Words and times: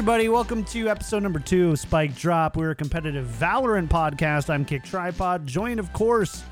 everybody. 0.00 0.30
Welcome 0.30 0.64
to 0.64 0.88
episode 0.88 1.22
number 1.22 1.38
two 1.38 1.72
of 1.72 1.78
Spike 1.78 2.16
Drop. 2.16 2.56
We're 2.56 2.70
a 2.70 2.74
competitive 2.74 3.26
Valorant 3.38 3.88
podcast. 3.88 4.48
I'm 4.48 4.64
KickedTripod, 4.64 5.44
joined, 5.44 5.78
of 5.78 5.92
course, 5.92 6.42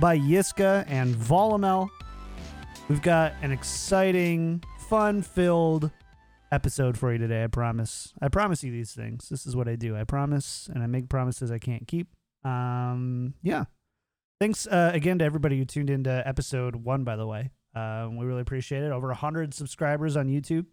by 0.00 0.18
Yiska 0.18 0.86
and 0.88 1.14
Volamel. 1.14 1.90
We've 2.88 3.02
got 3.02 3.34
an 3.42 3.52
exciting, 3.52 4.64
fun 4.88 5.20
filled 5.20 5.90
episode 6.50 6.96
for 6.96 7.12
you 7.12 7.18
today. 7.18 7.44
I 7.44 7.48
promise. 7.48 8.14
I 8.22 8.28
promise 8.28 8.64
you 8.64 8.72
these 8.72 8.92
things. 8.92 9.28
This 9.28 9.46
is 9.46 9.54
what 9.54 9.68
I 9.68 9.76
do. 9.76 9.94
I 9.94 10.04
promise, 10.04 10.70
and 10.72 10.82
I 10.82 10.86
make 10.86 11.10
promises 11.10 11.50
I 11.50 11.58
can't 11.58 11.86
keep. 11.86 12.08
Um, 12.42 13.34
yeah. 13.42 13.64
Thanks 14.40 14.66
uh, 14.66 14.92
again 14.94 15.18
to 15.18 15.26
everybody 15.26 15.58
who 15.58 15.66
tuned 15.66 15.90
into 15.90 16.26
episode 16.26 16.74
one, 16.74 17.04
by 17.04 17.16
the 17.16 17.26
way. 17.26 17.50
Um, 17.74 18.16
we 18.16 18.24
really 18.24 18.40
appreciate 18.40 18.82
it. 18.82 18.92
Over 18.92 19.08
100 19.08 19.52
subscribers 19.52 20.16
on 20.16 20.28
YouTube. 20.28 20.64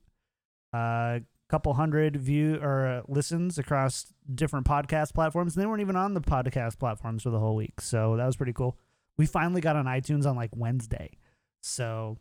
Uh, 0.72 1.20
couple 1.52 1.74
hundred 1.74 2.16
view 2.16 2.58
or 2.62 2.88
uh, 2.88 3.02
listens 3.10 3.58
across 3.58 4.14
different 4.34 4.66
podcast 4.66 5.14
platforms. 5.14 5.54
And 5.54 5.62
they 5.62 5.68
weren't 5.68 5.82
even 5.82 5.98
on 5.98 6.14
the 6.14 6.22
podcast 6.22 6.80
platforms 6.80 7.24
for 7.24 7.30
the 7.30 7.40
whole 7.40 7.58
week. 7.58 7.82
So 7.82 8.16
that 8.16 8.26
was 8.26 8.38
pretty 8.38 8.54
cool. 8.54 8.78
We 9.18 9.26
finally 9.26 9.60
got 9.60 9.76
on 9.76 9.86
iTunes 9.86 10.26
on 10.26 10.38
like 10.38 10.52
Wednesday. 10.56 11.18
So, 11.60 12.18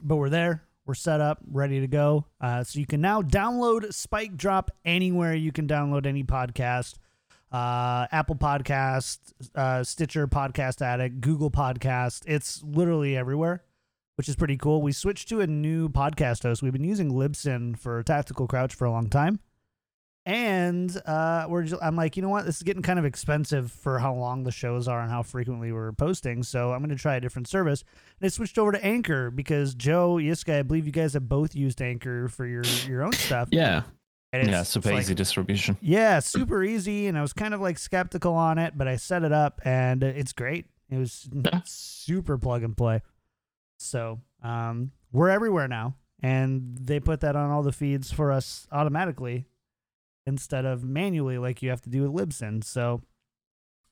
but 0.00 0.16
we're 0.16 0.30
there. 0.30 0.62
We're 0.86 0.94
set 0.94 1.20
up, 1.20 1.40
ready 1.50 1.80
to 1.80 1.88
go. 1.88 2.26
Uh, 2.40 2.62
so 2.62 2.78
you 2.78 2.86
can 2.86 3.00
now 3.00 3.20
download 3.20 3.92
Spike 3.92 4.36
Drop 4.36 4.70
anywhere 4.84 5.34
you 5.34 5.50
can 5.50 5.66
download 5.66 6.06
any 6.06 6.22
podcast. 6.22 6.94
Uh, 7.50 8.06
Apple 8.12 8.36
Podcast, 8.36 9.18
uh, 9.56 9.82
Stitcher 9.82 10.28
Podcast 10.28 10.82
Addict, 10.82 11.20
Google 11.20 11.50
Podcast. 11.50 12.22
It's 12.26 12.62
literally 12.62 13.16
everywhere 13.16 13.64
which 14.16 14.28
is 14.28 14.36
pretty 14.36 14.56
cool. 14.56 14.82
We 14.82 14.92
switched 14.92 15.28
to 15.28 15.40
a 15.40 15.46
new 15.46 15.88
podcast 15.88 16.42
host. 16.42 16.62
We've 16.62 16.72
been 16.72 16.84
using 16.84 17.12
Libsyn 17.12 17.78
for 17.78 18.02
Tactical 18.02 18.46
Crouch 18.46 18.74
for 18.74 18.84
a 18.84 18.90
long 18.90 19.08
time. 19.08 19.40
And 20.24 21.00
uh, 21.06 21.46
we're 21.48 21.62
just, 21.62 21.80
I'm 21.80 21.94
like, 21.94 22.16
you 22.16 22.22
know 22.22 22.28
what? 22.28 22.46
This 22.46 22.56
is 22.56 22.62
getting 22.64 22.82
kind 22.82 22.98
of 22.98 23.04
expensive 23.04 23.70
for 23.70 24.00
how 24.00 24.12
long 24.12 24.42
the 24.42 24.50
shows 24.50 24.88
are 24.88 25.00
and 25.00 25.08
how 25.08 25.22
frequently 25.22 25.70
we're 25.70 25.92
posting. 25.92 26.42
So 26.42 26.72
I'm 26.72 26.80
going 26.80 26.90
to 26.90 26.96
try 27.00 27.14
a 27.14 27.20
different 27.20 27.46
service. 27.46 27.84
And 28.20 28.26
I 28.26 28.28
switched 28.28 28.58
over 28.58 28.72
to 28.72 28.84
Anchor 28.84 29.30
because 29.30 29.76
Joe, 29.76 30.14
Yiska, 30.16 30.58
I 30.58 30.62
believe 30.62 30.84
you 30.84 30.90
guys 30.92 31.12
have 31.14 31.28
both 31.28 31.54
used 31.54 31.80
Anchor 31.80 32.26
for 32.26 32.44
your 32.44 32.64
your 32.88 33.04
own 33.04 33.12
stuff. 33.12 33.50
Yeah. 33.52 33.82
And 34.32 34.48
yeah, 34.50 34.64
super 34.64 34.90
easy 34.92 35.10
like- 35.12 35.16
distribution. 35.16 35.78
yeah, 35.80 36.18
super 36.18 36.64
easy, 36.64 37.06
and 37.06 37.16
I 37.16 37.22
was 37.22 37.32
kind 37.32 37.54
of 37.54 37.60
like 37.60 37.78
skeptical 37.78 38.34
on 38.34 38.58
it, 38.58 38.76
but 38.76 38.88
I 38.88 38.96
set 38.96 39.22
it 39.22 39.32
up, 39.32 39.60
and 39.64 40.02
it's 40.02 40.32
great. 40.32 40.66
It 40.90 40.98
was 40.98 41.28
Yeah. 41.32 41.60
super 41.64 42.36
plug 42.36 42.64
and 42.64 42.76
play. 42.76 43.00
So 43.78 44.20
um, 44.42 44.92
we're 45.12 45.30
everywhere 45.30 45.68
now, 45.68 45.96
and 46.22 46.76
they 46.80 47.00
put 47.00 47.20
that 47.20 47.36
on 47.36 47.50
all 47.50 47.62
the 47.62 47.72
feeds 47.72 48.10
for 48.12 48.32
us 48.32 48.66
automatically 48.72 49.46
instead 50.26 50.64
of 50.64 50.84
manually 50.84 51.38
like 51.38 51.62
you 51.62 51.70
have 51.70 51.82
to 51.82 51.90
do 51.90 52.08
with 52.08 52.28
Libsyn. 52.28 52.64
So, 52.64 53.02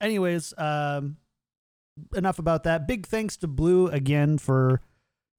anyways, 0.01 0.53
um, 0.59 1.17
enough 2.15 2.39
about 2.39 2.65
that. 2.65 2.87
Big 2.87 3.07
thanks 3.07 3.37
to 3.39 3.47
Blue 3.47 3.89
again 3.89 4.39
for 4.39 4.81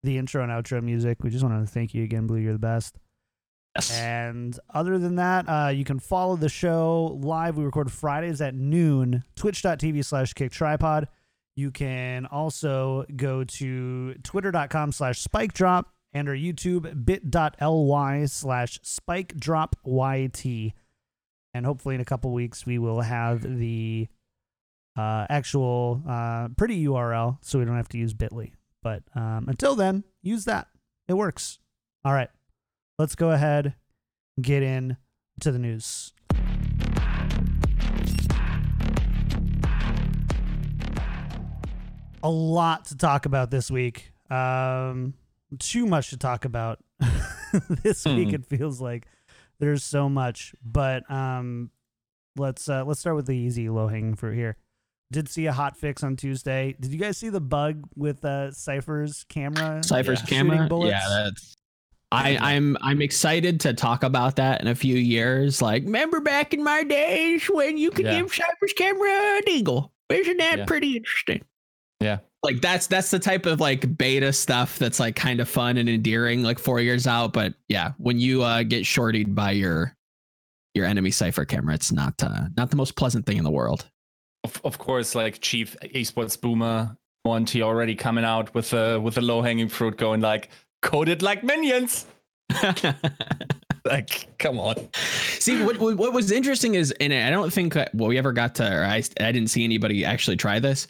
the 0.04 0.18
intro 0.18 0.44
and 0.44 0.52
outro 0.52 0.82
music. 0.82 1.18
We 1.22 1.30
just 1.30 1.44
wanted 1.44 1.62
to 1.62 1.72
thank 1.72 1.94
you 1.94 2.04
again, 2.04 2.28
Blue. 2.28 2.38
You're 2.38 2.54
the 2.54 2.60
best. 2.60 2.98
Yes. 3.76 3.92
And 4.00 4.58
other 4.74 4.98
than 4.98 5.16
that, 5.16 5.50
uh, 5.50 5.68
you 5.68 5.84
can 5.84 6.00
follow 6.00 6.38
the 6.38 6.48
show 6.48 7.20
live. 7.22 7.58
We 7.58 7.66
record 7.66 7.92
Fridays 7.92 8.40
at 8.40 8.56
noon, 8.56 9.24
twitch.tv 9.36 10.06
slash 10.06 10.34
kick 10.34 10.52
tripod. 10.52 11.10
You 11.56 11.72
can 11.72 12.26
also 12.26 13.06
go 13.16 13.44
to 13.44 14.16
twitter.com 14.16 14.92
slash 14.92 15.20
spike 15.20 15.54
drop 15.54 15.90
and 16.14 16.28
our 16.28 16.36
YouTube 16.36 17.06
bit.ly 17.06 18.26
slash 18.26 18.80
spike 18.84 19.36
drop 19.38 19.76
YT. 19.86 20.46
And 21.54 21.66
hopefully 21.66 21.96
in 21.96 22.02
a 22.02 22.06
couple 22.06 22.32
weeks, 22.32 22.66
we 22.66 22.78
will 22.78 23.02
have 23.02 23.42
the 23.42 24.08
uh, 24.98 25.26
actual 25.30 26.04
uh, 26.08 26.50
pretty 26.58 26.86
URL 26.86 27.38
so 27.42 27.60
we 27.60 27.66
don't 27.66 27.78
have 27.78 27.90
to 27.90 27.98
use 27.98 28.14
bit.ly. 28.14 28.52
But 28.84 29.04
um, 29.16 29.46
until 29.48 29.76
then, 29.76 30.04
use 30.22 30.46
that. 30.46 30.68
It 31.08 31.14
works. 31.14 31.60
All 32.04 32.14
right 32.14 32.30
let's 32.98 33.16
go 33.16 33.32
ahead 33.32 33.76
get 34.42 34.64
in 34.64 34.98
to 35.40 35.52
the 35.52 35.60
news. 35.60 36.14
A 42.26 42.30
lot 42.30 42.86
to 42.86 42.98
talk 42.98 43.28
about 43.28 43.52
this 43.52 43.70
week. 43.70 44.12
Um, 44.32 45.14
too 45.60 45.86
much 45.86 46.10
to 46.10 46.18
talk 46.18 46.44
about 46.44 46.80
this 47.84 48.04
week. 48.04 48.30
Hmm. 48.30 48.36
It 48.36 48.46
feels 48.48 48.82
like 48.82 49.06
there's 49.60 49.84
so 49.84 50.10
much, 50.10 50.56
but 50.66 51.10
um, 51.12 51.70
let's 52.36 52.68
uh, 52.68 52.84
let's 52.84 53.00
start 53.00 53.16
with 53.16 53.28
the 53.28 53.36
easy 53.38 53.70
low 53.70 53.88
hanging 53.88 54.16
fruit 54.16 54.34
here. 54.36 54.58
Did 55.12 55.30
see 55.30 55.46
a 55.46 55.54
hot 55.54 55.78
fix 55.78 56.04
on 56.04 56.16
Tuesday. 56.16 56.76
Did 56.80 56.92
you 56.92 56.98
guys 56.98 57.16
see 57.20 57.30
the 57.30 57.40
bug 57.40 57.84
with 57.96 58.26
uh, 58.26 58.52
Cypher's 58.52 59.24
camera? 59.30 59.84
Cypher's 59.84 60.22
Yeah. 60.22 60.26
Camera. 60.26 60.68
bullets? 60.68 60.92
Yeah, 60.94 61.08
that's. 61.26 61.56
I, 62.12 62.38
I'm 62.42 62.76
I'm 62.82 63.04
excited 63.04 63.60
to 63.62 63.74
talk 63.76 64.02
about 64.04 64.38
that 64.38 64.62
in 64.62 64.68
a 64.68 64.74
few 64.76 64.96
years. 64.96 65.62
Like, 65.62 65.84
remember 65.84 66.22
back 66.22 66.56
in 66.56 66.64
my 66.64 66.84
days 66.84 67.46
when 67.46 67.78
you 67.78 67.92
could 67.92 68.06
Yeah. 68.06 68.20
give 68.22 68.34
Cypher's 68.34 68.74
camera 68.74 69.12
an 69.38 69.44
eagle? 69.48 69.92
Isn't 70.10 70.38
that 70.38 70.58
Yeah. 70.60 70.66
pretty 70.66 70.98
interesting? 70.98 71.44
Yeah. 72.00 72.20
Like 72.44 72.62
that's 72.62 72.88
that's 72.88 73.10
the 73.10 73.20
type 73.20 73.46
of 73.46 73.60
like 73.60 73.98
beta 73.98 74.32
stuff 74.32 74.78
that's 74.78 75.00
like 75.00 75.16
kind 75.16 75.40
of 75.40 75.50
fun 75.50 75.78
and 75.78 75.90
endearing, 75.90 76.44
like 76.44 76.60
four 76.60 76.80
years 76.80 77.08
out. 77.08 77.34
But 77.34 77.56
yeah, 77.68 77.94
when 77.98 78.20
you 78.20 78.44
uh, 78.44 78.64
get 78.64 78.86
shorted 78.86 79.34
by 79.34 79.52
your 79.52 79.96
your 80.76 80.86
enemy 80.86 81.10
Cypher 81.10 81.46
camera, 81.46 81.74
it's 81.74 81.92
not 81.92 82.14
uh, 82.22 82.48
not 82.56 82.70
the 82.70 82.76
most 82.76 82.96
pleasant 82.96 83.26
thing 83.26 83.38
in 83.38 83.44
the 83.44 83.52
world. 83.52 83.90
Of, 84.44 84.62
of 84.64 84.78
course, 84.78 85.16
like 85.16 85.42
chief 85.42 85.76
esports 85.82 86.40
boomer 86.40 86.96
Monty 87.26 87.64
already 87.64 87.96
coming 87.96 88.24
out 88.24 88.54
with 88.54 88.74
a 88.74 89.00
with 89.00 89.18
a 89.18 89.22
low 89.22 89.42
hanging 89.42 89.70
fruit, 89.70 89.98
going 89.98 90.22
like 90.22 90.50
coded 90.84 91.24
like 91.24 91.44
minions. 91.44 92.06
Like, 93.86 94.36
come 94.40 94.60
on. 94.60 94.76
See, 95.40 95.64
what, 95.64 95.78
what 95.78 95.96
what 95.98 96.12
was 96.12 96.32
interesting 96.32 96.74
is, 96.74 96.92
and 97.00 97.14
I 97.14 97.30
don't 97.30 97.54
think 97.54 97.74
that- 97.74 97.94
well, 97.94 98.10
we 98.10 98.18
ever 98.18 98.34
got 98.34 98.56
to, 98.56 98.64
or 98.68 98.84
I, 98.84 99.04
I 99.20 99.32
didn't 99.32 99.48
see 99.48 99.64
anybody 99.64 100.04
actually 100.04 100.38
try 100.38 100.60
this. 100.60 100.88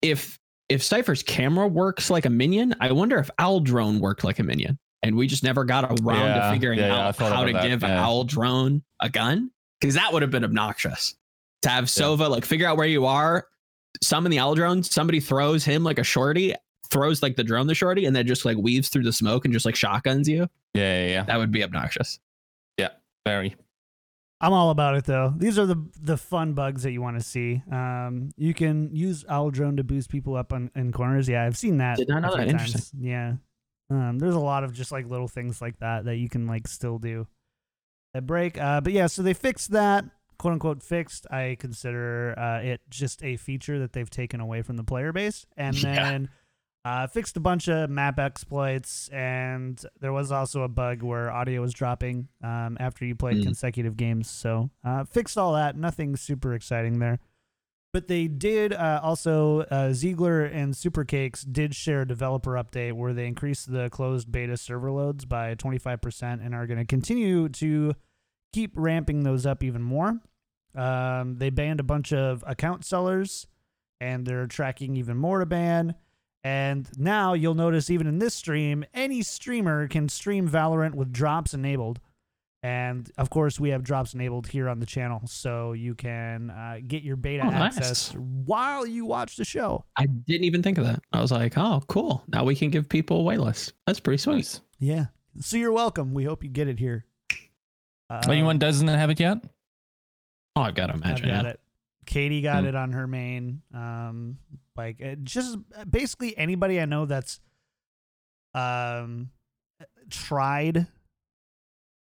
If 0.00 0.38
if 0.68 0.82
Cypher's 0.82 1.22
camera 1.22 1.66
works 1.66 2.10
like 2.10 2.26
a 2.26 2.30
minion, 2.30 2.74
I 2.80 2.92
wonder 2.92 3.18
if 3.18 3.30
Owl 3.38 3.60
Drone 3.60 4.00
worked 4.00 4.24
like 4.24 4.38
a 4.38 4.42
minion, 4.42 4.78
and 5.02 5.16
we 5.16 5.26
just 5.26 5.42
never 5.42 5.64
got 5.64 5.84
around 5.84 6.40
to 6.40 6.50
figuring 6.52 6.78
yeah, 6.78 6.88
yeah, 6.88 7.08
out 7.08 7.16
thought 7.16 7.32
how 7.32 7.44
to 7.44 7.52
that, 7.52 7.66
give 7.66 7.82
yeah. 7.82 8.04
Owl 8.04 8.24
Drone 8.24 8.82
a 9.00 9.08
gun, 9.08 9.50
because 9.80 9.94
that 9.94 10.12
would 10.12 10.22
have 10.22 10.30
been 10.30 10.44
obnoxious 10.44 11.16
to 11.62 11.68
have 11.68 11.84
Sova 11.84 12.28
like 12.28 12.44
figure 12.44 12.66
out 12.66 12.76
where 12.76 12.86
you 12.86 13.06
are, 13.06 13.46
summon 14.02 14.30
the 14.30 14.38
Owl 14.38 14.54
Drone, 14.54 14.82
somebody 14.82 15.20
throws 15.20 15.64
him 15.64 15.84
like 15.84 15.98
a 15.98 16.04
shorty, 16.04 16.54
throws 16.90 17.22
like 17.22 17.36
the 17.36 17.44
drone 17.44 17.66
the 17.66 17.74
shorty, 17.74 18.04
and 18.04 18.14
then 18.14 18.26
just 18.26 18.44
like 18.44 18.56
weaves 18.56 18.88
through 18.88 19.04
the 19.04 19.12
smoke 19.12 19.44
and 19.44 19.54
just 19.54 19.66
like 19.66 19.74
shotguns 19.76 20.28
you. 20.28 20.48
Yeah, 20.74 21.00
yeah, 21.02 21.08
yeah. 21.08 21.22
That 21.24 21.38
would 21.38 21.50
be 21.50 21.62
obnoxious. 21.62 22.18
Yeah, 22.76 22.90
very. 23.26 23.56
I'm 24.40 24.52
all 24.52 24.70
about 24.70 24.94
it 24.96 25.04
though. 25.04 25.34
These 25.36 25.58
are 25.58 25.66
the 25.66 25.84
the 26.00 26.16
fun 26.16 26.54
bugs 26.54 26.84
that 26.84 26.92
you 26.92 27.02
want 27.02 27.18
to 27.18 27.24
see. 27.24 27.62
Um, 27.72 28.30
you 28.36 28.54
can 28.54 28.94
use 28.94 29.24
Owl 29.28 29.50
Drone 29.50 29.76
to 29.76 29.84
boost 29.84 30.10
people 30.10 30.36
up 30.36 30.52
on 30.52 30.70
in 30.76 30.92
corners. 30.92 31.28
Yeah, 31.28 31.44
I've 31.44 31.56
seen 31.56 31.78
that. 31.78 31.96
Did 31.96 32.08
not 32.08 32.22
know 32.22 32.36
that. 32.36 32.48
Interesting. 32.48 33.00
Yeah. 33.02 33.34
Um, 33.90 34.18
there's 34.18 34.34
a 34.34 34.40
lot 34.40 34.64
of 34.64 34.72
just 34.72 34.92
like 34.92 35.06
little 35.08 35.28
things 35.28 35.60
like 35.60 35.78
that 35.78 36.04
that 36.04 36.16
you 36.16 36.28
can 36.28 36.46
like 36.46 36.68
still 36.68 36.98
do 36.98 37.26
at 38.14 38.26
break. 38.26 38.60
Uh, 38.60 38.80
but 38.80 38.92
yeah, 38.92 39.06
so 39.06 39.22
they 39.22 39.34
fixed 39.34 39.72
that 39.72 40.04
quote 40.38 40.52
unquote 40.52 40.82
fixed. 40.82 41.26
I 41.30 41.56
consider 41.58 42.38
uh, 42.38 42.60
it 42.60 42.80
just 42.88 43.24
a 43.24 43.36
feature 43.36 43.78
that 43.80 43.92
they've 43.92 44.08
taken 44.10 44.40
away 44.40 44.62
from 44.62 44.76
the 44.76 44.84
player 44.84 45.12
base, 45.12 45.46
and 45.56 45.76
Yeah. 45.82 46.18
Uh, 46.88 47.06
fixed 47.06 47.36
a 47.36 47.40
bunch 47.40 47.68
of 47.68 47.90
map 47.90 48.18
exploits. 48.18 49.08
And 49.12 49.82
there 50.00 50.12
was 50.12 50.32
also 50.32 50.62
a 50.62 50.68
bug 50.68 51.02
where 51.02 51.30
audio 51.30 51.60
was 51.60 51.72
dropping 51.74 52.28
um, 52.42 52.76
after 52.80 53.04
you 53.04 53.14
played 53.14 53.38
Mm. 53.38 53.42
consecutive 53.44 53.96
games. 53.96 54.30
So 54.30 54.70
uh, 54.84 55.04
fixed 55.04 55.36
all 55.36 55.52
that. 55.54 55.76
Nothing 55.76 56.16
super 56.16 56.54
exciting 56.54 56.98
there. 56.98 57.18
But 57.92 58.06
they 58.08 58.28
did 58.28 58.72
uh, 58.74 59.00
also, 59.02 59.60
uh, 59.62 59.92
Ziegler 59.92 60.44
and 60.44 60.74
Supercakes 60.74 61.44
did 61.50 61.74
share 61.74 62.02
a 62.02 62.06
developer 62.06 62.52
update 62.52 62.92
where 62.92 63.12
they 63.14 63.26
increased 63.26 63.72
the 63.72 63.88
closed 63.90 64.30
beta 64.30 64.56
server 64.56 64.90
loads 64.90 65.24
by 65.24 65.54
25% 65.54 66.44
and 66.44 66.54
are 66.54 66.66
going 66.66 66.78
to 66.78 66.84
continue 66.84 67.48
to 67.48 67.94
keep 68.52 68.72
ramping 68.76 69.22
those 69.24 69.46
up 69.46 69.62
even 69.64 69.82
more. 69.82 70.20
Um, 70.74 71.36
they 71.38 71.50
banned 71.50 71.80
a 71.80 71.82
bunch 71.82 72.12
of 72.12 72.44
account 72.46 72.84
sellers 72.84 73.46
and 74.00 74.26
they're 74.26 74.46
tracking 74.46 74.96
even 74.96 75.16
more 75.16 75.38
to 75.40 75.46
ban. 75.46 75.94
And 76.44 76.88
now 76.96 77.32
you'll 77.34 77.54
notice, 77.54 77.90
even 77.90 78.06
in 78.06 78.18
this 78.20 78.34
stream, 78.34 78.84
any 78.94 79.22
streamer 79.22 79.88
can 79.88 80.08
stream 80.08 80.48
Valorant 80.48 80.94
with 80.94 81.12
drops 81.12 81.52
enabled. 81.54 82.00
And 82.62 83.08
of 83.18 83.30
course, 83.30 83.60
we 83.60 83.70
have 83.70 83.84
drops 83.84 84.14
enabled 84.14 84.48
here 84.48 84.68
on 84.68 84.80
the 84.80 84.86
channel, 84.86 85.20
so 85.26 85.72
you 85.74 85.94
can 85.94 86.50
uh, 86.50 86.78
get 86.86 87.02
your 87.04 87.14
beta 87.16 87.44
Oh, 87.46 87.50
nice. 87.50 87.76
access 87.76 88.12
while 88.14 88.84
you 88.84 89.04
watch 89.04 89.36
the 89.36 89.44
show. 89.44 89.84
I 89.96 90.06
didn't 90.06 90.44
even 90.44 90.62
think 90.62 90.76
of 90.78 90.84
that. 90.84 91.00
I 91.12 91.20
was 91.20 91.30
like, 91.30 91.56
oh, 91.56 91.82
cool. 91.88 92.24
Now 92.28 92.44
we 92.44 92.56
can 92.56 92.70
give 92.70 92.88
people 92.88 93.28
a 93.28 93.32
waitlist. 93.36 93.72
That's 93.86 94.00
pretty 94.00 94.18
sweet. 94.18 94.34
Nice. 94.36 94.60
Yeah. 94.80 95.06
So 95.40 95.56
you're 95.56 95.70
welcome. 95.72 96.14
We 96.14 96.24
hope 96.24 96.42
you 96.42 96.50
get 96.50 96.66
it 96.66 96.80
here. 96.80 97.04
Uh, 98.10 98.22
Anyone 98.28 98.58
doesn't 98.58 98.88
have 98.88 99.10
it 99.10 99.20
yet? 99.20 99.38
Oh, 100.56 100.62
I've 100.62 100.74
got 100.74 100.86
to 100.88 100.94
I've 100.94 101.02
imagine. 101.02 101.28
got 101.28 101.46
it. 101.46 101.60
Katie 102.06 102.40
got 102.40 102.62
Hmm. 102.62 102.68
it 102.70 102.74
on 102.74 102.90
her 102.92 103.06
main. 103.06 103.62
Um, 103.72 104.38
like 104.78 105.02
uh, 105.04 105.16
just 105.22 105.58
basically 105.90 106.36
anybody 106.38 106.80
I 106.80 106.84
know 106.86 107.04
that's 107.04 107.40
um 108.54 109.30
tried 110.08 110.86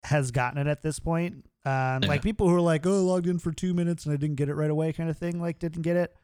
has 0.04 0.32
gotten 0.32 0.58
it 0.60 0.68
at 0.68 0.82
this 0.82 1.00
point. 1.00 1.46
Um, 1.64 2.02
Yeah. 2.04 2.08
like 2.08 2.24
people 2.24 2.50
who 2.50 2.56
are 2.56 2.62
like, 2.62 2.88
oh, 2.88 2.92
I 2.96 3.02
logged 3.02 3.28
in 3.28 3.38
for 3.38 3.52
two 3.52 3.74
minutes 3.76 4.06
and 4.06 4.14
I 4.14 4.18
didn't 4.18 4.38
get 4.38 4.50
it 4.50 4.56
right 4.56 4.72
away, 4.72 4.92
kind 4.94 5.10
of 5.10 5.18
thing. 5.18 5.40
Like 5.40 5.60
didn't 5.60 5.84
get 5.84 5.96
it. 5.96 6.16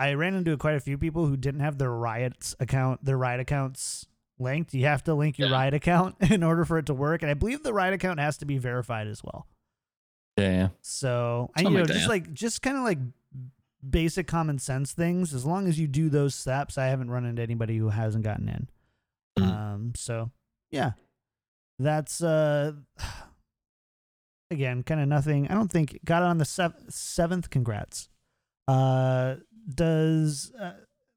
I 0.00 0.14
ran 0.14 0.34
into 0.34 0.56
quite 0.56 0.74
a 0.74 0.80
few 0.80 0.98
people 0.98 1.26
who 1.26 1.36
didn't 1.36 1.60
have 1.60 1.78
their 1.78 1.92
riots 1.92 2.56
account, 2.58 3.04
their 3.04 3.16
riot 3.18 3.38
accounts 3.38 4.06
linked. 4.38 4.74
You 4.74 4.86
have 4.86 5.04
to 5.04 5.14
link 5.14 5.38
your 5.38 5.48
Yeah. 5.48 5.54
riot 5.54 5.74
account 5.74 6.16
in 6.30 6.42
order 6.42 6.64
for 6.64 6.78
it 6.78 6.86
to 6.86 6.94
work, 6.94 7.22
and 7.22 7.30
I 7.30 7.34
believe 7.34 7.62
the 7.62 7.74
riot 7.74 7.94
account 7.94 8.18
has 8.18 8.38
to 8.38 8.46
be 8.46 8.58
verified 8.58 9.06
as 9.06 9.22
well. 9.22 9.46
Yeah. 10.36 10.70
So 10.80 11.50
I 11.54 11.60
you 11.60 11.70
know 11.70 11.80
like 11.80 11.86
just 11.88 12.08
like 12.08 12.32
just 12.32 12.62
kind 12.62 12.76
of 12.78 12.82
like 12.82 12.98
basic 13.88 14.26
common 14.26 14.58
sense 14.58 14.92
things. 14.92 15.32
As 15.34 15.44
long 15.44 15.66
as 15.66 15.78
you 15.78 15.86
do 15.86 16.08
those 16.08 16.34
steps, 16.34 16.76
I 16.78 16.86
haven't 16.86 17.10
run 17.10 17.24
into 17.24 17.42
anybody 17.42 17.76
who 17.76 17.88
hasn't 17.88 18.24
gotten 18.24 18.48
in. 18.48 18.68
Mhm. 19.38 19.56
Um. 19.56 19.92
So 19.96 20.30
yeah, 20.70 20.92
that's 21.78 22.22
uh 22.22 22.72
again 24.50 24.82
kind 24.82 25.00
of 25.00 25.08
nothing. 25.08 25.48
I 25.48 25.54
don't 25.54 25.70
think 25.70 25.98
got 26.04 26.22
it 26.22 26.26
on 26.26 26.38
the 26.38 26.44
sev- 26.44 26.74
seventh. 26.88 27.50
Congrats. 27.50 28.08
Uh, 28.68 29.36
does 29.74 30.52
uh, 30.60 30.72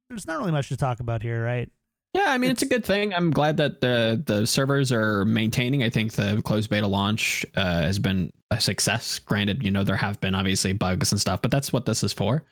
there's 0.09 0.27
not 0.27 0.39
really 0.39 0.51
much 0.51 0.69
to 0.69 0.77
talk 0.77 0.99
about 0.99 1.21
here, 1.21 1.43
right? 1.43 1.69
Yeah, 2.13 2.25
I 2.27 2.37
mean 2.37 2.51
it's, 2.51 2.61
a 2.61 2.67
good 2.67 2.85
thing. 2.85 3.11
I'm 3.11 3.31
glad 3.31 3.57
that 3.57 3.81
the 3.81 4.21
the 4.23 4.45
servers 4.45 4.91
are 4.91 5.25
maintaining. 5.25 5.81
I 5.81 5.89
think 5.89 6.13
the 6.13 6.41
closed 6.43 6.69
beta 6.69 6.85
launch 6.85 7.43
uh, 7.55 7.81
has 7.81 7.97
been 7.97 8.31
a 8.51 8.61
success. 8.61 9.17
Granted, 9.17 9.63
you 9.63 9.71
know 9.71 9.83
there 9.83 9.95
have 9.95 10.19
been 10.21 10.35
obviously 10.35 10.73
bugs 10.73 11.11
and 11.11 11.19
stuff, 11.19 11.41
but 11.41 11.49
that's 11.49 11.73
what 11.73 11.87
this 11.87 12.03
is 12.03 12.13
for. 12.13 12.43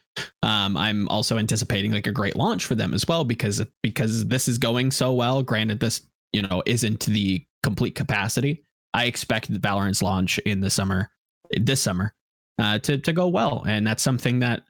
Um, 0.42 0.76
I'm 0.76 1.08
also 1.10 1.38
anticipating 1.38 1.92
like 1.92 2.08
a 2.08 2.12
great 2.12 2.36
launch 2.36 2.66
for 2.66 2.74
them 2.74 2.94
as 2.94 3.08
well 3.08 3.24
because 3.24 3.64
because 3.84 4.26
this 4.26 4.48
is 4.48 4.58
going 4.58 4.90
so 4.90 5.14
well. 5.14 5.44
Granted, 5.44 5.80
this 5.80 6.02
you 6.34 6.42
know 6.42 6.64
isn't 6.66 7.06
the 7.06 7.46
complete 7.62 7.94
capacity. 7.94 8.64
I 8.96 9.06
expect 9.06 9.54
the 9.54 9.60
Valorant's 9.60 10.02
launch 10.02 10.40
in 10.40 10.60
the 10.60 10.72
summer, 10.72 11.12
this 11.52 11.82
summer, 11.82 12.16
uh, 12.58 12.80
to 12.80 12.98
to 12.98 13.14
go 13.14 13.28
well, 13.28 13.64
and 13.68 13.86
that's 13.86 14.02
something 14.02 14.40
that 14.40 14.64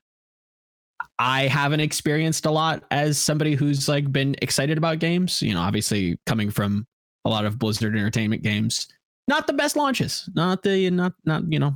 I 1.20 1.48
haven't 1.48 1.80
experienced 1.82 2.46
a 2.46 2.52
lot 2.52 2.84
as 2.92 3.18
somebody 3.18 3.56
who's 3.56 3.88
like 3.88 4.12
been 4.12 4.36
excited 4.42 4.78
about 4.78 5.00
games. 5.00 5.42
You 5.42 5.54
know, 5.54 5.62
obviously 5.62 6.18
coming 6.26 6.50
from 6.52 6.86
a 7.26 7.30
lot 7.30 7.46
of 7.46 7.60
Blizzard 7.60 7.96
Entertainment 7.96 8.44
games, 8.44 8.88
not 9.28 9.48
the 9.48 9.54
best 9.54 9.76
launches. 9.76 10.30
Not 10.34 10.64
the 10.64 10.90
not 10.90 11.14
not 11.26 11.44
you 11.52 11.60
know, 11.60 11.74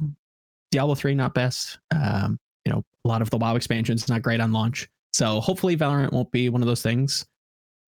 Diablo 0.72 0.95
three 0.95 1.16
not 1.16 1.33
best. 1.33 1.80
Um, 1.94 2.39
you 2.66 2.74
know, 2.74 2.83
a 3.06 3.07
lot 3.07 3.22
of 3.22 3.30
the 3.30 3.38
WoW 3.38 3.56
expansions 3.56 4.10
not 4.10 4.22
great 4.22 4.42
on 4.42 4.51
launch. 4.51 4.88
So 5.13 5.39
hopefully 5.39 5.77
Valorant 5.77 6.12
won't 6.12 6.31
be 6.31 6.50
one 6.50 6.62
of 6.62 6.68
those 6.68 6.81
things. 6.81 7.25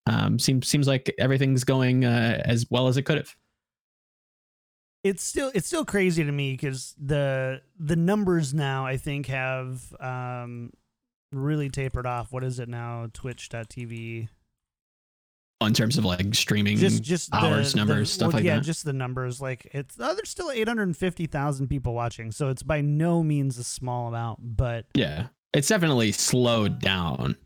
Um, 0.06 0.39
seems 0.39 0.68
seems 0.68 0.88
like 0.88 1.13
everything's 1.19 1.63
going 1.63 2.06
uh, 2.06 2.42
as 2.45 2.66
well 2.69 2.88
as 2.88 2.98
it 2.98 3.04
could 3.04 3.18
have. 3.18 3.36
it's 5.04 5.24
still 5.24 5.51
it's 5.54 5.68
still 5.68 5.86
crazy 5.86 6.24
to 6.24 6.31
me 6.31 6.51
because 6.54 6.95
the 6.98 7.62
the 7.80 7.95
numbers 7.95 8.54
now 8.54 8.86
I 8.86 8.98
think 8.98 9.28
have 9.28 9.81
um 10.00 10.72
really 11.31 11.69
tapered 11.69 12.06
off. 12.06 12.31
What 12.31 12.44
is 12.44 12.59
it 12.59 12.69
now? 12.69 13.07
Twitch.tv. 13.13 14.27
In 15.59 15.74
terms 15.74 15.97
of 15.97 16.06
like 16.06 16.35
streaming, 16.35 16.77
Just 16.77 17.01
just 17.01 17.33
hours, 17.33 17.74
the- 17.74 17.79
numbers, 17.79 18.12
stuff 18.12 18.27
well, 18.27 18.38
like 18.38 18.44
yeah, 18.44 18.57
that. 18.57 18.63
just 18.63 18.85
the 18.85 18.94
numbers. 18.94 19.41
Like 19.41 19.68
it's 19.74 19.95
oh, 20.00 20.13
there's 20.13 20.29
still 20.29 20.51
850,000 20.51 21.68
people 21.68 21.95
watching, 21.95 22.31
so 22.31 22.50
it's 22.50 22.62
by 22.62 22.81
no 22.81 23.24
means 23.24 23.57
a 23.57 23.63
small 23.63 24.07
amount, 24.07 24.56
but 24.56 24.85
yeah, 24.94 25.27
it's 25.53 25.68
definitely 25.68 26.12
slowed 26.12 26.79
down. 26.79 27.38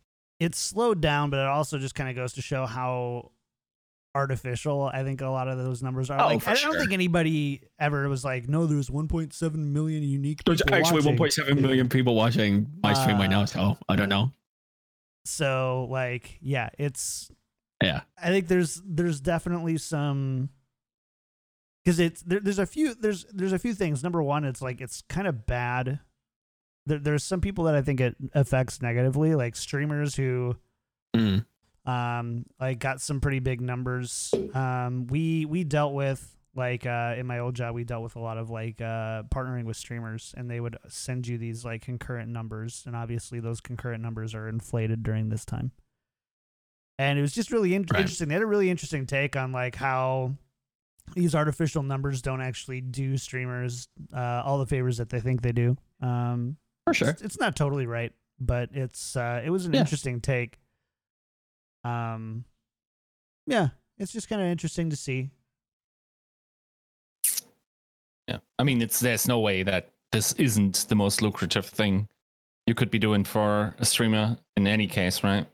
it's 0.42 0.60
slowed 0.60 1.00
down. 1.00 1.30
But 1.30 1.39
it 1.39 1.45
also 1.48 1.78
just 1.78 1.95
kind 1.95 2.10
of 2.10 2.16
goes 2.18 2.33
to 2.33 2.42
show 2.42 2.66
how 2.66 3.31
artificial 4.13 4.90
I 4.94 5.04
think 5.04 5.22
a 5.22 5.28
lot 5.30 5.48
of 5.48 5.58
those 5.58 5.81
numbers 5.81 6.10
are. 6.10 6.19
Oh, 6.19 6.25
like 6.28 6.42
for 6.42 6.50
I 6.50 6.54
don't 6.54 6.62
sure. 6.74 6.80
think 6.80 6.92
anybody 6.92 7.62
ever 7.80 8.08
was 8.10 8.25
like, 8.25 8.48
no, 8.50 8.66
there's 8.66 8.90
1.7 8.90 9.54
million 9.56 10.04
unique. 10.04 10.44
There's 10.44 10.62
people 10.62 10.75
actually 10.78 11.02
1.7 11.02 11.60
million 11.62 11.88
people 11.90 12.16
watching 12.16 12.68
my 12.84 12.94
stream 12.94 13.18
right 13.18 13.30
now, 13.30 13.42
Uh, 13.44 13.46
so 13.46 13.78
I 13.88 13.96
don't 13.96 14.10
know. 14.10 14.31
So 15.25 15.88
like, 15.90 16.38
yeah, 16.42 16.69
it's 16.78 17.31
Yeah. 17.84 18.02
I 18.22 18.28
think 18.30 18.48
there's 18.48 18.81
there's 18.86 19.19
definitely 19.22 19.78
some 19.78 20.50
because 21.84 22.00
it's 22.00 22.22
there, 22.24 22.40
there's 22.40 22.60
a 22.60 22.66
few 22.66 22.94
there's 22.96 23.25
there's 23.31 23.54
a 23.54 23.60
few 23.60 23.74
things. 23.74 24.04
Number 24.04 24.22
one, 24.22 24.44
it's 24.46 24.62
like 24.62 24.81
it's 24.81 25.04
kind 25.10 25.28
of 25.28 25.46
bad. 25.46 26.00
There, 26.86 27.00
there's 27.00 27.24
some 27.24 27.42
people 27.42 27.66
that 27.66 27.75
I 27.75 27.81
think 27.81 28.02
it 28.02 28.16
affects 28.34 28.81
negatively, 28.81 29.36
like 29.36 29.56
streamers 29.56 30.16
who 30.16 30.56
Mm. 31.16 31.46
Um 31.86 32.45
like 32.60 32.80
got 32.80 33.01
some 33.01 33.19
pretty 33.22 33.39
big 33.39 33.60
numbers. 33.62 34.33
Um, 34.54 35.07
we 35.07 35.45
we 35.45 35.63
dealt 35.63 35.94
with 35.94 36.36
like 36.54 36.86
uh 36.86 37.16
in 37.18 37.25
my 37.25 37.39
old 37.39 37.56
job 37.56 37.74
we 37.74 37.83
dealt 37.86 38.04
with 38.04 38.16
a 38.18 38.19
lot 38.19 38.38
of 38.38 38.50
like 38.50 38.81
uh 38.81 39.24
partnering 39.33 39.63
with 39.63 39.78
streamers 39.78 40.33
and 40.36 40.51
they 40.51 40.60
would 40.60 40.75
send 40.89 41.25
you 41.25 41.38
these 41.38 41.63
like 41.63 41.81
concurrent 41.81 42.30
numbers 42.30 42.83
and 42.86 42.94
obviously 42.95 43.39
those 43.39 43.62
concurrent 43.62 44.04
numbers 44.04 44.36
are 44.36 44.50
inflated 44.50 45.01
during 45.01 45.30
this 45.30 45.45
time 45.45 45.72
and 47.00 47.18
it 47.18 47.22
was 47.22 47.31
just 47.31 47.51
really 47.54 47.74
in- 47.74 47.86
Right. 47.89 48.01
interesting 48.01 48.28
they 48.28 48.33
had 48.33 48.44
a 48.44 48.48
really 48.48 48.69
interesting 48.69 49.06
take 49.06 49.38
on 49.38 49.54
like 49.54 49.75
how 49.75 50.36
these 51.16 51.33
artificial 51.36 51.83
numbers 51.83 52.22
don't 52.22 52.42
actually 52.42 52.81
do 52.81 53.16
streamers 53.18 53.88
uh 54.13 54.42
all 54.45 54.57
the 54.60 54.66
favors 54.66 54.98
that 54.98 55.10
they 55.10 55.22
think 55.22 55.42
they 55.42 55.54
do 55.54 55.78
um 56.01 56.57
For 56.86 56.94
sure. 56.94 57.10
it's, 57.12 57.22
it's 57.22 57.39
not 57.39 57.56
totally 57.56 57.86
right 57.86 58.12
but 58.42 58.69
it's 58.74 59.16
uh 59.16 59.42
it 59.44 59.50
was 59.51 59.66
an 59.68 59.74
Yeah. 59.74 59.80
interesting 59.80 60.19
take 60.19 60.60
um 61.83 62.45
yeah 63.48 63.69
it's 63.98 64.12
just 64.12 64.30
kind 64.30 64.42
of 64.42 64.48
interesting 64.48 64.89
to 64.89 64.95
see 64.95 65.30
Yeah. 68.31 68.39
I 68.60 68.63
mean, 68.63 68.81
it's 68.81 69.00
there's 69.00 69.28
no 69.28 69.39
way 69.39 69.63
that 69.63 69.89
this 70.12 70.31
isn't 70.33 70.86
the 70.88 70.95
most 70.95 71.22
lucrative 71.22 71.66
thing 71.66 72.07
you 72.66 72.73
could 72.76 72.90
be 72.90 73.00
doing 73.00 73.26
for 73.26 73.76
a 73.80 73.85
streamer 73.85 74.38
in 74.56 74.68
any 74.68 74.88
case, 74.88 75.23
right? 75.23 75.45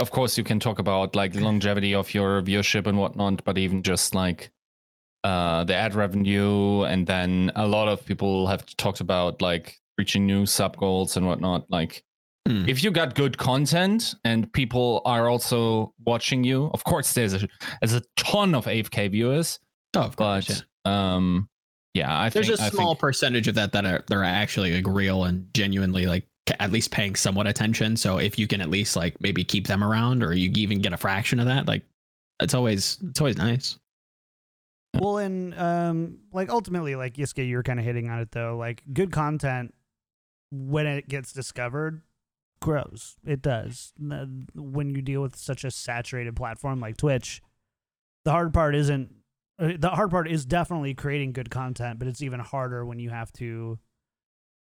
Of 0.00 0.10
course, 0.10 0.36
you 0.36 0.42
can 0.42 0.58
talk 0.58 0.80
about 0.80 1.14
like 1.14 1.34
longevity 1.40 1.94
of 1.94 2.12
your 2.12 2.42
viewership 2.42 2.86
and 2.86 2.98
whatnot, 2.98 3.44
but 3.44 3.58
even 3.58 3.82
just 3.82 4.14
like 4.14 4.50
uh, 5.22 5.62
the 5.64 5.74
ad 5.74 5.94
revenue, 5.94 6.82
and 6.82 7.06
then 7.06 7.52
a 7.54 7.66
lot 7.66 7.88
of 7.88 8.04
people 8.04 8.48
have 8.48 8.66
talked 8.76 9.00
about 9.00 9.40
like 9.40 9.80
reaching 9.96 10.26
new 10.26 10.46
sub 10.46 10.76
goals 10.76 11.16
and 11.16 11.26
whatnot. 11.26 11.70
Like, 11.70 12.02
Hmm. 12.46 12.68
if 12.68 12.84
you 12.84 12.90
got 12.90 13.14
good 13.14 13.38
content 13.38 14.14
and 14.24 14.52
people 14.52 15.00
are 15.06 15.28
also 15.30 15.94
watching 16.04 16.44
you, 16.44 16.70
of 16.74 16.84
course, 16.84 17.14
there's 17.14 17.32
a 17.32 17.48
there's 17.80 17.94
a 17.94 18.02
ton 18.16 18.54
of 18.54 18.66
AFK 18.66 19.10
viewers, 19.10 19.58
Oh, 19.96 20.00
of 20.02 20.16
course. 20.16 20.46
but 20.48 20.64
yeah. 20.84 21.14
um, 21.14 21.48
yeah, 21.94 22.14
I 22.18 22.28
There's 22.28 22.48
think 22.48 22.58
a 22.60 22.62
I 22.64 22.68
small 22.68 22.88
think- 22.94 23.00
percentage 23.00 23.48
of 23.48 23.54
that 23.54 23.72
that 23.72 23.86
are 23.86 24.04
they're 24.08 24.24
actually 24.24 24.74
like 24.74 24.86
real 24.86 25.24
and 25.24 25.46
genuinely 25.54 26.04
like 26.06 26.26
at 26.60 26.70
least 26.70 26.90
paying 26.90 27.14
somewhat 27.14 27.46
attention. 27.46 27.96
So 27.96 28.18
if 28.18 28.38
you 28.38 28.46
can 28.46 28.60
at 28.60 28.68
least 28.68 28.94
like 28.96 29.18
maybe 29.22 29.42
keep 29.44 29.66
them 29.66 29.82
around, 29.82 30.22
or 30.22 30.34
you 30.34 30.50
even 30.56 30.80
get 30.82 30.92
a 30.92 30.98
fraction 30.98 31.40
of 31.40 31.46
that, 31.46 31.66
like 31.66 31.82
it's 32.40 32.52
always 32.52 32.98
it's 33.08 33.20
always 33.22 33.38
nice. 33.38 33.78
Well, 35.00 35.16
and 35.18 35.58
um, 35.58 36.18
like 36.32 36.50
ultimately, 36.50 36.94
like 36.94 37.14
Yiska, 37.14 37.46
you 37.48 37.56
were 37.56 37.62
kind 37.62 37.78
of 37.78 37.86
hitting 37.86 38.10
on 38.10 38.18
it 38.20 38.32
though. 38.32 38.56
Like 38.58 38.82
good 38.92 39.10
content, 39.12 39.72
when 40.52 40.86
it 40.86 41.08
gets 41.08 41.32
discovered, 41.32 42.02
grows. 42.60 43.16
It 43.24 43.42
does. 43.42 43.92
When 44.54 44.90
you 44.90 45.02
deal 45.02 45.22
with 45.22 45.36
such 45.36 45.64
a 45.64 45.70
saturated 45.70 46.36
platform 46.36 46.80
like 46.80 46.96
Twitch, 46.96 47.42
the 48.24 48.30
hard 48.30 48.54
part 48.54 48.74
isn't. 48.74 49.12
uh, 49.58 49.72
The 49.78 49.90
hard 49.90 50.10
part 50.10 50.28
is 50.30 50.44
definitely 50.46 50.94
creating 50.94 51.32
good 51.32 51.50
content, 51.50 51.98
but 51.98 52.08
it's 52.08 52.22
even 52.22 52.40
harder 52.40 52.84
when 52.86 52.98
you 52.98 53.10
have 53.10 53.32
to 53.34 53.78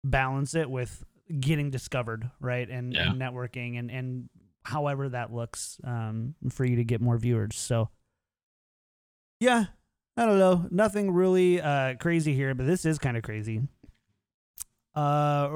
balance 0.04 0.56
it 0.56 0.70
with 0.70 1.04
getting 1.40 1.70
discovered, 1.70 2.32
right? 2.40 2.70
And, 2.70 2.94
Yeah. 2.94 3.12
and 3.12 3.22
networking 3.22 3.78
and 3.78 3.92
and 3.92 4.30
however 4.64 5.10
that 5.10 5.34
looks 5.34 5.80
um, 5.84 6.36
for 6.50 6.64
you 6.66 6.78
to 6.78 6.84
get 6.84 7.02
more 7.02 7.18
viewers. 7.18 7.58
So, 7.58 7.90
yeah, 9.40 9.66
I 10.18 10.26
don't 10.26 10.38
know. 10.40 10.68
Nothing 10.72 11.12
really 11.12 11.60
uh, 11.62 11.96
crazy 11.96 12.34
here, 12.34 12.54
but 12.54 12.66
this 12.68 12.86
is 12.86 12.98
kind 13.00 13.18
of 13.18 13.24
crazy. 13.24 13.62
Uh, 14.96 15.50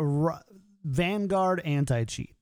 Vanguard 0.84 1.62
anti 1.66 2.04
cheat. 2.06 2.36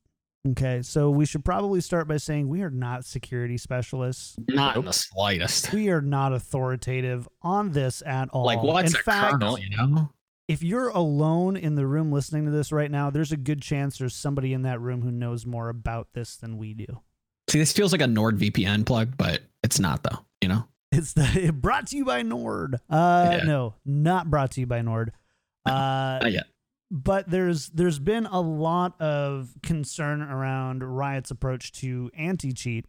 Okay, 0.50 0.82
so 0.82 1.12
we 1.12 1.28
should 1.28 1.46
probably 1.46 1.82
start 1.82 2.08
by 2.08 2.18
saying 2.18 2.50
we 2.50 2.64
are 2.64 2.72
not 2.72 3.06
security 3.06 3.58
specialists. 3.60 4.36
Not 4.50 4.76
in 4.76 4.86
the 4.86 4.92
slightest. 4.94 5.72
We 5.72 5.90
are 5.90 6.02
not 6.02 6.34
authoritative 6.34 7.30
on 7.44 7.72
this 7.74 8.02
at 8.04 8.30
all. 8.30 8.46
Like 8.46 8.64
what's 8.64 8.94
In 8.96 9.00
a 9.00 9.04
fact, 9.04 9.34
kernel? 9.34 9.60
You 9.60 9.70
know. 9.78 10.10
if 10.48 10.64
you're 10.64 10.90
alone 10.90 11.56
in 11.58 11.76
the 11.76 11.86
room 11.86 12.12
listening 12.12 12.46
to 12.46 12.52
this 12.52 12.72
right 12.72 12.90
now, 12.90 13.12
there's 13.12 13.32
a 13.32 13.38
good 13.38 13.62
chance 13.62 14.00
there's 14.00 14.16
somebody 14.16 14.52
in 14.54 14.64
that 14.64 14.82
room 14.82 15.04
who 15.04 15.12
knows 15.12 15.46
more 15.46 15.70
about 15.70 16.08
this 16.14 16.38
than 16.38 16.58
we 16.58 16.74
do. 16.74 17.02
See, 17.50 17.60
this 17.60 17.72
feels 17.72 17.92
like 17.92 18.02
a 18.02 18.06
NordVPN 18.06 18.86
plug, 18.88 19.16
but 19.18 19.42
it's 19.62 19.80
not 19.80 20.02
though. 20.02 20.26
You 20.42 20.50
know. 20.50 20.68
It's 20.92 21.14
the 21.14 21.52
brought 21.56 21.86
to 21.88 21.98
you 21.98 22.04
by 22.06 22.24
Nord. 22.24 22.80
Uh, 22.90 23.38
Yeah. 23.38 23.44
no, 23.44 23.76
not 23.86 24.32
brought 24.32 24.50
to 24.52 24.60
you 24.60 24.66
by 24.66 24.82
Nord. 24.82 25.12
Uh, 25.64 26.18
Not 26.24 26.32
yet. 26.32 26.46
But 26.92 27.30
there's 27.30 27.70
there's 27.70 28.00
been 28.00 28.26
a 28.26 28.42
lot 28.42 29.00
of 29.00 29.56
concern 29.64 30.22
around 30.22 30.84
Riot's 30.84 31.32
approach 31.32 31.72
to 31.74 32.12
anti-cheat. 32.16 32.86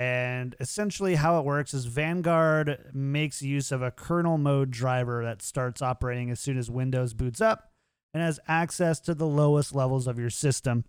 And 0.00 0.54
essentially 0.60 1.16
how 1.16 1.40
it 1.40 1.44
works 1.44 1.74
is 1.74 1.86
Vanguard 1.86 2.90
makes 2.92 3.42
use 3.42 3.72
of 3.72 3.82
a 3.82 3.90
kernel 3.90 4.38
mode 4.38 4.70
driver 4.70 5.24
that 5.24 5.42
starts 5.42 5.82
operating 5.82 6.30
as 6.30 6.38
soon 6.38 6.56
as 6.56 6.70
Windows 6.70 7.14
boots 7.14 7.40
up 7.40 7.72
and 8.14 8.22
has 8.22 8.38
access 8.46 9.00
to 9.00 9.14
the 9.14 9.26
lowest 9.26 9.74
levels 9.74 10.06
of 10.06 10.16
your 10.16 10.30
system. 10.30 10.84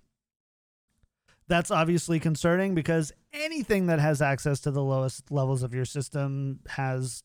That's 1.48 1.72
obviously 1.72 2.20
concerning 2.20 2.76
because 2.76 3.12
anything 3.34 3.88
that 3.88 4.00
has 4.00 4.22
access 4.22 4.60
to 4.60 4.72
the 4.72 4.84
lowest 4.84 5.32
levels 5.32 5.64
of 5.64 5.74
your 5.74 5.86
system 5.86 6.60
has 6.68 7.24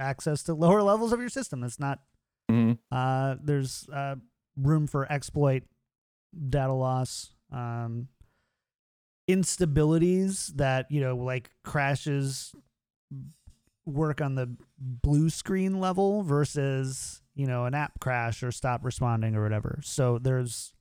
access 0.00 0.42
to 0.44 0.54
lower 0.54 0.82
levels 0.82 1.12
of 1.12 1.20
your 1.20 1.28
system. 1.28 1.62
It's 1.62 1.78
not 1.78 2.00
Mhm. 2.50 2.78
uh, 2.92 3.36
there's 3.42 3.88
uh, 3.88 4.16
room 4.56 4.86
for 4.86 5.10
exploit, 5.10 5.64
data 6.48 6.72
loss, 6.72 7.34
um, 7.50 8.08
instabilities 9.28 10.54
that 10.56 10.86
you 10.90 11.00
know 11.00 11.16
like 11.16 11.50
crashes 11.64 12.54
work 13.84 14.20
on 14.20 14.34
the 14.34 14.56
blue 14.78 15.30
screen 15.30 15.80
level 15.80 16.22
versus 16.22 17.22
you 17.34 17.46
know 17.46 17.64
an 17.64 17.74
app 17.74 17.98
crash 18.00 18.42
or 18.42 18.50
stop 18.52 18.84
responding 18.84 19.34
or 19.34 19.42
whatever. 19.42 19.80
So 19.82 20.18
there's 20.18 20.72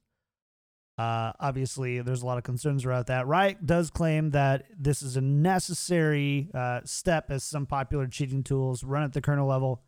uh, 0.98 1.34
obviously 1.39 2.01
there's 2.01 2.22
a 2.22 2.25
lot 2.25 2.38
of 2.38 2.43
concerns 2.43 2.86
about 2.86 3.07
that. 3.07 3.27
Riot 3.27 3.65
does 3.65 3.89
claim 3.89 4.31
that 4.31 4.63
this 4.77 5.01
is 5.01 5.17
a 5.17 5.22
necessary 5.22 6.50
uh, 6.53 6.81
step 6.86 7.29
as 7.29 7.43
some 7.43 7.65
popular 7.65 8.07
cheating 8.07 8.43
tools 8.43 8.84
run 8.84 9.03
at 9.03 9.13
the 9.13 9.22
kernel 9.22 9.48
level 9.48 9.81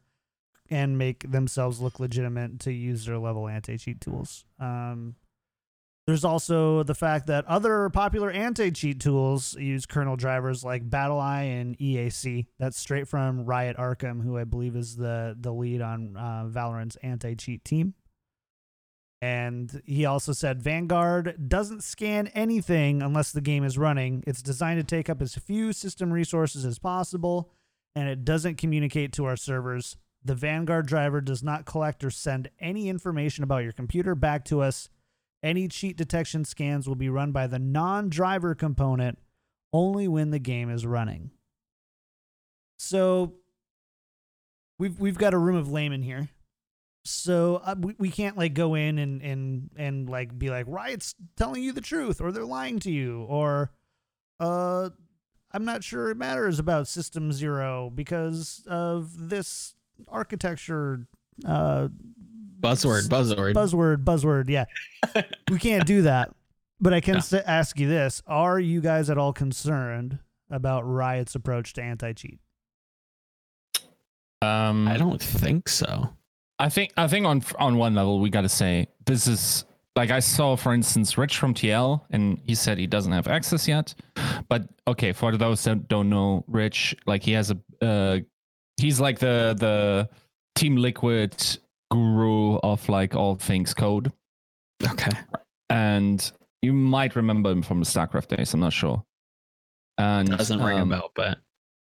and 0.70 0.98
make 0.98 1.30
themselves 1.32 1.80
look 1.80 2.00
legitimate 2.00 2.60
to 2.62 2.72
user 2.72 3.18
level 3.18 3.48
anti 3.48 3.78
cheat 3.78 4.02
tools. 4.02 4.46
Um, 4.60 5.16
there's 6.08 6.24
also 6.24 6.84
the 6.84 6.96
fact 6.96 7.28
that 7.28 7.44
other 7.46 7.90
popular 7.90 8.32
anti 8.32 8.72
cheat 8.72 9.02
tools 9.02 9.56
use 9.56 9.86
kernel 9.86 10.16
drivers 10.16 10.64
like 10.64 10.90
BattlEye 10.90 11.60
and 11.62 11.78
EAC. 11.78 12.48
That's 12.58 12.80
straight 12.80 13.10
from 13.10 13.44
Riot 13.44 13.76
Arkham, 13.76 14.24
who 14.24 14.38
I 14.38 14.46
believe 14.46 14.78
is 14.78 14.96
the 14.96 15.36
the 15.38 15.52
lead 15.52 15.82
on 15.82 16.16
uh, 16.16 16.46
Valorant's 16.48 16.96
anti 17.04 17.36
cheat 17.36 17.66
team. 17.66 17.94
And 19.22 19.82
he 19.86 20.06
also 20.06 20.32
said 20.32 20.62
Vanguard 20.62 21.50
doesn't 21.50 21.84
scan 21.84 22.28
anything 22.28 23.02
unless 23.02 23.32
the 23.32 23.42
game 23.42 23.66
is 23.66 23.78
running. 23.78 24.24
It's 24.28 24.42
designed 24.42 24.80
to 24.80 24.86
take 24.86 25.10
up 25.10 25.22
as 25.22 25.36
few 25.36 25.74
system 25.74 26.14
resources 26.14 26.64
as 26.66 26.80
possible, 26.80 27.52
and 27.96 28.08
it 28.08 28.24
doesn't 28.24 28.56
communicate 28.58 29.12
to 29.14 29.26
our 29.26 29.36
servers. 29.36 29.98
The 30.28 30.36
Vanguard 30.36 30.88
driver 30.88 31.22
does 31.22 31.42
not 31.42 31.66
collect 31.66 32.04
or 32.04 32.12
send 32.12 32.50
any 32.60 32.90
information 32.90 33.46
about 33.46 33.64
your 33.64 33.72
computer 33.72 34.14
back 34.14 34.44
to 34.46 34.62
us. 34.62 34.90
Any 35.42 35.70
cheat 35.70 35.96
detection 35.96 36.44
scans 36.44 36.86
will 36.88 36.96
be 36.96 37.08
run 37.08 37.32
by 37.32 37.48
the 37.48 37.60
non 37.60 38.10
driver 38.10 38.54
component 38.54 39.20
only 39.72 40.08
when 40.08 40.32
the 40.32 40.40
game 40.40 40.70
is 40.70 40.86
running. 40.86 41.32
So 42.78 43.36
we've 44.78 45.00
we've 45.00 45.18
got 45.18 45.34
a 45.34 45.38
room 45.38 45.56
of 45.56 45.72
laymen 45.72 46.04
here. 46.04 46.28
So 47.06 47.62
uh, 47.64 47.76
we, 47.80 47.96
we 47.98 48.12
can't 48.12 48.38
like 48.38 48.54
go 48.54 48.76
in 48.76 49.00
and, 49.00 49.22
and 49.22 49.70
and 49.78 50.10
like 50.10 50.38
be 50.38 50.50
like 50.50 50.66
Riot's 50.68 51.16
telling 51.38 51.64
you 51.64 51.72
the 51.72 51.80
truth 51.80 52.20
or 52.20 52.34
they're 52.34 52.44
lying 52.44 52.80
to 52.80 52.92
you 52.92 53.24
or 53.30 53.72
uh 54.42 54.90
I'm 55.54 55.64
not 55.64 55.86
sure 55.86 56.10
it 56.10 56.18
matters 56.18 56.60
about 56.60 56.90
System 56.90 57.32
Zero 57.32 57.90
because 57.90 58.64
of 58.68 59.30
this 59.30 59.77
architecture 60.08 61.08
uh 61.46 61.88
Buzzword, 62.60 63.08
buzzword. 63.08 63.54
buzzword 63.54 64.04
buzzword 64.04 64.50
yeah 64.50 64.66
we 65.52 65.60
can't 65.60 65.86
do 65.86 66.02
that 66.04 66.34
but 66.82 66.94
i 66.94 67.00
can 67.00 67.14
No. 67.14 67.18
s- 67.20 67.34
ask 67.34 67.80
you 67.80 67.88
this 67.88 68.22
are 68.26 68.60
you 68.60 68.82
guys 68.82 69.10
at 69.12 69.18
all 69.18 69.32
concerned 69.34 70.18
about 70.50 70.82
riot's 70.82 71.36
approach 71.36 71.74
to 71.74 71.84
anti-cheat 71.84 72.40
Um, 74.42 74.88
I 74.88 74.98
don't 74.98 75.22
think 75.22 75.68
so. 75.70 76.10
I 76.60 76.70
think 76.70 76.92
I 76.98 77.08
think 77.08 77.26
on 77.26 77.44
on 77.60 77.78
one 77.78 77.94
level 77.96 78.20
we 78.20 78.30
got 78.30 78.42
to 78.42 78.50
say 78.50 78.88
this 79.06 79.28
is 79.28 79.66
like 79.96 80.10
I 80.12 80.20
saw 80.20 80.56
for 80.56 80.74
instance 80.74 81.18
Rich 81.18 81.38
from 81.38 81.54
TL 81.54 82.02
and 82.12 82.40
he 82.46 82.56
said 82.56 82.78
he 82.78 82.88
doesn't 82.88 83.12
have 83.12 83.28
access 83.28 83.68
yet. 83.68 83.94
But 84.50 84.68
okay, 84.88 85.12
for 85.14 85.36
those 85.38 85.64
that 85.66 85.88
don't 85.88 86.10
know 86.10 86.44
Rich, 86.48 86.96
like 87.06 87.24
he 87.24 87.32
has 87.34 87.52
a 87.52 87.58
uh 87.86 88.20
he's 88.78 89.00
like 89.00 89.20
the 89.20 89.56
the 89.58 90.10
Team 90.56 90.76
Liquid 90.78 91.36
guru 91.92 92.58
of 92.58 92.88
like 92.90 93.16
all 93.16 93.36
things 93.36 93.74
code 93.74 94.12
Okay. 94.86 95.12
and 95.70 96.32
you 96.62 96.74
might 96.74 97.16
remember 97.16 97.52
him 97.52 97.62
from 97.62 97.80
the 97.80 97.86
StarCraft 97.86 98.36
days, 98.36 98.54
I'm 98.54 98.60
not 98.60 98.74
sure. 98.74 99.04
And 99.98 100.30
Doesn't 100.30 100.62
ring 100.62 100.80
a 100.80 100.82
um, 100.82 100.90
bell, 100.90 101.12
but 101.16 101.38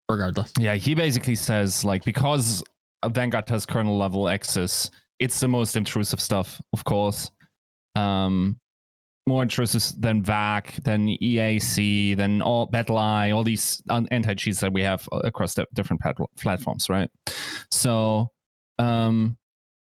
regardless. 0.08 0.52
Yeah, 0.58 0.74
he 0.74 0.94
basically 0.94 1.34
says 1.36 1.84
like 1.84 2.04
because 2.04 2.62
Vanguard 3.06 3.48
has 3.48 3.66
kernel 3.66 3.96
level 3.96 4.28
access, 4.28 4.90
it's 5.18 5.38
the 5.40 5.48
most 5.48 5.76
intrusive 5.76 6.20
stuff, 6.20 6.60
of 6.72 6.84
course. 6.84 7.30
Um, 7.94 8.58
more 9.26 9.42
intrusive 9.42 9.82
than 10.00 10.22
VAC, 10.22 10.82
than 10.84 11.08
EAC, 11.08 12.16
than 12.16 12.42
all 12.42 12.68
BattlEye, 12.68 13.34
all 13.34 13.42
these 13.42 13.82
anti 13.88 14.34
cheats 14.34 14.60
that 14.60 14.72
we 14.72 14.82
have 14.82 15.08
across 15.12 15.54
the 15.54 15.66
different 15.72 16.02
platforms, 16.36 16.88
right? 16.88 17.10
So, 17.70 18.30
um, 18.78 19.36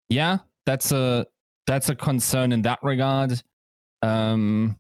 yeah, 0.09 0.39
that's 0.67 0.93
a 0.93 1.27
that's 1.67 1.89
a 1.89 1.95
concern 1.95 2.53
in 2.53 2.63
that 2.63 2.81
regard. 2.83 3.41
Um, 4.03 4.79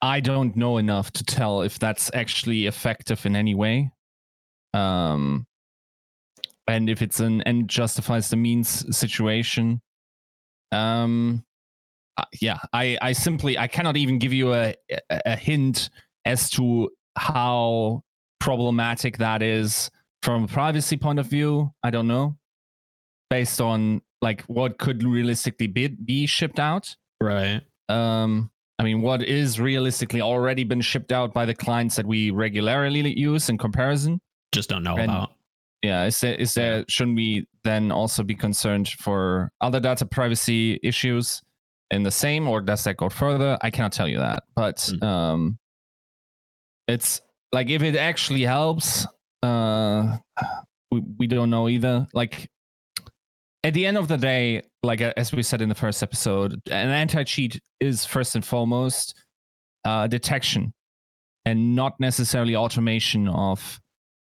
I 0.00 0.20
don't 0.20 0.56
know 0.56 0.78
enough 0.78 1.12
to 1.12 1.24
tell 1.24 1.62
if 1.62 1.78
that's 1.78 2.10
actually 2.14 2.66
effective 2.66 3.24
in 3.26 3.36
any 3.36 3.54
way. 3.54 3.92
Um, 4.74 5.46
and 6.66 6.88
if 6.88 7.02
it's 7.02 7.20
an 7.20 7.42
end 7.42 7.68
justifies 7.68 8.30
the 8.30 8.36
means 8.36 8.96
situation. 8.96 9.80
Um, 10.70 11.44
uh, 12.18 12.24
yeah, 12.40 12.58
I, 12.72 12.98
I 13.00 13.12
simply 13.12 13.56
I 13.58 13.66
cannot 13.66 13.96
even 13.96 14.18
give 14.18 14.32
you 14.32 14.52
a, 14.54 14.74
a 15.10 15.36
hint 15.36 15.90
as 16.24 16.50
to 16.50 16.90
how 17.16 18.02
problematic 18.40 19.18
that 19.18 19.42
is 19.42 19.90
from 20.22 20.44
a 20.44 20.48
privacy 20.48 20.96
point 20.96 21.18
of 21.18 21.26
view. 21.26 21.72
I 21.82 21.90
don't 21.90 22.06
know, 22.08 22.36
based 23.30 23.60
on 23.60 24.02
like 24.20 24.42
what 24.42 24.78
could 24.78 25.02
realistically 25.02 25.66
be, 25.66 25.88
be 25.88 26.26
shipped 26.26 26.60
out 26.60 26.94
Right. 27.20 27.60
um 27.88 28.50
i 28.78 28.82
mean 28.84 29.00
what 29.02 29.22
is 29.22 29.58
realistically 29.60 30.20
already 30.20 30.64
been 30.64 30.80
shipped 30.80 31.12
out 31.12 31.32
by 31.34 31.44
the 31.44 31.54
clients 31.54 31.96
that 31.96 32.06
we 32.06 32.30
regularly 32.30 33.18
use 33.18 33.48
in 33.48 33.58
comparison 33.58 34.20
Just 34.52 34.68
don't 34.70 34.82
know 34.84 34.96
And- 34.96 35.10
about. 35.10 35.32
yeah 35.82 36.04
is 36.06 36.20
there 36.20 36.34
is 36.34 36.54
there 36.54 36.84
shouldn't 36.88 37.16
we 37.16 37.46
then 37.64 37.90
also 37.92 38.22
be 38.22 38.34
concerned 38.34 38.88
for 38.88 39.50
other 39.60 39.80
data 39.80 40.06
privacy 40.06 40.78
issues 40.82 41.42
in 41.92 42.02
the 42.02 42.10
same 42.10 42.48
or 42.48 42.60
does 42.60 42.82
that 42.84 42.96
go 42.96 43.08
further 43.08 43.56
i 43.62 43.70
cannot 43.70 43.92
tell 43.92 44.08
you 44.08 44.18
that 44.18 44.42
but 44.56 44.76
Mm. 44.78 45.02
um 45.04 45.58
it's 46.88 47.20
like 47.52 47.70
if 47.70 47.82
it 47.82 47.96
actually 47.96 48.42
helps 48.42 49.06
uh 49.42 50.16
we, 50.90 51.02
we 51.18 51.26
don't 51.26 51.50
know 51.50 51.68
either 51.68 52.06
like 52.12 52.48
at 53.64 53.74
the 53.74 53.86
end 53.86 53.96
of 53.98 54.08
the 54.08 54.16
day 54.16 54.62
like 54.82 55.00
as 55.00 55.32
we 55.32 55.42
said 55.42 55.60
in 55.62 55.68
the 55.68 55.74
first 55.74 56.02
episode 56.02 56.60
an 56.70 56.90
anti-cheat 56.90 57.60
is 57.80 58.04
first 58.04 58.34
and 58.34 58.44
foremost 58.44 59.14
uh 59.84 60.06
detection 60.06 60.72
and 61.44 61.74
not 61.76 61.98
necessarily 62.00 62.56
automation 62.56 63.28
of 63.28 63.80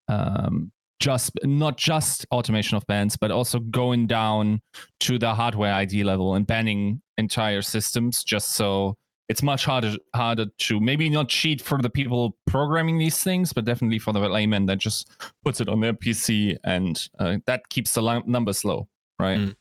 um 0.09 0.71
just 1.01 1.31
not 1.45 1.77
just 1.79 2.27
automation 2.31 2.77
of 2.77 2.87
bans 2.87 3.17
but 3.17 3.31
also 3.31 3.59
going 3.59 4.07
down 4.07 4.61
to 4.99 5.19
the 5.19 5.35
hardware 5.35 5.73
id 5.75 6.05
level 6.05 6.35
and 6.35 6.47
banning 6.47 7.01
entire 7.21 7.63
systems 7.63 8.25
just 8.25 8.49
so 8.57 8.97
it's 9.29 9.43
much 9.45 9.65
harder 9.65 9.95
harder 10.15 10.47
to 10.59 10.81
maybe 10.81 11.09
not 11.09 11.29
cheat 11.29 11.63
for 11.63 11.79
the 11.81 11.89
people 11.91 12.37
programming 12.47 12.99
these 12.99 13.19
things 13.23 13.53
but 13.53 13.65
definitely 13.65 13.99
for 14.01 14.13
the 14.13 14.19
layman 14.19 14.67
that 14.67 14.79
just 14.79 15.09
puts 15.45 15.61
it 15.61 15.69
on 15.69 15.79
their 15.81 15.93
pc 15.93 16.57
and 16.65 17.09
uh, 17.21 17.37
that 17.47 17.69
keeps 17.69 17.95
the 17.95 18.03
li- 18.03 18.23
numbers 18.27 18.65
low 18.65 18.89
right 19.21 19.39
Mm. 19.39 19.55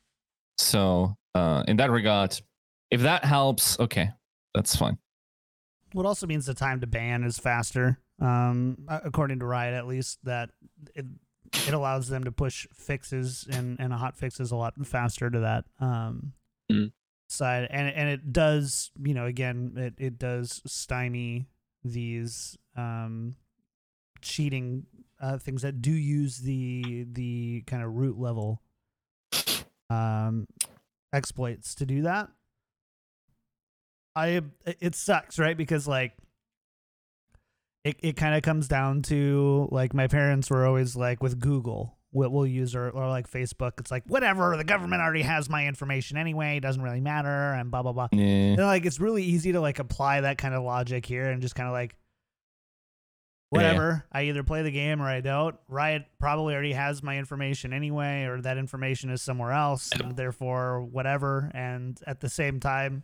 so 0.57 1.15
uh, 1.35 1.63
in 1.67 1.77
that 1.77 1.91
regard 1.91 2.39
if 2.89 3.01
that 3.01 3.23
helps 3.25 3.79
okay 3.79 4.09
that's 4.55 4.75
fine 4.75 4.97
what 5.93 6.05
also 6.05 6.25
means 6.27 6.45
the 6.45 6.53
time 6.53 6.79
to 6.81 6.87
ban 6.87 7.23
is 7.23 7.37
faster 7.37 7.99
um 8.19 8.77
according 8.89 9.39
to 9.39 9.45
riot 9.45 9.73
at 9.75 9.85
least 9.87 10.17
that 10.23 10.49
it, 10.95 11.05
it 11.67 11.73
allows 11.73 12.07
them 12.09 12.23
to 12.23 12.31
push 12.31 12.67
fixes 12.73 13.47
and 13.51 13.79
and 13.79 13.93
hot 13.93 14.15
fixes 14.17 14.51
a 14.51 14.55
lot 14.55 14.73
faster 14.85 15.29
to 15.29 15.39
that 15.41 15.65
um 15.79 16.33
Mm. 16.71 16.91
Side 17.31 17.67
and 17.69 17.87
and 17.93 18.09
it 18.09 18.33
does 18.33 18.91
you 19.01 19.13
know 19.13 19.25
again 19.25 19.73
it, 19.75 19.93
it 19.97 20.19
does 20.19 20.61
stymie 20.65 21.47
these 21.83 22.57
um 22.75 23.35
cheating 24.21 24.85
uh, 25.21 25.37
things 25.37 25.61
that 25.61 25.81
do 25.81 25.91
use 25.91 26.39
the 26.39 27.05
the 27.11 27.63
kind 27.67 27.83
of 27.83 27.93
root 27.93 28.17
level 28.17 28.61
um, 29.89 30.47
exploits 31.13 31.75
to 31.75 31.85
do 31.85 32.03
that. 32.03 32.29
I 34.15 34.41
it 34.65 34.95
sucks, 34.95 35.39
right? 35.39 35.57
Because 35.57 35.87
like 35.87 36.13
it 37.83 37.97
it 37.99 38.17
kind 38.17 38.35
of 38.35 38.43
comes 38.43 38.67
down 38.67 39.01
to 39.03 39.67
like 39.71 39.93
my 39.93 40.07
parents 40.07 40.49
were 40.49 40.65
always 40.65 40.95
like 40.95 41.21
with 41.21 41.39
Google, 41.39 41.97
what 42.11 42.31
we'll 42.31 42.47
use 42.47 42.75
or, 42.75 42.89
or 42.89 43.07
like 43.07 43.29
Facebook, 43.29 43.73
it's 43.79 43.91
like 43.91 44.03
whatever, 44.07 44.57
the 44.57 44.63
government 44.63 45.01
already 45.01 45.21
has 45.21 45.49
my 45.49 45.67
information 45.67 46.17
anyway, 46.17 46.57
it 46.57 46.61
doesn't 46.61 46.81
really 46.81 47.01
matter 47.01 47.53
and 47.53 47.69
blah 47.69 47.83
blah 47.83 47.93
blah. 47.93 48.07
Yeah. 48.11 48.23
And 48.25 48.57
like 48.57 48.85
it's 48.85 48.99
really 48.99 49.23
easy 49.23 49.51
to 49.51 49.61
like 49.61 49.79
apply 49.79 50.21
that 50.21 50.37
kind 50.37 50.53
of 50.55 50.63
logic 50.63 51.05
here 51.05 51.29
and 51.29 51.41
just 51.41 51.55
kind 51.55 51.67
of 51.67 51.73
like 51.73 51.95
whatever. 53.49 54.05
I 54.11 54.23
either 54.23 54.43
play 54.43 54.61
the 54.63 54.71
game 54.71 55.01
or 55.01 55.07
I 55.07 55.21
don't. 55.21 55.55
Riot 55.67 56.05
probably 56.19 56.53
already 56.53 56.73
has 56.73 57.01
my 57.01 57.17
information 57.17 57.73
anyway, 57.73 58.23
or 58.25 58.41
that 58.41 58.57
information 58.57 59.09
is 59.09 59.21
somewhere 59.21 59.51
else, 59.51 59.89
and 59.99 60.15
therefore 60.15 60.81
whatever. 60.83 61.49
And 61.53 61.99
at 62.05 62.19
the 62.19 62.29
same 62.29 62.59
time, 62.59 63.03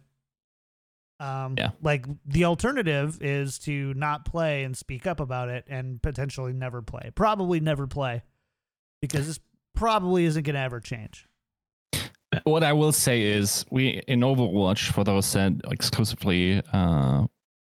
um, 1.20 1.56
Yeah. 1.58 1.72
like 1.82 2.06
the 2.26 2.46
alternative 2.46 3.18
is 3.22 3.58
to 3.60 3.94
not 3.96 4.26
play 4.26 4.64
and 4.64 4.76
speak 4.78 5.08
up 5.08 5.20
about 5.20 5.50
it, 5.50 5.66
and 5.68 6.02
potentially 6.02 6.54
never 6.54 6.82
play. 6.82 7.12
Probably 7.16 7.60
never 7.60 7.88
play, 7.88 8.22
because 9.08 9.28
this 9.28 9.40
probably 9.76 10.26
isn't 10.26 10.44
going 10.44 10.56
to 10.56 10.60
ever 10.60 10.80
change. 10.80 11.28
what 12.44 12.64
I 12.64 12.74
will 12.74 12.92
say 12.92 13.22
is 13.22 13.66
we 13.70 14.02
in 14.08 14.22
Overwatch 14.22 14.92
for 14.92 15.04
those 15.04 15.32
that 15.34 15.54
exclusively 15.70 16.62
uh, 16.74 17.26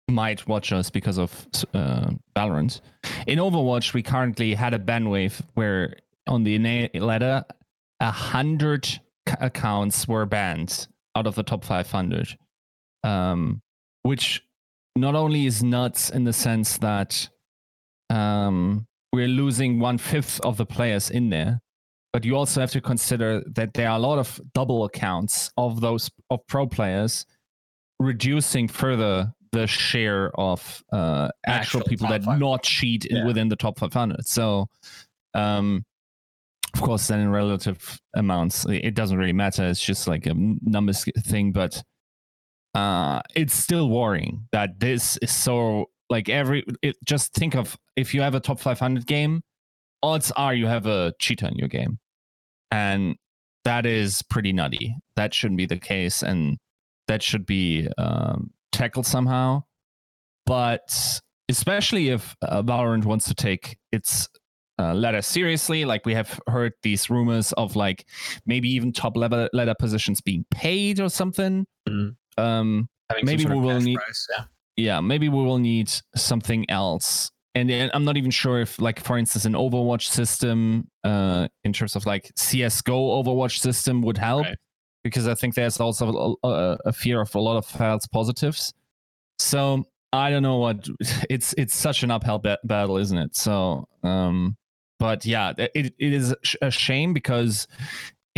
might 0.09 0.47
watch 0.47 0.73
us 0.73 0.91
because 0.91 1.19
of 1.19 1.47
uh, 1.75 2.11
Valorant. 2.35 2.81
In 3.27 3.39
Overwatch, 3.39 3.95
we 3.95 4.03
currently 4.03 4.55
had 4.55 4.75
a 4.75 4.79
bandwidth 4.79 5.43
where 5.55 5.97
on 6.27 6.45
the 6.45 6.91
ladder, 6.95 7.45
a 8.01 8.11
hundred 8.11 8.89
accounts 9.41 10.07
were 10.07 10.27
banned 10.27 10.89
out 11.17 11.27
of 11.27 11.35
the 11.35 11.43
top 11.43 11.65
500, 11.65 12.37
um, 13.05 13.61
which 14.03 14.43
not 14.97 15.15
only 15.15 15.47
is 15.47 15.63
nuts 15.63 16.11
in 16.11 16.25
the 16.25 16.33
sense 16.33 16.79
that 16.79 17.29
um, 18.11 18.87
we're 19.13 19.29
losing 19.29 19.79
one 19.81 19.99
fifth 19.99 20.41
of 20.41 20.57
the 20.57 20.67
players 20.67 21.11
in 21.11 21.31
there, 21.31 21.61
but 22.13 22.25
you 22.25 22.37
also 22.37 22.61
have 22.61 22.71
to 22.73 22.81
consider 22.81 23.43
that 23.55 23.75
there 23.75 23.89
are 23.91 23.97
a 23.97 24.01
lot 24.01 24.19
of 24.19 24.41
double 24.55 24.85
accounts 24.85 25.51
of 25.57 25.81
those 25.81 26.11
of 26.31 26.47
pro 26.47 26.67
players 26.67 27.25
reducing 28.01 28.69
further 28.69 29.33
the 29.53 29.67
share 29.67 30.31
of 30.39 30.85
uh, 30.93 31.29
actual, 31.47 31.81
Actual 31.81 31.89
people 31.89 32.09
that 32.09 32.23
five. 32.23 32.39
not 32.39 32.63
cheat 32.63 33.07
Yeah. 33.11 33.25
within 33.27 33.49
the 33.49 33.57
top 33.57 33.79
500 33.79 34.27
so 34.27 34.69
um 35.35 35.85
of 36.75 36.83
course 36.83 37.07
then 37.09 37.21
in 37.21 37.31
relative 37.31 37.99
amounts 38.15 38.67
it 38.67 38.85
it 38.85 38.95
doesn't 38.95 39.17
really 39.17 39.33
matter 39.33 39.65
it's 39.67 39.81
just 39.85 40.07
like 40.07 40.27
a 40.27 40.35
numbers 40.35 41.05
thing 41.27 41.51
but 41.53 41.83
uh 42.75 43.21
it's 43.35 43.55
still 43.55 43.89
worrying 43.89 44.47
that 44.53 44.79
this 44.79 45.17
is 45.23 45.31
so 45.33 45.87
like 46.11 46.29
every 46.29 46.65
it, 46.83 46.97
just 47.05 47.35
think 47.35 47.55
of 47.55 47.77
if 47.97 48.15
you 48.15 48.21
have 48.23 48.35
a 48.35 48.41
top 48.41 48.61
500 48.61 49.07
game 49.07 49.43
odds 50.03 50.31
are 50.33 50.55
you 50.55 50.67
have 50.67 50.87
a 50.87 51.13
cheater 51.21 51.47
in 51.49 51.55
your 51.57 51.69
game 51.69 51.99
and 52.71 53.17
that 53.65 53.85
is 53.87 54.23
pretty 54.31 54.53
nutty 54.53 54.95
that 55.17 55.35
shouldn't 55.35 55.59
be 55.59 55.67
the 55.67 55.79
case 55.79 56.23
and 56.23 56.57
that 57.09 57.23
should 57.23 57.45
be 57.47 57.89
um, 57.99 58.51
tackled 58.73 59.07
somehow 59.07 59.63
but 60.47 61.21
especially 61.49 62.09
if 62.11 62.37
uh, 62.43 62.63
valorant 62.63 63.05
wants 63.05 63.27
to 63.27 63.35
take 63.35 63.77
its 63.93 64.29
uh, 64.79 64.95
ladder 64.95 65.21
seriously 65.23 65.85
like 65.85 66.07
we 66.07 66.15
have 66.15 66.39
heard 66.47 66.73
these 66.83 67.11
rumors 67.11 67.53
of 67.53 67.75
like 67.75 68.07
maybe 68.47 68.69
even 68.69 68.93
top 68.93 69.17
level 69.17 69.49
ladder 69.53 69.75
positions 69.79 70.21
being 70.21 70.45
paid 70.51 71.01
or 71.01 71.09
something 71.09 71.67
Mhm. 71.89 72.17
um 72.39 72.89
Maybe 73.23 73.47
we 73.47 73.55
will 73.59 73.81
need- 73.81 73.97
prize, 73.97 74.27
yeah. 74.37 74.45
Yeah, 74.79 75.01
maybe 75.01 75.29
we 75.29 75.43
will 75.45 75.59
need 75.59 75.91
something 76.17 76.65
else. 76.71 77.31
And 77.55 77.69
then 77.69 77.91
I'm 77.93 78.05
not 78.05 78.17
even 78.17 78.31
sure 78.31 78.61
if, 78.61 78.81
like, 78.81 79.01
for 79.03 79.19
instance, 79.19 79.45
an 79.45 79.55
Overwatch 79.55 80.07
system, 80.09 80.89
uh, 81.03 81.49
in 81.65 81.73
terms 81.73 81.97
of 81.97 82.07
like 82.07 82.31
CS:GO 82.37 83.23
Overwatch 83.23 83.59
system, 83.59 84.01
would 84.03 84.17
help 84.19 84.45
Right. 84.45 84.57
because 85.03 85.27
I 85.27 85.35
think 85.35 85.55
there's 85.57 85.81
also 85.81 86.37
a, 86.45 86.47
a, 86.49 86.79
a 86.87 86.93
fear 86.93 87.21
of 87.21 87.35
a 87.35 87.41
lot 87.41 87.57
of 87.57 87.67
false 87.67 88.07
positives. 88.07 88.73
So 89.41 89.85
I 90.13 90.31
don't 90.31 90.45
know 90.45 90.59
what 90.59 90.87
it's. 91.31 91.53
It's 91.59 91.75
such 91.75 92.05
an 92.05 92.11
uphill 92.13 92.39
ba- 92.39 92.59
battle, 92.65 92.97
isn't 92.99 93.19
it? 93.19 93.35
So, 93.35 93.89
um, 94.05 94.57
but 95.01 95.27
yeah, 95.27 95.53
it, 95.59 95.95
it 95.99 96.13
is 96.13 96.35
a 96.63 96.71
shame 96.71 97.13
because 97.13 97.67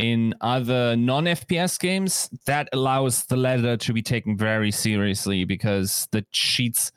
in 0.01 0.35
other 0.41 0.97
non-FPS 0.97 1.79
games, 1.79 2.31
that 2.47 2.69
allows 2.73 3.25
the 3.27 3.37
ladder 3.37 3.77
to 3.77 3.93
be 3.93 4.03
taken 4.03 4.37
very 4.37 4.71
seriously 4.71 5.45
because 5.45 6.09
the 6.11 6.25
cheats 6.33 6.91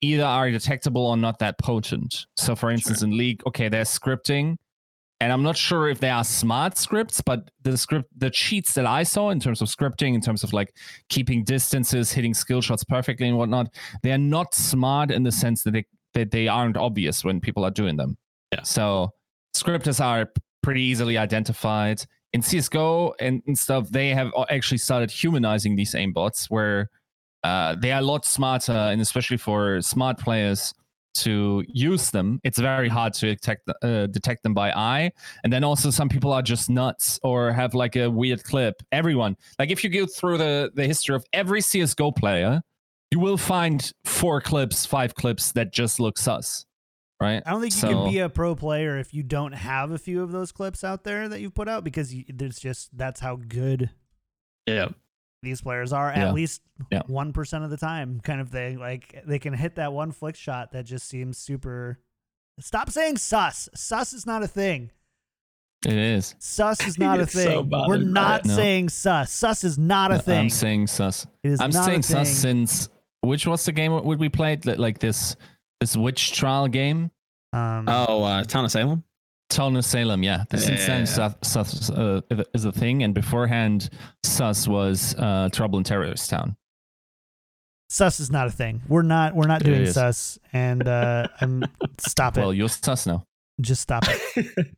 either 0.00 0.24
are 0.24 0.50
detectable 0.50 1.06
or 1.06 1.16
not 1.16 1.38
that 1.38 1.58
potent. 1.58 2.26
So, 2.36 2.56
for 2.56 2.70
instance, 2.70 3.02
in 3.02 3.16
League, 3.16 3.40
okay, 3.46 3.68
there's 3.68 3.88
scripting, 3.88 4.56
and 5.20 5.32
I'm 5.32 5.44
not 5.44 5.56
sure 5.56 5.88
if 5.88 6.00
they 6.00 6.10
are 6.10 6.24
smart 6.24 6.76
scripts, 6.76 7.20
but 7.20 7.50
the 7.62 7.78
script, 7.78 8.10
the 8.16 8.30
cheats 8.30 8.74
that 8.74 8.84
I 8.84 9.04
saw 9.04 9.30
in 9.30 9.38
terms 9.38 9.62
of 9.62 9.68
scripting, 9.68 10.14
in 10.14 10.20
terms 10.20 10.42
of 10.42 10.52
like 10.52 10.74
keeping 11.08 11.44
distances, 11.44 12.12
hitting 12.12 12.34
skill 12.34 12.60
shots 12.60 12.82
perfectly 12.82 13.28
and 13.28 13.38
whatnot, 13.38 13.68
they 14.02 14.10
are 14.12 14.18
not 14.18 14.54
smart 14.54 15.12
in 15.12 15.22
the 15.22 15.32
sense 15.32 15.62
that 15.62 15.70
they 15.70 15.86
that 16.14 16.30
they 16.30 16.48
aren't 16.48 16.76
obvious 16.76 17.24
when 17.24 17.40
people 17.40 17.64
are 17.64 17.70
doing 17.70 17.96
them. 17.96 18.16
Yeah. 18.52 18.62
So 18.62 19.12
scripters 19.52 20.00
are 20.00 20.30
pretty 20.62 20.82
easily 20.82 21.16
identified 21.16 22.04
in 22.34 22.42
CS:GO 22.42 23.14
and, 23.20 23.42
and 23.46 23.58
stuff. 23.58 23.88
They 23.88 24.10
have 24.10 24.30
actually 24.50 24.78
started 24.78 25.10
humanizing 25.10 25.76
these 25.76 25.94
aimbots, 25.94 26.50
where 26.50 26.90
uh, 27.44 27.76
they 27.76 27.92
are 27.92 28.00
a 28.00 28.04
lot 28.04 28.26
smarter, 28.26 28.72
and 28.72 29.00
especially 29.00 29.38
for 29.38 29.80
smart 29.80 30.18
players 30.18 30.74
to 31.14 31.64
use 31.68 32.10
them, 32.10 32.40
it's 32.42 32.58
very 32.58 32.88
hard 32.88 33.14
to 33.14 33.26
detect 33.26 33.70
uh, 33.82 34.06
detect 34.08 34.42
them 34.42 34.52
by 34.52 34.72
eye. 34.72 35.12
And 35.44 35.52
then 35.52 35.62
also 35.64 35.90
some 35.90 36.08
people 36.08 36.32
are 36.32 36.42
just 36.42 36.68
nuts 36.68 37.20
or 37.22 37.52
have 37.52 37.72
like 37.72 37.96
a 37.96 38.10
weird 38.10 38.42
clip. 38.44 38.82
Everyone, 38.90 39.36
like 39.58 39.70
if 39.70 39.84
you 39.84 39.90
go 39.90 40.06
through 40.06 40.38
the 40.38 40.70
the 40.74 40.86
history 40.86 41.14
of 41.14 41.24
every 41.32 41.60
CS:GO 41.60 42.10
player, 42.12 42.60
you 43.12 43.20
will 43.20 43.38
find 43.38 43.92
four 44.04 44.40
clips, 44.40 44.84
five 44.84 45.14
clips 45.14 45.52
that 45.52 45.72
just 45.72 46.00
look 46.00 46.18
sus, 46.18 46.66
right? 47.20 47.42
I 47.46 47.50
don't 47.50 47.60
think 47.60 47.74
you 47.74 47.80
can 47.88 48.10
be 48.10 48.18
a 48.18 48.28
pro 48.28 48.54
player 48.54 48.98
if 48.98 49.14
you 49.14 49.22
don't 49.22 49.52
have 49.52 49.90
a 49.90 49.98
few 49.98 50.22
of 50.22 50.32
those 50.32 50.52
clips 50.52 50.84
out 50.84 51.04
there 51.04 51.28
that 51.28 51.40
you've 51.40 51.54
put 51.54 51.68
out 51.68 51.84
because 51.84 52.14
there's 52.28 52.58
just 52.58 52.96
that's 52.96 53.20
how 53.20 53.36
good 53.36 53.90
Yeah. 54.66 54.88
these 55.42 55.60
players 55.60 55.92
are 55.92 56.08
Yeah. 56.14 56.28
at 56.28 56.34
least 56.34 56.62
Yeah. 56.90 57.02
one 57.06 57.32
percent 57.32 57.64
of 57.64 57.70
the 57.70 57.76
time, 57.76 58.20
kind 58.20 58.40
of 58.40 58.48
thing. 58.50 58.78
Like 58.78 59.22
they 59.26 59.38
can 59.38 59.52
hit 59.54 59.76
that 59.76 59.92
one 59.92 60.12
flick 60.12 60.36
shot 60.36 60.72
that 60.72 60.84
just 60.86 61.08
seems 61.08 61.38
super. 61.38 61.98
Stop 62.60 62.90
saying 62.90 63.16
sus. 63.18 63.68
Sus 63.74 64.12
is 64.12 64.26
not 64.26 64.42
a 64.42 64.48
thing. 64.48 64.90
It 65.86 65.92
is. 65.92 66.34
Sus 66.38 66.86
is 66.86 66.98
not 66.98 67.18
a 67.18 67.22
It's 67.24 67.32
so 67.32 67.62
thing. 67.62 67.70
We're 67.70 67.98
not. 67.98 68.44
No. 68.46 68.54
saying 68.56 68.88
sus. 68.88 69.30
Sus 69.30 69.64
is 69.64 69.78
not 69.78 70.12
a 70.12 70.18
thing. 70.18 70.38
I'm 70.40 70.50
saying 70.50 70.86
sus. 70.86 71.26
it 71.42 71.50
is 71.50 71.60
I'm 71.60 71.70
not 71.70 71.84
saying 71.84 72.00
a 72.00 72.02
thing. 72.02 72.24
sus 72.24 72.28
since 72.30 72.88
which 73.20 73.46
was 73.46 73.64
the 73.64 73.72
game 73.72 73.92
what 73.92 74.04
we 74.04 74.28
played 74.28 74.64
like 74.66 74.98
this 74.98 75.36
this 75.84 75.96
witch 75.96 76.32
trial 76.32 76.66
game. 76.66 77.10
Um, 77.52 77.84
Oh, 77.88 78.22
uh, 78.24 78.42
Town 78.44 78.64
of 78.64 78.70
Salem. 78.72 79.04
Town 79.50 79.76
of 79.76 79.84
Salem, 79.84 80.22
yeah. 80.22 80.44
The 80.48 80.56
since 80.58 80.86
then 80.86 81.00
Yeah. 81.00 81.04
sus, 81.04 81.34
sus 81.42 81.90
uh, 81.90 82.22
is 82.54 82.64
a 82.64 82.72
thing, 82.72 83.02
and 83.02 83.12
beforehand 83.14 83.90
sus 84.22 84.66
was 84.66 85.14
uh, 85.18 85.50
Trouble 85.52 85.78
in 85.78 85.84
Terrorist 85.84 86.30
Town. 86.30 86.56
sus 87.90 88.18
is 88.18 88.30
not 88.30 88.46
a 88.46 88.50
thing. 88.50 88.80
We're 88.88 89.02
not. 89.02 89.34
We're 89.36 89.46
not 89.46 89.60
It 89.60 89.66
doing 89.66 89.82
is. 89.82 89.94
sus. 89.94 90.38
And 90.54 90.88
uh, 90.88 91.28
I'm 91.40 91.64
stop 91.98 92.38
it. 92.38 92.40
Well, 92.40 92.54
you're 92.54 92.68
sus 92.70 93.06
now. 93.06 93.26
Just 93.60 93.82
stop 93.82 94.04
it. 94.08 94.68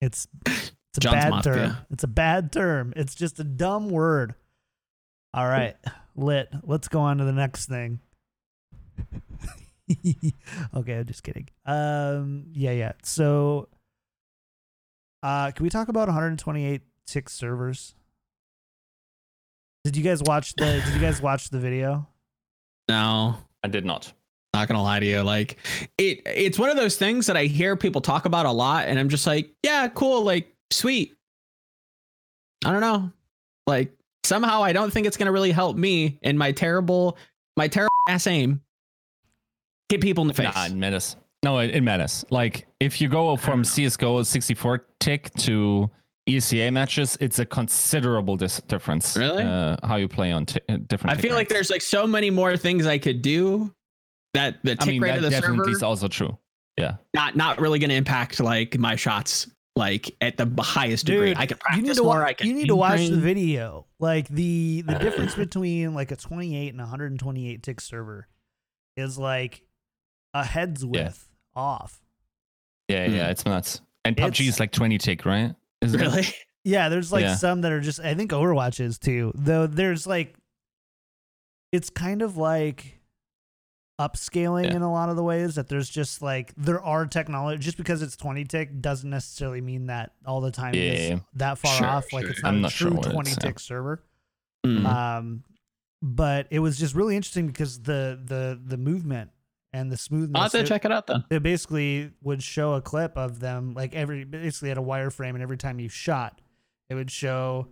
It's 0.00 0.26
it's 0.44 0.98
a 0.98 1.00
John's 1.00 1.14
bad 1.14 1.30
Mafia. 1.30 1.52
term. 1.54 1.76
It's 1.90 2.02
a 2.04 2.08
bad 2.08 2.50
term. 2.52 2.92
It's 2.96 3.14
just 3.14 3.38
a 3.38 3.44
dumb 3.44 3.88
word. 3.88 4.34
All 5.32 5.46
right, 5.46 5.76
lit. 6.16 6.48
Let's 6.64 6.88
go 6.88 6.98
on 7.00 7.18
to 7.18 7.24
the 7.24 7.32
next 7.32 7.66
thing. 7.68 8.00
okay, 10.74 10.98
I'm 10.98 11.06
just 11.06 11.22
kidding. 11.22 11.48
Um, 11.66 12.46
yeah, 12.52 12.72
yeah. 12.72 12.92
So, 13.02 13.68
uh, 15.22 15.50
can 15.50 15.64
we 15.64 15.70
talk 15.70 15.88
about 15.88 16.08
128 16.08 16.82
tick 17.06 17.28
servers? 17.28 17.94
Did 19.84 19.96
you 19.96 20.02
guys 20.02 20.22
watch 20.22 20.54
the? 20.54 20.82
Did 20.84 20.94
you 20.94 21.00
guys 21.00 21.20
watch 21.20 21.50
the 21.50 21.58
video? 21.58 22.06
No, 22.88 23.36
I 23.62 23.68
did 23.68 23.84
not. 23.84 24.12
not 24.54 24.68
gonna 24.68 24.82
lie 24.82 25.00
to 25.00 25.06
you. 25.06 25.22
Like 25.22 25.58
it, 25.98 26.22
it's 26.24 26.58
one 26.58 26.70
of 26.70 26.76
those 26.76 26.96
things 26.96 27.26
that 27.26 27.36
I 27.36 27.44
hear 27.44 27.76
people 27.76 28.00
talk 28.00 28.24
about 28.24 28.46
a 28.46 28.52
lot, 28.52 28.86
and 28.86 28.98
I'm 28.98 29.08
just 29.08 29.26
like, 29.26 29.52
yeah, 29.64 29.88
cool, 29.88 30.22
like 30.22 30.54
sweet. 30.70 31.14
I 32.64 32.70
don't 32.70 32.80
know, 32.80 33.10
like 33.66 33.92
somehow 34.24 34.62
I 34.62 34.72
don't 34.72 34.92
think 34.92 35.06
it's 35.06 35.16
gonna 35.16 35.32
really 35.32 35.50
help 35.50 35.76
me 35.76 36.18
in 36.22 36.38
my 36.38 36.52
terrible, 36.52 37.18
my 37.56 37.66
terrible 37.66 37.90
ass 38.08 38.26
aim. 38.28 38.60
Hit 39.92 40.00
people 40.00 40.22
in 40.22 40.28
the 40.28 40.34
face. 40.34 40.54
Nah, 40.54 40.68
Menace. 40.70 41.16
No, 41.42 41.58
in 41.58 41.68
it 41.68 41.82
matters. 41.82 42.24
Like 42.30 42.66
if 42.80 42.98
you 42.98 43.10
go 43.10 43.36
from 43.36 43.62
CS:GO 43.62 44.22
64 44.22 44.86
tick 45.00 45.30
to 45.40 45.90
ESEA 46.26 46.72
matches, 46.72 47.18
it's 47.20 47.38
a 47.38 47.44
considerable 47.44 48.38
dis- 48.38 48.62
difference. 48.62 49.18
Really? 49.18 49.44
Uh, 49.44 49.76
how 49.82 49.96
you 49.96 50.08
play 50.08 50.32
on 50.32 50.46
t- 50.46 50.60
uh, 50.70 50.78
different. 50.86 51.12
I 51.12 51.16
tick 51.16 51.28
feel 51.28 51.34
like 51.34 51.50
there's 51.50 51.68
like 51.68 51.82
so 51.82 52.06
many 52.06 52.30
more 52.30 52.56
things 52.56 52.86
I 52.86 52.96
could 52.96 53.20
do 53.20 53.74
that 54.32 54.62
the 54.62 54.76
tick 54.76 54.82
I 54.82 54.90
mean, 54.92 55.02
rate 55.02 55.08
that 55.10 55.16
of 55.18 55.22
the 55.24 55.30
definitely 55.30 55.58
server 55.58 55.70
is 55.76 55.82
also 55.82 56.08
true. 56.08 56.38
Yeah. 56.78 56.96
not 57.12 57.36
not 57.36 57.60
really 57.60 57.78
going 57.78 57.90
to 57.90 57.96
impact 57.96 58.40
like 58.40 58.78
my 58.78 58.96
shots 58.96 59.46
like 59.76 60.14
at 60.22 60.38
the 60.38 60.50
highest 60.58 61.04
degree. 61.04 61.34
Dude, 61.34 61.36
I 61.38 61.44
can 61.44 61.58
you 61.76 61.82
need 61.82 61.96
to 61.96 62.02
more. 62.02 62.20
wa- 62.20 62.24
I 62.24 62.32
can 62.32 62.46
you 62.46 62.54
need 62.54 62.68
to 62.68 62.76
watch 62.76 63.06
the 63.08 63.16
video. 63.16 63.84
Like 64.00 64.26
the 64.28 64.80
the 64.86 64.94
difference 64.94 65.34
between 65.46 65.92
like 65.92 66.12
a 66.12 66.16
28 66.16 66.70
and 66.70 66.78
128 66.78 67.62
tick 67.62 67.80
server 67.82 68.26
is 68.96 69.18
like 69.18 69.62
a 70.34 70.44
head's 70.44 70.84
width 70.84 71.28
off. 71.54 72.00
Yeah, 72.88 73.06
Hmm. 73.06 73.14
yeah, 73.14 73.30
it's 73.30 73.44
nuts. 73.44 73.80
And 74.04 74.18
It's- 74.18 74.30
PUBG 74.38 74.48
is 74.48 74.60
like 74.60 74.72
20 74.72 74.98
tick, 74.98 75.24
right? 75.24 75.54
Is 75.80 75.94
it? 75.94 76.00
Really? 76.00 76.26
Yeah, 76.64 76.88
there's 76.88 77.12
like 77.12 77.22
Yeah. 77.22 77.34
some 77.34 77.62
that 77.62 77.72
are 77.72 77.80
just 77.80 77.98
I 78.00 78.14
think 78.14 78.30
Overwatch 78.30 78.78
is 78.80 78.98
too. 78.98 79.32
Though 79.34 79.66
there's 79.66 80.06
like 80.06 80.36
it's 81.72 81.90
kind 81.90 82.22
of 82.22 82.36
like 82.36 83.00
upscaling 84.00 84.64
Yeah. 84.64 84.76
in 84.76 84.82
a 84.82 84.90
lot 84.92 85.08
of 85.08 85.16
the 85.16 85.22
ways 85.22 85.54
that 85.56 85.68
there's 85.68 85.88
just 85.88 86.22
like 86.22 86.52
there 86.56 86.80
are 86.82 87.06
technology 87.06 87.58
just 87.62 87.76
because 87.76 88.02
it's 88.02 88.16
20 88.16 88.44
tick 88.44 88.80
doesn't 88.80 89.08
necessarily 89.10 89.60
mean 89.60 89.86
that 89.86 90.12
all 90.26 90.40
the 90.40 90.50
time 90.50 90.74
Yeah, 90.74 90.82
is 90.82 91.00
yeah, 91.00 91.14
yeah. 91.16 91.20
that 91.34 91.58
far 91.58 91.76
Sure, 91.78 91.86
off 91.86 92.12
like 92.12 92.26
it's 92.26 92.42
not 92.42 92.48
I'm 92.50 92.58
a 92.58 92.60
not 92.62 92.72
sure 92.72 92.88
true 92.88 92.96
what 92.96 93.06
it 93.06 93.08
is, 93.08 93.12
20 93.14 93.30
yeah. 93.30 93.36
tick 93.36 93.58
server. 93.60 94.02
Mm. 94.66 94.86
Um 94.86 95.44
but 96.00 96.46
it 96.50 96.58
was 96.58 96.78
just 96.78 96.94
really 96.94 97.16
interesting 97.16 97.46
because 97.46 97.80
the 97.82 98.18
the 98.24 98.60
the 98.64 98.76
movement 98.76 99.30
and 99.72 99.90
the 99.90 99.96
smoothness 99.96 100.36
I'll 100.36 100.42
have 100.42 100.52
to 100.52 100.58
it- 100.60 100.66
check 100.66 100.84
it 100.84 100.92
out 100.92 101.06
then. 101.06 101.24
it 101.30 101.42
basically 101.42 102.10
would 102.22 102.42
show 102.42 102.74
a 102.74 102.82
clip 102.82 103.16
of 103.16 103.40
them 103.40 103.74
like 103.74 103.94
every 103.94 104.24
basically 104.24 104.70
at 104.70 104.78
a 104.78 104.82
wireframe 104.82 105.30
and 105.30 105.42
every 105.42 105.56
time 105.58 105.78
you 105.80 105.88
shot 105.88 106.40
it 106.90 106.94
would 106.94 107.10
show 107.10 107.68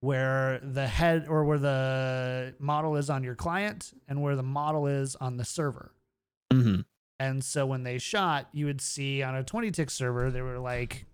where 0.00 0.60
the 0.62 0.86
head 0.86 1.26
or 1.28 1.44
where 1.44 1.58
the 1.58 2.54
model 2.58 2.96
is 2.96 3.10
on 3.10 3.22
your 3.22 3.34
client 3.34 3.92
and 4.08 4.22
where 4.22 4.36
the 4.36 4.42
model 4.42 4.86
is 4.86 5.16
on 5.16 5.36
the 5.36 5.44
server 5.44 5.92
hmm 6.52 6.80
and 7.18 7.44
so 7.44 7.66
when 7.66 7.82
they 7.82 7.98
shot 7.98 8.48
you 8.52 8.64
would 8.66 8.80
see 8.80 9.22
on 9.22 9.34
a 9.36 9.44
20 9.44 9.70
tick 9.70 9.90
server 9.90 10.30
they 10.30 10.40
were 10.42 10.58
like 10.58 11.06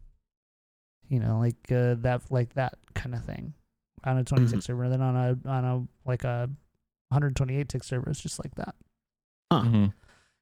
you 1.09 1.19
know 1.21 1.39
like 1.39 1.57
uh, 1.73 1.95
that 1.99 2.23
like 2.31 2.55
that 2.55 2.75
kind 2.95 3.15
of 3.15 3.25
thing 3.25 3.55
on 4.05 4.19
a 4.19 4.25
20 4.25 4.47
tick 4.47 4.59
Mhm. 4.59 4.63
server 4.63 4.89
then 4.89 5.01
on 5.03 5.17
a 5.17 5.49
on 5.49 5.65
a 5.65 6.09
like 6.09 6.25
a 6.25 6.49
128 7.11 7.69
tick 7.69 7.83
server 7.85 8.09
it's 8.11 8.21
just 8.21 8.39
like 8.45 8.55
that 8.57 8.75
Mhm. 9.53 9.93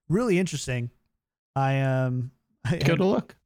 Really 0.09 0.39
interesting 0.39 0.91
i 1.57 1.81
um 1.81 2.31
Go 2.85 2.97
to 2.97 3.05
look. 3.05 3.37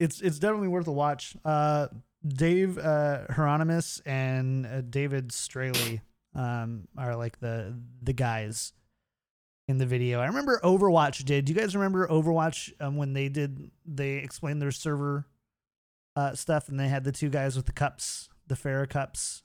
it's 0.00 0.20
it's 0.20 0.38
definitely 0.38 0.68
worth 0.68 0.86
a 0.86 0.92
watch. 0.92 1.36
Uh, 1.44 1.88
Dave 2.26 2.78
uh, 2.78 3.26
Hieronymus 3.30 4.00
and 4.06 4.64
uh, 4.64 4.80
David 4.80 5.32
Straley 5.32 6.00
um, 6.34 6.88
are 6.96 7.14
like 7.16 7.40
the 7.40 7.78
the 8.02 8.12
guys 8.12 8.72
in 9.68 9.78
the 9.78 9.86
video. 9.86 10.20
I 10.20 10.26
remember 10.26 10.60
Overwatch 10.64 11.24
did. 11.24 11.44
Do 11.44 11.52
you 11.52 11.58
guys 11.58 11.74
remember 11.74 12.08
Overwatch 12.08 12.72
um, 12.80 12.96
when 12.96 13.12
they 13.12 13.28
did? 13.28 13.70
They 13.84 14.14
explained 14.14 14.62
their 14.62 14.70
server 14.70 15.26
uh, 16.16 16.34
stuff, 16.34 16.68
and 16.68 16.80
they 16.80 16.88
had 16.88 17.04
the 17.04 17.12
two 17.12 17.28
guys 17.28 17.54
with 17.54 17.66
the 17.66 17.72
cups, 17.72 18.30
the 18.46 18.54
Farrah 18.54 18.88
cups. 18.88 19.42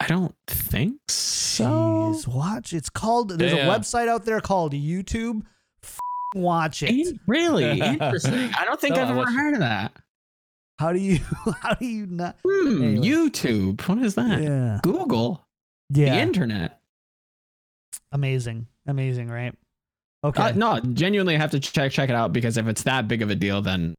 I 0.00 0.06
don't 0.06 0.34
think 0.46 1.10
so. 1.10 1.35
Jeez, 1.64 2.26
watch. 2.26 2.72
It's 2.72 2.90
called. 2.90 3.30
There's 3.38 3.52
Yeah. 3.52 3.72
a 3.72 3.78
website 3.78 4.08
out 4.08 4.24
there 4.24 4.40
called 4.40 4.72
YouTube. 4.72 5.42
F- 5.82 5.98
watch 6.34 6.82
it. 6.82 6.90
In- 6.90 7.20
really 7.26 7.80
interesting. 7.80 8.50
I 8.58 8.64
don't 8.64 8.80
think 8.80 8.96
No, 8.96 9.02
I've 9.02 9.08
I 9.08 9.10
ever 9.10 9.18
watched 9.20 9.30
it. 9.32 9.34
heard 9.34 9.54
of 9.54 9.60
that. 9.60 9.92
How 10.78 10.92
do 10.92 10.98
you? 10.98 11.18
How 11.62 11.74
do 11.74 11.86
you 11.86 12.06
not? 12.06 12.36
Hmm, 12.44 12.82
Anyway. 12.82 13.06
YouTube. 13.08 13.80
What 13.88 13.98
is 13.98 14.14
that? 14.16 14.42
Yeah. 14.42 14.80
Google. 14.82 15.46
Yeah. 15.90 16.14
The 16.16 16.20
internet. 16.20 16.80
Amazing. 18.12 18.66
Amazing, 18.86 19.28
right? 19.28 19.54
Okay. 20.24 20.42
Uh, 20.42 20.52
no, 20.52 20.80
genuinely, 20.80 21.34
I 21.34 21.38
have 21.38 21.50
to 21.52 21.60
check 21.60 21.92
check 21.92 22.08
it 22.08 22.14
out 22.14 22.32
because 22.32 22.56
if 22.56 22.66
it's 22.66 22.82
that 22.84 23.08
big 23.08 23.22
of 23.22 23.30
a 23.30 23.34
deal, 23.34 23.62
then 23.62 23.94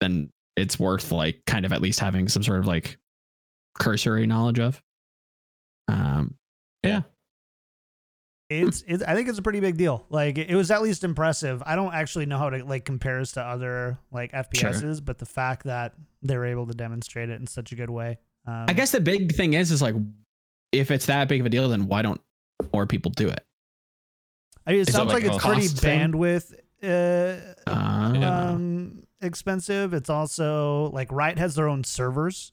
then 0.00 0.30
it's 0.56 0.78
worth 0.78 1.12
like 1.12 1.42
kind 1.46 1.64
of 1.64 1.72
at 1.72 1.80
least 1.80 2.00
having 2.00 2.28
some 2.28 2.42
sort 2.42 2.58
of 2.58 2.66
like 2.66 2.98
cursory 3.78 4.26
knowledge 4.26 4.58
of. 4.58 4.82
Um, 5.88 6.34
it's, 8.48 8.84
it's 8.86 9.02
I 9.02 9.14
think 9.14 9.28
it's 9.28 9.38
a 9.38 9.42
pretty 9.42 9.60
big 9.60 9.76
deal. 9.76 10.04
Like 10.10 10.38
it 10.38 10.54
was 10.54 10.70
at 10.70 10.82
least 10.82 11.04
impressive. 11.04 11.62
I 11.64 11.76
don't 11.76 11.94
actually 11.94 12.26
know 12.26 12.38
how 12.38 12.50
to 12.50 12.64
like 12.64 12.84
compares 12.84 13.32
to 13.32 13.42
other 13.42 13.98
like 14.10 14.32
FPSs, 14.32 15.04
but 15.04 15.18
the 15.18 15.26
fact 15.26 15.64
that 15.64 15.94
they 16.22 16.36
were 16.36 16.46
able 16.46 16.66
to 16.66 16.74
demonstrate 16.74 17.30
it 17.30 17.40
in 17.40 17.46
such 17.46 17.72
a 17.72 17.74
good 17.74 17.90
way. 17.90 18.18
Um, 18.46 18.66
I 18.68 18.72
guess 18.72 18.90
the 18.90 19.00
big 19.00 19.34
thing 19.34 19.54
is 19.54 19.70
is 19.70 19.80
like 19.82 19.94
if 20.72 20.90
it's 20.90 21.06
that 21.06 21.28
big 21.28 21.40
of 21.40 21.46
a 21.46 21.50
deal, 21.50 21.68
then 21.68 21.86
why 21.86 22.02
don't 22.02 22.20
more 22.72 22.86
people 22.86 23.10
do 23.12 23.28
it? 23.28 23.44
I 24.66 24.72
mean, 24.72 24.80
it 24.80 24.88
Is 24.88 24.94
sounds 24.94 25.12
like, 25.12 25.24
like 25.24 25.32
it's 25.32 25.44
pretty 25.44 25.68
thing? 25.68 26.12
bandwidth 26.12 26.54
uh, 26.82 27.70
Uh, 27.70 28.52
um 28.52 29.02
expensive. 29.20 29.94
It's 29.94 30.10
also 30.10 30.90
like 30.92 31.10
Riot 31.12 31.38
has 31.38 31.54
their 31.54 31.68
own 31.68 31.84
servers. 31.84 32.52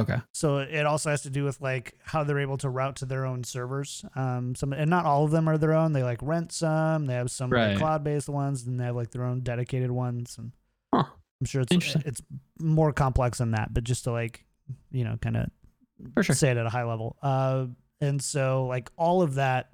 Okay. 0.00 0.16
So 0.32 0.58
it 0.58 0.86
also 0.86 1.10
has 1.10 1.22
to 1.22 1.30
do 1.30 1.44
with 1.44 1.60
like 1.60 1.94
how 2.02 2.24
they're 2.24 2.38
able 2.40 2.58
to 2.58 2.68
route 2.68 2.96
to 2.96 3.06
their 3.06 3.26
own 3.26 3.44
servers. 3.44 4.04
Um, 4.14 4.54
some 4.54 4.72
and 4.72 4.90
not 4.90 5.04
all 5.04 5.24
of 5.24 5.30
them 5.30 5.48
are 5.48 5.58
their 5.58 5.74
own. 5.74 5.92
They 5.92 6.02
like 6.02 6.18
rent 6.22 6.52
some. 6.52 7.06
They 7.06 7.14
have 7.14 7.30
some 7.30 7.50
like, 7.50 7.78
cloud-based 7.78 8.28
ones, 8.28 8.66
and 8.66 8.78
they 8.78 8.84
have 8.84 8.96
like 8.96 9.10
their 9.10 9.24
own 9.24 9.40
dedicated 9.40 9.90
ones. 9.90 10.36
And 10.38 10.52
Huh. 10.92 11.04
I'm 11.40 11.46
sure 11.46 11.62
it's 11.62 11.96
it's 11.96 12.22
more 12.58 12.92
complex 12.92 13.38
than 13.38 13.52
that. 13.52 13.72
But 13.72 13.84
just 13.84 14.04
to 14.04 14.12
like 14.12 14.44
you 14.90 15.04
know 15.04 15.16
kind 15.20 15.36
of 15.36 16.24
sure. 16.24 16.34
say 16.34 16.50
it 16.50 16.56
at 16.56 16.66
a 16.66 16.70
high 16.70 16.84
level. 16.84 17.16
Uh, 17.22 17.66
and 18.00 18.22
so 18.22 18.66
like 18.66 18.90
all 18.96 19.22
of 19.22 19.34
that 19.34 19.72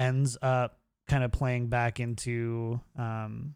ends 0.00 0.36
up 0.42 0.78
kind 1.06 1.22
of 1.22 1.32
playing 1.32 1.68
back 1.68 2.00
into 2.00 2.80
um 2.98 3.54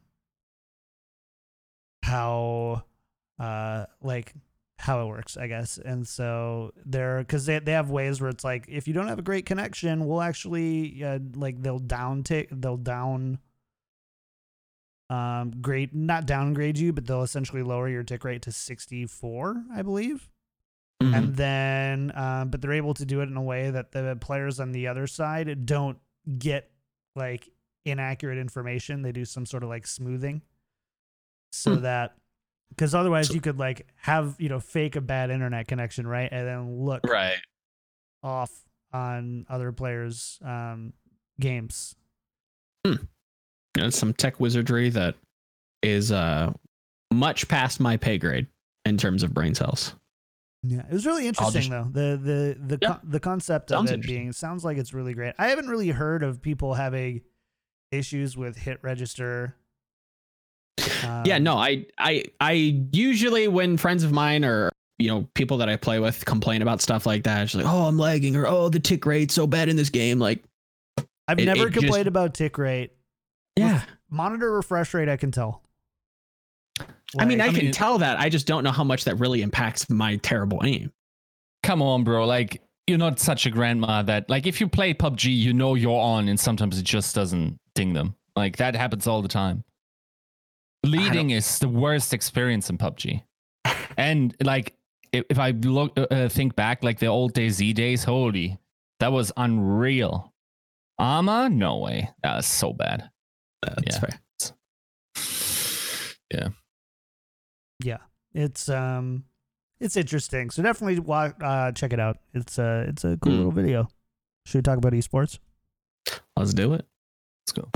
how 2.03 2.85
uh 3.38 3.87
like 4.03 4.33
how 4.79 5.03
it 5.03 5.07
works 5.07 5.37
i 5.37 5.47
guess 5.49 5.79
and 5.85 6.07
so 6.07 6.73
they're 6.87 7.19
because 7.19 7.47
they, 7.47 7.59
they 7.59 7.73
have 7.73 7.91
ways 7.91 8.21
where 8.21 8.31
it's 8.31 8.45
like 8.45 8.64
if 8.69 8.87
you 8.87 8.95
don't 8.95 9.09
have 9.09 9.19
a 9.19 9.23
great 9.23 9.45
connection 9.45 10.07
we'll 10.07 10.23
actually 10.23 11.03
uh, 11.05 11.19
like 11.35 11.61
they'll 11.62 11.79
down 11.81 12.23
take 12.23 12.49
they'll 12.51 12.77
down 12.77 13.38
um 15.11 15.53
grade 15.62 15.95
not 15.95 16.27
downgrade 16.27 16.79
you 16.79 16.93
but 16.93 17.07
they'll 17.07 17.23
essentially 17.23 17.62
lower 17.62 17.88
your 17.88 18.03
tick 18.03 18.25
rate 18.25 18.43
to 18.43 18.53
64 18.53 19.64
i 19.75 19.83
believe 19.83 20.29
Mhm. 21.01 21.14
and 21.17 21.37
then 21.37 22.12
um, 22.17 22.49
but 22.51 22.61
they're 22.61 22.73
able 22.73 22.93
to 22.95 23.07
do 23.07 23.21
it 23.21 23.29
in 23.29 23.37
a 23.37 23.43
way 23.43 23.71
that 23.71 23.93
the 23.93 24.19
players 24.21 24.59
on 24.59 24.73
the 24.73 24.88
other 24.88 25.07
side 25.07 25.64
don't 25.64 25.97
get 26.38 26.71
like 27.14 27.49
inaccurate 27.85 28.37
information 28.37 29.03
they 29.03 29.12
do 29.12 29.25
some 29.25 29.47
sort 29.47 29.62
of 29.62 29.69
like 29.69 29.87
smoothing 29.87 30.43
so 31.53 31.77
Hmm. 31.77 31.83
that 31.83 32.17
because 32.70 32.94
otherwise 32.94 33.28
So- 33.28 33.35
you 33.35 33.40
could 33.40 33.59
like 33.59 33.87
have 33.96 34.37
you 34.38 34.48
know 34.48 34.61
fake 34.61 34.96
a 34.96 35.00
bad 35.00 35.31
internet 35.31 35.68
connection 35.68 36.07
right 36.07 36.28
and 36.31 36.46
then 36.46 36.81
look 36.81 37.04
right. 37.04 37.38
off 38.22 38.50
on 38.92 39.46
other 39.48 39.72
players 39.72 40.38
um 40.44 40.92
games 41.40 41.94
know, 43.76 43.90
some 43.90 44.12
tech 44.12 44.40
wizardry 44.40 44.88
that 44.90 45.14
is 45.83 46.11
uh 46.11 46.52
much 47.12 47.48
past 47.48 47.81
my 47.81 47.96
pay 47.96 48.18
grade 48.18 48.46
in 48.85 48.96
terms 48.96 49.22
of 49.22 49.33
brain 49.33 49.54
cells. 49.54 49.94
Yeah, 50.64 50.81
it 50.81 50.92
was 50.92 51.07
really 51.07 51.28
interesting 51.28 51.70
though. 51.70 51.88
The 51.90 52.16
the 52.20 52.57
the 52.76 52.78
Yeah. 52.83 52.88
con- 52.88 53.00
the 53.04 53.20
concept 53.20 53.70
of 53.70 53.88
it 53.90 54.02
being 54.02 54.33
sounds 54.33 54.64
like 54.64 54.76
it's 54.78 54.92
really 54.92 55.14
great. 55.14 55.35
I 55.38 55.48
haven't 55.48 55.68
really 55.68 55.90
heard 55.90 56.22
of 56.22 56.42
people 56.42 56.74
having 56.74 57.22
issues 57.92 58.37
with 58.37 58.57
hit 58.57 58.78
register. 58.83 59.54
Yeah, 61.25 61.37
Um, 61.37 61.43
no, 61.45 61.57
I 61.57 61.87
I 61.99 62.25
I 62.41 62.53
usually 62.93 63.49
when 63.49 63.77
friends 63.77 64.05
of 64.05 64.12
mine 64.12 64.45
or 64.45 64.71
you 64.99 65.09
know 65.09 65.29
people 65.35 65.59
that 65.59 65.69
I 65.69 65.77
play 65.77 65.99
with 66.01 66.25
complain 66.25 66.62
about 66.62 66.81
stuff 66.81 67.07
like 67.07 67.25
that, 67.25 67.43
it's 67.45 67.55
like, 67.55 67.67
oh, 67.67 67.85
I'm 67.87 67.99
lagging 67.99 68.37
or 68.37 68.47
oh, 68.47 68.69
the 68.69 68.81
tick 68.81 69.05
rate's 69.07 69.35
so 69.35 69.47
bad 69.47 69.69
in 69.69 69.77
this 69.77 69.91
game. 69.91 70.19
Like, 70.19 70.43
I've 71.27 71.38
it- 71.38 71.45
never 71.47 71.69
it 71.69 71.73
just- 71.73 71.85
complained 71.85 72.09
about 72.09 72.35
tick 72.35 72.59
rate. 72.59 72.93
yeah, 73.57 73.83
Monitor 74.11 74.53
refresh 74.53 74.95
rate, 74.95 75.09
I 75.09 75.17
can 75.17 75.31
tell. 75.31 75.62
I 77.19 77.25
mean, 77.25 77.41
I, 77.41 77.47
Like, 77.47 77.57
can 77.57 77.64
mean- 77.67 77.73
tell 77.73 77.99
that. 77.99 78.21
I 78.21 78.29
just 78.29 78.47
don't 78.47 78.62
know 78.64 78.71
how 78.71 78.85
much 78.85 79.05
that 79.05 79.17
really 79.17 79.43
impacts 79.43 79.88
my 79.88 80.17
terrible 80.17 80.61
aim. 80.64 80.93
Come 81.62 81.81
on, 81.83 82.05
bro. 82.05 82.25
Like 82.27 82.62
you're 82.87 82.99
not 82.99 83.19
such 83.19 83.47
a 83.47 83.51
grandma 83.51 84.03
that 84.03 84.29
like 84.31 84.47
if 84.47 84.61
you 84.61 84.69
play 84.69 84.95
PUBG, 84.95 85.25
you 85.37 85.53
know 85.53 85.75
you're 85.75 85.99
on, 86.01 86.29
and 86.29 86.38
sometimes 86.38 86.79
it 86.79 86.85
just 86.85 87.14
doesn't 87.14 87.59
ding 87.75 87.93
them. 87.95 88.14
Like 88.37 88.57
that 88.59 88.77
happens 88.77 89.07
all 89.07 89.23
the 89.23 89.29
time. 89.29 89.64
Leading 90.85 91.31
is 91.31 91.59
the 91.59 91.69
worst 91.69 92.14
experience 92.14 92.71
in 92.71 92.79
PUBG, 92.79 93.23
and 93.97 94.35
like 94.43 94.75
if, 95.12 95.25
if 95.31 95.38
I 95.38 95.51
look 95.51 95.99
uh, 95.99 96.29
think 96.29 96.55
back, 96.57 96.83
like 96.85 96.99
the 96.99 97.07
old 97.07 97.35
DayZ 97.35 97.75
days, 97.75 98.05
holy, 98.05 98.59
that 99.01 99.12
was 99.12 99.33
unreal. 99.37 100.33
Ama, 101.01 101.49
no 101.51 101.79
way, 101.79 102.11
that 102.23 102.37
was 102.37 102.47
so 102.47 102.73
bad. 102.73 103.11
That's 103.62 103.97
Yeah. 103.97 104.01
fair. 104.01 104.21
Yeah, 107.85 107.99
it's 108.35 108.69
um, 108.69 109.25
it's 109.81 109.97
interesting. 109.97 110.51
So 110.51 110.62
definitely 110.62 110.99
wa- 111.01 111.33
uh, 111.41 111.73
check 111.73 111.93
it 111.93 112.01
out. 112.01 112.19
It's 112.35 112.59
uh, 112.59 112.87
it's 112.88 113.05
a 113.05 113.17
cool 113.21 113.33
Mm. 113.33 113.37
little 113.37 113.53
video. 113.53 113.88
Should 114.47 114.59
we 114.59 114.62
talk 114.62 114.79
about 114.79 114.93
esports? 114.93 115.38
Let's 116.37 116.55
do 116.55 116.75
it. 116.75 116.87
Let's 117.47 117.53
go. 117.53 117.69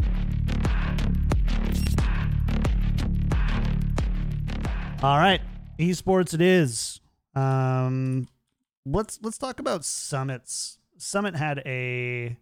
All 5.03 5.19
right, 5.19 5.41
esports 5.81 6.33
it 6.33 6.41
is. 6.41 7.01
Um, 7.35 8.29
let's 8.87 9.19
let's 9.21 9.37
talk 9.37 9.59
about 9.59 9.85
summits. 9.85 10.79
Summit 10.97 11.35
had 11.35 11.61
a 11.67 12.37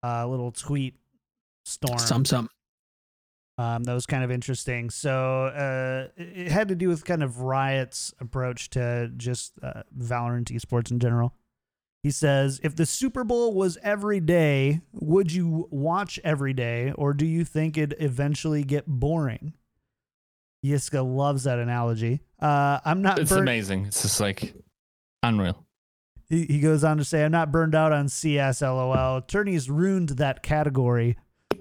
uh, 0.00 0.24
little 0.28 0.52
tweet 0.52 0.94
storm. 1.64 1.98
Some 1.98 2.24
some. 2.24 2.48
Um, 3.58 3.82
that 3.82 3.92
was 3.92 4.06
kind 4.06 4.22
of 4.22 4.30
interesting. 4.30 4.88
So 4.88 5.46
uh, 5.46 6.08
it 6.16 6.52
had 6.52 6.68
to 6.68 6.76
do 6.76 6.88
with 6.88 7.04
kind 7.04 7.24
of 7.24 7.40
Riot's 7.40 8.14
approach 8.20 8.70
to 8.70 9.10
just 9.16 9.54
uh, 9.60 9.82
Valorant 9.98 10.44
esports 10.44 10.92
in 10.92 11.00
general. 11.00 11.34
He 12.04 12.12
says, 12.12 12.60
if 12.62 12.76
the 12.76 12.86
Super 12.86 13.24
Bowl 13.24 13.52
was 13.52 13.76
every 13.82 14.20
day, 14.20 14.80
would 14.92 15.32
you 15.32 15.66
watch 15.70 16.20
every 16.22 16.52
day, 16.52 16.92
or 16.92 17.12
do 17.12 17.26
you 17.26 17.44
think 17.44 17.76
it'd 17.76 17.96
eventually 18.00 18.62
get 18.62 18.86
boring? 18.86 19.54
Yiska 20.64 21.04
loves 21.04 21.44
that 21.44 21.58
analogy. 21.58 22.20
Uh, 22.40 22.80
I'm 22.84 23.02
not. 23.02 23.18
It's 23.18 23.30
burnt- 23.30 23.42
amazing. 23.42 23.86
It's 23.86 24.02
just 24.02 24.20
like 24.20 24.54
unreal. 25.22 25.64
he, 26.28 26.44
he 26.46 26.60
goes 26.60 26.84
on 26.84 26.98
to 26.98 27.04
say, 27.04 27.24
I'm 27.24 27.32
not 27.32 27.50
burned 27.52 27.74
out 27.74 27.92
on 27.92 28.08
CS, 28.08 28.62
lol. 28.62 29.16
Attorneys 29.18 29.70
ruined 29.70 30.10
that 30.10 30.42
category. 30.42 31.16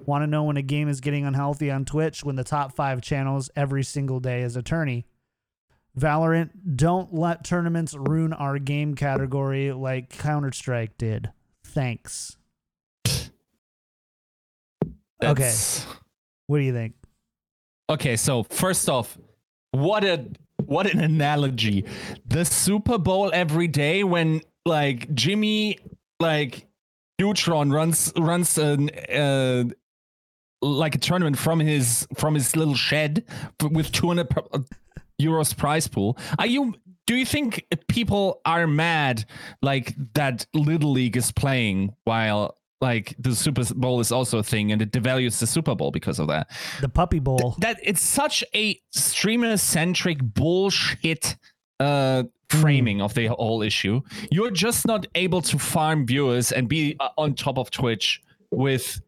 Want 0.06 0.24
to 0.24 0.28
know 0.28 0.44
when 0.44 0.58
a 0.58 0.62
game 0.62 0.90
is 0.90 1.02
getting 1.02 1.26
unhealthy 1.26 1.70
on 1.72 1.86
Twitch 1.86 2.24
when 2.24 2.36
the 2.36 2.44
top 2.44 2.76
five 2.76 3.02
channels 3.02 3.50
every 3.56 3.84
single 3.84 4.20
day 4.20 4.42
is 4.42 4.56
a 4.56 4.62
tourney? 4.64 5.06
Valorant, 5.98 6.52
don't 6.76 7.14
let 7.14 7.44
tournaments 7.44 7.94
ruin 7.94 8.32
our 8.34 8.60
game 8.60 8.96
category 8.96 9.72
like 9.72 10.10
Counter 10.10 10.52
Strike 10.52 10.98
did. 10.98 11.32
Thanks. 11.66 12.38
Okay. 15.22 15.54
What 16.48 16.58
do 16.60 16.64
you 16.64 16.74
think? 16.74 16.94
Okay, 17.90 18.16
so 18.16 18.44
first 18.44 18.88
off, 18.88 19.18
what 19.72 20.04
a 20.04 20.26
what 20.66 20.86
an 20.94 21.00
analogy. 21.00 21.86
The 22.26 22.46
Super 22.46 23.00
Bowl 23.00 23.32
every 23.34 23.68
day 23.68 24.04
when 24.04 24.42
like 24.66 25.12
Jimmy 25.16 25.80
like 26.20 26.68
Neutron 27.20 27.72
runs 27.72 28.14
runs 28.16 28.58
an 28.60 28.90
uh 28.92 29.64
like 30.62 30.94
a 30.94 31.00
tournament 31.00 31.38
from 31.38 31.60
his 31.60 32.08
from 32.16 32.36
his 32.36 32.56
little 32.56 32.76
shed 32.76 33.26
with 33.72 33.92
200 33.92 34.28
uh, 34.38 34.60
euros 35.20 35.58
prize 35.58 35.88
pool. 35.88 36.18
Are 36.38 36.48
you 36.48 36.76
do 37.08 37.16
you 37.16 37.26
think 37.26 37.66
people 37.88 38.40
are 38.46 38.68
mad 38.68 39.26
like 39.64 39.96
that 40.14 40.46
little 40.54 40.92
league 40.92 41.18
is 41.18 41.32
playing 41.32 41.96
while 42.04 42.59
like 42.82 43.16
the 43.20 43.36
Super 43.36 43.64
Bowl 43.74 44.00
is 44.00 44.12
also 44.12 44.38
a 44.40 44.44
thing 44.44 44.72
and 44.72 44.82
it 44.82 44.92
devalues 44.92 45.40
the 45.40 45.48
Super 45.48 45.76
Bowl 45.76 45.92
because 45.92 46.20
of 46.20 46.28
that? 46.28 46.50
The 46.82 46.90
Puppy 46.90 47.20
Bowl. 47.20 47.56
that 47.60 47.80
it's 47.84 48.02
such 48.02 48.44
a 48.56 48.80
streamer 48.92 49.58
centric 49.58 50.20
bullshit 50.22 51.38
uh 51.80 52.24
framing 52.50 53.02
of 53.02 53.14
the 53.14 53.28
whole 53.28 53.62
issue. 53.62 54.02
You're 54.32 54.52
just 54.52 54.88
not 54.88 55.06
able 55.16 55.42
to 55.44 55.60
farm 55.60 56.06
viewers 56.08 56.52
and 56.52 56.68
be 56.68 56.96
uh, 57.00 57.10
on 57.18 57.36
top 57.36 57.58
of 57.60 57.70
twitch 57.70 58.22
with 58.52 59.02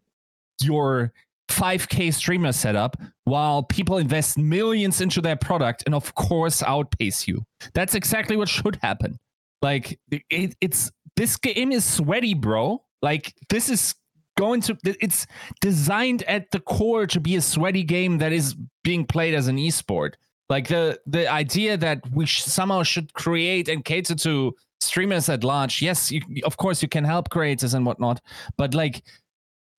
your 0.62 1.12
5k 1.50 2.14
streamer 2.14 2.52
setup 2.52 2.98
while 3.26 3.64
people 3.64 3.98
invest 3.98 4.38
millions 4.38 5.02
into 5.02 5.22
their 5.22 5.36
product 5.36 5.84
and 5.86 5.96
of 5.96 6.14
course 6.16 6.62
outpace 6.64 7.28
you. 7.28 7.44
That's 7.74 7.96
exactly 7.96 8.38
what 8.38 8.48
should 8.48 8.78
happen. 8.82 9.18
Like 9.62 10.00
it, 10.12 10.56
it's 10.62 10.92
this 11.16 11.36
game 11.38 11.72
is 11.72 11.84
sweaty 11.84 12.34
bro 12.34 12.84
like 13.02 13.34
this 13.50 13.70
is 13.70 13.96
going 14.38 14.62
to 14.62 14.78
it's 14.84 15.28
designed 15.60 16.24
at 16.24 16.50
the 16.52 16.60
core 16.60 17.06
to 17.06 17.20
be 17.20 17.36
a 17.36 17.42
sweaty 17.42 17.84
game 17.84 18.18
that 18.20 18.32
is 18.32 18.56
being 18.84 19.06
played 19.06 19.34
as 19.34 19.48
an 19.48 19.58
esport. 19.58 20.14
Like 20.50 20.68
the 20.68 21.00
the 21.06 21.32
idea 21.32 21.78
that 21.78 22.02
we 22.12 22.26
sh- 22.26 22.44
somehow 22.44 22.84
should 22.84 23.14
create 23.14 23.70
and 23.70 23.86
cater 23.86 24.16
to 24.16 24.56
streamers 24.80 25.30
at 25.30 25.44
large. 25.44 25.82
Yes, 25.82 26.12
you, 26.12 26.22
of 26.44 26.58
course 26.58 26.82
you 26.82 26.90
can 26.90 27.04
help 27.04 27.30
creators 27.30 27.74
and 27.74 27.86
whatnot, 27.86 28.22
but 28.58 28.74
like 28.74 29.04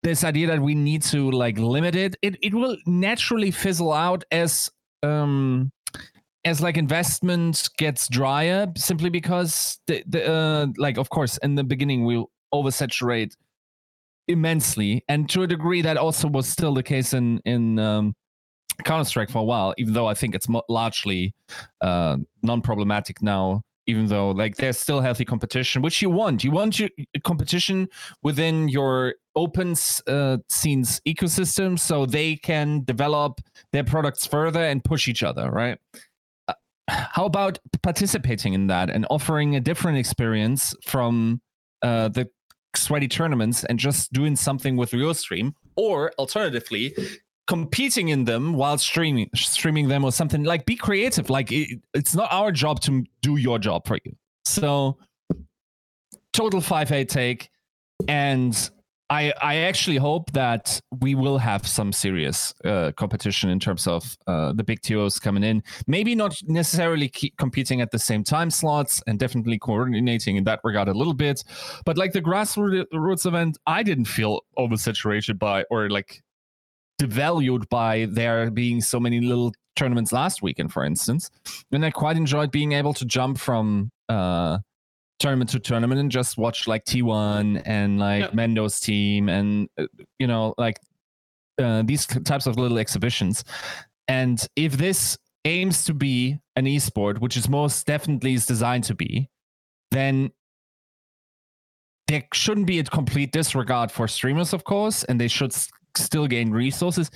this 0.03 0.25
idea 0.25 0.47
that 0.49 0.61
we 0.61 0.75
need 0.75 1.03
to 1.03 1.31
like 1.31 1.59
limit 1.59 1.95
it, 1.95 2.17
it 2.23 2.37
it 2.43 2.55
will 2.55 2.77
naturally 2.87 3.51
fizzle 3.51 3.93
out 3.93 4.25
as 4.31 4.71
um 5.03 5.71
as 6.45 6.61
like 6.61 6.77
investment 6.77 7.69
gets 7.79 8.09
drier 8.09 8.67
simply 8.77 9.11
because 9.11 9.79
the, 9.87 10.03
the 10.09 10.29
uh 10.29 10.67
like 10.77 10.99
of 10.99 11.09
course 11.11 11.37
in 11.39 11.55
the 11.55 11.65
beginning 11.65 12.05
we'll 12.05 12.31
oversaturate 12.55 13.35
immensely 14.29 15.05
and 15.09 15.29
to 15.29 15.43
a 15.43 15.47
degree 15.47 15.83
that 15.83 15.97
also 15.97 16.29
was 16.29 16.49
still 16.49 16.75
the 16.75 16.83
case 16.83 17.13
in 17.13 17.41
in 17.45 17.79
um, 17.79 18.15
counter-strike 18.85 19.29
for 19.31 19.39
a 19.39 19.45
while 19.45 19.75
even 19.79 19.93
though 19.93 20.07
i 20.07 20.15
think 20.15 20.35
it's 20.35 20.49
mo- 20.49 20.63
largely 20.69 21.35
uh, 21.81 22.17
non-problematic 22.43 23.21
now 23.21 23.63
even 23.87 24.07
though 24.07 24.31
like 24.31 24.57
there's 24.57 24.79
still 24.79 25.01
healthy 25.01 25.25
competition 25.25 25.83
which 25.83 26.03
you 26.03 26.11
want. 26.11 26.45
You 26.45 26.51
want 26.51 26.79
your 26.79 26.89
competition 27.25 27.89
within 28.23 28.69
your 28.69 29.15
open 29.35 29.75
uh, 30.07 30.39
scenes 30.49 31.01
ecosystem 31.07 31.79
so 31.79 32.07
they 32.07 32.37
can 32.37 32.85
develop 32.85 33.41
their 33.73 33.85
products 33.85 34.27
further 34.27 34.63
and 34.63 34.85
push 34.85 35.09
each 35.09 35.23
other 35.23 35.51
right? 35.51 35.79
Uh, 36.49 36.55
how 36.89 37.25
about 37.25 37.59
participating 37.83 38.55
in 38.55 38.67
that 38.69 38.91
and 38.91 39.07
offering 39.11 39.57
a 39.57 39.61
different 39.61 39.99
experience 39.99 40.75
from 40.85 41.41
uh, 41.83 42.09
the 42.09 42.29
sweaty 42.77 43.09
tournaments 43.09 43.65
and 43.65 43.79
just 43.79 44.13
doing 44.13 44.37
something 44.37 44.77
with 44.77 44.93
your 44.93 45.15
stream 45.15 45.55
or 45.77 46.13
alternatively 46.19 46.95
competing 47.47 48.09
in 48.09 48.25
them 48.25 48.55
while 48.55 48.79
streaming 48.79 49.29
streaming 49.35 49.89
them 49.89 50.05
or 50.05 50.13
something. 50.13 50.45
Like 50.45 50.67
be 50.67 50.77
creative. 50.77 51.31
Like 51.31 51.51
it, 51.53 51.81
it's 51.95 52.15
not 52.15 52.33
our 52.33 52.53
job 52.53 52.81
to 52.83 53.05
do 53.21 53.37
your 53.37 53.59
job 53.59 53.87
for 53.87 53.99
you. 54.05 54.13
So 54.45 54.99
total 56.33 56.61
5a 56.61 57.09
take 57.09 57.51
and 58.09 58.71
I, 59.13 59.35
I 59.43 59.57
actually 59.57 59.99
hope 59.99 60.33
that 60.33 60.81
we 61.03 61.15
will 61.15 61.37
have 61.37 61.67
some 61.67 61.93
serious 61.93 62.55
uh, 62.65 62.93
competition 62.97 63.51
in 63.51 63.61
terms 63.61 63.87
of 63.87 64.17
uh, 64.27 64.55
the 64.55 64.65
big 64.65 64.81
TOs 64.81 65.19
coming 65.19 65.45
in. 65.45 65.63
Maybe 65.87 66.15
not 66.15 66.35
necessarily 66.47 67.11
competing 67.37 67.83
at 67.83 67.91
the 67.91 67.99
same 67.99 68.25
time 68.25 68.49
slots 68.49 69.03
and 69.07 69.19
definitely 69.19 69.59
coordinating 69.59 70.37
in 70.37 70.45
that 70.45 70.61
regard 70.65 70.89
a 70.89 70.95
little 70.95 71.13
bit. 71.13 71.45
But 71.85 71.99
like 71.99 72.13
the 72.15 72.23
grassroots 72.23 73.27
event, 73.27 73.59
I 73.67 73.83
didn't 73.83 74.07
feel 74.07 74.41
oversaturated 74.59 75.39
by 75.39 75.65
or 75.71 75.91
like 75.91 76.23
devalued 76.99 77.69
by 77.69 78.07
there 78.11 78.51
being 78.51 78.81
so 78.81 78.99
many 78.99 79.21
little 79.21 79.53
tournaments 79.77 80.13
last 80.13 80.41
weekend, 80.41 80.73
for 80.73 80.87
instance. 80.87 81.31
And 81.71 81.85
I 81.85 81.91
quite 81.91 82.17
enjoyed 82.17 82.51
being 82.51 82.73
able 82.73 82.95
to 82.95 83.05
jump 83.05 83.37
from 83.37 83.91
uh, 84.09 84.61
tournament 85.23 85.51
to 85.51 85.59
tournament 85.61 86.01
and 86.01 86.11
just 86.11 86.37
watch 86.37 86.67
like 86.69 86.85
T1 86.85 87.63
and 87.65 87.99
like 87.99 88.23
Yep. 88.25 88.35
Mendo's 88.35 88.81
team 88.81 89.29
and 89.29 89.69
uh, 89.79 89.87
you 90.19 90.27
know 90.27 90.55
like 90.59 90.79
uh, 91.63 91.83
these 91.83 92.07
types 92.07 92.47
of 92.47 92.57
little 92.59 92.79
exhibitions. 92.79 93.45
And 94.09 94.45
if 94.57 94.73
this 94.77 95.17
aims 95.45 95.85
to 95.85 95.95
be 95.95 96.39
an 96.57 96.67
esport, 96.67 97.19
which 97.21 97.37
is 97.37 97.49
most 97.49 97.87
definitely 97.87 98.35
is 98.35 98.47
designed 98.47 98.85
to 98.85 98.95
be, 98.95 99.29
then 99.91 100.31
there 102.09 102.25
shouldn't 102.33 102.67
be 102.67 102.79
a 102.79 102.85
complete 102.85 103.33
disregard 103.33 103.91
for 103.91 104.09
streamers, 104.09 104.53
of 104.53 104.65
course, 104.65 105.05
and 105.05 105.21
they 105.21 105.29
should 105.29 105.53
s- 105.53 105.69
still 105.97 106.27
gain 106.27 106.51
resources. 106.51 107.11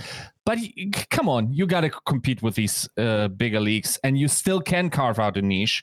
But 0.45 0.59
y- 0.59 0.91
come 1.11 1.29
on, 1.29 1.53
you 1.53 1.67
got 1.67 1.83
to 1.83 1.91
compete 2.07 2.43
with 2.43 2.55
these 2.55 2.89
uh, 2.97 3.29
bigger 3.29 3.61
leagues, 3.61 3.99
and 4.05 4.17
you 4.19 4.29
still 4.29 4.61
can 4.61 4.91
carve 4.91 5.19
out 5.19 5.37
a 5.37 5.43
niche, 5.43 5.83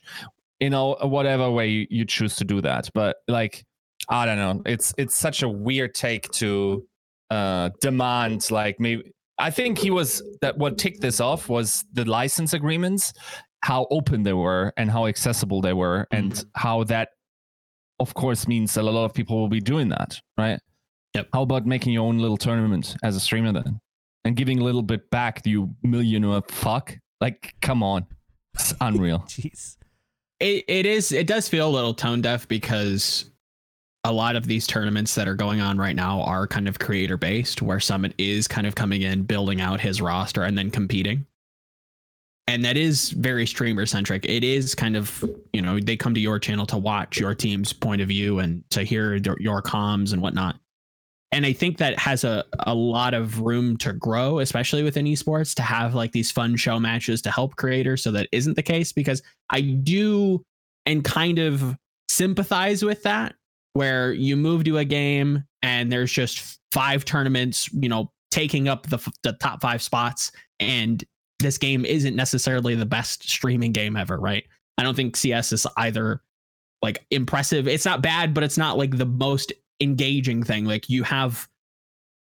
you 0.60 0.70
know, 0.70 0.96
whatever 1.02 1.50
way 1.50 1.68
you, 1.68 1.86
you 1.90 2.04
choose 2.04 2.36
to 2.36 2.44
do 2.44 2.60
that. 2.60 2.88
But 2.94 3.16
like, 3.28 3.64
I 4.08 4.26
don't 4.26 4.38
know, 4.38 4.62
it's 4.66 4.94
it's 4.98 5.16
such 5.16 5.42
a 5.42 5.48
weird 5.48 5.94
take 5.94 6.30
to 6.32 6.86
uh, 7.30 7.70
demand 7.80 8.50
like 8.50 8.78
maybe. 8.80 9.12
I 9.36 9.50
think 9.50 9.78
he 9.78 9.90
was 9.90 10.22
that 10.42 10.56
what 10.56 10.78
ticked 10.78 11.00
this 11.00 11.20
off 11.20 11.48
was 11.48 11.84
the 11.92 12.04
license 12.04 12.52
agreements, 12.52 13.12
how 13.62 13.88
open 13.90 14.22
they 14.22 14.32
were 14.32 14.72
and 14.76 14.88
how 14.88 15.06
accessible 15.06 15.60
they 15.60 15.72
were, 15.72 16.06
and 16.12 16.44
how 16.54 16.84
that 16.84 17.08
of 18.00 18.14
course 18.14 18.46
means 18.46 18.74
that 18.74 18.82
a 18.82 18.90
lot 18.90 19.04
of 19.04 19.14
people 19.14 19.38
will 19.40 19.48
be 19.48 19.60
doing 19.60 19.88
that, 19.88 20.20
right? 20.38 20.60
Yep. 21.14 21.28
How 21.32 21.42
about 21.42 21.66
making 21.66 21.92
your 21.92 22.04
own 22.04 22.18
little 22.18 22.36
tournament 22.36 22.96
as 23.02 23.16
a 23.16 23.20
streamer 23.20 23.52
then? 23.52 23.80
And 24.24 24.36
giving 24.36 24.60
a 24.60 24.64
little 24.64 24.82
bit 24.82 25.10
back, 25.10 25.42
to 25.42 25.50
you 25.50 25.74
millionaire 25.82 26.42
fuck. 26.48 26.96
Like, 27.20 27.54
come 27.60 27.82
on. 27.82 28.06
It's 28.54 28.74
unreal. 28.80 29.18
Jeez. 29.28 29.76
It, 30.40 30.64
it 30.68 30.86
is 30.86 31.12
it 31.12 31.26
does 31.26 31.48
feel 31.48 31.68
a 31.68 31.70
little 31.70 31.94
tone 31.94 32.20
deaf 32.20 32.46
because 32.48 33.30
a 34.04 34.12
lot 34.12 34.36
of 34.36 34.46
these 34.46 34.66
tournaments 34.66 35.14
that 35.14 35.26
are 35.26 35.34
going 35.34 35.60
on 35.60 35.78
right 35.78 35.96
now 35.96 36.20
are 36.22 36.46
kind 36.46 36.68
of 36.68 36.78
creator 36.78 37.16
based, 37.16 37.62
where 37.62 37.80
Summit 37.80 38.14
is 38.18 38.46
kind 38.46 38.66
of 38.66 38.74
coming 38.74 39.02
in, 39.02 39.22
building 39.22 39.60
out 39.62 39.80
his 39.80 40.00
roster, 40.02 40.42
and 40.42 40.56
then 40.56 40.70
competing. 40.70 41.26
And 42.46 42.62
that 42.66 42.76
is 42.76 43.10
very 43.10 43.46
streamer 43.46 43.86
centric. 43.86 44.26
It 44.26 44.44
is 44.44 44.74
kind 44.74 44.96
of, 44.96 45.24
you 45.54 45.62
know, 45.62 45.80
they 45.80 45.96
come 45.96 46.12
to 46.12 46.20
your 46.20 46.38
channel 46.38 46.66
to 46.66 46.76
watch 46.76 47.18
your 47.18 47.34
team's 47.34 47.72
point 47.72 48.02
of 48.02 48.08
view 48.08 48.40
and 48.40 48.62
to 48.70 48.82
hear 48.82 49.14
your, 49.14 49.36
your 49.40 49.62
comms 49.62 50.12
and 50.12 50.20
whatnot. 50.20 50.56
And 51.34 51.44
I 51.44 51.52
think 51.52 51.78
that 51.78 51.98
has 51.98 52.22
a, 52.22 52.44
a 52.60 52.76
lot 52.76 53.12
of 53.12 53.40
room 53.40 53.76
to 53.78 53.92
grow, 53.92 54.38
especially 54.38 54.84
within 54.84 55.04
esports, 55.04 55.52
to 55.56 55.62
have 55.62 55.92
like 55.92 56.12
these 56.12 56.30
fun 56.30 56.54
show 56.54 56.78
matches 56.78 57.20
to 57.22 57.30
help 57.32 57.56
creators. 57.56 58.04
So 58.04 58.12
that 58.12 58.28
isn't 58.30 58.54
the 58.54 58.62
case 58.62 58.92
because 58.92 59.20
I 59.50 59.62
do 59.62 60.44
and 60.86 61.02
kind 61.02 61.40
of 61.40 61.76
sympathize 62.08 62.84
with 62.84 63.02
that 63.02 63.34
where 63.72 64.12
you 64.12 64.36
move 64.36 64.62
to 64.62 64.78
a 64.78 64.84
game 64.84 65.42
and 65.60 65.90
there's 65.90 66.12
just 66.12 66.60
five 66.70 67.04
tournaments, 67.04 67.68
you 67.72 67.88
know, 67.88 68.12
taking 68.30 68.68
up 68.68 68.86
the, 68.86 68.98
the 69.24 69.32
top 69.32 69.60
five 69.60 69.82
spots. 69.82 70.30
And 70.60 71.02
this 71.40 71.58
game 71.58 71.84
isn't 71.84 72.14
necessarily 72.14 72.76
the 72.76 72.86
best 72.86 73.28
streaming 73.28 73.72
game 73.72 73.96
ever, 73.96 74.20
right? 74.20 74.44
I 74.78 74.84
don't 74.84 74.94
think 74.94 75.16
CS 75.16 75.52
is 75.52 75.66
either 75.78 76.22
like 76.80 77.04
impressive. 77.10 77.66
It's 77.66 77.84
not 77.84 78.02
bad, 78.02 78.34
but 78.34 78.44
it's 78.44 78.58
not 78.58 78.78
like 78.78 78.96
the 78.98 79.04
most 79.04 79.52
engaging 79.80 80.42
thing. 80.42 80.64
Like 80.64 80.88
you 80.88 81.02
have 81.02 81.48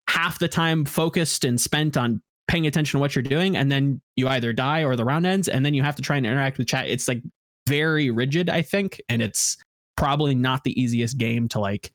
half 0.08 0.38
the 0.38 0.48
time 0.48 0.84
focused 0.84 1.44
and 1.44 1.60
spent 1.60 1.96
on 1.96 2.22
paying 2.46 2.66
attention 2.66 2.98
to 2.98 3.00
what 3.00 3.14
you're 3.14 3.22
doing, 3.22 3.56
and 3.56 3.70
then 3.70 4.00
you 4.16 4.28
either 4.28 4.52
die 4.52 4.84
or 4.84 4.96
the 4.96 5.04
round 5.04 5.26
ends, 5.26 5.48
and 5.48 5.64
then 5.64 5.74
you 5.74 5.82
have 5.82 5.96
to 5.96 6.02
try 6.02 6.16
and 6.16 6.26
interact 6.26 6.58
with 6.58 6.66
chat. 6.66 6.88
It's 6.88 7.08
like 7.08 7.22
very 7.66 8.10
rigid, 8.10 8.50
I 8.50 8.62
think, 8.62 9.00
and 9.08 9.22
it's 9.22 9.56
probably 9.96 10.34
not 10.34 10.64
the 10.64 10.80
easiest 10.80 11.18
game 11.18 11.48
to 11.48 11.60
like 11.60 11.92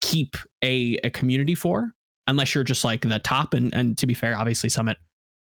keep 0.00 0.36
a, 0.62 0.98
a 1.04 1.10
community 1.10 1.54
for 1.54 1.92
unless 2.26 2.54
you're 2.54 2.64
just 2.64 2.84
like 2.84 3.02
the 3.02 3.18
top 3.18 3.54
and 3.54 3.74
and 3.74 3.96
to 3.98 4.06
be 4.06 4.14
fair 4.14 4.36
obviously 4.36 4.68
summit 4.68 4.96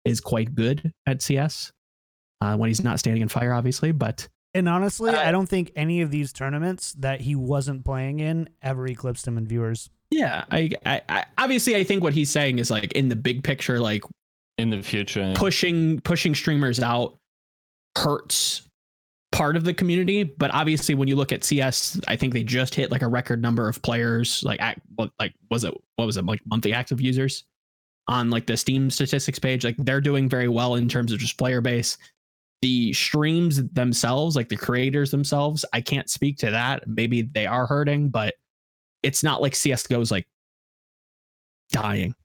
is 0.05 0.19
quite 0.19 0.55
good 0.55 0.91
at 1.05 1.21
cs 1.21 1.71
uh, 2.41 2.55
when 2.55 2.69
he's 2.69 2.83
not 2.83 2.99
standing 2.99 3.21
in 3.21 3.27
fire 3.27 3.53
obviously 3.53 3.91
but 3.91 4.27
And 4.55 4.67
honestly, 4.67 5.11
Uh, 5.11 5.19
I 5.19 5.31
don't 5.31 5.47
think 5.47 5.71
any 5.75 6.01
of 6.01 6.09
these 6.09 6.33
tournaments 6.33 6.93
that 6.93 7.21
he 7.21 7.35
wasn't 7.35 7.85
playing 7.85 8.21
in 8.21 8.49
ever 8.63 8.87
eclipsed 8.87 9.27
him 9.27 9.37
in 9.37 9.45
viewers. 9.45 9.89
yeah 10.11 10.45
I, 10.51 10.69
I 10.85 11.01
i 11.09 11.25
obviously 11.37 11.75
i 11.75 11.83
think 11.83 12.03
what 12.03 12.13
he's 12.13 12.29
saying 12.29 12.59
is 12.59 12.69
like 12.71 12.91
in 12.93 13.09
the 13.09 13.15
big 13.15 13.43
picture 13.43 13.79
like 13.79 14.03
in 14.59 14.69
the 14.69 14.81
future. 14.83 15.33
pushing 15.35 15.99
pushing 16.01 16.33
streamers 16.35 16.79
out 16.79 17.17
hurts 17.97 18.61
part 19.31 19.57
of 19.57 19.63
the 19.65 19.73
community 19.73 20.23
but 20.23 20.53
obviously 20.53 20.93
when 20.95 21.07
you 21.07 21.15
look 21.15 21.31
at 21.31 21.43
cs 21.43 21.99
i 22.07 22.15
think 22.15 22.33
they 22.33 22.43
just 22.43 22.75
hit 22.75 22.91
like 22.91 23.01
a 23.01 23.07
record 23.07 23.41
number 23.41 23.67
of 23.67 23.81
players 23.81 24.43
like 24.45 24.61
act, 24.61 24.79
what 24.95 25.09
like 25.19 25.33
was 25.49 25.63
it 25.63 25.73
what 25.97 26.05
was 26.05 26.17
it 26.17 26.25
like 26.25 26.39
monthly 26.45 26.71
active 26.71 27.01
users 27.01 27.43
on 28.07 28.29
like 28.29 28.45
the 28.45 28.55
steam 28.55 28.89
statistics 28.91 29.39
page 29.39 29.65
like 29.65 29.75
they're 29.79 29.99
doing 30.01 30.29
very 30.29 30.47
well 30.47 30.75
in 30.75 30.87
terms 30.87 31.11
of 31.11 31.17
just 31.19 31.37
player 31.37 31.61
base 31.61 31.97
the 32.61 32.93
streams 32.93 33.61
themselves 33.73 34.35
like 34.35 34.49
the 34.49 34.57
creators 34.57 35.11
themselves 35.11 35.65
i 35.73 35.81
can't 35.81 36.09
speak 36.09 36.37
to 36.37 36.51
that. 36.51 36.87
Maybe 36.87 37.21
they 37.21 37.45
are 37.45 37.67
hurting 37.67 38.09
but 38.09 38.33
it's 39.05 39.23
not 39.23 39.39
like 39.39 39.53
CS:GO 39.55 40.01
is 40.01 40.09
like 40.09 40.27
dying. 41.71 42.15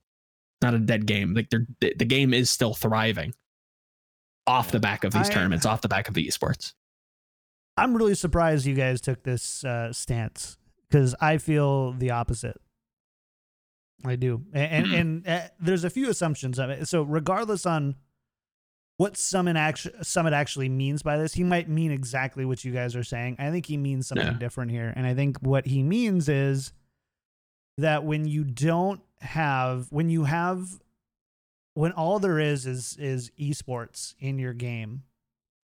Not 0.63 0.75
a 0.75 0.79
dead 0.79 1.07
game. 1.07 1.35
Like 1.35 1.51
they're 1.51 1.67
the, 1.81 1.95
the 1.95 2.05
game 2.07 2.33
is 2.33 2.51
still 2.51 2.75
thriving 2.75 3.35
off 4.47 4.71
the 4.71 4.81
back 4.81 5.05
of 5.05 5.13
these 5.13 5.29
I- 5.29 5.33
tournaments 5.33 5.67
off 5.67 5.83
the 5.83 5.89
back 5.89 6.09
of 6.09 6.15
the 6.15 6.27
esports. 6.27 6.73
I'm 7.77 7.95
really 7.95 8.15
surprised 8.15 8.67
you 8.67 8.75
guys 8.75 9.01
took 9.01 9.23
this 9.23 9.63
uh, 9.65 9.93
stance 9.93 10.59
because 10.89 11.15
I 11.21 11.39
feel 11.39 11.93
the 11.93 12.11
opposite. 12.11 12.61
I 14.05 14.17
do, 14.17 14.43
and 14.55 14.87
and, 14.87 14.95
and 15.27 15.29
uh, 15.29 15.49
there's 15.61 15.85
a 15.85 15.91
few 15.91 16.09
assumptions 16.09 16.59
of 16.59 16.71
it. 16.71 16.89
So 16.89 17.03
regardless 17.03 17.67
on 17.67 17.97
what 19.01 19.17
Summit 19.17 19.57
actually 19.57 19.95
Summit 20.03 20.35
actually 20.35 20.69
means 20.69 21.03
by 21.03 21.17
this, 21.17 21.33
he 21.33 21.43
might 21.43 21.71
mean 21.71 21.91
exactly 21.91 22.45
what 22.45 22.63
you 22.67 22.71
guys 22.71 22.95
are 22.95 23.03
saying. 23.03 23.37
I 23.39 23.51
think 23.51 23.65
he 23.65 23.79
means 23.79 24.07
something 24.07 24.27
Yeah. 24.27 24.39
different 24.39 24.71
here, 24.73 24.93
and 24.95 25.07
I 25.07 25.15
think 25.15 25.39
what 25.39 25.65
he 25.65 25.83
means 25.83 26.29
is 26.29 26.75
that 27.79 28.05
when 28.05 28.29
you 28.29 28.45
don't 28.45 29.01
have 29.21 29.91
when 29.91 30.11
you 30.11 30.25
have 30.25 30.83
when 31.73 31.93
all 31.93 32.19
there 32.19 32.39
is 32.39 32.67
is 32.67 32.99
is 32.99 33.31
esports 33.39 34.15
in 34.19 34.39
your 34.39 34.53
game 34.53 35.05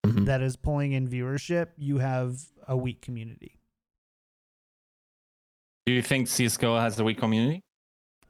Mhm. 0.07 0.25
that 0.25 0.41
is 0.41 0.57
pulling 0.57 0.93
in 0.93 1.07
viewership, 1.07 1.73
you 1.77 1.99
have 1.99 2.41
a 2.67 2.75
weak 2.75 3.03
community. 3.03 3.59
Do 5.85 5.93
you 5.93 6.01
think 6.01 6.29
CSGO 6.29 6.81
has 6.81 6.99
a 6.99 7.05
weak 7.05 7.19
community? 7.19 7.61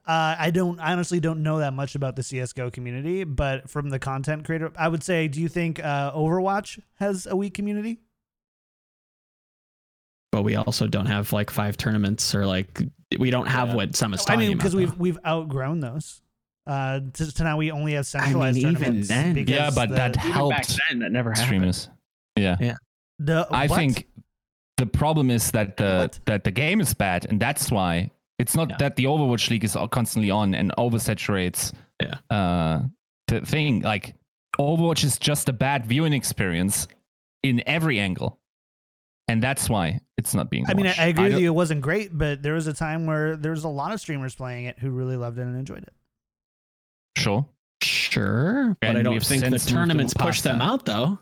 Uh, 0.06 0.36
I 0.38 0.50
don't 0.52 0.78
I 0.78 0.92
honestly 0.92 1.18
don't 1.18 1.42
know 1.42 1.58
that 1.58 1.72
much 1.72 1.94
about 1.96 2.14
the 2.14 2.22
CS:GO 2.22 2.70
community, 2.70 3.24
but 3.24 3.68
from 3.68 3.90
the 3.90 3.98
content 3.98 4.44
creator, 4.44 4.70
I 4.76 4.86
would 4.88 5.02
say, 5.02 5.26
do 5.26 5.40
you 5.40 5.48
think 5.48 5.82
uh, 5.84 6.12
Overwatch 6.12 6.78
has 6.96 7.26
a 7.26 7.34
weak 7.36 7.54
community? 7.54 7.98
but 10.32 10.42
we 10.42 10.54
also 10.54 10.86
don't 10.86 11.06
have 11.06 11.32
like 11.32 11.48
five 11.50 11.78
tournaments 11.78 12.34
or 12.34 12.44
like 12.44 12.82
we 13.18 13.30
don't 13.30 13.46
have 13.46 13.68
Yeah. 13.70 13.74
what 13.76 13.96
Summit's 13.96 14.24
I 14.26 14.34
talking 14.34 14.48
mean, 14.48 14.56
because 14.58 14.76
we've 14.76 14.96
we've 14.98 15.18
outgrown 15.26 15.80
those. 15.80 16.20
Uh, 16.66 17.00
to, 17.14 17.32
to 17.32 17.44
now 17.44 17.56
we 17.56 17.70
only 17.70 17.92
have 17.94 18.06
centralized 18.06 18.58
I 18.58 18.62
mean, 18.68 18.74
centralized 18.76 19.10
even 19.10 19.34
then- 19.34 19.46
Yeah, 19.48 19.70
but 19.74 19.88
the, 19.88 19.94
that 19.94 20.18
Even 20.18 20.32
helped 20.32 20.56
back 20.56 20.66
then 20.90 20.98
that 20.98 21.12
never 21.12 21.30
happened 21.30 21.46
Streamers. 21.46 21.88
Yeah. 22.36 22.74
the 23.18 23.46
I 23.50 23.66
what? 23.68 23.76
think 23.76 24.08
the 24.76 24.84
problem 24.86 25.30
is 25.30 25.52
that 25.52 25.76
the 25.78 26.00
What? 26.02 26.20
that 26.26 26.44
the 26.44 26.50
game 26.50 26.80
is 26.80 26.92
bad, 26.92 27.24
and 27.30 27.40
that's 27.40 27.70
why 27.70 28.10
it's 28.38 28.54
not 28.54 28.70
Yeah. 28.70 28.76
that 28.78 28.96
the 28.96 29.04
Overwatch 29.04 29.50
League 29.50 29.64
is 29.64 29.76
constantly 29.90 30.30
on 30.30 30.54
and 30.54 30.72
oversaturates. 30.78 31.72
Yeah. 32.02 32.14
Uh, 32.30 32.82
the 33.28 33.40
thing 33.40 33.80
like 33.82 34.14
Overwatch 34.58 35.04
is 35.04 35.18
just 35.18 35.48
a 35.48 35.52
bad 35.52 35.86
viewing 35.86 36.12
experience 36.12 36.88
in 37.42 37.62
every 37.66 37.98
angle, 38.00 38.38
and 39.28 39.42
that's 39.42 39.68
why 39.68 40.00
it's 40.16 40.34
not 40.34 40.50
being. 40.50 40.64
I 40.68 40.74
mean, 40.74 40.86
I, 40.86 40.90
watched. 40.90 41.00
I 41.00 41.06
agree 41.06 41.24
with 41.30 41.38
you. 41.40 41.46
It 41.48 41.54
wasn't 41.54 41.80
great, 41.82 42.16
but 42.16 42.42
there 42.42 42.54
was 42.54 42.66
a 42.66 42.72
time 42.74 43.06
where 43.06 43.36
there 43.36 43.50
was 43.52 43.64
a 43.64 43.68
lot 43.68 43.92
of 43.92 44.00
streamers 44.00 44.34
playing 44.34 44.64
it 44.66 44.78
who 44.78 44.90
really 44.90 45.16
loved 45.16 45.38
it 45.38 45.42
and 45.42 45.56
enjoyed 45.56 45.82
it. 45.82 45.92
Sure. 47.16 47.46
Sure, 47.82 48.76
but 48.80 48.88
And 48.88 48.98
I 48.98 49.02
don't 49.02 49.22
think 49.22 49.42
the 49.44 49.58
tournaments 49.58 50.14
pushed 50.14 50.44
them 50.44 50.60
out 50.62 50.86
though. 50.86 51.18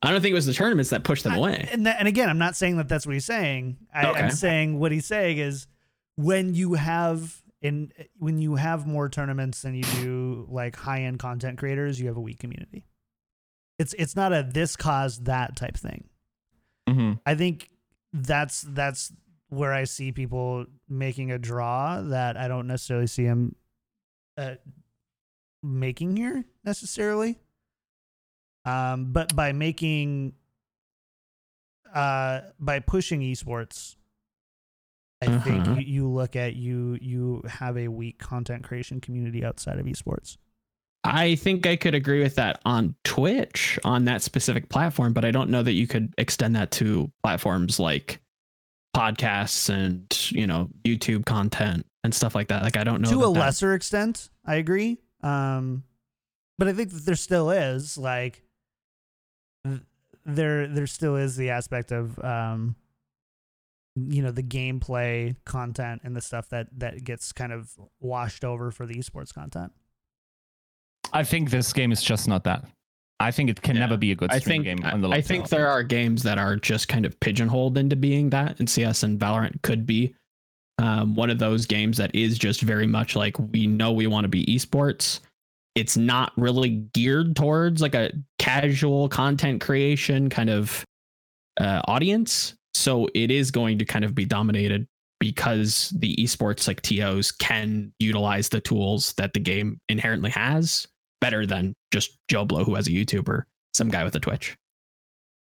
I 0.00 0.12
don't 0.12 0.20
think 0.22 0.30
it 0.32 0.34
was 0.34 0.46
the 0.46 0.54
tournaments 0.54 0.90
that 0.90 1.02
pushed 1.04 1.24
them 1.24 1.32
I- 1.34 1.36
away. 1.36 1.68
and, 1.72 1.84
that, 1.86 1.96
and 1.98 2.08
again, 2.08 2.28
I'm 2.30 2.38
not 2.38 2.56
saying 2.56 2.76
that 2.78 2.88
that's 2.88 3.04
what 3.06 3.12
he's 3.14 3.24
saying. 3.26 3.76
I, 3.92 4.06
I'm 4.06 4.14
Okay. 4.26 4.28
saying 4.30 4.78
what 4.78 4.92
he's 4.92 5.06
saying 5.06 5.38
is 5.38 5.66
when 6.18 6.52
you 6.52 6.74
have 6.74 7.42
in 7.62 7.92
when 8.18 8.38
you 8.38 8.56
have 8.56 8.88
more 8.88 9.08
tournaments 9.08 9.62
than 9.62 9.76
you 9.76 9.84
do 9.84 10.48
like 10.50 10.74
high 10.74 11.02
end 11.02 11.20
content 11.20 11.58
creators, 11.58 12.00
you 12.00 12.08
have 12.08 12.16
a 12.16 12.20
weak 12.20 12.40
community. 12.40 12.86
It's 13.78 13.94
it's 13.94 14.16
not 14.16 14.32
a 14.32 14.42
this 14.42 14.74
caused 14.74 15.26
that 15.26 15.54
type 15.54 15.76
thing. 15.76 16.08
hmm 16.88 17.12
I 17.24 17.36
think 17.36 17.70
that's 18.12 18.62
that's 18.62 19.12
where 19.48 19.72
I 19.72 19.84
see 19.84 20.10
people 20.10 20.66
making 20.88 21.30
a 21.30 21.38
draw 21.38 22.00
that 22.00 22.36
I 22.36 22.48
don't 22.48 22.66
necessarily 22.66 23.06
see 23.06 23.24
them 23.24 23.54
uh, 24.36 24.56
making 25.62 26.16
here 26.16 26.44
necessarily. 26.64 27.38
Um, 28.64 29.12
but 29.12 29.34
by 29.34 29.52
making, 29.52 30.34
uh, 31.94 32.40
by 32.60 32.80
pushing 32.80 33.20
esports, 33.20 33.96
I 35.20 35.38
think 35.38 35.66
Uh-huh. 35.66 35.74
you, 35.80 35.80
you 36.02 36.08
look 36.08 36.36
at 36.36 36.54
you 36.56 36.96
you 37.00 37.42
have 37.48 37.76
a 37.76 37.88
weak 37.88 38.18
content 38.18 38.62
creation 38.64 39.00
community 39.00 39.44
outside 39.44 39.78
of 39.78 39.86
esports. 39.86 40.36
I 41.04 41.36
think 41.36 41.66
I 41.66 41.76
could 41.76 41.94
agree 41.94 42.22
with 42.22 42.34
that 42.36 42.60
on 42.64 42.94
Twitch 43.04 43.78
on 43.84 44.04
that 44.06 44.20
specific 44.22 44.68
platform, 44.68 45.12
but 45.12 45.24
I 45.24 45.30
don't 45.30 45.48
know 45.50 45.62
that 45.62 45.72
you 45.72 45.86
could 45.86 46.12
extend 46.18 46.54
that 46.56 46.70
to 46.72 47.10
platforms 47.22 47.78
like 47.80 48.20
podcasts 48.96 49.68
and 49.70 50.06
you 50.30 50.46
know 50.46 50.68
YouTube 50.84 51.24
content 51.24 51.86
and 52.04 52.14
stuff 52.14 52.34
like 52.34 52.48
that. 52.48 52.62
Like 52.62 52.76
I 52.76 52.84
don't 52.84 53.00
know 53.00 53.10
to 53.10 53.16
that 53.18 53.24
a 53.28 53.32
that- 53.32 53.40
lesser 53.40 53.74
extent 53.74 54.30
i 54.44 54.54
agree 54.54 54.98
um 55.22 55.82
but 56.58 56.68
i 56.68 56.72
think 56.72 56.90
that 56.90 57.04
there 57.04 57.14
still 57.16 57.50
is 57.50 57.98
like 57.98 58.42
th- 59.66 59.80
there 60.24 60.66
there 60.68 60.86
still 60.86 61.16
is 61.16 61.36
the 61.36 61.50
aspect 61.50 61.92
of 61.92 62.18
um 62.24 62.76
you 64.10 64.22
know 64.22 64.30
the 64.30 64.42
gameplay 64.42 65.34
content 65.44 66.00
and 66.04 66.14
the 66.16 66.20
stuff 66.20 66.48
that 66.50 66.68
that 66.76 67.04
gets 67.04 67.32
kind 67.32 67.52
of 67.52 67.70
washed 68.00 68.44
over 68.44 68.70
for 68.70 68.86
the 68.86 68.94
esports 68.94 69.32
content 69.32 69.72
I 71.12 71.24
think 71.24 71.50
this 71.50 71.72
game 71.72 71.90
is 71.90 72.02
just 72.02 72.28
not 72.28 72.44
that. 72.44 72.64
I 73.20 73.30
think 73.30 73.48
it 73.50 73.62
can 73.62 73.76
Yeah. 73.76 73.80
never 73.80 73.96
be 73.96 74.12
a 74.12 74.14
good 74.14 74.30
I 74.30 74.38
stream 74.38 74.62
think 74.62 74.80
game 74.80 74.86
on 74.92 75.00
the 75.00 75.08
I 75.08 75.20
think 75.22 75.48
there 75.48 75.68
are 75.68 75.82
games 75.82 76.22
that 76.24 76.38
are 76.38 76.54
just 76.56 76.86
kind 76.88 77.04
of 77.06 77.18
pigeonholed 77.20 77.78
into 77.78 77.96
being 77.96 78.30
that, 78.30 78.58
and 78.58 78.68
CS 78.68 79.02
and 79.02 79.18
Valorant 79.18 79.62
could 79.62 79.86
be 79.86 80.14
um, 80.78 81.16
one 81.16 81.28
of 81.30 81.38
those 81.40 81.66
games 81.66 81.96
that 81.96 82.14
is 82.14 82.38
just 82.38 82.60
very 82.60 82.86
much 82.86 83.16
like 83.16 83.36
we 83.52 83.66
know 83.66 83.90
we 83.92 84.06
want 84.06 84.24
to 84.24 84.28
be 84.28 84.44
esports. 84.46 85.20
It's 85.74 85.96
not 85.96 86.32
really 86.36 86.70
geared 86.92 87.34
towards 87.34 87.80
like 87.82 87.94
a 87.94 88.12
casual 88.38 89.08
content 89.08 89.60
creation 89.60 90.28
kind 90.28 90.50
of 90.50 90.84
uh, 91.60 91.80
audience. 91.86 92.54
So 92.74 93.08
it 93.14 93.30
is 93.30 93.50
going 93.50 93.78
to 93.78 93.84
kind 93.84 94.04
of 94.04 94.14
be 94.14 94.24
dominated 94.24 94.86
because 95.20 95.92
the 95.96 96.14
esports 96.16 96.68
like 96.68 96.80
TOs 96.82 97.32
can 97.32 97.92
utilize 97.98 98.48
the 98.48 98.60
tools 98.60 99.14
that 99.14 99.32
the 99.32 99.40
game 99.40 99.80
inherently 99.88 100.30
has 100.30 100.86
better 101.20 101.44
than 101.46 101.74
just 101.92 102.18
Joe 102.28 102.44
Blow 102.44 102.64
who 102.64 102.74
has 102.74 102.86
a 102.86 102.90
YouTuber, 102.90 103.42
some 103.74 103.88
guy 103.88 104.04
with 104.04 104.14
a 104.14 104.20
Twitch. 104.20 104.56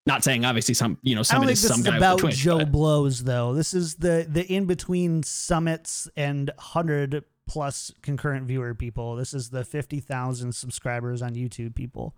Not 0.06 0.24
saying 0.24 0.44
obviously 0.44 0.74
some 0.74 0.98
you 1.02 1.14
know 1.14 1.20
I 1.20 1.22
don't 1.22 1.24
somebody 1.24 1.48
think 1.48 1.56
is 1.56 1.62
this 1.62 1.70
some 1.70 1.80
is 1.80 1.86
guy 1.86 1.96
about 1.98 2.16
with 2.16 2.24
a 2.24 2.26
Twitch. 2.28 2.38
Joe 2.38 2.58
but- 2.58 2.72
Blows 2.72 3.24
though. 3.24 3.52
This 3.54 3.74
is 3.74 3.96
the 3.96 4.26
the 4.28 4.50
in 4.50 4.64
between 4.64 5.22
summits 5.22 6.08
and 6.16 6.50
hundred 6.58 7.22
plus 7.46 7.92
concurrent 8.00 8.46
viewer 8.46 8.74
people. 8.74 9.16
This 9.16 9.34
is 9.34 9.50
the 9.50 9.64
fifty 9.64 10.00
thousand 10.00 10.54
subscribers 10.54 11.20
on 11.20 11.34
YouTube 11.34 11.74
people. 11.74 12.14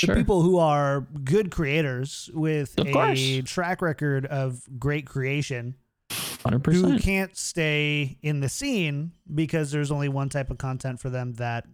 The 0.00 0.14
people 0.14 0.42
who 0.42 0.58
are 0.58 1.02
good 1.22 1.50
creators 1.50 2.28
with 2.34 2.74
Of 2.78 2.88
a 2.88 2.92
course. 2.92 3.40
track 3.44 3.80
record 3.80 4.26
of 4.26 4.60
great 4.78 5.06
creation 5.06 5.76
100%. 6.10 6.74
who 6.74 6.98
can't 6.98 7.36
stay 7.36 8.18
in 8.22 8.40
the 8.40 8.48
scene 8.48 9.12
because 9.34 9.70
there's 9.70 9.90
only 9.92 10.08
one 10.08 10.28
type 10.28 10.50
of 10.50 10.58
content 10.58 11.00
for 11.00 11.10
them 11.10 11.32
that 11.34 11.66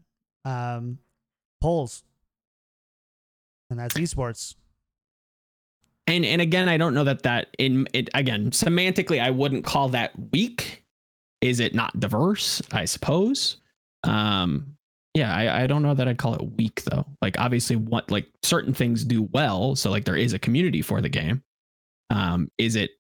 um, 0.45 0.99
polls, 1.61 2.03
and 3.71 3.79
that's 3.79 3.95
esports. 3.95 4.55
and 6.07 6.25
and 6.25 6.41
again 6.43 6.69
i 6.69 6.77
don't 6.77 6.95
know 6.95 7.05
that 7.05 7.23
that 7.23 7.49
in 7.59 7.87
it 7.93 8.09
again 8.15 8.51
semantically 8.51 9.21
i 9.21 9.31
wouldn't 9.31 9.65
call 9.65 9.89
that 9.91 10.13
weak 10.33 10.85
is 11.41 11.61
it 11.61 11.75
not 11.75 11.99
diverse 12.01 12.61
i 12.73 12.85
suppose 12.85 13.59
um 14.05 14.77
yeah 15.15 15.35
I, 15.35 15.63
I 15.63 15.67
don't 15.67 15.83
know 15.83 15.95
that 15.95 16.07
i'd 16.09 16.19
call 16.19 16.35
it 16.35 16.57
weak 16.57 16.83
though 16.85 17.05
like 17.21 17.39
obviously 17.39 17.77
what 17.77 18.11
like 18.11 18.27
certain 18.43 18.75
things 18.75 19.05
do 19.05 19.23
well 19.33 19.75
so 19.77 19.91
like 19.91 20.05
there 20.05 20.17
is 20.17 20.33
a 20.33 20.39
community 20.39 20.83
for 20.83 21.01
the 21.01 21.09
game 21.09 21.43
um 22.11 22.51
is 22.59 22.77
it 22.77 22.91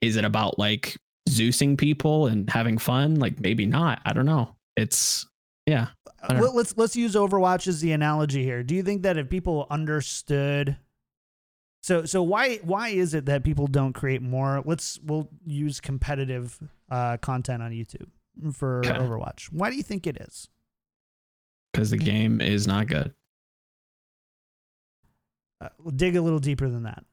is 0.00 0.16
it 0.16 0.24
about 0.24 0.58
like 0.58 0.96
zeusing 1.28 1.76
people 1.76 2.26
and 2.26 2.48
having 2.50 2.78
fun 2.78 3.16
like 3.16 3.40
maybe 3.40 3.66
not 3.66 4.00
i 4.04 4.12
don't 4.12 4.26
know 4.26 4.54
it's 4.76 5.26
yeah 5.66 5.88
Let- 6.28 6.54
let's 6.54 6.76
let's 6.76 6.96
use 6.96 7.14
Overwatch 7.14 7.66
as 7.68 7.80
the 7.80 7.92
analogy 7.92 8.42
here. 8.42 8.62
Do 8.62 8.74
you 8.74 8.82
think 8.82 9.02
that 9.02 9.16
if 9.18 9.28
people 9.28 9.66
understood 9.70 10.76
so 11.82 12.04
so 12.04 12.22
why 12.22 12.56
why 12.62 12.88
is 12.88 13.14
it 13.14 13.26
that 13.26 13.44
people 13.44 13.66
don't 13.66 13.92
create 13.92 14.20
more 14.22 14.62
let's 14.64 14.98
we'll 15.02 15.28
use 15.46 15.80
competitive 15.80 16.58
uh 16.90 17.18
content 17.18 17.62
on 17.62 17.70
YouTube 17.70 18.08
for 18.52 18.80
Okay. 18.80 18.90
Overwatch. 18.98 19.52
Why 19.52 19.70
do 19.70 19.76
you 19.76 19.82
think 19.82 20.06
it 20.06 20.16
is? 20.20 20.48
Because 21.72 21.90
the 21.90 21.96
game 21.98 22.40
is 22.40 22.66
not 22.66 22.86
good 22.86 23.12
Uh, 25.60 25.68
we'll 25.80 25.94
dig 25.94 26.16
a 26.16 26.22
little 26.22 26.38
deeper 26.38 26.68
than 26.68 26.84
that. 26.84 27.04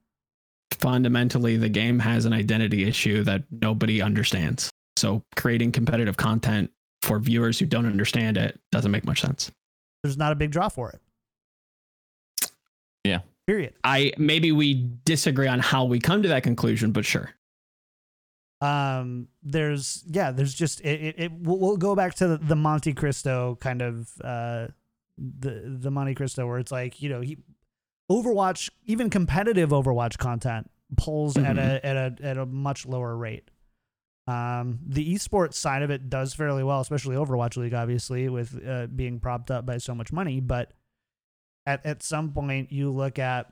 fundamentally 0.71 1.57
the 1.57 1.69
game 1.69 1.99
has 1.99 2.25
an 2.25 2.33
identity 2.33 2.83
issue 2.87 3.23
that 3.23 3.43
nobody 3.51 4.01
understands. 4.01 4.69
So 4.97 5.23
creating 5.35 5.71
competitive 5.71 6.15
content 6.17 6.71
for 7.01 7.19
viewers 7.19 7.59
who 7.59 7.65
don't 7.65 7.85
understand 7.85 8.37
it 8.37 8.59
doesn't 8.71 8.91
make 8.91 9.05
much 9.05 9.21
sense. 9.21 9.51
There's 10.03 10.17
not 10.17 10.31
a 10.31 10.35
big 10.35 10.51
draw 10.51 10.69
for 10.69 10.91
it. 10.91 12.49
Yeah. 13.03 13.19
Period. 13.47 13.73
I 13.83 14.13
maybe 14.17 14.51
we 14.51 14.89
disagree 15.05 15.47
on 15.47 15.59
how 15.59 15.85
we 15.85 15.99
come 15.99 16.23
to 16.23 16.29
that 16.29 16.43
conclusion, 16.43 16.91
but 16.91 17.05
sure. 17.05 17.31
Um 18.61 19.27
there's 19.43 20.03
yeah 20.07 20.31
there's 20.31 20.53
just 20.53 20.81
it, 20.81 21.01
it, 21.01 21.15
it 21.17 21.31
we'll, 21.33 21.59
we'll 21.59 21.77
go 21.77 21.95
back 21.95 22.15
to 22.15 22.27
the, 22.27 22.37
the 22.37 22.55
MonteCristo 22.55 23.59
kind 23.59 23.81
of 23.81 24.09
uh 24.23 24.67
the 25.17 25.77
the 25.77 25.91
MonteCristo 25.91 26.47
where 26.47 26.59
it's 26.59 26.71
like 26.71 27.01
you 27.01 27.09
know 27.09 27.21
he 27.21 27.37
overwatch 28.09 28.69
even 28.85 29.09
competitive 29.09 29.69
overwatch 29.69 30.17
content 30.17 30.69
pulls 30.95 31.37
at 31.37 31.57
a 31.57 31.85
at 31.85 31.97
a 31.97 32.15
at 32.23 32.37
a 32.37 32.45
much 32.45 32.85
lower 32.85 33.15
rate. 33.15 33.49
Um 34.27 34.79
the 34.87 35.13
esports 35.13 35.55
side 35.55 35.83
of 35.83 35.89
it 35.89 36.09
does 36.09 36.33
fairly 36.33 36.63
well 36.63 36.79
especially 36.79 37.15
overwatch 37.15 37.57
league 37.57 37.73
obviously 37.73 38.29
with 38.29 38.59
uh, 38.65 38.87
being 38.87 39.19
propped 39.19 39.51
up 39.51 39.65
by 39.65 39.77
so 39.77 39.93
much 39.93 40.11
money 40.13 40.39
but 40.39 40.71
at 41.65 41.85
at 41.85 42.03
some 42.03 42.31
point 42.31 42.71
you 42.71 42.89
look 42.89 43.19
at 43.19 43.51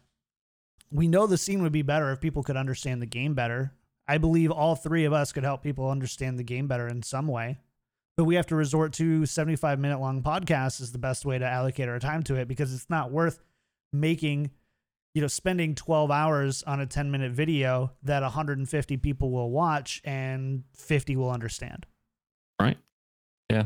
we 0.91 1.07
know 1.07 1.27
the 1.27 1.37
scene 1.37 1.61
would 1.63 1.71
be 1.71 1.81
better 1.81 2.11
if 2.11 2.21
people 2.21 2.43
could 2.43 2.57
understand 2.57 3.01
the 3.01 3.07
game 3.07 3.33
better 3.33 3.73
I 4.07 4.17
believe 4.17 4.51
all 4.51 4.75
three 4.75 5.05
of 5.05 5.13
us 5.13 5.31
could 5.31 5.43
help 5.43 5.63
people 5.63 5.89
understand 5.89 6.37
the 6.37 6.43
game 6.43 6.67
better 6.67 6.87
in 6.87 7.03
some 7.03 7.27
way. 7.27 7.59
But 8.15 8.25
we 8.25 8.35
have 8.35 8.45
to 8.47 8.55
resort 8.55 8.93
to 8.93 9.25
75 9.25 9.79
minute 9.79 9.99
long 9.99 10.21
podcasts 10.21 10.81
is 10.81 10.91
the 10.91 10.99
best 10.99 11.25
way 11.25 11.39
to 11.39 11.45
allocate 11.45 11.89
our 11.89 11.99
time 11.99 12.21
to 12.23 12.35
it 12.35 12.47
because 12.47 12.73
it's 12.73 12.89
not 12.89 13.11
worth 13.11 13.39
making, 13.91 14.51
you 15.15 15.21
know, 15.21 15.27
spending 15.27 15.73
12 15.73 16.11
hours 16.11 16.61
on 16.63 16.79
a 16.79 16.85
10 16.85 17.09
minute 17.09 17.31
video 17.31 17.91
that 18.03 18.21
150 18.21 18.97
people 18.97 19.31
will 19.31 19.49
watch 19.49 20.01
and 20.03 20.63
50 20.75 21.15
will 21.15 21.31
understand. 21.31 21.87
Right. 22.61 22.77
Yeah. 23.49 23.65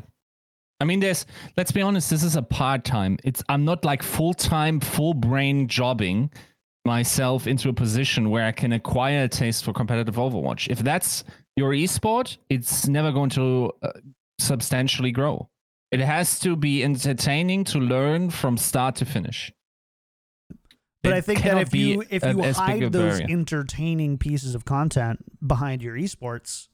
I 0.79 0.85
mean, 0.85 0.99
there's. 0.99 1.25
Let's 1.57 1.71
be 1.71 1.81
honest. 1.81 2.09
This 2.09 2.23
is 2.23 2.35
a 2.35 2.41
part 2.41 2.83
time. 2.83 3.17
It's. 3.23 3.43
I'm 3.49 3.65
not 3.65 3.83
like 3.83 4.03
full 4.03 4.33
time, 4.33 4.79
full 4.79 5.13
brain 5.13 5.67
jobbing 5.67 6.29
myself 6.95 7.47
into 7.47 7.69
a 7.69 7.73
position 7.73 8.29
where 8.29 8.45
I 8.45 8.51
can 8.51 8.71
acquire 8.73 9.23
a 9.23 9.27
taste 9.27 9.63
for 9.65 9.73
competitive 9.73 10.15
Overwatch. 10.15 10.69
If 10.69 10.79
that's 10.79 11.23
your 11.55 11.71
esport, 11.73 12.37
it's 12.49 12.87
never 12.87 13.11
going 13.11 13.29
to 13.31 13.71
uh, 13.83 13.91
substantially 14.39 15.11
grow. 15.11 15.49
It 15.91 15.99
has 15.99 16.39
to 16.39 16.55
be 16.55 16.83
entertaining 16.83 17.63
to 17.65 17.79
learn 17.79 18.29
from 18.29 18.57
start 18.57 18.95
to 18.95 19.05
finish. 19.05 19.51
But 21.03 21.13
It 21.13 21.17
I 21.17 21.21
think 21.21 21.43
that 21.43 21.57
if 21.59 21.73
you 21.75 22.03
if 22.09 22.25
you 22.25 22.35
big 22.35 22.55
hide 22.55 22.91
those 22.91 23.19
barrier. 23.19 23.27
entertaining 23.29 24.17
pieces 24.17 24.55
of 24.55 24.65
content 24.65 25.23
behind 25.45 25.81
your 25.81 25.95
esports, 25.95 26.67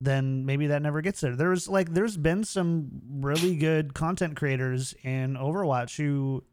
then 0.00 0.44
maybe 0.44 0.66
that 0.68 0.82
never 0.82 1.00
gets 1.00 1.20
there. 1.20 1.34
There's 1.36 1.68
like 1.68 1.94
there's 1.94 2.16
been 2.16 2.44
some 2.44 2.88
really 3.10 3.56
good 3.56 3.94
content 3.94 4.36
creators 4.36 4.94
in 5.02 5.34
Overwatch 5.34 5.96
who 5.96 6.44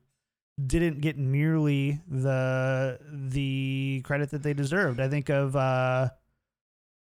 didn't 0.63 1.01
get 1.01 1.17
nearly 1.17 1.99
the 2.07 2.99
the 3.11 4.01
credit 4.05 4.29
that 4.31 4.43
they 4.43 4.53
deserved. 4.53 4.99
I 4.99 5.09
think 5.09 5.29
of 5.29 5.55
uh 5.55 6.09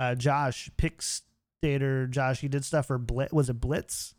uh 0.01 0.15
Josh 0.15 0.71
Pickstater 0.79 2.09
Josh 2.11 2.41
he 2.41 2.49
did 2.49 2.65
stuff 2.65 2.87
for 2.87 2.99
Blitz 2.99 3.33
was 3.33 3.51
it 3.51 3.61
Blitz? 3.61 4.15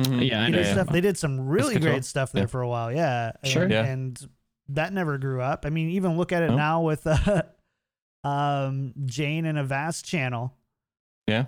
Mhm. 0.00 0.26
Yeah, 0.28 0.42
I 0.42 0.46
He 0.46 0.52
know, 0.52 0.58
did 0.58 0.66
yeah. 0.66 0.72
stuff 0.72 0.88
they 0.88 1.00
did 1.02 1.18
some 1.18 1.46
really 1.46 1.74
Piscator. 1.74 1.90
great 1.90 2.04
stuff 2.04 2.32
there 2.32 2.44
Yeah. 2.44 2.46
for 2.46 2.62
a 2.62 2.68
while. 2.68 2.90
Yeah. 2.90 3.32
Sure. 3.44 3.64
And, 3.64 3.70
Yeah. 3.72 3.84
and 3.84 4.28
that 4.68 4.92
never 4.94 5.18
grew 5.18 5.42
up. 5.42 5.66
I 5.66 5.70
mean, 5.70 5.90
even 5.90 6.16
look 6.16 6.32
at 6.32 6.42
it 6.42 6.50
No. 6.50 6.56
now 6.56 6.82
with 6.82 7.06
uh, 7.06 7.42
um 8.24 8.94
Jane 9.04 9.44
and 9.44 9.58
a 9.58 9.64
vast 9.64 10.04
channel. 10.06 10.54
Yeah. 11.26 11.44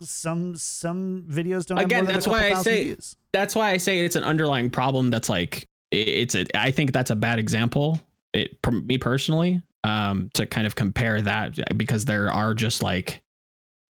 Some 0.00 0.56
some 0.56 1.24
videos 1.28 1.66
don't 1.66 1.78
Again, 1.78 2.04
have 2.04 2.04
more 2.04 2.06
than 2.06 2.14
that's 2.14 2.26
a 2.26 2.30
why 2.30 2.50
I 2.50 2.62
say- 2.62 2.84
views. 2.84 3.16
That's 3.32 3.54
why 3.54 3.70
I 3.70 3.76
say 3.76 4.00
it's 4.00 4.16
an 4.16 4.24
underlying 4.24 4.70
problem 4.70 5.10
that's 5.10 5.28
like 5.28 5.66
it's 5.90 6.34
a 6.34 6.46
I 6.54 6.70
think 6.70 6.92
that's 6.92 7.10
a 7.10 7.16
bad 7.16 7.38
example. 7.38 8.00
It 8.32 8.56
me 8.70 8.98
personally 8.98 9.62
um 9.84 10.30
to 10.34 10.46
kind 10.46 10.66
of 10.66 10.74
compare 10.74 11.20
that 11.22 11.58
because 11.76 12.04
there 12.04 12.30
are 12.30 12.54
just 12.54 12.82
like 12.82 13.20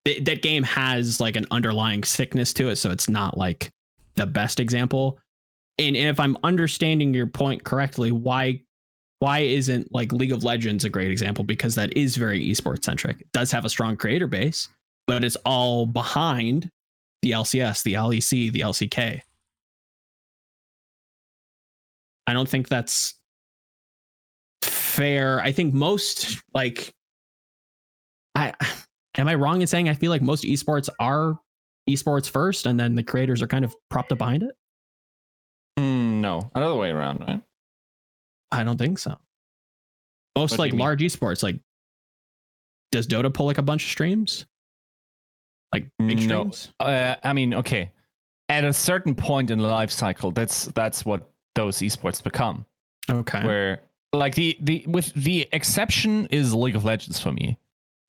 th- 0.05 0.24
that 0.24 0.43
game 0.43 0.62
has 0.62 1.20
like 1.20 1.36
an 1.36 1.47
underlying 1.51 2.03
sickness 2.03 2.53
to 2.55 2.70
it 2.70 2.76
so 2.76 2.90
it's 2.90 3.09
not 3.09 3.36
like 3.36 3.70
the 4.16 4.26
best 4.26 4.61
example. 4.61 5.18
And, 5.78 5.97
and 5.97 6.09
if 6.09 6.20
I'm 6.20 6.36
understanding 6.43 7.14
your 7.14 7.26
point 7.26 7.64
correctly, 7.64 8.12
why 8.12 8.61
why 9.20 9.40
isn't 9.40 9.93
like 9.95 10.12
League 10.12 10.32
of 10.32 10.43
Legends 10.43 10.84
a 10.84 10.90
great 10.90 11.11
example 11.11 11.45
because 11.45 11.76
that 11.76 11.97
is 11.97 12.16
very 12.16 12.45
esports 12.45 12.84
centric. 12.84 13.20
It 13.20 13.32
does 13.32 13.53
have 13.53 13.64
a 13.64 13.68
strong 13.68 13.97
creator 13.97 14.26
base, 14.26 14.68
but 15.07 15.22
it's 15.22 15.36
all 15.45 15.86
behind 15.86 16.68
the 17.22 17.30
LCS, 17.30 17.84
the 17.84 17.95
LEC, 17.95 18.53
the 18.53 18.61
LCK. 18.61 19.22
I 22.27 22.33
don't 22.33 22.49
think 22.49 22.68
that's 22.68 23.14
fair. 24.62 25.41
I 25.41 25.53
think 25.53 25.75
most 25.75 26.41
like 26.55 26.95
I 28.35 28.55
am 29.16 29.29
I 29.29 29.35
wrong 29.35 29.61
in 29.61 29.66
saying 29.66 29.89
I 29.89 29.95
feel 29.95 30.11
like 30.11 30.23
most 30.23 30.45
esports 30.45 30.89
are 31.01 31.39
esports 31.89 32.31
first 32.31 32.66
and 32.66 32.79
then 32.79 32.95
the 32.95 33.03
creators 33.03 33.43
are 33.43 33.47
kind 33.47 33.64
of 33.64 33.75
propped 33.91 34.12
up 34.12 34.18
behind 34.18 34.43
it? 34.43 34.55
Mm, 35.79 36.20
no, 36.20 36.51
another 36.55 36.77
way 36.77 36.91
around, 36.91 37.20
right? 37.20 37.41
I 38.51 38.62
don't 38.64 38.79
think 38.79 38.99
so. 38.99 39.18
Most 40.37 40.53
What 40.53 40.61
like 40.61 40.73
large 40.75 41.01
esports, 41.01 41.43
like 41.43 41.59
does 42.93 43.07
Dota 43.07 43.33
pull 43.33 43.47
like 43.47 43.59
a 43.59 43.62
bunch 43.62 43.85
of 43.85 43.91
streams? 43.91 44.47
Like 45.73 45.87
big 45.99 46.18
No. 46.18 46.51
streams? 46.51 46.73
Uh, 46.79 47.16
I 47.25 47.33
mean, 47.33 47.55
okay. 47.55 47.91
At 48.51 48.64
a 48.64 48.73
certain 48.73 49.14
point 49.14 49.51
in 49.51 49.59
the 49.59 49.66
life 49.66 49.91
cycle, 49.91 50.31
that's 50.31 50.66
that's 50.66 51.07
what 51.07 51.32
those 51.55 51.78
esports 51.78 52.22
become. 52.22 52.66
Okay. 53.11 53.44
Where 53.44 53.80
like 54.12 54.34
the 54.34 54.57
the 54.61 54.84
with 54.86 55.12
the 55.14 55.48
exception 55.53 56.26
is 56.30 56.55
League 56.55 56.76
of 56.76 56.84
Legends 56.84 57.20
for 57.20 57.32
me, 57.32 57.59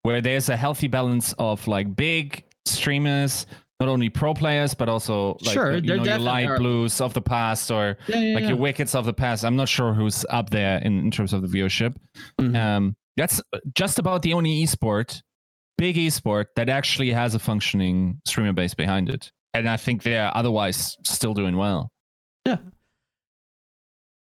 where 0.03 0.21
there's 0.21 0.49
a 0.49 0.57
healthy 0.57 0.87
balance 0.87 1.33
of 1.39 1.67
like 1.67 1.95
big 1.95 2.43
streamers 2.65 3.45
not 3.79 3.89
only 3.89 4.07
pro 4.09 4.33
players 4.33 4.73
but 4.73 4.87
also 4.87 5.35
like 5.41 5.53
Sure, 5.53 5.73
you 5.75 5.81
know, 5.81 6.03
your 6.03 6.19
light 6.19 6.47
are- 6.47 6.57
blues 6.57 7.01
of 7.01 7.13
the 7.13 7.21
past 7.21 7.69
or 7.71 7.97
Yeah, 8.07 8.17
yeah, 8.19 8.35
like 8.35 8.43
yeah. 8.43 8.49
your 8.49 8.57
wickets 8.57 8.95
of 8.95 9.05
the 9.05 9.13
past. 9.13 9.43
I'm 9.43 9.55
not 9.55 9.67
sure 9.67 9.93
who's 9.93 10.25
up 10.29 10.49
there 10.51 10.77
in, 10.79 10.99
in 10.99 11.11
terms 11.11 11.33
of 11.33 11.41
the 11.41 11.47
viewership. 11.47 11.95
Mhm. 12.39 12.55
Um, 12.55 12.95
that's 13.17 13.41
just 13.75 13.99
about 13.99 14.21
the 14.21 14.33
only 14.33 14.63
esport, 14.63 15.21
big 15.77 15.97
esport 15.97 16.45
that 16.55 16.69
actually 16.69 17.11
has 17.11 17.35
a 17.35 17.39
functioning 17.39 18.21
streamer 18.25 18.53
base 18.53 18.73
behind 18.73 19.09
it, 19.09 19.31
and 19.53 19.67
I 19.69 19.77
think 19.77 20.03
they're 20.03 20.31
otherwise 20.35 20.95
still 21.03 21.33
doing 21.33 21.57
well. 21.57 21.89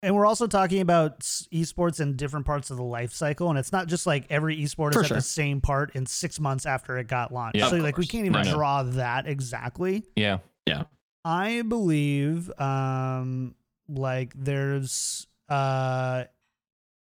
And 0.05 0.16
we're 0.16 0.26
also 0.26 0.48
talking 0.48 0.80
about 0.80 1.20
esports 1.20 2.00
in 2.00 2.16
different 2.16 2.44
parts 2.44 2.70
of 2.70 2.76
the 2.76 2.82
life 2.82 3.12
cycle, 3.12 3.50
and 3.50 3.59
it's 3.59 3.70
not 3.70 3.86
just 3.86 4.05
like 4.07 4.26
every 4.30 4.57
esport 4.59 4.94
For 4.94 5.00
at 5.00 5.07
sure. 5.07 5.16
the 5.16 5.20
same 5.22 5.61
part 5.61 5.94
in 5.94 6.07
six 6.07 6.40
months 6.40 6.66
after 6.66 6.98
it 6.98 7.07
got 7.07 7.32
launched. 7.32 7.57
Yeah, 7.59 7.68
so 7.68 7.76
of 7.76 7.82
like 7.82 7.96
we 7.96 8.03
course. 8.05 8.11
can't 8.11 8.26
even 8.26 8.42
No, 8.42 8.50
no. 8.50 8.55
draw 8.55 8.82
that 8.82 9.28
exactly. 9.28 10.05
Yeah. 10.16 10.38
Yeah. 10.66 10.84
I 11.24 11.62
believe 11.62 12.50
um 12.61 13.55
like 13.88 14.32
there's 14.34 15.26
uh 15.48 16.24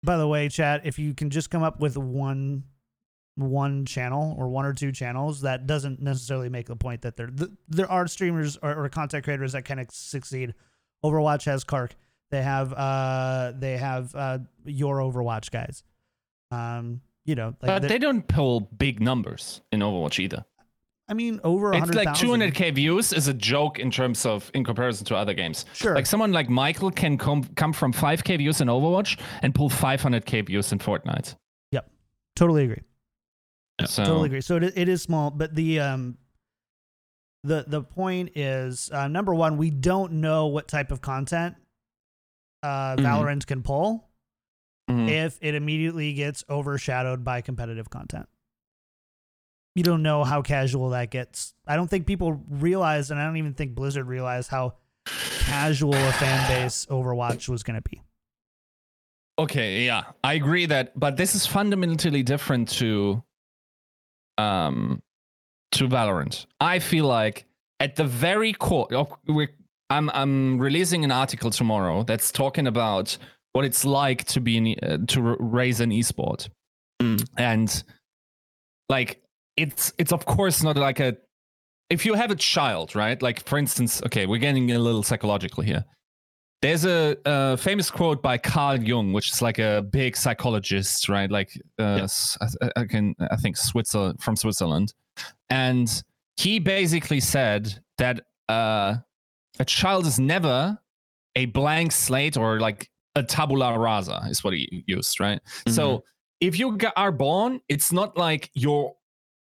by 0.03 0.17
the 0.17 0.27
way, 0.27 0.49
chat, 0.49 0.81
if 0.85 0.99
you 0.99 1.15
can 1.15 1.31
just 1.31 1.49
come 1.49 1.63
up 1.63 1.79
with 1.79 1.97
one 1.97 2.65
one 3.33 3.85
channel 3.87 4.35
or 4.37 4.47
one 4.47 4.63
or 4.65 4.73
two 4.73 4.91
channels, 4.91 5.41
that 5.41 5.65
doesn't 5.65 5.99
necessarily 6.01 6.49
make 6.49 6.67
the 6.67 6.75
point 6.75 7.01
that 7.01 7.17
there 7.17 7.27
th- 7.27 7.49
there 7.67 7.89
are 7.91 8.05
streamers 8.07 8.57
or, 8.61 8.75
or 8.85 8.89
content 8.89 9.23
creators 9.23 9.53
that 9.53 9.65
can 9.65 9.79
ex- 9.79 9.95
succeed. 9.97 10.53
Overwatch 11.03 11.45
has 11.45 11.63
KarQ. 11.63 11.91
They 12.31 12.41
have 12.41 12.73
uh 12.73 13.53
they 13.57 13.77
have 13.77 14.13
uh 14.15 14.39
your 14.65 14.97
Overwatch 14.97 15.51
guys. 15.51 15.83
Um, 16.51 17.01
you 17.25 17.35
know, 17.35 17.55
like 17.61 17.81
But 17.81 17.81
they 17.83 17.97
don't 17.97 18.27
pull 18.27 18.61
big 18.61 19.01
numbers 19.01 19.61
in 19.71 19.79
Overwatch 19.81 20.19
either. 20.19 20.45
I 21.07 21.13
mean, 21.13 21.39
over 21.43 21.73
It's 21.73 21.93
like 21.93 22.07
200k 22.09 22.73
views 22.73 23.13
is 23.13 23.27
a 23.27 23.33
joke 23.33 23.77
in 23.77 23.91
terms 23.91 24.25
of 24.25 24.49
in 24.55 24.63
comparison 24.63 25.05
to 25.07 25.15
other 25.15 25.33
games. 25.35 25.65
Sure. 25.73 25.93
Like 25.93 26.07
someone 26.07 26.31
like 26.31 26.49
Michael 26.49 26.89
can 26.89 27.17
come 27.17 27.43
come 27.55 27.73
from 27.73 27.93
5k 27.93 28.39
views 28.39 28.59
in 28.59 28.69
Overwatch 28.69 29.19
and 29.43 29.53
pull 29.53 29.69
500k 29.69 30.47
views 30.47 30.71
in 30.71 30.79
Fortnite. 30.79 31.35
Yep, 31.71 31.91
totally 32.35 32.63
agree. 32.63 32.81
So 33.85 34.03
totally 34.03 34.27
agree. 34.27 34.41
So 34.41 34.55
it, 34.55 34.73
it 34.75 34.89
is 34.89 35.03
small, 35.03 35.29
but 35.29 35.53
the 35.53 35.79
um 35.79 36.17
the 37.43 37.65
the 37.67 37.83
point 37.83 38.31
is 38.35 38.89
uh, 38.91 39.07
number 39.07 39.35
one, 39.35 39.57
we 39.57 39.69
don't 39.69 40.13
know 40.13 40.47
what 40.47 40.67
type 40.67 40.91
of 40.91 41.01
content 41.01 41.55
uh, 42.63 42.95
Mhm. 42.95 42.99
Valorant 42.99 43.45
can 43.45 43.61
pull 43.63 44.09
mhm. 44.89 45.09
if 45.09 45.37
it 45.41 45.55
immediately 45.55 46.13
gets 46.13 46.43
overshadowed 46.49 47.23
by 47.23 47.41
competitive 47.41 47.89
content. 47.89 48.27
You 49.75 49.83
don't 49.83 50.03
know 50.03 50.23
how 50.23 50.41
casual 50.41 50.89
that 50.91 51.11
gets. 51.11 51.53
I 51.67 51.75
don't 51.75 51.89
think 51.89 52.07
people 52.07 52.41
realize, 52.49 53.11
and 53.11 53.19
I 53.19 53.25
don't 53.25 53.37
even 53.37 53.53
think 53.53 53.75
Blizzard 53.75 54.07
realized 54.07 54.49
how 54.49 54.75
casual 55.41 55.93
a 55.93 56.11
fan 56.13 56.47
base 56.47 56.85
Overwatch 56.89 57.49
was 57.49 57.61
going 57.63 57.75
to 57.81 57.89
be. 57.89 58.01
Okay, 59.37 59.85
yeah, 59.85 60.03
I 60.23 60.35
agree 60.35 60.65
that, 60.67 60.97
but 60.97 61.17
this 61.17 61.35
is 61.35 61.45
fundamentally 61.45 62.23
different 62.23 62.69
to, 62.69 63.21
um, 64.37 65.01
to 65.73 65.89
Valorant. 65.89 66.45
I 66.61 66.79
feel 66.79 67.05
like 67.05 67.45
at 67.81 67.97
the 67.97 68.05
very 68.05 68.53
core, 68.53 68.87
oh, 68.91 69.17
we're, 69.27 69.49
I'm 69.89 70.09
I'm 70.11 70.57
releasing 70.59 71.03
an 71.03 71.11
article 71.11 71.51
tomorrow 71.51 72.03
that's 72.03 72.31
talking 72.31 72.67
about 72.67 73.17
what 73.53 73.65
it's 73.65 73.85
like 73.85 74.25
to 74.25 74.41
be 74.41 74.57
in, 74.57 74.75
uh, 74.83 74.97
to 75.07 75.21
raise 75.39 75.79
an 75.79 75.91
esport, 75.91 76.49
Mm. 77.01 77.25
and 77.37 77.83
like 78.89 79.21
it's 79.57 79.93
it's 79.97 80.11
of 80.13 80.25
course 80.25 80.63
not 80.63 80.77
like 80.77 80.99
a 80.99 81.17
if 81.89 82.05
you 82.05 82.13
have 82.15 82.31
a 82.31 82.35
child, 82.35 82.95
right? 82.95 83.21
Like 83.21 83.45
for 83.47 83.57
instance, 83.57 84.01
okay, 84.05 84.25
we're 84.25 84.39
getting 84.39 84.71
a 84.71 84.79
little 84.79 85.03
psychological 85.03 85.61
here. 85.63 85.85
There's 86.61 86.85
a, 86.85 87.15
a 87.25 87.57
famous 87.57 87.91
quote 87.91 88.23
by 88.23 88.39
Carl 88.39 88.81
Jung, 88.81 89.13
which 89.13 89.31
is 89.31 89.41
like 89.41 89.59
a 89.59 89.83
big 89.91 90.17
psychologist, 90.17 91.09
right? 91.09 91.29
Like 91.29 91.49
uh, 91.77 92.07
I, 92.41 92.69
I 92.81 92.85
can 92.85 93.13
I 93.19 93.35
think 93.35 93.55
Switzerland 93.55 94.19
from 94.21 94.35
Switzerland, 94.35 94.93
and 95.49 95.87
he 96.37 96.59
basically 96.59 97.19
said 97.19 97.77
that 97.99 98.21
uh, 98.49 98.95
a 99.59 99.65
child 99.65 100.05
is 100.05 100.19
never 100.19 100.77
a 101.35 101.45
blank 101.47 101.91
slate 101.91 102.37
or 102.37 102.59
like 102.59 102.89
a 103.15 103.23
tabula 103.23 103.77
rasa 103.77 104.21
is 104.29 104.43
what 104.43 104.53
he 104.53 104.83
used, 104.87 105.19
right? 105.19 105.39
So 105.67 105.97
mm-hmm. 105.97 106.05
if 106.41 106.59
you 106.59 106.77
are 106.95 107.11
born, 107.11 107.61
it's 107.69 107.91
not 107.91 108.17
like 108.17 108.49
you're 108.53 108.93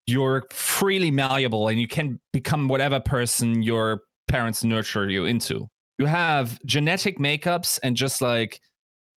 you're 0.07 0.47
freely 0.51 1.11
malleable 1.11 1.69
and 1.69 1.79
you 1.79 1.87
can 1.87 2.19
become 2.33 2.67
whatever 2.67 2.99
person 2.99 3.63
your 3.63 4.03
parents 4.27 4.65
nurture 4.65 5.09
you 5.09 5.27
into. 5.27 5.69
You 5.99 6.07
have 6.07 6.59
genetic 6.65 7.19
makeups 7.19 7.79
and 7.83 7.95
just 7.95 8.23
like 8.23 8.61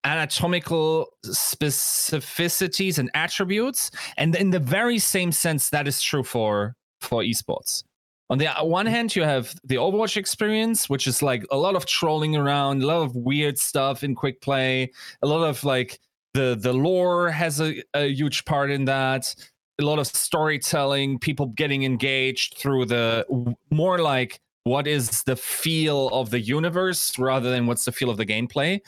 anatomical 0.04 1.08
specificities 1.26 2.98
and 2.98 3.10
attributes. 3.14 3.92
And 4.18 4.36
in 4.36 4.50
the 4.50 4.60
very 4.60 5.00
same 5.00 5.32
sense, 5.32 5.70
that 5.70 5.88
is 5.88 6.02
true 6.02 6.24
for 6.24 6.76
for 7.00 7.22
esports. 7.22 7.84
On 8.32 8.38
the 8.38 8.48
one 8.62 8.86
hand, 8.86 9.14
you 9.14 9.24
have 9.24 9.54
the 9.66 9.76
Overwatch 9.76 10.16
experience, 10.16 10.90
which 10.90 11.06
is 11.06 11.22
like 11.22 11.46
a 11.52 11.58
lot 11.58 11.76
of 11.76 11.86
trolling 11.86 12.38
around, 12.38 12.82
a 12.82 12.86
lot 12.86 13.04
of 13.04 13.14
weird 13.14 13.58
stuff 13.58 14.06
in 14.06 14.16
quick 14.16 14.40
play, 14.40 14.90
a 15.22 15.28
lot 15.28 15.44
of 15.44 15.62
like 15.66 16.00
the 16.34 16.58
the 16.60 16.72
lore 16.72 17.30
has 17.30 17.60
a, 17.60 17.84
a 17.94 18.08
huge 18.08 18.46
part 18.46 18.72
in 18.72 18.86
that 18.86 19.36
a 19.80 19.86
lot 19.86 20.00
of 20.00 20.08
storytelling 20.08 21.20
people 21.20 21.48
getting 21.48 21.84
engaged 21.84 22.58
through 22.58 22.86
the 22.86 23.26
more 23.70 24.00
like 24.00 24.40
what 24.64 24.88
is 24.88 25.24
the 25.24 25.36
feel 25.36 26.08
of 26.10 26.30
the 26.30 26.40
universe 26.40 27.18
rather 27.18 27.50
than 27.50 27.66
what's 27.66 27.86
the 27.86 27.92
feel 27.92 28.10
of 28.10 28.18
the 28.18 28.26
gameplay 28.26 28.80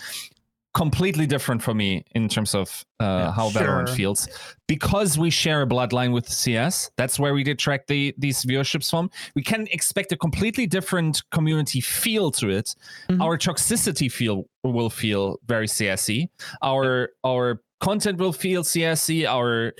completely 0.73 1.27
different 1.27 1.61
for 1.61 1.73
me 1.73 2.03
in 2.15 2.27
terms 2.27 2.55
of 2.55 2.83
uh, 2.99 3.03
Yeah, 3.05 3.31
how 3.31 3.49
Valorant 3.49 3.87
sure. 3.89 3.95
feels 3.95 4.27
because 4.67 5.17
we 5.17 5.29
share 5.29 5.61
a 5.61 5.67
bloodline 5.67 6.11
with 6.13 6.27
CS. 6.27 6.89
That's 6.97 7.19
where 7.19 7.33
we 7.33 7.43
did 7.43 7.59
track 7.59 7.85
the 7.87 8.13
these 8.17 8.43
viewerships 8.43 8.89
from. 8.89 9.09
We 9.35 9.43
can 9.43 9.67
expect 9.71 10.11
a 10.11 10.17
completely 10.17 10.65
different 10.65 11.21
community 11.31 11.79
feel 11.81 12.31
to 12.31 12.49
it. 12.49 12.75
Mhm. 13.09 13.21
Our 13.21 13.37
toxicity 13.37 14.11
feel 14.11 14.45
will 14.63 14.89
feel 14.89 15.37
very 15.45 15.67
CSy. 15.67 16.27
Our 16.61 17.09
our 17.23 17.61
content 17.79 18.17
will 18.17 18.33
feel 18.33 18.63
CSy. 18.63 19.27
Our 19.27 19.73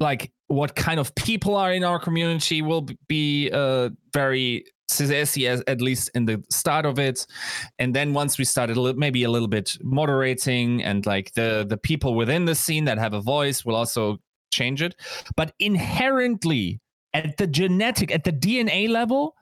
like 0.00 0.30
what 0.48 0.74
kind 0.76 1.00
of 1.00 1.14
people 1.14 1.56
are 1.56 1.72
in 1.72 1.82
our 1.84 1.98
community 1.98 2.62
will 2.62 2.86
be 3.08 3.50
uh, 3.50 3.88
very 4.12 4.64
As 4.92 5.62
at 5.66 5.80
least 5.80 6.10
in 6.14 6.26
the 6.26 6.44
start 6.50 6.86
of 6.86 6.98
it. 6.98 7.26
And 7.78 7.94
then 7.94 8.12
once 8.12 8.38
we 8.38 8.44
started 8.44 8.76
maybe 8.96 9.24
a 9.24 9.30
little 9.30 9.48
bit 9.48 9.76
moderating 9.82 10.82
and 10.84 11.04
like 11.06 11.32
the 11.34 11.64
the 11.68 11.76
people 11.78 12.14
within 12.14 12.44
the 12.44 12.54
scene 12.54 12.84
that 12.84 12.98
have 12.98 13.14
a 13.14 13.20
voice 13.20 13.64
will 13.64 13.76
also 13.76 14.18
change 14.52 14.82
it. 14.82 14.94
But 15.36 15.52
inherently 15.58 16.80
at 17.14 17.36
the 17.36 17.46
genetic 17.46 18.12
at 18.12 18.24
the 18.24 18.32
dna 18.32 18.88
level 18.88 19.36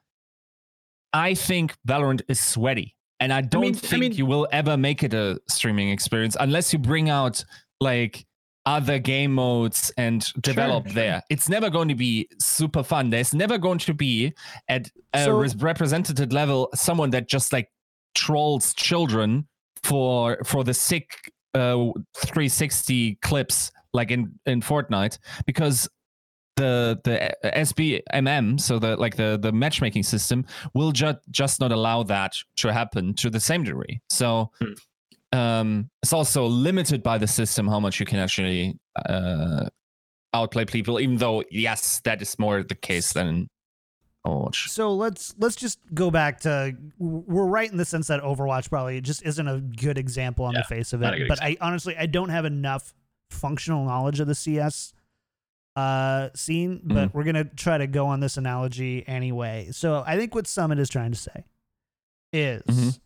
i 1.14 1.32
think 1.34 1.74
valorant 1.88 2.20
is 2.28 2.38
sweaty. 2.38 2.94
And 3.18 3.32
i 3.32 3.40
don't 3.40 3.62
mean- 3.62 3.74
I 3.74 3.78
think 3.78 4.00
mean- 4.00 4.12
you 4.12 4.26
will 4.26 4.46
ever 4.52 4.76
make 4.76 5.02
it 5.02 5.14
a 5.14 5.40
streaming 5.48 5.88
experience 5.90 6.36
unless 6.38 6.72
you 6.72 6.78
bring 6.78 7.08
out 7.08 7.44
like 7.80 8.24
other 8.66 8.98
game 8.98 9.32
modes 9.34 9.90
and 9.96 10.32
develop 10.40 10.86
sure. 10.86 10.94
there 10.94 11.22
it's 11.30 11.48
never 11.48 11.68
going 11.68 11.88
to 11.88 11.96
be 11.96 12.28
super 12.38 12.82
fun 12.84 13.10
there's 13.10 13.34
never 13.34 13.58
going 13.58 13.78
to 13.78 13.92
be 13.92 14.32
at 14.68 14.88
a 15.14 15.24
So- 15.24 15.32
res- 15.38 15.56
represented 15.56 16.32
level 16.32 16.68
someone 16.74 17.10
that 17.10 17.28
just 17.28 17.52
like 17.52 17.68
trolls 18.14 18.72
children 18.74 19.48
for 19.82 20.38
for 20.44 20.62
the 20.62 20.74
sick 20.74 21.32
uh 21.54 21.90
360 22.16 23.16
clips 23.16 23.72
like 23.92 24.10
in 24.10 24.32
in 24.46 24.60
Fortnite 24.60 25.18
because 25.44 25.88
the 26.56 27.00
the 27.04 27.34
SBMM 27.44 28.60
so 28.60 28.78
the 28.78 28.96
like 28.96 29.16
the 29.16 29.38
the 29.42 29.50
matchmaking 29.52 30.02
system 30.02 30.44
will 30.74 30.92
just 30.92 31.18
just 31.30 31.60
not 31.60 31.72
allow 31.72 32.02
that 32.04 32.36
to 32.56 32.72
happen 32.72 33.14
to 33.14 33.28
the 33.30 33.40
same 33.40 33.64
degree 33.64 34.00
so 34.08 34.50
Hmm. 34.60 34.72
Um 35.32 35.88
it's 36.02 36.12
also 36.12 36.46
limited 36.46 37.02
by 37.02 37.16
the 37.18 37.26
system 37.26 37.66
how 37.66 37.80
much 37.80 37.98
you 38.00 38.06
can 38.06 38.18
actually 38.18 38.78
uh 39.06 39.66
outplay 40.34 40.64
people 40.64 41.00
even 41.00 41.16
though 41.16 41.42
yes 41.50 42.00
that 42.04 42.20
is 42.22 42.38
more 42.38 42.62
the 42.62 42.74
case 42.74 43.12
than 43.12 43.48
Overwatch 44.26 44.68
So 44.68 44.94
let's 44.94 45.34
let's 45.38 45.56
just 45.56 45.80
go 45.94 46.10
back 46.10 46.40
to 46.40 46.76
we're 46.98 47.46
right 47.46 47.70
in 47.70 47.76
the 47.76 47.84
sense 47.84 48.06
that 48.06 48.22
Overwatch 48.22 48.68
probably 48.70 49.00
just 49.00 49.24
isn't 49.24 49.48
a 49.48 49.58
good 49.60 49.98
example 49.98 50.44
on 50.44 50.54
Yeah, 50.54 50.60
the 50.60 50.64
face 50.68 50.92
of 50.92 51.02
it. 51.02 51.28
But 51.28 51.42
I 51.42 51.56
honestly 51.60 51.96
I 51.98 52.06
don't 52.06 52.28
have 52.28 52.44
enough 52.44 52.94
functional 53.30 53.84
knowledge 53.84 54.20
of 54.20 54.28
the 54.28 54.34
CS 54.36 54.92
uh 55.74 56.28
scene, 56.36 56.82
but 56.84 56.94
Mm-hmm. 57.08 57.18
we're 57.18 57.24
gonna 57.24 57.44
try 57.44 57.78
to 57.78 57.86
go 57.88 58.06
on 58.06 58.20
this 58.20 58.36
analogy 58.36 59.02
anyway. 59.08 59.68
So 59.72 60.04
I 60.06 60.16
think 60.18 60.34
what 60.36 60.46
Summit 60.46 60.78
is 60.78 60.88
trying 60.88 61.10
to 61.12 61.18
say 61.18 61.44
is 62.32 62.62
Mhm. 62.62 63.00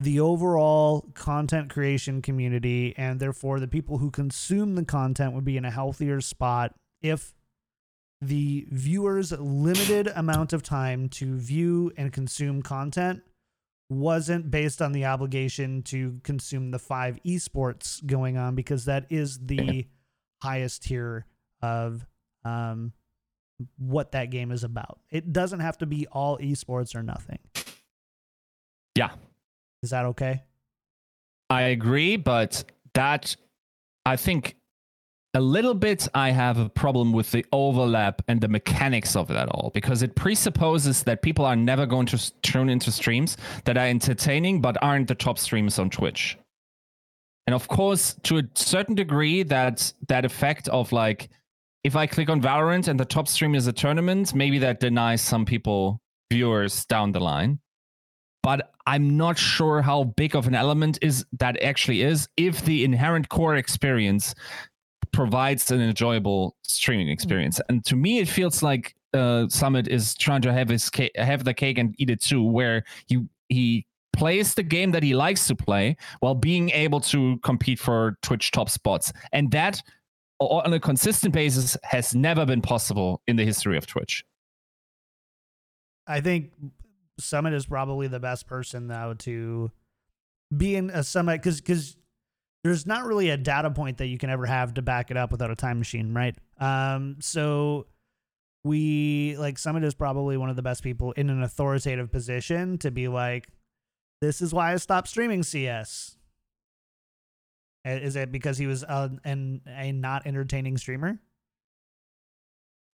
The 0.00 0.20
overall 0.20 1.06
content 1.14 1.70
creation 1.70 2.20
community 2.20 2.94
and 2.96 3.18
therefore 3.18 3.58
the 3.60 3.68
people 3.68 3.98
who 3.98 4.10
consume 4.10 4.74
the 4.74 4.84
content 4.84 5.32
would 5.32 5.44
be 5.44 5.56
in 5.56 5.64
a 5.64 5.70
healthier 5.70 6.20
spot 6.20 6.74
if 7.02 7.32
the 8.20 8.66
viewers' 8.70 9.32
limited 9.32 10.08
amount 10.14 10.52
of 10.52 10.62
time 10.62 11.08
to 11.08 11.36
view 11.36 11.92
and 11.96 12.12
consume 12.12 12.62
content 12.62 13.22
wasn't 13.88 14.50
based 14.50 14.82
on 14.82 14.92
the 14.92 15.04
obligation 15.04 15.82
to 15.82 16.18
consume 16.24 16.70
the 16.70 16.78
five 16.78 17.18
esports 17.24 18.04
going 18.04 18.36
on 18.36 18.54
because 18.54 18.86
that 18.86 19.06
is 19.10 19.38
the 19.38 19.86
highest 20.42 20.84
tier 20.84 21.24
of 21.62 22.04
um, 22.44 22.92
what 23.78 24.12
that 24.12 24.30
game 24.30 24.50
is 24.50 24.64
about. 24.64 24.98
It 25.10 25.32
doesn't 25.32 25.60
have 25.60 25.78
to 25.78 25.86
be 25.86 26.06
all 26.10 26.38
esports 26.38 26.94
or 26.94 27.02
nothing. 27.02 27.38
Yeah. 28.96 29.10
Is 29.82 29.90
that 29.90 30.06
okay? 30.06 30.42
I 31.50 31.62
agree, 31.62 32.16
but 32.16 32.64
that 32.94 33.36
I 34.04 34.16
think 34.16 34.56
a 35.34 35.40
little 35.40 35.74
bit 35.74 36.08
I 36.14 36.30
have 36.30 36.58
a 36.58 36.68
problem 36.68 37.12
with 37.12 37.30
the 37.30 37.44
overlap 37.52 38.22
and 38.26 38.40
the 38.40 38.48
mechanics 38.48 39.14
of 39.14 39.30
it 39.30 39.36
at 39.36 39.48
all 39.50 39.70
because 39.74 40.02
it 40.02 40.14
presupposes 40.14 41.02
that 41.02 41.20
people 41.20 41.44
are 41.44 41.54
never 41.56 41.84
going 41.84 42.06
to 42.06 42.32
tune 42.40 42.70
into 42.70 42.90
streams 42.90 43.36
that 43.64 43.76
are 43.76 43.86
entertaining 43.86 44.62
but 44.62 44.82
aren't 44.82 45.08
the 45.08 45.14
top 45.14 45.38
streamers 45.38 45.78
on 45.78 45.90
Twitch. 45.90 46.38
And 47.46 47.54
of 47.54 47.68
course, 47.68 48.16
to 48.24 48.38
a 48.38 48.42
certain 48.54 48.94
degree, 48.94 49.42
that 49.44 49.92
that 50.08 50.24
effect 50.24 50.68
of 50.68 50.90
like 50.90 51.28
if 51.84 51.94
I 51.94 52.06
click 52.06 52.28
on 52.28 52.40
Valorant 52.40 52.88
and 52.88 52.98
the 52.98 53.04
top 53.04 53.28
stream 53.28 53.54
is 53.54 53.68
a 53.68 53.72
tournament, 53.72 54.34
maybe 54.34 54.58
that 54.60 54.80
denies 54.80 55.20
some 55.20 55.44
people 55.44 56.00
viewers 56.32 56.84
down 56.86 57.12
the 57.12 57.20
line. 57.20 57.60
But 58.46 58.70
I'm 58.86 59.16
not 59.16 59.36
sure 59.36 59.82
how 59.82 60.04
big 60.04 60.36
of 60.36 60.46
an 60.46 60.54
element 60.54 61.00
is 61.02 61.26
that 61.40 61.60
actually 61.60 62.02
is 62.02 62.28
if 62.36 62.64
the 62.64 62.84
inherent 62.84 63.28
core 63.28 63.56
experience 63.56 64.36
provides 65.10 65.72
an 65.72 65.80
enjoyable 65.80 66.54
streaming 66.62 67.08
experience. 67.08 67.60
And 67.68 67.84
to 67.86 67.96
me, 67.96 68.20
it 68.20 68.28
feels 68.28 68.62
like 68.62 68.94
uh, 69.12 69.48
Summit 69.48 69.88
is 69.88 70.14
trying 70.14 70.42
to 70.42 70.52
have 70.52 70.68
his 70.68 70.88
ca- 70.88 71.10
have 71.16 71.42
the 71.42 71.54
cake 71.54 71.76
and 71.76 71.92
eat 71.98 72.08
it 72.08 72.22
too, 72.22 72.40
where 72.40 72.84
he 73.08 73.26
he 73.48 73.84
plays 74.12 74.54
the 74.54 74.62
game 74.62 74.92
that 74.92 75.02
he 75.02 75.16
likes 75.16 75.48
to 75.48 75.56
play 75.56 75.96
while 76.20 76.36
being 76.36 76.70
able 76.70 77.00
to 77.00 77.38
compete 77.42 77.80
for 77.80 78.16
Twitch 78.22 78.52
top 78.52 78.70
spots, 78.70 79.12
and 79.32 79.50
that 79.50 79.82
on 80.38 80.72
a 80.72 80.78
consistent 80.78 81.34
basis 81.34 81.76
has 81.82 82.14
never 82.14 82.46
been 82.46 82.62
possible 82.62 83.22
in 83.26 83.34
the 83.34 83.44
history 83.44 83.76
of 83.76 83.88
Twitch. 83.88 84.24
I 86.06 86.20
think 86.20 86.52
Summit 87.18 87.54
is 87.54 87.66
probably 87.66 88.08
the 88.08 88.20
best 88.20 88.46
person 88.46 88.88
though 88.88 89.14
to 89.18 89.70
be 90.56 90.76
in 90.76 90.90
a 90.90 91.02
Summit 91.02 91.42
because 91.42 91.60
because 91.60 91.96
there's 92.62 92.86
not 92.86 93.04
really 93.04 93.30
a 93.30 93.36
data 93.36 93.70
point 93.70 93.98
that 93.98 94.06
you 94.06 94.18
can 94.18 94.28
ever 94.28 94.44
have 94.46 94.74
to 94.74 94.82
back 94.82 95.10
it 95.10 95.16
up 95.16 95.30
without 95.30 95.50
a 95.50 95.56
time 95.56 95.78
machine, 95.78 96.12
right? 96.12 96.36
Um, 96.58 97.16
so 97.20 97.86
we 98.64 99.36
like 99.38 99.58
Summit 99.58 99.84
is 99.84 99.94
probably 99.94 100.36
one 100.36 100.50
of 100.50 100.56
the 100.56 100.62
best 100.62 100.82
people 100.82 101.12
in 101.12 101.30
an 101.30 101.42
authoritative 101.42 102.10
position 102.10 102.78
to 102.78 102.90
be 102.90 103.08
like, 103.08 103.48
this 104.20 104.40
is 104.40 104.52
why 104.52 104.72
I 104.72 104.76
stopped 104.76 105.08
streaming 105.08 105.42
CS. 105.42 106.16
Uh, 107.86 107.90
Is 107.90 108.16
it 108.16 108.32
because 108.32 108.58
he 108.58 108.66
was 108.66 108.82
a, 108.82 109.12
an, 109.24 109.60
a 109.66 109.92
not 109.92 110.26
entertaining 110.26 110.76
streamer? 110.76 111.20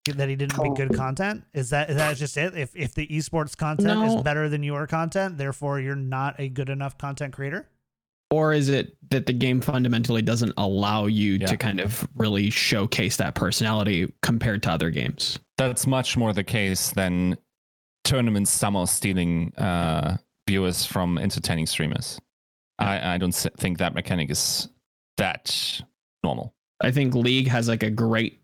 That 0.04 0.28
he 0.28 0.34
didn't 0.34 0.60
make 0.60 0.74
good 0.74 0.96
content? 0.96 1.44
Is 1.54 1.70
that 1.70 1.88
is 1.88 1.96
that 1.96 2.16
just 2.16 2.36
it? 2.36 2.56
If 2.56 2.74
if 2.74 2.92
the 2.94 3.06
esports 3.06 3.56
content 3.56 4.02
is 4.04 4.20
better 4.22 4.48
than 4.48 4.64
your 4.64 4.88
content, 4.88 5.38
therefore 5.38 5.78
you're 5.78 5.94
not 5.94 6.34
a 6.40 6.48
good 6.48 6.68
enough 6.68 6.98
content 6.98 7.32
creator? 7.32 7.68
Or 8.32 8.52
is 8.52 8.68
it 8.68 8.96
that 9.10 9.26
the 9.26 9.32
game 9.32 9.60
fundamentally 9.60 10.20
doesn't 10.22 10.54
allow 10.56 11.06
you 11.06 11.34
Yeah. 11.34 11.46
to 11.46 11.56
kind 11.56 11.78
of 11.80 12.08
really 12.16 12.50
showcase 12.50 13.16
that 13.18 13.36
personality 13.36 14.12
compared 14.22 14.64
to 14.64 14.72
other 14.72 14.90
games? 14.90 15.38
That's 15.56 15.86
much 15.86 16.16
more 16.16 16.32
the 16.32 16.42
case 16.42 16.90
than 16.90 17.36
tournaments 18.04 18.50
somehow 18.50 18.86
stealing 18.86 19.54
uh, 19.56 20.16
viewers 20.48 20.84
from 20.84 21.16
entertaining 21.18 21.66
streamers. 21.66 22.18
I, 22.80 23.14
I 23.14 23.18
don't 23.18 23.32
think 23.34 23.78
that 23.78 23.94
mechanic 23.94 24.30
is 24.30 24.68
that 25.18 25.80
normal. 26.24 26.54
I 26.80 26.90
think 26.90 27.14
League 27.14 27.46
has 27.46 27.68
like 27.68 27.84
a 27.84 27.90
great 27.90 28.40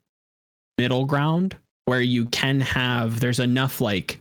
middle 0.78 1.04
ground 1.04 1.56
where 1.84 2.00
you 2.00 2.26
can 2.26 2.60
have 2.60 3.20
there's 3.20 3.40
enough 3.40 3.80
like 3.80 4.20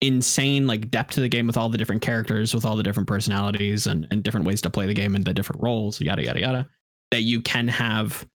insane 0.00 0.66
like 0.66 0.90
depth 0.90 1.14
to 1.14 1.20
the 1.20 1.28
game 1.28 1.46
with 1.46 1.56
all 1.56 1.68
the 1.68 1.78
different 1.78 2.02
characters, 2.02 2.54
with 2.54 2.64
all 2.64 2.76
the 2.76 2.82
different 2.82 3.08
personalities 3.08 3.86
and, 3.86 4.06
and 4.10 4.22
different 4.22 4.46
ways 4.46 4.62
to 4.62 4.70
play 4.70 4.86
the 4.86 4.94
game 4.94 5.14
and 5.14 5.24
the 5.24 5.34
different 5.34 5.62
roles, 5.62 6.00
yada 6.00 6.24
yada 6.24 6.40
yada, 6.40 6.68
that 7.10 7.22
you 7.22 7.40
can 7.42 7.68
have 7.68 8.26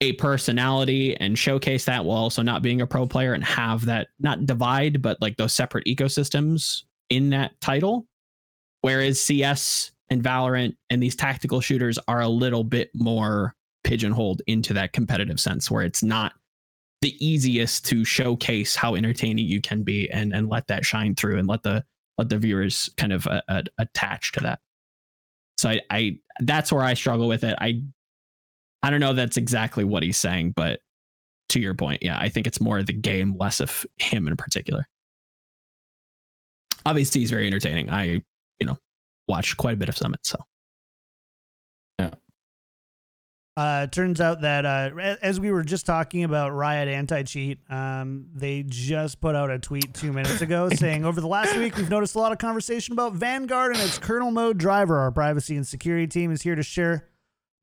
a 0.00 0.12
personality 0.14 1.16
and 1.18 1.38
showcase 1.38 1.84
that 1.84 2.04
while 2.04 2.16
also 2.16 2.42
not 2.42 2.62
being 2.62 2.80
a 2.80 2.86
pro 2.86 3.06
player 3.06 3.34
and 3.34 3.44
have 3.44 3.84
that 3.84 4.08
not 4.18 4.46
divide, 4.46 5.02
but 5.02 5.20
like 5.20 5.36
those 5.36 5.52
separate 5.52 5.86
ecosystems 5.86 6.84
in 7.10 7.30
that 7.30 7.52
title. 7.60 8.06
Whereas 8.80 9.20
CS 9.20 9.92
and 10.08 10.22
Valorant 10.22 10.74
and 10.88 11.02
these 11.02 11.14
tactical 11.14 11.60
shooters 11.60 11.98
are 12.08 12.20
a 12.20 12.28
little 12.28 12.64
bit 12.64 12.90
more 12.94 13.54
pigeonholed 13.84 14.42
into 14.46 14.72
that 14.74 14.92
competitive 14.92 15.38
sense 15.38 15.70
where 15.70 15.82
it's 15.82 16.02
not 16.02 16.32
the 17.00 17.26
easiest 17.26 17.86
to 17.86 18.04
showcase 18.04 18.76
how 18.76 18.94
entertaining 18.94 19.46
you 19.46 19.60
can 19.60 19.82
be 19.82 20.10
and 20.10 20.34
and 20.34 20.48
let 20.48 20.66
that 20.66 20.84
shine 20.84 21.14
through 21.14 21.38
and 21.38 21.48
let 21.48 21.62
the 21.62 21.84
let 22.18 22.28
the 22.28 22.38
viewers 22.38 22.90
kind 22.96 23.12
of 23.12 23.26
uh, 23.26 23.40
uh, 23.48 23.62
attach 23.78 24.32
to 24.32 24.40
that. 24.40 24.60
So 25.56 25.70
I, 25.70 25.80
I 25.90 26.18
that's 26.40 26.72
where 26.72 26.82
i 26.82 26.94
struggle 26.94 27.28
with 27.28 27.44
it. 27.44 27.56
I 27.60 27.82
i 28.82 28.90
don't 28.90 29.00
know 29.00 29.12
that's 29.12 29.36
exactly 29.36 29.84
what 29.84 30.02
he's 30.02 30.16
saying 30.16 30.52
but 30.56 30.80
to 31.50 31.60
your 31.60 31.74
point 31.74 32.02
yeah 32.02 32.18
i 32.18 32.30
think 32.30 32.46
it's 32.46 32.62
more 32.62 32.78
of 32.78 32.86
the 32.86 32.94
game 32.94 33.36
less 33.38 33.60
of 33.60 33.86
him 33.98 34.28
in 34.28 34.36
particular. 34.36 34.86
Obviously 36.86 37.20
he's 37.20 37.30
very 37.30 37.46
entertaining. 37.46 37.90
I 37.90 38.22
you 38.58 38.66
know 38.66 38.78
watch 39.28 39.56
quite 39.56 39.74
a 39.74 39.76
bit 39.76 39.88
of 39.88 39.96
summit 39.96 40.20
so 40.24 40.38
Uh, 43.60 43.86
turns 43.88 44.22
out 44.22 44.40
that 44.40 44.64
uh, 44.64 44.88
as 45.20 45.38
we 45.38 45.50
were 45.50 45.62
just 45.62 45.84
talking 45.84 46.24
about 46.24 46.54
Riot 46.54 46.88
anti 46.88 47.22
cheat, 47.24 47.58
um, 47.70 48.24
they 48.34 48.62
just 48.66 49.20
put 49.20 49.34
out 49.36 49.50
a 49.50 49.58
tweet 49.58 49.92
two 49.92 50.14
minutes 50.14 50.40
ago 50.40 50.68
saying, 50.74 51.04
Over 51.04 51.20
the 51.20 51.26
last 51.28 51.54
week, 51.58 51.76
we've 51.76 51.90
noticed 51.90 52.14
a 52.14 52.18
lot 52.18 52.32
of 52.32 52.38
conversation 52.38 52.94
about 52.94 53.12
Vanguard 53.12 53.72
and 53.74 53.82
its 53.84 53.98
kernel 53.98 54.30
mode 54.30 54.56
driver. 54.56 54.98
Our 55.00 55.10
privacy 55.10 55.56
and 55.56 55.66
security 55.66 56.06
team 56.06 56.32
is 56.32 56.40
here 56.40 56.54
to 56.54 56.62
share 56.62 57.08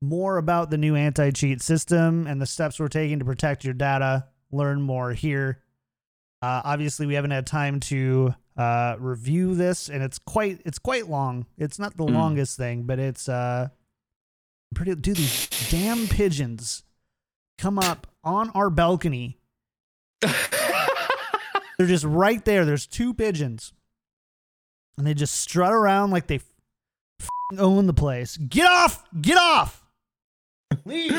more 0.00 0.36
about 0.36 0.70
the 0.70 0.78
new 0.78 0.94
anti 0.94 1.32
cheat 1.32 1.60
system 1.62 2.28
and 2.28 2.40
the 2.40 2.46
steps 2.46 2.78
we're 2.78 2.86
taking 2.86 3.18
to 3.18 3.24
protect 3.24 3.64
your 3.64 3.74
data. 3.74 4.28
Learn 4.52 4.80
more 4.80 5.12
here. 5.14 5.64
Uh, 6.40 6.62
obviously, 6.64 7.06
we 7.06 7.14
haven't 7.14 7.32
had 7.32 7.44
time 7.44 7.80
to 7.80 8.34
uh, 8.56 8.94
review 9.00 9.56
this, 9.56 9.88
and 9.88 10.04
it's 10.04 10.20
quite 10.20 10.60
it's 10.64 10.78
quite 10.78 11.08
long. 11.08 11.46
It's 11.56 11.80
not 11.80 11.96
the 11.96 12.04
Mm. 12.04 12.14
longest 12.14 12.56
thing, 12.56 12.84
but 12.84 13.00
it's 13.00 13.28
uh, 13.28 13.70
pretty. 14.74 14.94
Dude, 14.94 15.16
these 15.16 15.48
damn 15.70 16.06
pigeons 16.06 16.82
come 17.58 17.78
up 17.78 18.06
on 18.24 18.50
our 18.50 18.70
balcony. 18.70 19.38
They're 20.20 21.86
just 21.86 22.04
right 22.04 22.44
there. 22.44 22.64
There's 22.64 22.86
two 22.86 23.14
pigeons, 23.14 23.72
and 24.96 25.06
they 25.06 25.14
just 25.14 25.34
strut 25.40 25.72
around 25.72 26.10
like 26.10 26.26
they 26.26 26.36
f***ing 26.36 27.60
own 27.60 27.86
the 27.86 27.94
place. 27.94 28.36
Get 28.36 28.66
off! 28.66 29.04
Get 29.20 29.38
off! 29.38 29.86
Leave. 30.84 31.12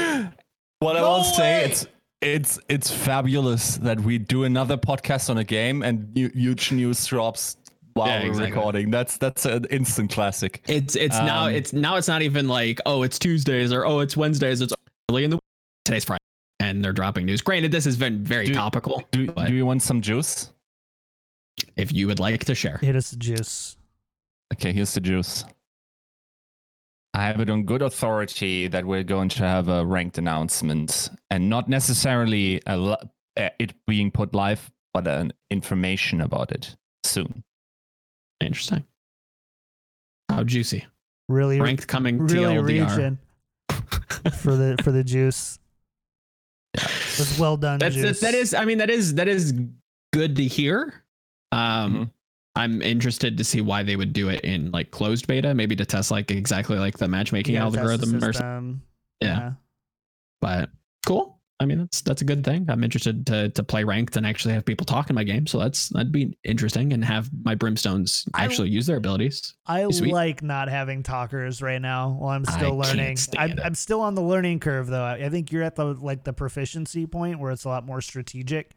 What 0.80 0.95
I 0.95 1.02
No 1.02 1.10
will 1.10 1.24
say, 1.24 1.66
it's 1.66 1.88
it's 2.22 2.60
it's 2.68 2.91
fabulous 2.91 3.78
that 3.78 4.02
we 4.02 4.18
do 4.18 4.43
another 4.43 4.78
podcast 4.78 5.30
on 5.30 5.38
a 5.38 5.43
game 5.43 5.82
and 5.82 6.12
huge 6.16 6.72
news 6.72 7.06
drops 7.06 7.56
while 7.94 8.08
Yeah, 8.08 8.22
we're 8.24 8.28
exactly. 8.30 8.52
recording. 8.52 8.92
That's 8.92 9.18
that's 9.18 9.46
an 9.46 9.66
instant 9.70 10.12
classic. 10.12 10.64
It's 10.68 10.96
it's 10.96 11.18
now 11.18 11.46
Um, 11.48 11.54
it's 11.56 11.74
now 11.74 11.96
it's 11.98 12.08
not 12.08 12.22
even 12.22 12.48
like 12.48 12.80
oh 12.86 13.04
it's 13.04 13.18
Tuesdays 13.20 13.72
or 13.74 13.86
oh 13.86 14.00
it's 14.00 14.16
Wednesdays 14.18 14.62
it's 14.62 14.74
early 15.10 15.24
in 15.26 15.30
the 15.32 15.40
today's 15.86 16.06
Friday 16.06 16.20
and 16.60 16.84
they're 16.84 16.94
dropping 16.94 17.26
news. 17.26 17.42
Granted, 17.42 17.72
this 17.72 17.86
has 17.86 17.98
been 17.98 18.24
very 18.24 18.48
Do- 18.48 18.54
topical. 18.54 19.04
Do 19.12 19.28
do 19.28 19.54
you 19.54 19.66
want 19.66 19.82
some 19.82 20.02
juice? 20.02 20.52
if 21.76 21.92
you 21.92 22.08
would 22.08 22.20
like 22.22 22.46
to 22.46 22.56
share, 22.56 22.78
Hit 22.78 22.96
us 22.96 23.12
the 23.12 23.18
juice. 23.18 23.76
Okay, 24.54 24.72
here's 24.72 24.94
the 24.94 25.02
juice. 25.02 25.44
I 27.14 27.24
have 27.26 27.40
it 27.42 27.50
on 27.50 27.64
good 27.64 27.82
authority 27.82 28.68
that 28.68 28.86
we're 28.86 29.04
going 29.04 29.30
to 29.30 29.44
have 29.44 29.68
a 29.68 29.86
ranked 29.86 30.18
announcement 30.18 31.10
and 31.30 31.50
not 31.50 31.68
necessarily 31.68 32.62
a, 32.68 32.78
li- 32.78 32.96
uh, 33.36 33.50
it 33.60 33.74
being 33.88 34.10
put 34.12 34.34
live, 34.34 34.72
but 34.94 35.08
an 35.08 35.34
information 35.50 36.22
about 36.22 36.52
it 36.52 36.76
soon. 37.04 37.44
Interesting. 38.42 38.86
How 40.30 40.44
juicy! 40.44 40.86
Really, 41.28 41.60
Ranked 41.60 41.88
coming 41.88 42.20
really 42.20 42.56
TLDR. 42.56 42.66
reaching 42.90 43.20
for 44.40 44.56
the 44.56 44.78
for 44.84 44.92
the 44.92 45.04
juice. 45.04 45.60
That's 46.76 47.38
well 47.40 47.58
done, 47.58 47.80
That's 47.80 47.96
juice. 47.96 48.20
that 48.22 48.34
is. 48.36 48.54
I 48.54 48.66
mean, 48.66 48.78
that 48.78 48.90
is 48.90 49.16
that 49.16 49.28
is 49.28 49.54
good 50.14 50.36
to 50.38 50.44
hear. 50.46 51.04
Um, 51.52 51.94
Mhm. 51.96 52.12
I'm 52.56 52.82
interested 52.82 53.38
to 53.38 53.44
see 53.44 53.62
why 53.62 53.84
they 53.84 53.96
would 53.96 54.14
do 54.14 54.30
it 54.30 54.42
in 54.42 54.70
like 54.72 54.92
closed 54.92 55.28
beta, 55.28 55.54
maybe 55.54 55.76
to 55.78 55.86
test 55.86 56.12
like 56.12 56.30
exactly 56.30 56.78
like 56.78 56.98
the 56.98 57.08
matchmaking 57.08 57.56
Yeah, 57.56 57.62
test 57.64 57.74
the 57.74 57.80
algorithm 57.80 58.10
or 58.16 58.20
something. 58.20 58.34
system. 58.34 58.82
Yeah. 59.22 59.54
But 60.42 60.70
cool. 61.06 61.39
I 61.62 61.66
mean, 61.66 61.80
that's 61.80 62.01
that's 62.01 62.22
a 62.22 62.26
good 62.26 62.45
thing. 62.45 62.66
I'm 62.70 62.84
interested 62.86 63.26
to 63.28 63.49
to 63.49 63.64
play 63.64 63.84
ranked 63.84 64.16
and 64.16 64.26
actually 64.26 64.53
have 64.53 64.64
people 64.64 64.86
talk 64.86 65.10
in 65.10 65.16
my 65.16 65.26
game. 65.26 65.45
So 65.45 65.60
that's 65.60 65.89
that'd 65.89 66.12
be 66.12 66.38
interesting 66.45 66.93
and 66.93 67.03
have 67.03 67.30
my 67.43 67.53
brimstones 67.53 68.28
I- 68.34 68.45
actually 68.45 68.70
use 68.70 68.86
their 68.86 68.97
abilities. 68.97 69.55
I 69.66 69.84
like 69.84 70.41
not 70.41 70.70
having 70.70 71.03
talkers 71.03 71.62
right 71.62 71.82
now 71.82 72.12
while 72.12 72.30
I'm 72.30 72.45
still 72.45 72.82
can't 72.82 72.97
learning. 72.97 73.18
I'm. 73.38 73.60
I'm 73.62 73.76
still 73.76 73.99
on 73.99 74.16
the 74.16 74.22
learning 74.22 74.62
curve 74.62 74.88
though. 74.88 75.03
I 75.03 75.26
I 75.26 75.30
think 75.30 75.51
you're 75.51 75.64
at 75.64 75.76
the 75.76 75.86
like 75.86 76.24
the 76.24 76.34
proficiency 76.34 77.05
point 77.05 77.39
where 77.39 77.51
it's 77.51 77.66
a 77.66 77.70
lot 77.70 77.86
more 77.86 77.99
strategic 77.99 78.76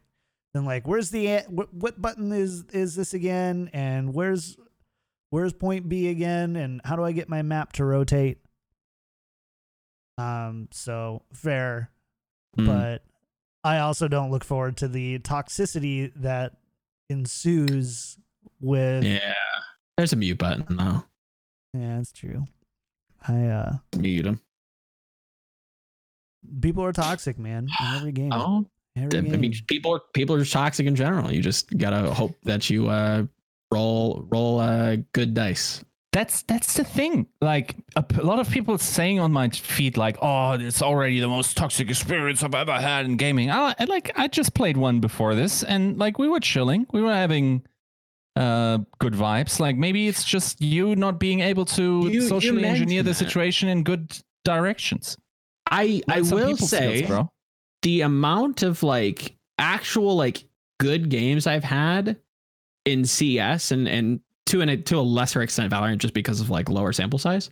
than 0.53 0.65
like 0.65 0.87
where's 0.87 1.09
the 1.09 1.39
what, 1.49 1.73
what 1.73 2.01
button 2.01 2.31
is 2.31 2.63
is 2.73 2.95
this 2.95 3.13
again 3.13 3.69
and 3.73 4.13
where's 4.13 4.57
where's 5.29 5.53
point 5.53 5.87
B 5.89 6.09
again 6.09 6.55
and 6.57 6.81
how 6.83 6.95
do 6.95 7.03
I 7.03 7.11
get 7.13 7.29
my 7.29 7.41
map 7.41 7.73
to 7.73 7.85
rotate? 7.85 8.39
Um 10.17 10.67
so 10.71 11.23
fair, 11.33 11.89
Mm. 12.57 12.65
but 12.67 13.03
I 13.63 13.79
also 13.79 14.07
don't 14.07 14.29
look 14.31 14.43
forward 14.43 14.77
to 14.77 14.87
the 14.87 15.19
toxicity 15.19 16.11
that 16.17 16.53
ensues 17.09 18.17
with 18.61 19.03
yeah, 19.03 19.33
there's 19.97 20.13
a 20.13 20.15
mute 20.15 20.37
button 20.37 20.65
though. 20.77 21.03
yeah, 21.73 21.97
that's 21.97 22.11
true. 22.11 22.45
I 23.27 23.45
uh 23.45 23.73
Mute 23.97 24.23
them. 24.23 24.41
people 26.61 26.83
are 26.83 26.91
toxic, 26.93 27.37
man. 27.39 27.67
In 27.79 27.95
every 27.95 28.11
game. 28.21 28.31
Oh, 28.33 28.65
every 28.97 29.19
I 29.19 29.21
game. 29.21 29.39
mean, 29.41 29.53
people 29.67 29.93
are 29.95 30.01
people 30.13 30.35
are 30.35 30.39
just 30.39 30.53
toxic 30.53 30.85
in 30.85 30.95
general. 30.95 31.31
You 31.31 31.41
just 31.41 31.75
gotta 31.77 32.13
hope 32.13 32.35
that 32.43 32.69
you 32.69 32.87
uh 32.89 33.23
roll 33.71 34.25
roll 34.29 34.59
uh 34.59 34.97
good 35.13 35.33
dice. 35.33 35.83
That's 36.13 36.43
that's 36.43 36.75
the 36.75 36.83
thing. 36.83 37.27
Like 37.41 37.75
a, 37.95 38.05
lot 38.21 38.39
of 38.39 38.49
people 38.49 38.77
saying 38.77 39.19
on 39.19 39.31
my 39.33 39.49
feed, 39.49 39.97
like, 39.97 40.15
"Oh, 40.21 40.51
it's 40.53 40.81
already 40.81 41.19
the 41.19 41.27
most 41.27 41.57
toxic 41.57 41.89
experience 41.89 42.43
I've 42.43 42.53
ever 42.55 42.79
had 42.79 43.05
in 43.05 43.17
gaming." 43.17 43.49
I, 43.49 43.73
I 43.79 43.83
like 43.85 44.11
I 44.15 44.27
just 44.27 44.53
played 44.53 44.77
one 44.77 44.99
before 44.99 45.33
this, 45.35 45.63
and 45.63 45.97
like 45.97 46.19
we 46.19 46.27
were 46.29 46.39
chilling, 46.39 46.85
we 46.93 47.01
were 47.01 47.13
having 47.13 47.63
uh 48.35 48.77
good 48.99 49.13
vibes. 49.13 49.59
Like 49.59 49.75
maybe 49.75 50.07
it's 50.07 50.23
just 50.23 50.61
you 50.61 50.95
not 50.95 51.19
being 51.19 51.39
able 51.41 51.65
to 51.65 51.83
You- 52.03 52.09
you 52.09 52.21
socially 52.21 52.63
engineer 52.63 52.71
mentioned 53.03 53.07
the 53.07 53.11
that. 53.11 53.15
situation 53.15 53.69
in 53.69 53.83
good 53.83 54.15
directions. 54.45 55.17
I 55.71 56.01
I 56.07 56.19
Like 56.19 56.25
some 56.25 56.37
will 56.37 56.57
say, 56.57 56.97
skills, 56.97 57.09
bro. 57.09 57.31
the 57.81 58.01
amount 58.01 58.61
of 58.63 58.83
like 58.83 59.35
actual 59.57 60.15
like 60.15 60.45
good 60.79 61.09
games 61.09 61.47
I've 61.47 61.63
had 61.63 62.17
in 62.85 63.03
CS 63.05 63.71
and 63.71 63.87
and 63.87 64.19
to 64.53 64.61
an 64.61 64.83
to 64.83 64.97
a 64.97 65.01
lesser 65.01 65.41
extent 65.41 65.71
Valorant 65.71 65.97
just 65.97 66.13
because 66.13 66.39
of 66.39 66.49
like 66.49 66.69
lower 66.69 66.93
sample 66.93 67.19
size. 67.19 67.49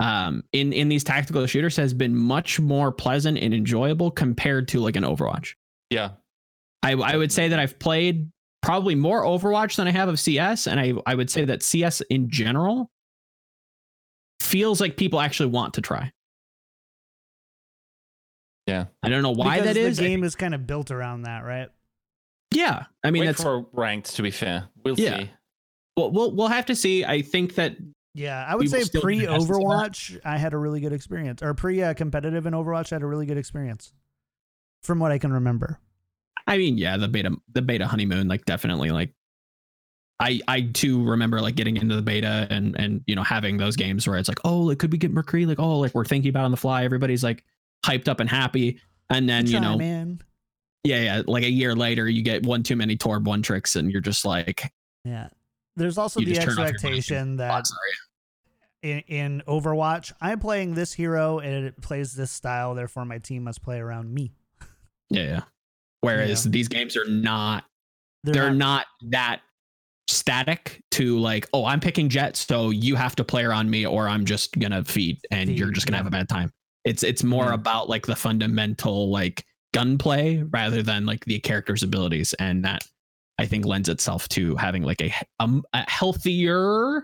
Um, 0.00 0.42
in 0.52 0.72
in 0.72 0.88
these 0.88 1.04
tactical 1.04 1.46
shooters 1.46 1.76
has 1.76 1.94
been 1.94 2.14
much 2.14 2.60
more 2.60 2.92
pleasant 2.92 3.38
and 3.38 3.54
enjoyable 3.54 4.10
compared 4.10 4.68
to 4.68 4.80
like 4.80 4.96
an 4.96 5.04
Overwatch. 5.04 5.54
Yeah, 5.88 6.10
I 6.82 6.92
I 6.92 7.16
would 7.16 7.32
say 7.32 7.48
that 7.48 7.58
I've 7.58 7.78
played 7.78 8.30
probably 8.60 8.94
more 8.94 9.22
Overwatch 9.22 9.76
than 9.76 9.86
I 9.86 9.92
have 9.92 10.08
of 10.08 10.18
CS, 10.20 10.66
and 10.66 10.78
I 10.80 10.94
I 11.06 11.14
would 11.14 11.30
say 11.30 11.44
that 11.46 11.62
CS 11.62 12.02
in 12.10 12.28
general 12.28 12.90
feels 14.40 14.80
like 14.80 14.96
people 14.96 15.20
actually 15.20 15.50
want 15.50 15.74
to 15.74 15.80
try. 15.80 16.12
Yeah. 18.66 18.86
I 19.02 19.08
don't 19.08 19.22
know 19.22 19.30
why 19.30 19.58
because 19.60 19.74
that 19.74 19.80
is. 19.80 19.96
The 19.96 20.02
game 20.02 20.20
think- 20.20 20.26
is 20.26 20.34
kind 20.34 20.54
of 20.54 20.66
built 20.66 20.90
around 20.90 21.22
that, 21.22 21.44
right? 21.44 21.68
yeah, 22.52 22.84
I 23.04 23.10
mean 23.10 23.20
wait 23.22 23.26
that's 23.26 23.42
for 23.42 23.66
ranked. 23.72 24.16
To 24.16 24.22
be 24.22 24.30
fair, 24.30 24.68
we'll 24.84 24.98
Yeah. 24.98 25.18
see. 25.20 25.30
Well, 25.96 26.10
we'll 26.10 26.34
we'll 26.34 26.48
have 26.48 26.66
to 26.66 26.76
see. 26.76 27.04
I 27.04 27.22
think 27.22 27.54
that 27.54 27.76
Yeah, 28.14 28.44
I 28.46 28.54
would 28.54 28.68
say 28.70 28.84
pre 29.00 29.20
the 29.20 29.32
essence 29.32 29.44
of 29.44 29.48
that. 29.48 29.54
Overwatch, 29.54 30.20
I 30.24 30.36
had 30.36 30.52
a 30.52 30.58
really 30.58 30.80
good 30.80 30.92
experience, 30.92 31.42
or 31.42 31.54
pre 31.54 31.82
uh, 31.82 31.94
competitive 31.94 32.46
in 32.46 32.52
Overwatch, 32.52 32.92
I 32.92 32.96
had 32.96 33.02
a 33.02 33.06
really 33.06 33.26
good 33.26 33.38
experience, 33.38 33.92
from 34.82 34.98
what 34.98 35.10
I 35.12 35.18
can 35.18 35.32
remember. 35.32 35.80
I 36.46 36.58
mean, 36.58 36.78
yeah, 36.78 36.96
the 36.96 37.08
beta 37.08 37.34
the 37.54 37.62
beta 37.62 37.86
honeymoon, 37.86 38.28
like 38.28 38.44
definitely 38.44 38.90
like 38.90 39.10
I 40.20 40.40
I 40.48 40.62
too 40.72 41.02
remember 41.04 41.40
like 41.40 41.56
getting 41.56 41.76
into 41.76 41.96
the 41.96 42.02
beta 42.02 42.46
and 42.50 42.78
and 42.78 43.02
you 43.06 43.14
know 43.16 43.22
having 43.22 43.56
those 43.56 43.74
games 43.76 44.06
where 44.06 44.16
it's 44.18 44.28
like, 44.28 44.38
oh, 44.44 44.60
like 44.60 44.78
could 44.78 44.92
we 44.92 44.98
get 44.98 45.14
McCree? 45.14 45.46
Like, 45.46 45.58
oh, 45.58 45.78
like 45.78 45.94
we're 45.94 46.04
thinking 46.04 46.28
about 46.28 46.42
it 46.42 46.44
on 46.46 46.50
the 46.52 46.56
fly. 46.56 46.84
Everybody's 46.84 47.24
like 47.24 47.42
hyped 47.84 48.06
up 48.08 48.20
and 48.20 48.28
happy. 48.30 48.80
And 49.10 49.28
then, 49.28 49.46
you 49.46 49.52
Try, 49.52 49.60
know, 49.60 49.76
man. 49.76 50.20
yeah, 50.84 51.00
yeah, 51.00 51.22
like 51.26 51.44
a 51.44 51.50
year 51.50 51.74
later 51.74 52.08
you 52.08 52.22
get 52.22 52.44
one 52.44 52.62
too 52.62 52.76
many 52.76 52.96
Torb 52.96 53.24
one 53.24 53.40
tricks 53.42 53.76
and 53.76 53.90
you're 53.90 54.00
just 54.00 54.24
like 54.24 54.72
Yeah. 55.04 55.28
There's 55.76 55.98
also 55.98 56.20
You 56.20 56.26
the 56.26 56.34
just 56.34 56.46
turn 56.46 56.52
off 56.52 56.58
your 56.58 56.66
mic 56.66 56.74
expectation 56.74 57.34
"Oh, 57.34 57.36
that 57.36 57.64
in, 58.82 59.00
in 59.00 59.42
Overwatch, 59.46 60.12
I'm 60.20 60.38
playing 60.38 60.74
this 60.74 60.92
hero 60.92 61.38
and 61.38 61.66
it 61.66 61.80
plays 61.80 62.14
this 62.14 62.30
style, 62.30 62.74
therefore 62.74 63.04
my 63.04 63.18
team 63.18 63.44
must 63.44 63.62
play 63.62 63.78
around 63.78 64.12
me. 64.12 64.32
Yeah, 65.10 65.22
yeah. 65.22 65.40
Whereas 66.00 66.44
these 66.44 66.68
games 66.68 66.96
are 66.96 67.08
not 67.08 67.64
they're, 68.22 68.52
not, 68.52 68.86
that 69.08 69.40
static 70.08 70.82
to 70.92 71.18
like, 71.18 71.48
oh, 71.52 71.64
I'm 71.64 71.80
picking 71.80 72.08
Jet, 72.08 72.36
so 72.36 72.70
you 72.70 72.96
have 72.96 73.14
to 73.16 73.24
play 73.24 73.44
around 73.44 73.70
me, 73.70 73.86
or 73.86 74.08
I'm 74.08 74.24
just 74.24 74.58
gonna 74.58 74.84
feed 74.84 75.20
and 75.30 75.50
you're 75.50 75.70
just 75.70 75.86
gonna 75.86 75.96
yeah. 75.96 76.04
have 76.04 76.06
a 76.06 76.10
bad 76.10 76.28
time. 76.28 76.52
It's 76.84 77.02
it's 77.02 77.24
more 77.24 77.46
Yeah. 77.46 77.54
about 77.54 77.88
like 77.88 78.06
the 78.06 78.16
fundamental 78.16 79.10
like 79.10 79.44
gunplay 79.74 80.42
rather 80.50 80.82
than 80.82 81.06
like 81.06 81.24
the 81.24 81.38
character's 81.40 81.82
abilities, 81.82 82.34
and 82.34 82.64
that 82.64 82.82
I 83.38 83.46
think 83.46 83.64
lends 83.66 83.88
itself 83.88 84.28
to 84.30 84.56
having 84.56 84.82
like 84.82 85.00
a 85.02 85.12
um, 85.40 85.62
a 85.74 85.88
healthier, 85.90 87.02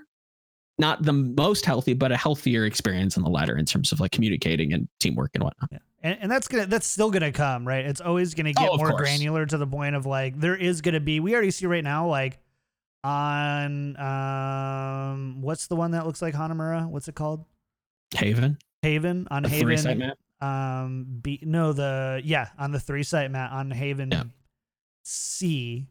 not 0.79 1.03
the 1.03 1.13
most 1.13 1.65
healthy, 1.67 1.93
but 1.95 2.11
a 2.13 2.17
healthier 2.17 2.65
experience 2.65 3.17
on 3.19 3.23
the 3.25 3.31
ladder 3.31 3.57
in 3.59 3.67
terms 3.67 3.93
of 3.93 4.01
like 4.01 4.13
communicating 4.13 4.73
and 4.73 4.89
teamwork 4.99 5.31
and 5.35 5.45
whatnot. 5.45 5.69
Yeah. 5.73 5.79
And, 6.05 6.19
and 6.23 6.33
that's 6.33 6.49
gonna 6.49 6.67
that's 6.67 6.87
still 6.87 7.11
gonna 7.11 7.33
come, 7.33 7.69
right? 7.69 7.85
It's 7.85 8.01
always 8.01 8.35
gonna 8.35 8.53
get 8.53 8.69
Oh, 8.69 8.77
more 8.77 8.89
course. 8.91 9.01
granular 9.03 9.47
to 9.47 9.59
the 9.59 9.67
point 9.67 9.95
of 9.95 10.07
like 10.07 10.41
there 10.41 10.57
is 10.57 10.81
gonna 10.81 11.01
be 11.01 11.21
we 11.21 11.33
already 11.35 11.51
see 11.51 11.67
right 11.67 11.85
now, 11.85 12.09
like 12.09 12.39
on 13.05 13.97
um 14.01 15.43
what's 15.43 15.67
the 15.67 15.77
one 15.77 15.91
that 15.91 16.07
looks 16.07 16.23
like 16.23 16.35
Hanamura? 16.35 16.89
What's 16.89 17.09
it 17.09 17.15
called? 17.15 17.45
Haven, 18.15 18.59
Haven 18.83 19.29
on 19.31 19.45
a 19.45 19.49
three 19.49 19.77
site 19.77 19.99
map. 19.99 20.17
Um 20.41 21.05
be 21.23 21.39
no 21.43 21.73
the 21.73 22.21
yeah, 22.25 22.49
on 22.59 22.73
the 22.73 22.81
three 22.81 23.03
site 23.03 23.31
map 23.31 23.53
on 23.53 23.71
Haven 23.71 24.11
Yeah. 24.11 24.25
C, 25.05 25.87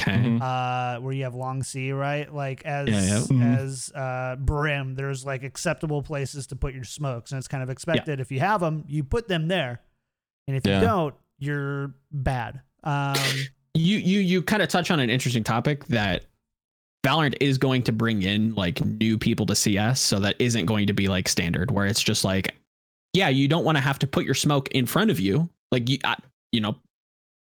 Okay. 0.00 0.12
Mhm. 0.18 0.42
uh 0.42 1.00
where 1.00 1.12
you 1.12 1.22
have 1.24 1.34
long 1.36 1.62
C, 1.62 1.92
right? 1.92 2.32
Like 2.32 2.64
as 2.64 2.88
Yeah, 2.88 3.00
yeah. 3.02 3.20
Mhm. 3.26 3.56
as 3.58 3.92
uh 3.94 4.36
brim, 4.36 4.94
there's 4.96 5.24
like 5.24 5.44
acceptable 5.44 6.02
places 6.02 6.46
to 6.48 6.56
put 6.56 6.74
your 6.74 6.84
smokes 6.84 7.30
and 7.30 7.38
it's 7.38 7.46
kind 7.48 7.62
of 7.62 7.70
expected 7.70 8.18
if 8.20 8.32
you 8.32 8.40
have 8.40 8.60
them, 8.60 8.84
you 8.88 9.04
put 9.04 9.28
them 9.28 9.46
there. 9.48 9.80
And 10.48 10.56
if 10.56 10.66
Yeah. 10.66 10.80
you 10.80 10.86
don't, 10.86 11.14
you're 11.38 11.94
bad. 12.10 12.60
Um 12.82 13.16
you 13.74 13.98
you 13.98 14.18
you 14.20 14.42
kind 14.42 14.62
of 14.62 14.68
touch 14.68 14.90
on 14.90 14.98
an 15.00 15.10
interesting 15.10 15.44
topic 15.44 15.84
that 15.86 16.24
Valorant 17.06 17.34
is 17.40 17.58
going 17.58 17.82
to 17.84 17.92
bring 17.92 18.22
in 18.22 18.54
like 18.54 18.84
new 18.84 19.16
people 19.18 19.44
to 19.46 19.54
CS, 19.54 20.00
so 20.00 20.18
that 20.20 20.36
isn't 20.40 20.64
going 20.66 20.86
to 20.86 20.92
be 20.94 21.06
like 21.06 21.28
standard 21.28 21.70
where 21.70 21.86
it's 21.86 22.02
just 22.02 22.24
like, 22.24 22.54
yeah, 23.12 23.28
you 23.28 23.46
don't 23.46 23.64
want 23.64 23.76
to 23.76 23.82
have 23.82 23.98
to 24.00 24.06
put 24.06 24.24
your 24.24 24.34
smoke 24.34 24.68
in 24.70 24.86
front 24.86 25.10
of 25.10 25.20
you. 25.20 25.48
Like 25.70 25.88
you, 25.90 25.98
I, 26.02 26.16
you 26.50 26.60
know, 26.62 26.76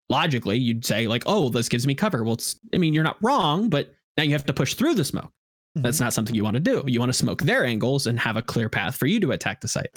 logically 0.10 0.58
you'd 0.58 0.86
say 0.86 1.08
like, 1.08 1.24
oh, 1.26 1.50
this 1.50 1.70
gives 1.70 1.88
me 1.88 1.96
cover. 1.96 2.24
Well, 2.24 2.34
it's, 2.34 2.60
I 2.74 2.78
mean, 2.78 2.94
you're 2.94 3.04
not 3.04 3.18
wrong, 3.22 3.70
but 3.70 3.94
now 4.18 4.24
you 4.24 4.32
have 4.32 4.46
to 4.46 4.54
push 4.54 4.76
through 4.76 4.96
the 4.96 5.06
smoke. 5.06 5.32
That's 5.76 6.00
not 6.00 6.14
something 6.14 6.36
you 6.36 6.44
want 6.44 6.54
to 6.54 6.60
do. 6.60 6.84
You 6.86 7.00
want 7.00 7.10
to 7.10 7.18
smoke 7.18 7.42
their 7.42 7.66
angles 7.66 8.06
and 8.06 8.20
have 8.20 8.38
a 8.38 8.44
clear 8.44 8.70
path 8.70 8.96
for 8.96 9.08
you 9.08 9.20
to 9.22 9.32
attack 9.32 9.62
the 9.62 9.68
site. 9.68 9.90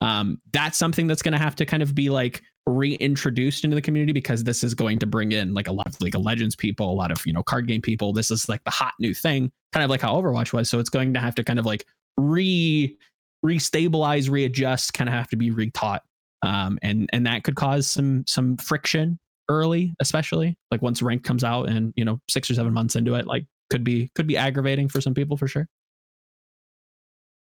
Um, 0.00 0.40
that's 0.52 0.78
something 0.78 1.06
that's 1.06 1.20
going 1.20 1.32
to 1.32 1.38
have 1.38 1.54
to 1.56 1.66
kind 1.66 1.82
of 1.82 1.94
be 1.94 2.08
like 2.08 2.42
reintroduced 2.66 3.64
into 3.64 3.74
the 3.74 3.82
community 3.82 4.12
because 4.12 4.44
this 4.44 4.62
is 4.62 4.74
going 4.74 4.98
to 5.00 5.06
bring 5.06 5.32
in 5.32 5.52
like 5.54 5.68
a 5.68 5.72
lot 5.72 5.86
of 5.86 6.00
League 6.00 6.14
of 6.14 6.22
Legends 6.22 6.56
people, 6.56 6.90
a 6.90 6.94
lot 6.94 7.10
of 7.10 7.26
you 7.26 7.32
know 7.32 7.42
card 7.42 7.66
game 7.66 7.82
people. 7.82 8.12
This 8.12 8.30
is 8.30 8.48
like 8.48 8.64
the 8.64 8.70
hot 8.70 8.94
new 9.00 9.12
thing, 9.12 9.50
kind 9.72 9.84
of 9.84 9.90
like 9.90 10.00
how 10.00 10.14
Overwatch 10.14 10.52
was. 10.52 10.70
So 10.70 10.78
it's 10.78 10.90
going 10.90 11.12
to 11.14 11.20
have 11.20 11.34
to 11.34 11.44
kind 11.44 11.58
of 11.58 11.66
like 11.66 11.84
re 12.16 12.96
restabilize, 13.44 14.30
readjust, 14.30 14.94
kind 14.94 15.08
of 15.08 15.14
have 15.14 15.28
to 15.28 15.36
be 15.36 15.50
retaught, 15.50 16.00
um, 16.42 16.78
and 16.82 17.10
and 17.12 17.26
that 17.26 17.44
could 17.44 17.56
cause 17.56 17.86
some 17.86 18.24
some 18.26 18.56
friction 18.56 19.18
early, 19.48 19.94
especially 20.00 20.56
like 20.70 20.82
once 20.82 21.02
rank 21.02 21.24
comes 21.24 21.44
out 21.44 21.68
and 21.68 21.92
you 21.96 22.04
know 22.04 22.20
six 22.28 22.50
or 22.50 22.54
seven 22.54 22.72
months 22.72 22.96
into 22.96 23.14
it, 23.14 23.26
like 23.26 23.46
could 23.70 23.84
be 23.84 24.10
could 24.14 24.26
be 24.26 24.36
aggravating 24.36 24.88
for 24.88 25.00
some 25.00 25.14
people 25.14 25.36
for 25.36 25.48
sure. 25.48 25.68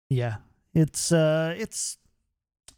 Yeah. 0.08 0.36
It's 0.74 1.12
uh 1.12 1.54
it's 1.56 1.98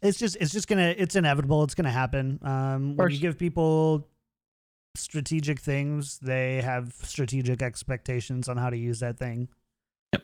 it's 0.01 0.19
just 0.19 0.37
it's 0.39 0.51
just 0.51 0.67
gonna 0.67 0.93
it's 0.97 1.15
inevitable. 1.15 1.63
It's 1.63 1.75
gonna 1.75 1.91
happen. 1.91 2.39
Um 2.43 2.95
when 2.95 3.11
you 3.11 3.19
give 3.19 3.37
people 3.37 4.07
strategic 4.95 5.59
things, 5.59 6.19
they 6.19 6.61
have 6.61 6.93
strategic 7.03 7.61
expectations 7.61 8.47
on 8.47 8.57
how 8.57 8.69
to 8.69 8.77
use 8.77 8.99
that 8.99 9.17
thing. 9.17 9.49
Yep. 10.13 10.23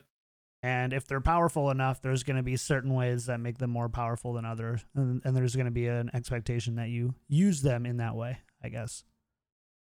And 0.62 0.93
if 0.93 1.08
they're 1.08 1.22
powerful 1.22 1.72
enough, 1.72 2.02
there's 2.02 2.24
going 2.24 2.38
to 2.38 2.43
be 2.43 2.56
certain 2.56 2.93
ways 2.93 3.26
that 3.26 3.39
make 3.39 3.58
them 3.58 3.72
more 3.72 3.89
powerful 3.89 4.34
than 4.34 4.45
others, 4.45 4.86
and, 4.95 5.22
and 5.26 5.36
there's 5.36 5.56
going 5.56 5.66
to 5.66 5.72
be 5.72 5.88
an 5.88 6.12
expectation 6.14 6.76
that 6.76 6.89
you 6.89 7.16
use 7.28 7.62
them 7.62 7.86
in 7.86 7.97
that 7.97 8.16
way. 8.16 8.38
I 8.64 8.70
guess. 8.70 9.03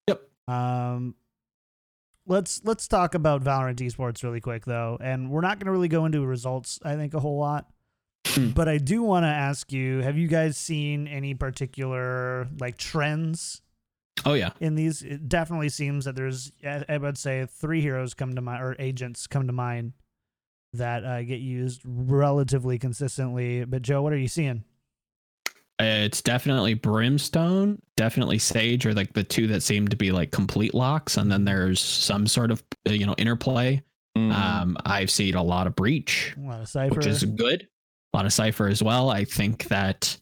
Yep. 0.08 0.22
Um, 0.48 1.16
let's 2.28 2.62
let's 2.64 2.88
talk 2.88 3.16
about 3.16 3.44
Valorant 3.44 3.78
esports 3.78 4.24
really 4.24 4.42
quick 4.42 4.66
though, 4.66 4.98
and 5.02 5.30
we're 5.30 5.42
not 5.42 5.60
going 5.60 5.66
to 5.66 5.72
really 5.72 5.88
go 5.88 6.06
into 6.06 6.26
results. 6.26 6.80
I 6.84 6.96
think 6.96 7.14
a 7.14 7.20
whole 7.20 7.38
lot. 7.38 7.68
Hmm. 8.28 8.50
But 8.50 8.68
I 8.68 8.78
do 8.80 9.04
want 9.04 9.24
to 9.24 9.30
ask 9.30 9.72
you: 9.72 10.00
Have 10.02 10.18
you 10.18 10.28
guys 10.28 10.58
seen 10.58 11.08
any 11.08 11.34
particular 11.36 12.48
like 12.60 12.78
trends 12.78 13.62
Oh 14.26 14.34
yeah. 14.34 14.52
in 14.60 14.76
these? 14.76 15.04
It 15.04 15.30
definitely 15.30 15.70
seems 15.70 16.06
that 16.06 16.16
there's, 16.16 16.52
I 16.66 16.84
I 16.90 16.98
would 16.98 17.18
say, 17.18 17.46
three 17.46 17.82
heroes 17.82 18.14
come 18.14 18.34
to 18.36 18.42
mind 18.42 18.64
or 18.64 18.76
agents 18.80 19.28
come 19.28 19.46
to 19.48 19.54
mind 19.54 19.94
that 20.74 21.06
uh, 21.06 21.22
get 21.22 21.40
used 21.40 21.82
relatively 21.86 22.78
consistently. 22.80 23.64
But 23.64 23.82
Joe, 23.84 24.02
what 24.02 24.12
are 24.12 24.18
you 24.18 24.28
seeing? 24.28 24.64
It's 25.80 26.22
definitely 26.22 26.74
Brimstone, 26.74 27.82
definitely 27.98 28.40
Sage 28.40 28.86
are 28.86 28.94
like 28.94 29.12
the 29.14 29.24
two 29.24 29.48
that 29.48 29.62
seem 29.62 29.90
to 29.90 29.98
be 29.98 30.12
like 30.12 30.32
complete 30.32 30.74
locks, 30.74 31.18
and 31.18 31.30
then 31.30 31.44
there's 31.44 31.82
some 31.82 32.28
sort 32.28 32.50
of 32.52 32.64
uh, 32.88 32.94
you 32.94 33.06
know 33.06 33.16
interplay. 33.18 33.82
Mm. 34.18 34.32
Um, 34.34 34.78
I've 34.86 35.12
seen 35.12 35.36
a 35.36 35.44
lot 35.44 35.68
of 35.68 35.76
Breach, 35.76 36.34
A 36.38 36.40
lot 36.48 36.62
of 36.62 36.70
Cypher. 36.70 36.96
which 36.96 37.06
is 37.06 37.24
good. 37.26 37.68
A 38.14 38.18
lot 38.18 38.26
of 38.26 38.32
Cypher 38.32 38.68
as 38.68 38.82
well. 38.82 39.10
I 39.10 39.26
think 39.26 39.66
that. 39.66 40.18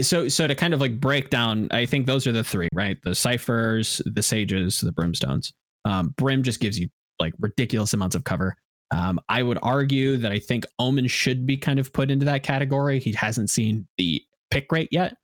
So 0.00 0.28
so 0.28 0.46
to 0.46 0.54
kind 0.54 0.72
of 0.72 0.80
like 0.80 1.00
break 1.00 1.30
down, 1.30 1.66
I 1.72 1.86
think 1.86 2.06
those 2.06 2.26
are 2.28 2.32
the 2.32 2.44
three, 2.44 2.68
right? 2.72 2.98
The 3.02 3.14
Cyphers, 3.14 4.00
the 4.06 4.22
sages, 4.22 4.80
the 4.80 4.92
brimstones. 4.92 5.52
Um, 5.84 6.14
Brim 6.16 6.44
just 6.44 6.60
gives 6.60 6.78
you 6.78 6.88
like 7.18 7.34
ridiculous 7.40 7.94
amounts 7.94 8.14
of 8.14 8.22
cover. 8.22 8.56
Um, 8.90 9.20
I 9.28 9.42
would 9.42 9.58
argue 9.62 10.16
that 10.18 10.30
I 10.32 10.38
think 10.38 10.64
Omen 10.78 11.08
should 11.08 11.46
be 11.46 11.56
kind 11.56 11.78
of 11.78 11.92
put 11.92 12.10
into 12.10 12.24
that 12.26 12.42
category. 12.42 13.00
He 13.00 13.12
hasn't 13.12 13.50
seen 13.50 13.86
the 13.98 14.22
pick 14.50 14.70
rate 14.70 14.88
yet, 14.92 15.16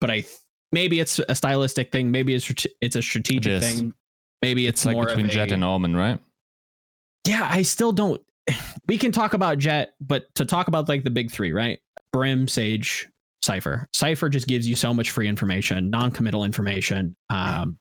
but 0.00 0.10
I 0.10 0.20
th- 0.20 0.36
maybe 0.72 1.00
it's 1.00 1.20
a 1.28 1.34
stylistic 1.34 1.92
thing. 1.92 2.10
Maybe 2.10 2.34
it's 2.34 2.66
it's 2.80 2.96
a 2.96 3.02
strategic 3.02 3.52
It 3.52 3.60
thing. 3.60 3.94
Maybe 4.42 4.66
it's, 4.66 4.80
it's 4.80 4.86
like 4.86 4.94
more 4.96 5.06
between 5.06 5.28
Jet 5.28 5.52
and 5.52 5.64
Omen, 5.64 5.96
right? 5.96 6.18
yeah, 7.26 7.48
I 7.50 7.62
still 7.62 7.92
don't. 7.92 8.20
We 8.86 8.98
can 8.98 9.12
talk 9.12 9.32
about 9.32 9.56
Jet, 9.56 9.94
but 10.02 10.26
to 10.34 10.44
talk 10.44 10.68
about 10.68 10.90
like 10.90 11.04
the 11.04 11.10
big 11.10 11.30
three, 11.30 11.52
right? 11.52 11.78
Brim, 12.12 12.46
Sage, 12.46 13.08
Cypher. 13.42 13.88
Cypher 13.94 14.28
just 14.28 14.46
gives 14.46 14.68
you 14.68 14.76
so 14.76 14.92
much 14.92 15.10
free 15.10 15.26
information, 15.26 15.88
non-committal 15.88 16.44
information. 16.44 17.16
Um, 17.30 17.78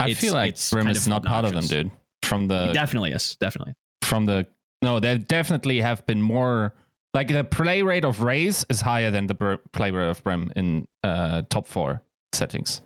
I 0.00 0.14
feel 0.14 0.34
like 0.34 0.56
Brim 0.72 0.88
is 0.88 1.06
not 1.06 1.24
part 1.24 1.44
of 1.44 1.52
them, 1.52 1.66
dude. 1.66 1.90
From 2.24 2.46
it 2.46 2.48
the 2.48 2.72
definitely 2.72 3.12
is, 3.12 3.36
definitely. 3.40 3.74
from 4.02 4.26
the 4.26 4.44
no, 4.82 5.00
there 5.00 5.18
definitely 5.18 5.80
have 5.80 6.04
been 6.06 6.22
more. 6.22 6.74
Like 7.12 7.28
the 7.28 7.42
play 7.44 7.82
rate 7.82 8.04
of 8.04 8.20
Raze 8.20 8.64
is 8.68 8.80
higher 8.80 9.10
than 9.10 9.26
the 9.26 9.34
br- 9.34 9.54
play 9.72 9.90
rate 9.90 10.08
of 10.10 10.22
Brim 10.22 10.52
in 10.54 10.86
uh, 11.02 11.42
top 11.50 11.66
four 11.66 12.02
settings. 12.32 12.82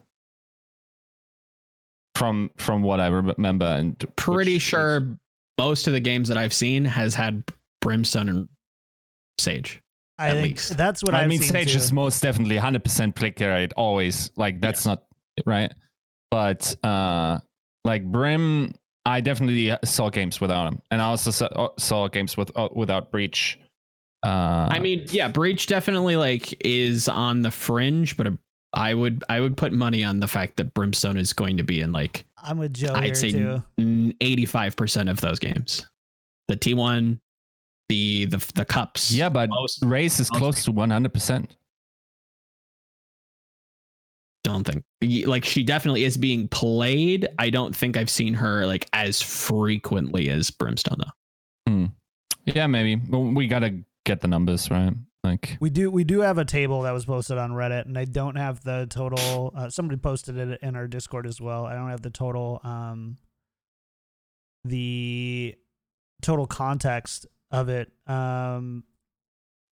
From 2.14 2.51
from 2.57 2.82
what 2.82 3.01
I 3.01 3.09
remember, 3.09 3.66
and 3.66 3.99
Pretty 4.16 4.55
which 4.55 4.57
is- 4.57 4.62
sure 4.62 5.18
most 5.59 5.86
of 5.88 5.92
the 5.92 6.01
games 6.01 6.28
that 6.28 6.38
I've 6.38 6.53
seen 6.55 6.84
has 6.84 7.14
had 7.14 7.42
Brimstone 7.80 8.28
and 8.28 8.49
Sage. 9.38 9.80
I 10.18 10.28
at 10.28 10.34
think 10.34 10.45
least. 10.57 10.76
that's 10.76 11.03
what 11.03 11.12
I 11.14 11.22
I've 11.22 11.28
mean, 11.28 11.40
seen 11.40 11.51
Sage 11.51 11.72
too. 11.72 11.78
is 11.78 11.92
most 11.92 12.22
definitely 12.22 12.57
100% 12.57 13.16
click 13.16 13.40
rate 13.40 13.72
always. 13.76 14.30
Like 14.36 14.61
that's 14.61 14.86
not 14.86 15.03
right, 15.45 15.72
but 16.30 16.76
uh, 16.84 17.40
like 17.84 18.05
Brim, 18.05 18.72
I 19.07 19.20
definitely 19.20 19.76
saw 19.84 20.09
games 20.09 20.40
without 20.40 20.72
him, 20.72 20.80
and 20.90 21.02
I 21.02 21.07
also 21.07 21.30
saw, 21.30 21.46
uh, 21.46 21.68
saw 21.78 22.09
games 22.09 22.36
with 22.36 22.50
uh, 22.57 22.68
without 22.72 23.11
Breach. 23.11 23.59
Uh, 24.24 24.68
I 24.70 24.78
mean, 24.78 25.05
yeah, 25.11 25.28
Breach 25.28 25.66
definitely 25.66 26.16
like 26.16 26.55
is 26.64 27.09
on 27.09 27.42
the 27.42 27.50
fringe, 27.50 28.16
but 28.16 28.28
I 28.72 28.94
would 28.94 29.22
I 29.28 29.40
would 29.40 29.57
put 29.57 29.72
money 29.72 30.02
on 30.05 30.20
the 30.20 30.26
fact 30.26 30.57
that 30.57 30.72
Brimstone 30.74 31.18
is 31.18 31.32
going 31.32 31.59
to 31.59 31.62
be 31.62 31.80
in 31.80 31.92
like 31.92 32.24
I'm 32.42 32.59
with 32.59 32.74
Joe 32.74 32.94
here 32.94 32.96
I'd 32.96 33.16
say 33.16 33.62
eighty 34.20 34.46
five 34.46 34.76
percent 34.76 35.09
of 35.09 35.20
those 35.20 35.38
games. 35.38 35.86
The 36.48 36.57
T 36.57 36.72
one, 36.74 37.20
the 37.88 38.24
the 38.26 38.52
the 38.55 38.64
cups. 38.64 39.12
yeah, 39.12 39.28
but 39.28 39.50
most 39.50 39.82
Raze 39.82 40.18
is 40.20 40.30
most- 40.32 40.38
close 40.40 40.64
to 40.64 40.72
100%. 40.72 41.48
Don't 44.45 44.64
think 44.64 44.84
like 45.26 45.45
she 45.45 45.64
definitely 45.64 46.05
is 46.05 46.16
being 46.16 46.47
played. 46.47 47.26
I 47.38 47.51
don't 47.51 47.74
think 47.74 47.97
I've 47.97 48.11
seen 48.11 48.34
her 48.34 48.66
like 48.66 48.88
as 48.92 49.20
frequently 49.20 50.30
as 50.30 50.51
Brimstone 50.51 50.99
though. 50.99 51.11
Yeah, 52.47 52.66
maybe. 52.66 52.97
But 52.97 53.20
we 53.20 53.47
gotta 53.47 53.80
get 54.05 54.20
the 54.20 54.28
numbers 54.28 54.70
right. 54.70 54.92
Like, 55.22 55.57
We 55.59 55.70
do 55.70 55.90
we 55.90 56.05
do 56.05 56.20
have 56.20 56.36
a 56.36 56.45
table 56.45 56.82
that 56.82 56.92
was 56.92 57.07
posted 57.07 57.38
on 57.38 57.53
Reddit, 57.53 57.86
and 57.86 57.97
I 57.97 58.05
don't 58.05 58.36
have 58.36 58.62
the 58.62 58.86
total. 58.90 59.55
Uh, 59.57 59.70
somebody 59.70 59.99
posted 59.99 60.36
it 60.36 60.59
in 60.62 60.76
our 60.76 60.86
Discord 60.86 61.26
as 61.26 61.40
well. 61.40 61.64
I 61.64 61.74
don't 61.74 61.88
have 61.88 62.03
the 62.03 62.11
total 62.11 62.61
um 62.62 63.16
the 64.64 65.55
total 66.20 66.47
context 66.47 67.26
of 67.51 67.70
it. 67.70 67.90
Um, 68.07 68.84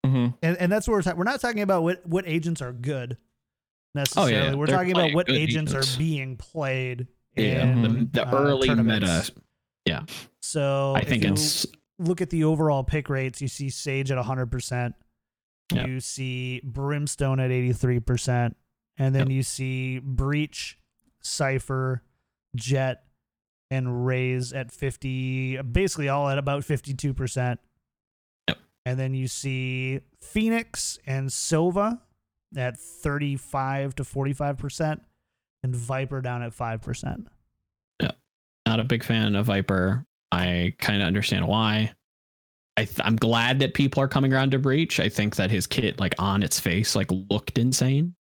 mhm. 0.04 0.34
and, 0.42 0.56
and 0.56 0.72
that's 0.72 0.88
what 0.88 0.94
we're 0.94 1.02
talking. 1.02 1.18
We're 1.18 1.24
not 1.24 1.40
talking 1.40 1.62
about 1.62 1.82
what 1.82 2.06
what 2.06 2.26
agents 2.26 2.62
are 2.62 2.72
good 2.72 3.18
necessarily. 3.94 4.32
yeah. 4.32 4.54
We're 4.54 4.66
They're 4.66 4.76
talking 4.76 4.92
about 4.92 5.12
what 5.14 5.30
agents 5.30 5.72
agents. 5.72 5.94
are 5.96 5.98
being 5.98 6.36
played. 6.36 7.06
Yeah, 7.36 7.64
in, 7.64 7.78
Mhm. 7.82 8.12
the, 8.12 8.20
the 8.20 8.28
uh, 8.28 8.32
early 8.34 8.68
tournaments. 8.68 9.30
meta. 9.30 9.42
Yeah. 9.86 10.02
So 10.40 10.94
I 10.96 11.00
if 11.00 11.08
think 11.08 11.24
you 11.24 11.32
it's 11.32 11.66
look 11.98 12.20
at 12.20 12.30
the 12.30 12.44
overall 12.44 12.84
pick 12.84 13.08
rates, 13.08 13.40
you 13.40 13.48
see 13.48 13.70
Sage 13.70 14.10
at 14.10 14.18
100%. 14.18 14.94
Yeah. 15.72 15.86
You 15.86 16.00
see 16.00 16.60
Brimstone 16.64 17.40
at 17.40 17.50
83%. 17.50 18.54
And 18.98 19.14
then 19.14 19.28
Yep. 19.28 19.30
you 19.30 19.42
see 19.42 19.98
Breach, 20.00 20.78
Cypher, 21.22 22.02
Jet, 22.54 23.04
and 23.70 24.04
Raze 24.04 24.52
at 24.52 24.70
50, 24.70 25.62
basically 25.62 26.10
all 26.10 26.28
at 26.28 26.36
about 26.36 26.64
52%. 26.64 27.58
Yep. 28.48 28.58
And 28.84 29.00
then 29.00 29.14
you 29.14 29.26
see 29.28 30.00
Phoenix 30.20 30.98
and 31.06 31.30
Sova 31.30 32.00
at 32.56 32.78
35 32.78 33.94
to 33.96 34.02
45%, 34.02 35.00
and 35.62 35.76
Viper 35.76 36.20
down 36.20 36.42
at 36.42 36.52
5%. 36.52 37.26
Yeah. 38.00 38.10
Not 38.66 38.80
a 38.80 38.84
big 38.84 39.04
fan 39.04 39.34
of 39.36 39.46
Viper. 39.46 40.04
I 40.30 40.74
kind 40.78 41.02
of 41.02 41.06
understand 41.06 41.46
why. 41.46 41.92
I 42.76 42.84
th- 42.86 43.00
I'm 43.04 43.16
glad 43.16 43.58
that 43.60 43.74
people 43.74 44.02
are 44.02 44.08
coming 44.08 44.32
around 44.32 44.52
to 44.52 44.58
Breach. 44.58 44.98
I 44.98 45.08
think 45.08 45.36
that 45.36 45.50
his 45.50 45.66
kit, 45.66 46.00
like 46.00 46.14
on 46.18 46.42
its 46.42 46.58
face, 46.58 46.96
like 46.96 47.10
looked 47.30 47.58
insane. 47.58 48.14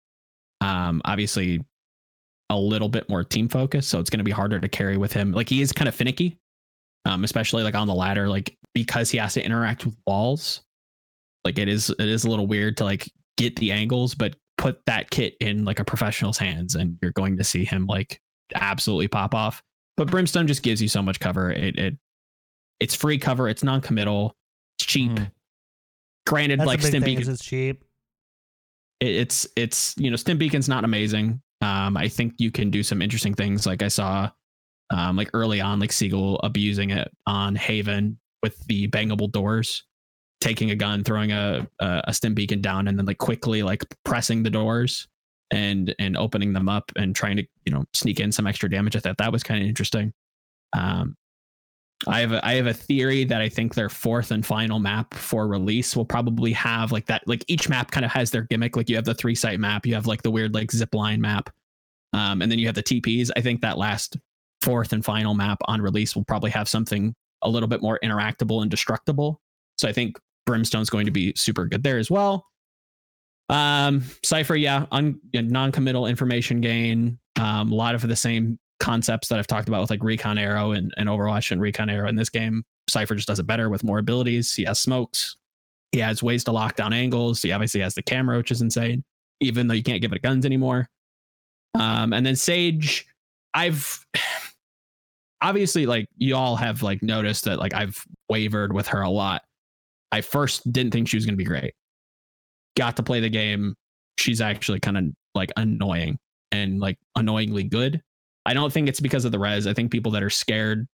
Um, 0.60 1.02
obviously, 1.06 1.62
a 2.50 2.58
little 2.58 2.90
bit 2.90 3.08
more 3.10 3.24
team 3.24 3.48
focused, 3.48 3.90
so 3.90 4.00
it's 4.00 4.10
going 4.10 4.20
to 4.20 4.26
be 4.26 4.32
harder 4.32 4.60
to 4.60 4.68
carry 4.68 4.98
with 4.98 5.14
him. 5.14 5.32
Like 5.32 5.48
he 5.48 5.62
is 5.62 5.72
kind 5.72 5.88
of 5.88 5.96
finicky, 5.96 6.38
um, 7.06 7.24
especially 7.24 7.64
like 7.64 7.76
on 7.76 7.88
the 7.88 7.94
ladder, 7.94 8.28
like 8.28 8.58
because 8.74 9.10
he 9.10 9.18
has 9.20 9.34
to 9.36 9.44
interact 9.44 9.86
with 9.86 9.96
walls. 10.06 10.62
Like 11.46 11.58
it 11.58 11.70
is, 11.70 11.90
it 11.90 12.02
is 12.02 12.26
a 12.26 12.30
little 12.30 12.46
weird 12.46 12.78
to 12.78 12.84
like 12.84 13.10
get 13.42 13.56
the 13.58 13.72
angles, 13.72 14.14
but 14.16 14.36
put 14.58 14.80
that 14.86 15.10
kit 15.10 15.36
in 15.40 15.66
like 15.66 15.80
a 15.80 15.86
professional's 15.86 16.38
hands, 16.38 16.76
and 16.76 16.98
you're 17.02 17.12
going 17.12 17.38
to 17.38 17.44
see 17.44 17.66
him 17.66 17.86
like 17.88 18.22
absolutely 18.56 19.08
pop 19.08 19.34
off. 19.36 19.62
But 19.98 20.10
Brimstone 20.10 20.48
just 20.48 20.64
gives 20.64 20.82
you 20.82 20.88
so 20.88 21.02
much 21.02 21.20
cover. 21.20 21.52
It 21.52 21.78
it 21.78 21.98
it's 22.80 22.96
free 22.96 23.18
cover. 23.18 23.48
It's 23.50 23.64
non-committal. 23.64 24.36
It's 24.78 24.86
cheap. 24.88 25.12
Mhm. 25.12 25.32
Granted, 26.28 26.60
That's 26.60 26.68
like 26.68 26.82
Stim 26.82 27.04
Beacon, 27.04 27.30
is 27.30 27.40
cheap. 27.42 27.84
it- 29.00 29.16
it's 29.16 29.48
it's 29.56 29.96
you 29.98 30.10
know 30.10 30.16
Stim 30.16 30.38
Beacon's 30.38 30.70
not 30.70 30.84
amazing. 30.84 31.42
Um, 31.62 31.96
I 31.98 32.08
think 32.08 32.34
you 32.40 32.52
can 32.52 32.70
do 32.72 32.82
some 32.84 33.02
interesting 33.02 33.34
things. 33.36 33.66
Like 33.68 33.84
I 33.84 33.88
saw, 33.88 34.30
um, 34.92 35.16
like 35.16 35.30
early 35.34 35.62
on, 35.62 35.80
like 35.80 35.92
Siegel 35.92 36.40
abusing 36.44 36.90
it 36.90 37.12
on 37.28 37.56
Haven 37.56 38.20
with 38.42 38.58
the 38.66 38.88
bangable 38.88 39.32
doors, 39.32 39.84
taking 40.42 40.72
a 40.72 40.76
gun, 40.76 41.04
throwing 41.04 41.32
a 41.32 41.68
a, 41.80 42.14
Stim 42.14 42.34
Beacon 42.34 42.62
down, 42.62 42.88
and 42.88 42.98
then 42.98 43.06
like 43.06 43.20
quickly 43.20 43.64
like 43.64 43.86
pressing 44.04 44.44
the 44.44 44.50
doors 44.50 45.08
and 45.52 45.96
and 46.00 46.18
opening 46.18 46.52
them 46.52 46.68
up 46.68 46.92
and 46.98 47.16
trying 47.16 47.38
to 47.38 47.46
you 47.66 47.72
know 47.72 47.86
sneak 47.94 48.20
in 48.20 48.32
some 48.32 48.48
extra 48.48 48.70
damage. 48.70 48.96
I 48.96 49.00
thought 49.00 49.18
that 49.18 49.32
was 49.32 49.44
kind 49.44 49.62
of 49.62 49.70
interesting. 49.70 50.12
Um, 50.74 51.16
I 52.08 52.20
have 52.22 52.32
a, 52.32 52.46
I 52.46 52.56
have 52.56 52.66
a 52.66 52.74
theory 52.74 53.24
that 53.26 53.42
I 53.42 53.50
think 53.50 53.76
their 53.76 53.90
fourth 53.90 54.32
and 54.32 54.44
final 54.44 54.80
map 54.80 55.14
for 55.14 55.48
release 55.48 55.96
will 55.96 56.06
probably 56.06 56.52
have 56.54 56.92
like 56.92 57.06
that. 57.06 57.28
Like 57.28 57.46
each 57.48 57.70
map 57.70 57.92
kind 57.92 58.06
of 58.06 58.12
has 58.12 58.32
their 58.32 58.44
gimmick. 58.44 58.76
Like 58.76 58.90
you 58.90 58.96
have 58.96 59.06
the 59.06 59.14
three 59.14 59.36
site 59.36 59.60
map, 59.60 59.86
you 59.86 59.94
have 59.94 60.08
like 60.08 60.24
the 60.24 60.32
weird 60.32 60.54
like 60.54 60.72
zip 60.72 60.96
line 60.96 61.22
map, 61.22 61.50
um, 62.14 62.42
and 62.42 62.52
then 62.52 62.58
you 62.58 62.66
have 62.66 62.76
the 62.76 62.84
TPs. 62.84 63.30
I 63.36 63.42
think 63.42 63.62
that 63.62 63.78
last 63.78 64.18
fourth 64.62 64.94
and 64.94 65.06
final 65.06 65.34
map 65.34 65.60
on 65.66 65.82
release 65.82 66.16
will 66.16 66.24
probably 66.24 66.52
have 66.52 66.68
something 66.68 67.14
a 67.44 67.50
little 67.50 67.70
bit 67.70 67.82
more 67.82 68.00
interactable 68.04 68.62
and 68.62 68.72
destructible. 68.72 69.40
So 69.78 69.88
I 69.88 69.94
think 69.94 70.18
Brimstone's 70.46 70.90
going 70.90 71.06
to 71.06 71.12
be 71.12 71.34
super 71.36 71.66
good 71.66 71.84
there 71.84 71.98
as 71.98 72.10
well. 72.10 72.46
Um, 73.50 74.04
Cypher, 74.24 74.56
yeah, 74.56 74.86
un, 74.92 75.20
non-committal 75.34 76.08
information 76.08 76.62
gain. 76.62 77.20
Um, 77.40 77.72
a 77.72 77.76
lot 77.76 77.96
of 77.96 78.02
the 78.02 78.16
same 78.16 78.58
concepts 78.80 79.28
that 79.28 79.40
I've 79.40 79.48
talked 79.48 79.68
about 79.68 79.82
with 79.82 79.90
like 79.90 80.04
Recon 80.04 80.38
Arrow 80.38 80.72
and, 80.72 80.94
and 80.98 81.08
Overwatch 81.08 81.52
and 81.52 81.62
Recon 81.62 81.90
Arrow 81.90 82.08
in 82.08 82.16
this 82.16 82.30
game. 82.30 82.64
Cypher 82.90 83.16
just 83.16 83.28
does 83.28 83.40
it 83.40 83.48
better 83.48 83.70
with 83.70 83.84
more 83.84 84.00
abilities. 84.00 84.54
He 84.54 84.64
has 84.64 84.80
smokes. 84.80 85.38
He 85.92 86.00
has 86.00 86.24
ways 86.24 86.44
to 86.46 86.52
lock 86.52 86.76
down 86.76 86.94
angles. 86.94 87.42
He 87.42 87.52
obviously 87.52 87.82
has 87.82 87.94
the 87.94 88.02
camera, 88.02 88.38
which 88.38 88.52
is 88.52 88.62
insane, 88.62 89.04
even 89.42 89.68
though 89.68 89.74
you 89.74 89.84
can't 89.84 90.02
give 90.02 90.14
it 90.14 90.22
guns 90.22 90.46
anymore. 90.46 90.90
Um, 91.74 92.14
and 92.14 92.26
then 92.26 92.36
Sage, 92.36 93.06
I've 93.54 94.06
obviously 95.42 95.86
like 95.86 96.08
you 96.18 96.36
all 96.36 96.56
have 96.56 96.84
like 96.84 97.04
noticed 97.04 97.46
that 97.46 97.60
like 97.60 97.74
I've 97.74 98.04
wavered 98.30 98.74
with 98.74 98.88
her 98.88 99.02
a 99.02 99.10
lot. 99.10 99.44
I 100.12 100.22
first 100.22 100.72
didn't 100.72 100.92
think 100.92 101.08
she 101.08 101.18
was 101.18 101.26
going 101.26 101.34
to 101.34 101.38
be 101.38 101.44
great. 101.46 101.74
Got 102.78 102.98
to 102.98 103.04
play 103.04 103.20
the 103.20 103.30
game. 103.30 103.76
She's 104.18 104.42
actually 104.42 104.80
kind 104.80 104.98
of 104.98 105.06
like 105.36 105.52
annoying 105.58 106.18
and 106.52 106.80
like 106.80 106.98
annoyingly 107.16 107.64
good. 107.64 108.02
I 108.46 108.54
don't 108.54 108.72
think 108.74 108.90
it's 108.90 109.00
because 109.00 109.24
of 109.26 109.32
the 109.32 109.40
res. 109.40 109.68
I 109.68 109.74
think 109.74 109.92
people 109.92 110.12
that 110.14 110.24
are 110.24 110.30
scared 110.30 110.88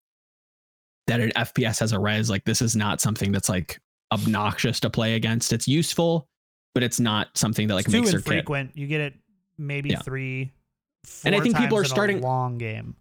that 1.07 1.21
an 1.21 1.31
FPS 1.37 1.79
has 1.81 1.93
a 1.93 1.99
res, 2.01 2.31
like 2.31 2.45
this 2.45 2.63
is 2.63 2.75
not 2.75 3.01
something 3.01 3.31
that's 3.33 3.49
like 3.49 3.79
obnoxious 4.13 4.81
to 4.81 4.91
play 4.91 5.15
against. 5.15 5.53
It's 5.53 5.69
useful, 5.69 6.27
but 6.75 6.83
it's 6.83 6.99
not 6.99 7.29
something 7.37 7.69
that 7.69 7.75
like 7.75 7.85
it's 7.87 7.93
too 7.93 8.01
makes 8.01 8.11
their 8.13 8.21
kit. 8.21 8.33
infrequent. 8.33 8.77
You 8.77 8.87
get 8.87 9.01
it 9.01 9.15
maybe 9.59 9.91
Yeah. 9.91 10.01
three. 10.01 10.53
And 11.25 11.35
I 11.35 11.41
think 11.41 11.57
people 11.57 11.77
are 11.79 11.85
starting- 11.85 12.21
long 12.23 12.57
game. 12.59 12.97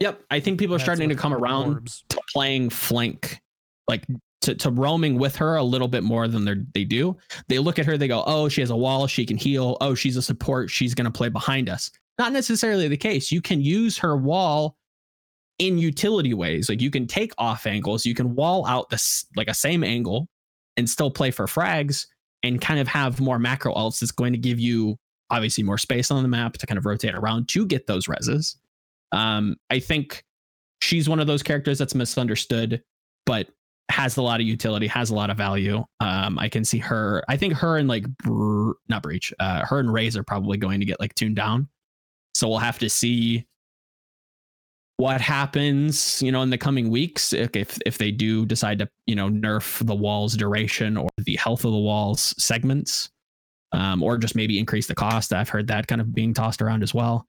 Yep. 0.00 0.22
I 0.30 0.40
think 0.40 0.58
people 0.58 0.74
are 0.74 0.78
That's 0.78 0.84
starting 0.84 1.08
to 1.08 1.14
come 1.14 1.32
around 1.32 1.68
orbs. 1.74 2.04
to 2.10 2.20
playing 2.34 2.68
flank, 2.68 3.40
like 3.88 4.04
to, 4.42 4.54
to 4.54 4.70
roaming 4.70 5.18
with 5.18 5.36
her 5.36 5.56
a 5.56 5.62
little 5.62 5.88
bit 5.88 6.02
more 6.02 6.28
than 6.28 6.68
they 6.74 6.84
do. 6.84 7.16
They 7.48 7.58
look 7.58 7.78
at 7.78 7.86
her, 7.86 7.96
they 7.96 8.08
go, 8.08 8.22
"Oh, 8.26 8.48
she 8.48 8.60
has 8.60 8.70
a 8.70 8.76
wall, 8.76 9.06
she 9.06 9.26
can 9.26 9.36
heal. 9.36 9.76
Oh, 9.80 9.94
she's 9.94 10.16
a 10.16 10.22
support, 10.22 10.70
she's 10.70 10.94
going 10.94 11.06
to 11.06 11.10
play 11.10 11.28
behind 11.28 11.68
us." 11.68 11.90
Not 12.18 12.32
necessarily 12.32 12.88
the 12.88 12.96
case. 12.96 13.30
You 13.30 13.42
can 13.42 13.60
use 13.60 13.98
her 13.98 14.16
wall 14.16 14.76
in 15.58 15.78
utility 15.78 16.34
ways. 16.34 16.68
Like 16.68 16.80
you 16.80 16.90
can 16.90 17.06
take 17.06 17.32
off 17.38 17.66
angles, 17.66 18.06
you 18.06 18.14
can 18.14 18.34
wall 18.34 18.66
out 18.66 18.90
this 18.90 19.26
like 19.36 19.48
a 19.48 19.54
same 19.54 19.82
angle 19.82 20.28
and 20.76 20.88
still 20.88 21.10
play 21.10 21.30
for 21.30 21.46
frags 21.46 22.06
and 22.42 22.60
kind 22.60 22.78
of 22.78 22.86
have 22.88 23.20
more 23.20 23.38
macro 23.38 23.74
ults 23.74 24.00
that's 24.00 24.12
going 24.12 24.32
to 24.32 24.38
give 24.38 24.60
you 24.60 24.98
obviously 25.30 25.64
more 25.64 25.78
space 25.78 26.10
on 26.10 26.22
the 26.22 26.28
map 26.28 26.54
to 26.54 26.66
kind 26.66 26.78
of 26.78 26.86
rotate 26.86 27.14
around 27.14 27.48
to 27.48 27.66
get 27.66 27.86
those 27.86 28.06
reses. 28.06 28.56
Um, 29.12 29.56
I 29.70 29.80
think 29.80 30.24
she's 30.80 31.08
one 31.08 31.20
of 31.20 31.26
those 31.26 31.42
characters 31.42 31.78
that's 31.78 31.94
misunderstood, 31.94 32.82
but 33.24 33.48
has 33.88 34.16
a 34.16 34.22
lot 34.22 34.40
of 34.40 34.46
utility, 34.46 34.86
has 34.86 35.10
a 35.10 35.14
lot 35.14 35.30
of 35.30 35.36
value. 35.36 35.84
Um, 36.00 36.38
I 36.38 36.48
can 36.48 36.64
see 36.64 36.78
her. 36.78 37.22
I 37.28 37.36
think 37.36 37.54
her 37.54 37.76
and 37.76 37.88
like 37.88 38.04
not 38.88 39.02
breach, 39.02 39.32
uh, 39.38 39.64
her 39.64 39.78
and 39.78 39.92
Raze 39.92 40.16
are 40.16 40.24
probably 40.24 40.56
going 40.56 40.80
to 40.80 40.86
get 40.86 41.00
like 41.00 41.14
tuned 41.14 41.36
down. 41.36 41.68
So 42.34 42.48
we'll 42.48 42.58
have 42.58 42.78
to 42.80 42.90
see 42.90 43.46
what 44.98 45.20
happens, 45.20 46.22
you 46.22 46.32
know, 46.32 46.42
in 46.42 46.50
the 46.50 46.58
coming 46.58 46.90
weeks 46.90 47.32
if 47.32 47.54
if, 47.54 47.78
if 47.86 47.98
they 47.98 48.10
do 48.10 48.46
decide 48.46 48.78
to, 48.80 48.88
you 49.06 49.14
know, 49.14 49.28
nerf 49.28 49.84
the 49.86 49.94
walls 49.94 50.36
duration 50.36 50.96
or 50.96 51.08
the 51.18 51.36
health 51.36 51.64
of 51.64 51.72
the 51.72 51.78
walls 51.78 52.34
segments, 52.38 53.10
um, 53.72 54.02
or 54.02 54.18
just 54.18 54.34
maybe 54.34 54.58
increase 54.58 54.86
the 54.86 54.94
cost. 54.94 55.32
I've 55.32 55.48
heard 55.48 55.68
that 55.68 55.86
kind 55.86 56.00
of 56.00 56.14
being 56.14 56.34
tossed 56.34 56.60
around 56.60 56.82
as 56.82 56.92
well 56.92 57.26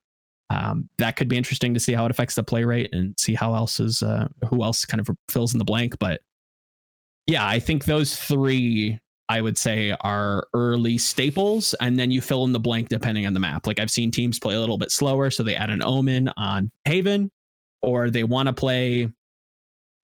um, 0.50 0.90
that 0.98 1.16
could 1.16 1.28
be 1.28 1.38
interesting 1.38 1.74
to 1.74 1.80
see 1.80 1.94
how 1.94 2.06
it 2.06 2.12
affects 2.12 2.36
the 2.36 2.44
play 2.44 2.64
rate 2.64 2.90
and 2.94 3.14
see 3.20 3.34
how 3.34 3.54
else 3.54 3.80
is 3.80 4.02
uh, 4.02 4.28
who 4.50 4.64
else 4.64 4.86
kind 4.86 5.02
of 5.02 5.10
fills 5.30 5.54
in 5.54 5.60
the 5.60 5.66
blank. 5.66 5.98
But 6.00 6.22
yeah, 7.28 7.46
I 7.46 7.60
think 7.60 7.86
those 7.86 8.16
three 8.16 9.00
I 9.30 9.42
would 9.42 9.58
say 9.58 9.96
are 10.02 10.48
early 10.54 10.98
staples, 10.98 11.76
and 11.82 12.00
then 12.00 12.12
you 12.12 12.22
fill 12.22 12.46
in 12.46 12.54
the 12.54 12.60
blank 12.60 12.88
depending 12.88 13.26
on 13.26 13.34
the 13.34 13.42
map. 13.42 13.68
Like 13.68 13.80
I've 13.80 13.92
seen 13.92 14.10
teams 14.10 14.40
play 14.40 14.56
a 14.56 14.60
little 14.60 14.78
bit 14.78 14.92
slower, 14.92 15.30
so 15.30 15.44
they 15.44 15.56
add 15.56 15.70
an 15.70 15.84
Omen 15.84 16.32
on 16.38 16.72
Haven, 16.86 17.30
or 17.82 18.10
they 18.10 18.24
want 18.24 18.48
to 18.48 18.54
play 18.54 19.10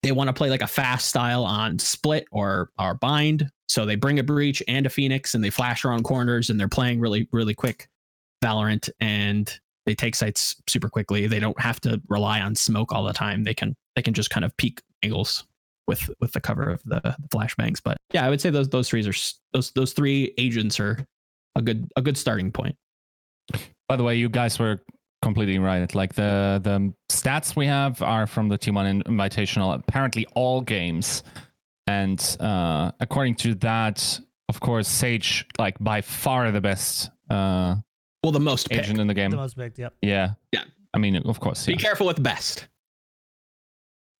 they 0.04 0.12
want 0.12 0.28
to 0.28 0.34
play 0.34 0.50
like 0.50 0.62
a 0.62 0.68
fast 0.68 1.08
style 1.08 1.46
on 1.46 1.80
Split 1.80 2.26
or 2.32 2.72
or 2.78 2.96
Bind, 2.96 3.50
so 3.70 3.86
they 3.86 3.96
bring 3.96 4.20
a 4.20 4.24
Breach 4.24 4.62
and 4.68 4.86
a 4.86 4.90
Phoenix, 4.90 5.34
and 5.34 5.44
they 5.44 5.50
flash 5.50 5.86
around 5.86 6.04
corners, 6.04 6.50
and 6.50 6.60
they're 6.60 6.68
playing 6.68 7.00
really 7.00 7.30
really 7.32 7.54
quick 7.54 7.88
Valorant 8.44 8.90
and 9.00 9.58
they 9.86 9.96
take 9.96 10.16
sites 10.16 10.56
super 10.68 10.90
quickly. 10.90 11.28
They 11.28 11.40
don't 11.40 11.60
have 11.60 11.80
to 11.82 12.02
rely 12.10 12.42
on 12.42 12.56
smoke 12.56 12.92
all 12.92 13.06
the 13.06 13.14
time. 13.14 13.46
They 13.46 13.54
can 13.54 13.76
they 13.96 14.02
can 14.02 14.14
just 14.14 14.30
kind 14.30 14.44
of 14.44 14.56
peek 14.58 14.82
angles 15.02 15.46
with 15.88 16.10
with 16.20 16.32
the 16.34 16.42
cover 16.42 16.70
of 16.70 16.82
the, 16.86 17.00
the 17.04 17.28
flashbangs. 17.30 17.82
But 17.84 17.98
yeah, 18.14 18.26
I 18.26 18.30
would 18.30 18.42
say 18.42 18.50
those 18.50 18.70
those 18.70 18.90
three 18.90 19.06
are 19.08 19.14
those 19.54 19.72
those 19.72 19.94
three 19.94 20.34
agents 20.38 20.80
are 20.80 21.06
a 21.56 21.62
good 21.62 21.90
a 21.96 22.02
good 22.02 22.18
starting 22.18 22.52
point. 22.52 22.76
By 23.90 23.96
the 23.98 24.04
way, 24.04 24.16
you 24.16 24.30
guys 24.30 24.58
were 24.60 24.82
completely 25.22 25.60
right. 25.60 25.94
Like 25.94 26.14
the 26.14 26.60
the 26.64 26.94
stats 27.10 27.56
we 27.56 27.66
have 27.68 28.02
are 28.02 28.26
from 28.28 28.50
the 28.50 28.58
T1 28.58 29.04
Invitational. 29.04 29.74
Apparently, 29.76 30.26
all 30.36 30.62
games, 30.62 31.24
and 31.88 32.20
uh, 32.40 32.92
according 33.00 33.36
to 33.36 33.56
that, 33.56 34.20
of 34.50 34.60
course, 34.60 34.88
Sage 34.88 35.46
like 35.60 35.78
by 35.80 36.02
far 36.02 36.52
the 36.52 36.62
best 36.62 37.10
uh, 37.30 37.76
Well, 38.24 38.32
the 38.32 38.40
most 38.40 38.70
pick. 38.70 38.80
agent 38.80 39.00
in 39.00 39.08
the 39.08 39.14
game. 39.14 39.32
The 39.32 39.38
most 39.38 39.58
picked. 39.58 39.78
Yep. 39.80 39.94
yeah, 40.02 40.32
Yeah. 40.54 40.64
I 40.94 40.98
mean, 41.00 41.18
of 41.18 41.40
course. 41.40 41.66
Be 41.66 41.74
Yeah. 41.74 41.80
careful 41.80 42.08
with 42.08 42.22
best. 42.24 42.68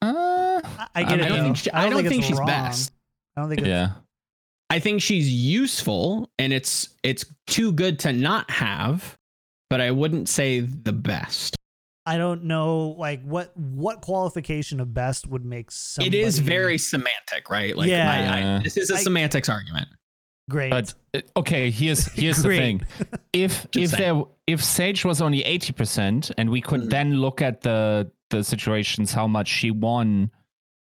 Uh, 0.04 0.62
I, 0.64 0.88
I 0.96 1.04
get 1.04 1.22
I 1.22 1.26
it. 1.26 1.30
don't 1.30 1.44
think 1.44 1.58
she- 1.58 1.72
I 1.72 1.80
I 1.80 1.84
don't, 1.84 1.92
don't 1.94 2.02
think, 2.04 2.10
think 2.12 2.24
she's 2.26 2.38
wrong. 2.38 2.48
best. 2.48 2.92
I 3.38 3.42
don't 3.42 3.50
think. 3.50 3.62
It's, 3.62 3.68
yeah. 3.68 3.92
I 4.70 4.80
think 4.80 5.02
she's 5.02 5.30
useful 5.32 6.30
and 6.40 6.52
it's 6.52 6.90
it's 7.04 7.26
too 7.48 7.72
good 7.72 8.00
to 8.00 8.14
not 8.14 8.50
have, 8.52 9.16
but 9.70 9.82
I 9.82 9.92
wouldn't 9.92 10.30
say 10.30 10.62
the 10.62 10.94
best. 10.94 11.56
I 12.06 12.18
don't 12.18 12.44
know. 12.46 12.96
Like 12.98 13.24
what 13.24 13.56
what 13.56 14.02
qualification 14.02 14.80
of 14.80 14.94
best 14.94 15.28
would 15.28 15.46
make 15.46 15.72
somebody 15.72 16.20
It 16.20 16.26
is 16.26 16.40
very 16.40 16.78
semantic, 16.78 17.50
right? 17.50 17.78
Like 17.78 17.88
Yeah. 17.90 18.12
I, 18.12 18.58
I, 18.58 18.64
this 18.64 18.76
is 18.78 18.90
a 18.92 18.96
I- 18.96 19.04
semantics 19.04 19.48
argument. 19.48 19.88
Great. 20.50 20.70
But 20.70 20.94
uh, 21.14 21.22
okay, 21.38 21.70
here's 21.72 22.06
here's 22.14 22.38
the 22.44 22.50
thing. 22.50 22.82
If 23.34 23.68
if 23.76 23.92
there 23.92 24.22
if 24.48 24.64
Sage 24.64 25.06
was 25.06 25.22
only 25.22 25.44
eighty 25.44 25.74
percent, 25.74 26.32
and 26.38 26.50
we 26.50 26.62
could 26.62 26.82
Mhm. 26.82 26.90
then 26.90 27.14
look 27.16 27.42
at 27.42 27.62
the 27.62 28.12
the 28.30 28.44
situations 28.44 29.14
how 29.14 29.28
much 29.28 29.48
she 29.48 29.70
won 29.72 30.32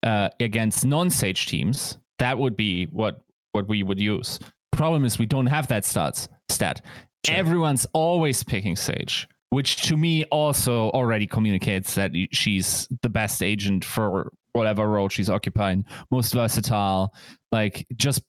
uh, 0.02 0.28
against 0.40 0.84
non-Sage 0.84 1.46
teams, 1.46 1.98
that 2.18 2.36
would 2.38 2.56
be 2.56 2.86
what 2.86 3.20
what 3.52 3.68
we 3.68 3.82
would 3.82 4.00
use. 4.00 4.38
Problem 4.72 5.04
is 5.04 5.18
we 5.18 5.26
don't 5.26 5.46
have 5.46 5.68
that 5.68 5.84
stats 5.84 6.28
stat. 6.48 6.82
Sure. 7.24 7.36
Everyone's 7.36 7.86
always 7.92 8.44
picking 8.44 8.76
Sage, 8.76 9.26
which 9.50 9.82
to 9.88 9.96
me 9.96 10.24
also 10.24 10.90
already 10.90 11.26
communicates 11.26 11.94
that 11.94 12.12
she's 12.30 12.86
the 13.02 13.08
best 13.08 13.42
agent 13.42 13.84
for 13.84 14.32
whatever 14.52 14.86
role 14.88 15.08
she's 15.08 15.28
occupying, 15.30 15.84
most 16.10 16.32
versatile. 16.34 17.12
Like 17.52 17.86
just 17.96 18.22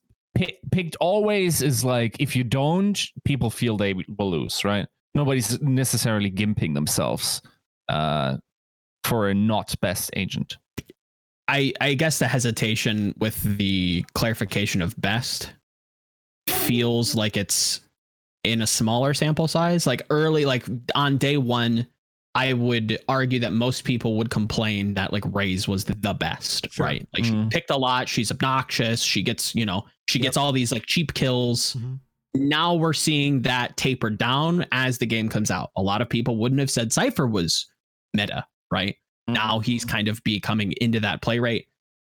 picked 0.72 0.96
always 1.00 1.62
is 1.62 1.84
like 1.84 2.16
if 2.20 2.34
you 2.36 2.44
don't, 2.44 2.98
people 3.24 3.50
feel 3.50 3.76
they 3.76 3.94
will 3.94 4.30
lose, 4.30 4.64
right? 4.64 4.86
Nobody's 5.14 5.60
necessarily 5.60 6.30
gimping 6.30 6.74
themselves 6.74 7.42
uh, 7.88 8.36
for 9.04 9.28
a 9.28 9.34
not 9.34 9.74
best 9.80 10.10
agent. 10.14 10.56
I 11.48 11.72
I 11.80 11.94
guess 11.94 12.18
the 12.18 12.28
hesitation 12.28 13.14
with 13.18 13.40
the 13.58 14.04
clarification 14.14 14.82
of 14.82 14.98
best 15.00 15.52
feels 16.48 17.14
like 17.14 17.36
it's 17.36 17.80
in 18.44 18.62
a 18.62 18.66
smaller 18.66 19.14
sample 19.14 19.48
size. 19.48 19.86
Like 19.86 20.02
early, 20.10 20.44
like 20.44 20.64
on 20.94 21.18
day 21.18 21.36
one, 21.36 21.86
I 22.34 22.52
would 22.52 22.98
argue 23.08 23.40
that 23.40 23.52
most 23.52 23.84
people 23.84 24.16
would 24.16 24.30
complain 24.30 24.94
that 24.94 25.12
like 25.12 25.24
Raze 25.34 25.66
was 25.66 25.84
the, 25.84 26.14
best, 26.14 26.68
Sure. 26.70 26.86
right? 26.86 27.06
Like 27.14 27.24
Mhm. 27.24 27.44
she 27.44 27.48
picked 27.50 27.70
a 27.70 27.76
lot, 27.76 28.08
she's 28.08 28.30
obnoxious, 28.30 29.02
she 29.02 29.22
gets, 29.22 29.54
you 29.54 29.66
know, 29.66 29.84
she 30.08 30.18
gets 30.18 30.36
all 30.36 30.52
these 30.52 30.72
like 30.72 30.86
cheap 30.86 31.14
kills. 31.14 31.74
Mhm. 31.74 32.00
Now 32.34 32.74
we're 32.74 32.92
seeing 32.92 33.42
that 33.42 33.76
taper 33.76 34.10
down 34.10 34.66
as 34.72 34.98
the 34.98 35.06
game 35.06 35.28
comes 35.28 35.50
out. 35.50 35.70
A 35.76 35.82
lot 35.82 36.00
of 36.02 36.08
people 36.08 36.36
wouldn't 36.36 36.60
have 36.60 36.70
said 36.70 36.92
Cypher 36.92 37.26
was 37.26 37.66
meta, 38.14 38.46
right? 38.70 38.96
now 39.30 39.58
he's 39.58 39.84
kind 39.84 40.08
of 40.08 40.24
becoming 40.24 40.72
into 40.80 40.98
that 41.00 41.20
play 41.20 41.38
rate. 41.38 41.68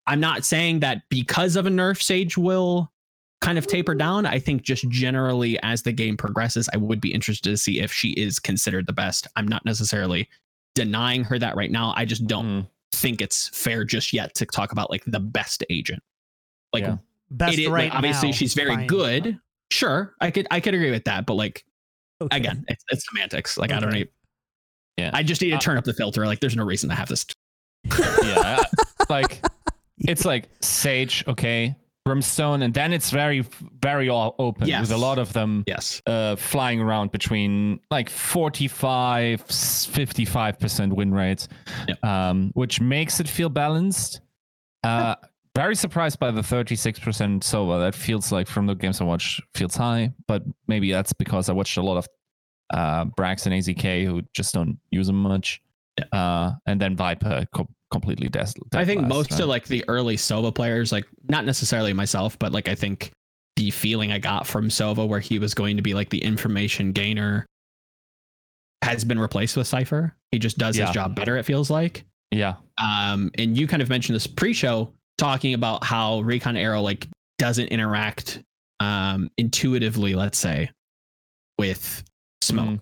I'm 0.06 0.20
not 0.20 0.44
saying 0.44 0.80
that 0.80 1.08
because 1.08 1.56
of 1.56 1.64
a 1.64 1.70
nerf, 1.70 2.02
Sage 2.02 2.36
will 2.36 2.92
kind 3.40 3.56
of 3.56 3.66
taper 3.66 3.94
down. 3.94 4.26
I 4.26 4.38
think 4.38 4.60
just 4.60 4.86
generally 4.90 5.58
as 5.62 5.82
the 5.82 5.92
game 5.92 6.18
progresses, 6.18 6.68
I 6.74 6.76
would 6.76 7.00
be 7.00 7.10
interested 7.14 7.48
to 7.48 7.56
see 7.56 7.80
if 7.80 7.90
she 7.90 8.10
is 8.10 8.38
considered 8.38 8.86
the 8.86 8.92
best. 8.92 9.26
I'm 9.36 9.48
not 9.48 9.64
necessarily 9.64 10.28
denying 10.74 11.24
her 11.24 11.38
that 11.38 11.56
right 11.56 11.70
now. 11.70 11.94
I 11.96 12.04
just 12.04 12.26
don't 12.26 12.64
Mm. 12.64 12.68
think 12.92 13.22
it's 13.22 13.48
fair 13.56 13.84
just 13.84 14.12
yet 14.12 14.34
to 14.34 14.44
talk 14.44 14.72
about 14.72 14.90
like 14.90 15.04
the 15.06 15.20
best 15.20 15.64
agent. 15.70 16.02
Like 16.74 16.82
Yeah. 16.82 16.98
Best 17.30 17.54
it 17.58 17.62
is, 17.62 17.68
right 17.68 17.88
like, 17.88 17.94
obviously 17.96 18.28
now, 18.28 18.32
she's 18.34 18.54
very 18.54 18.74
fine. 18.74 18.86
good. 18.86 19.38
Sure, 19.70 20.14
I 20.20 20.30
could 20.30 20.46
I 20.50 20.60
could 20.60 20.74
agree 20.74 20.90
with 20.90 21.04
that, 21.04 21.26
but 21.26 21.34
like 21.34 21.64
Okay. 22.20 22.36
again, 22.36 22.64
it's, 22.68 22.84
it's 22.90 23.08
semantics. 23.08 23.56
Like 23.58 23.70
I 23.72 23.78
don't 23.80 23.90
Okay. 23.90 23.98
need. 23.98 24.08
Yeah. 24.96 25.10
I 25.14 25.22
just 25.22 25.40
need 25.40 25.50
to 25.50 25.56
Uh, 25.56 25.60
turn 25.60 25.78
up 25.78 25.84
the 25.84 25.92
filter. 25.94 26.26
Like 26.26 26.40
there's 26.40 26.56
no 26.56 26.64
reason 26.64 26.88
to 26.88 26.94
have 26.96 27.08
this. 27.08 27.24
yeah, 27.86 28.58
I- 28.60 28.64
like 29.08 29.44
it's 30.00 30.24
like 30.24 30.48
Sage, 30.60 31.22
okay, 31.28 31.76
Brimstone, 32.04 32.62
and 32.62 32.72
then 32.74 32.92
it's 32.92 33.10
very 33.10 33.44
very 33.82 34.08
all 34.08 34.34
open 34.38 34.66
Yes. 34.66 34.80
with 34.80 34.92
a 34.92 34.96
lot 34.96 35.18
of 35.18 35.32
them 35.32 35.62
Yes. 35.66 36.02
uh, 36.06 36.34
flying 36.36 36.80
around 36.80 37.12
between 37.12 37.78
like 37.90 38.08
45 38.10 39.44
55% 39.46 40.92
win 40.94 41.12
rates 41.12 41.48
Yep. 41.86 42.04
um, 42.04 42.50
which 42.54 42.80
makes 42.80 43.20
it 43.20 43.28
feel 43.28 43.48
balanced 43.48 44.20
uh, 44.84 45.16
very 45.58 45.74
surprised 45.74 46.18
by 46.20 46.30
the 46.30 46.40
36% 46.40 47.42
silver 47.42 47.78
that 47.80 47.94
feels 47.94 48.30
like 48.30 48.46
from 48.46 48.66
the 48.66 48.74
games 48.74 49.00
i 49.00 49.04
watched 49.04 49.40
feels 49.54 49.74
high 49.74 50.12
but 50.28 50.42
maybe 50.68 50.92
that's 50.92 51.12
because 51.12 51.48
i 51.48 51.52
watched 51.52 51.76
a 51.76 51.82
lot 51.82 51.96
of 51.96 52.06
uh, 52.72 53.04
brax 53.18 53.46
and 53.46 53.54
azk 53.54 54.04
who 54.06 54.22
just 54.34 54.54
don't 54.54 54.78
use 54.90 55.06
them 55.08 55.20
much 55.20 55.60
uh, 56.12 56.52
and 56.66 56.80
then 56.80 56.94
viper 56.96 57.44
co- 57.52 57.68
completely 57.90 58.28
des- 58.28 58.52
I 58.74 58.84
think 58.84 59.00
dead 59.00 59.08
most 59.08 59.30
last, 59.32 59.40
of 59.40 59.48
like 59.48 59.66
the 59.66 59.82
early 59.88 60.14
Sova 60.16 60.54
players, 60.54 60.92
like 60.92 61.06
not 61.28 61.44
necessarily 61.44 61.92
myself, 61.92 62.38
but 62.38 62.52
like 62.52 62.68
I 62.68 62.74
think 62.76 63.10
the 63.56 63.70
feeling 63.72 64.12
I 64.12 64.18
got 64.18 64.46
from 64.46 64.68
Sova 64.68 65.08
where 65.08 65.18
he 65.18 65.38
was 65.40 65.54
going 65.54 65.76
to 65.76 65.82
be 65.82 65.94
like 65.94 66.08
the 66.10 66.22
information 66.22 66.92
gainer 66.92 67.46
has 68.82 69.04
been 69.04 69.18
replaced 69.18 69.56
with 69.56 69.66
Cypher. 69.66 70.14
He 70.30 70.38
just 70.38 70.56
does 70.58 70.76
Yeah. 70.78 70.86
his 70.86 70.94
job 70.94 71.16
better, 71.16 71.36
it 71.36 71.44
feels 71.44 71.68
like. 71.70 72.04
yeah, 72.30 72.54
Um, 72.76 73.30
and 73.38 73.56
you 73.58 73.66
kind 73.66 73.82
of 73.82 73.88
mentioned 73.88 74.14
this 74.14 74.26
pre-show 74.26 74.92
talking 75.18 75.54
about 75.54 75.84
how 75.84 76.20
Recon 76.20 76.56
Arrow 76.56 76.80
like 76.80 77.06
doesn't 77.38 77.68
interact 77.68 78.42
um 78.80 79.30
intuitively, 79.38 80.14
let's 80.14 80.38
say, 80.38 80.70
with 81.58 82.02
smoke. 82.42 82.68
Mhm. 82.68 82.80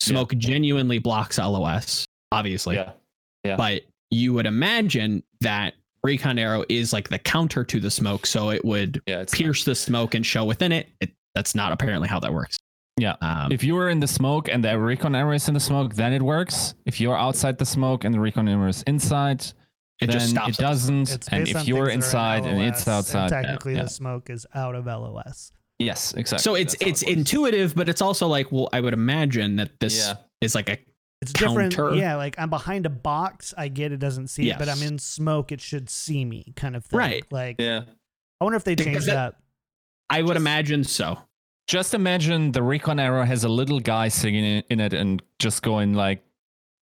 Smoke 0.00 0.34
genuinely 0.36 0.98
blocks 0.98 1.38
LOS, 1.38 2.06
obviously. 2.32 2.76
yeah, 2.76 2.92
Yeah. 3.44 3.56
But 3.56 3.82
you 4.10 4.32
would 4.34 4.46
imagine 4.46 5.22
that 5.40 5.74
Recon 6.02 6.38
Arrow 6.38 6.64
is 6.68 6.92
like 6.92 7.08
the 7.08 7.18
counter 7.18 7.64
to 7.64 7.80
the 7.80 7.90
smoke, 7.90 8.26
so 8.26 8.50
it 8.50 8.64
would 8.64 9.02
yeah. 9.06 9.24
Pierce 9.32 9.64
the 9.64 9.74
smoke 9.74 10.14
and 10.14 10.24
show 10.24 10.44
within 10.44 10.72
it. 10.72 10.88
it 11.00 11.10
that's 11.34 11.54
not 11.54 11.72
apparently 11.72 12.08
how 12.08 12.20
that 12.20 12.32
works. 12.32 12.56
Yeah. 12.98 13.16
Um, 13.20 13.52
If 13.52 13.62
you 13.62 13.76
are 13.76 13.90
in 13.90 14.00
the 14.00 14.06
smoke 14.06 14.48
and 14.48 14.64
the 14.64 14.78
recon 14.78 15.14
arrow 15.14 15.32
is 15.34 15.48
in 15.48 15.54
the 15.54 15.60
smoke, 15.60 15.94
then 15.94 16.12
it 16.14 16.22
works. 16.22 16.74
If 16.86 16.98
you're 17.00 17.16
outside 17.16 17.58
the 17.58 17.66
smoke 17.66 18.04
and 18.04 18.14
the 18.14 18.20
recon 18.20 18.48
arrow 18.48 18.68
is 18.68 18.82
inside, 18.84 19.44
it 20.00 20.06
then 20.08 20.18
just 20.18 20.30
stops. 20.30 20.58
it 20.58 20.62
doesn't. 20.62 21.10
It's 21.10 21.28
And 21.28 21.48
if 21.48 21.66
you're 21.66 21.86
things 21.86 22.10
that 22.12 22.18
are 22.18 22.28
in 22.38 22.42
inside 22.42 22.46
and 22.46 22.62
it's 22.62 22.86
outside, 22.88 23.22
and 23.22 23.30
technically 23.30 23.74
yeah. 23.76 23.82
the 23.84 23.88
smoke 23.88 24.30
is 24.30 24.46
out 24.54 24.74
of 24.74 24.86
LOS. 24.86 25.52
yes, 25.78 26.12
exactly. 26.14 26.42
So 26.42 26.54
it's 26.54 26.74
That's 26.78 26.90
it's 26.90 27.02
it 27.02 27.08
intuitive, 27.18 27.74
but 27.74 27.88
it's 27.88 28.02
also 28.02 28.26
like, 28.26 28.50
well, 28.52 28.68
I 28.72 28.80
would 28.80 28.94
imagine 28.94 29.56
that 29.56 29.78
this 29.80 29.98
Yeah. 30.06 30.14
is 30.40 30.54
like 30.54 30.68
a 30.68 30.78
It's 31.22 31.32
different. 31.32 31.74
Counter. 31.74 31.94
Yeah, 31.96 32.16
like 32.16 32.38
I'm 32.38 32.50
behind 32.50 32.84
a 32.86 32.90
box. 32.90 33.54
I 33.56 33.68
get 33.68 33.90
it 33.92 33.98
doesn't 33.98 34.28
see 34.28 34.50
it, 34.50 34.58
but 34.58 34.68
I'm 34.68 34.82
in 34.82 34.98
smoke. 34.98 35.50
It 35.52 35.60
should 35.60 35.88
see 35.88 36.24
me, 36.24 36.52
kind 36.56 36.76
of 36.76 36.84
thing. 36.84 36.98
Right. 36.98 37.24
Like 37.32 37.56
Yeah. 37.58 37.82
I 38.40 38.44
wonder 38.44 38.56
if 38.56 38.64
they 38.64 38.76
changed 38.76 39.06
that- 39.06 39.14
that. 39.14 39.34
I 40.10 40.20
would 40.22 40.34
Just- 40.34 40.40
imagine 40.42 40.84
so. 40.84 41.18
Just 41.68 41.94
imagine 41.94 42.52
the 42.52 42.62
recon 42.62 43.00
arrow 43.00 43.24
has 43.24 43.42
a 43.42 43.48
little 43.48 43.80
guy 43.80 44.06
singing 44.08 44.44
in- 44.44 44.62
in 44.70 44.78
it 44.78 44.92
and 44.92 45.20
just 45.40 45.62
going 45.64 45.94
like, 45.94 46.22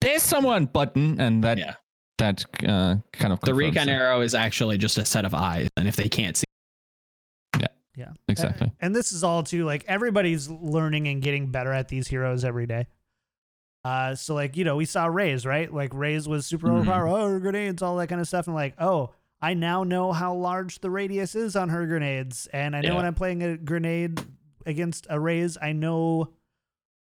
"There's 0.02 0.22
someone!" 0.22 0.66
button, 0.66 1.18
and 1.20 1.42
that 1.44 1.56
Yeah. 1.56 1.76
That 2.18 2.44
uh, 2.66 2.96
kind 3.12 3.32
of 3.32 3.40
The 3.40 3.54
recon 3.54 3.88
it. 3.88 3.92
arrow 3.92 4.20
is 4.20 4.34
actually 4.34 4.78
just 4.78 4.98
a 4.98 5.04
set 5.04 5.24
of 5.24 5.34
eyes, 5.34 5.68
and 5.76 5.88
if 5.88 5.96
they 5.96 6.08
can't 6.08 6.36
see, 6.36 6.44
Yeah, 7.58 7.66
yeah, 7.96 8.12
Exactly. 8.28 8.70
And 8.80 8.94
this 8.94 9.10
is 9.12 9.24
all 9.24 9.42
too 9.42 9.64
like 9.64 9.84
everybody's 9.88 10.48
learning 10.48 11.08
and 11.08 11.20
getting 11.20 11.50
better 11.50 11.72
at 11.72 11.88
these 11.88 12.06
heroes 12.08 12.44
every 12.44 12.66
day. 12.66 12.86
Uh, 13.84 14.14
so 14.14 14.34
like 14.34 14.56
you 14.56 14.64
know 14.64 14.76
we 14.76 14.84
saw 14.84 15.06
Raze 15.06 15.44
right, 15.44 15.72
like 15.72 15.92
Raze 15.92 16.26
was 16.28 16.46
super 16.46 16.68
Mhm. 16.68 16.80
overpowered, 16.80 17.08
oh 17.08 17.38
grenades, 17.40 17.82
all 17.82 17.96
that 17.96 18.06
kind 18.08 18.20
of 18.20 18.28
stuff, 18.28 18.46
and 18.46 18.54
like 18.54 18.74
oh 18.78 19.10
I 19.42 19.52
now 19.54 19.84
know 19.84 20.12
how 20.12 20.34
large 20.34 20.78
the 20.80 20.90
radius 20.90 21.34
is 21.34 21.54
on 21.56 21.68
her 21.68 21.84
grenades, 21.86 22.46
and 22.52 22.74
I 22.76 22.80
know 22.80 22.90
Yeah. 22.90 22.96
when 22.96 23.04
I'm 23.04 23.14
playing 23.14 23.42
a 23.42 23.56
grenade 23.58 24.20
against 24.64 25.06
a 25.10 25.18
Raze, 25.20 25.58
I 25.60 25.72
know 25.72 26.30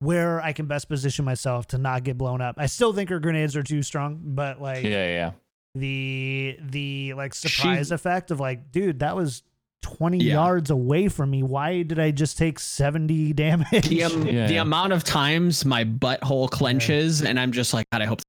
where 0.02 0.42
I 0.42 0.52
can 0.52 0.66
best 0.66 0.90
position 0.90 1.24
myself 1.26 1.68
to 1.68 1.78
not 1.78 2.04
get 2.04 2.18
blown 2.18 2.42
up. 2.42 2.56
I 2.58 2.66
still 2.66 2.92
think 2.92 3.10
her 3.10 3.20
grenades 3.20 3.56
are 3.56 3.64
too 3.64 3.84
strong, 3.84 4.20
but 4.24 4.60
like 4.62 4.84
Yeah, 4.84 5.06
yeah. 5.08 5.32
the 5.76 6.58
the 6.60 7.14
like 7.14 7.34
She- 7.36 7.48
surprise 7.50 7.92
effect 7.92 8.32
of 8.32 8.40
like, 8.40 8.72
dude, 8.72 9.00
that 9.00 9.16
was 9.16 9.44
20 9.84 10.18
Yeah. 10.20 10.34
yards 10.34 10.70
away 10.70 11.08
from 11.08 11.30
me. 11.32 11.44
Why 11.44 11.82
did 11.84 12.00
I 12.00 12.12
just 12.12 12.38
take 12.38 12.60
70 12.60 13.34
damage? 13.46 13.88
the, 13.88 14.04
um, 14.04 14.28
Yeah, 14.28 14.48
the 14.48 14.54
yeah. 14.56 14.62
amount 14.62 14.94
of 14.94 15.04
times 15.04 15.66
my 15.66 15.84
butthole 15.86 16.50
clenches, 16.50 17.22
and 17.24 17.40
I'm 17.40 17.52
just 17.52 17.74
like, 17.74 17.86
God, 17.92 18.02
I 18.02 18.06
hope, 18.06 18.22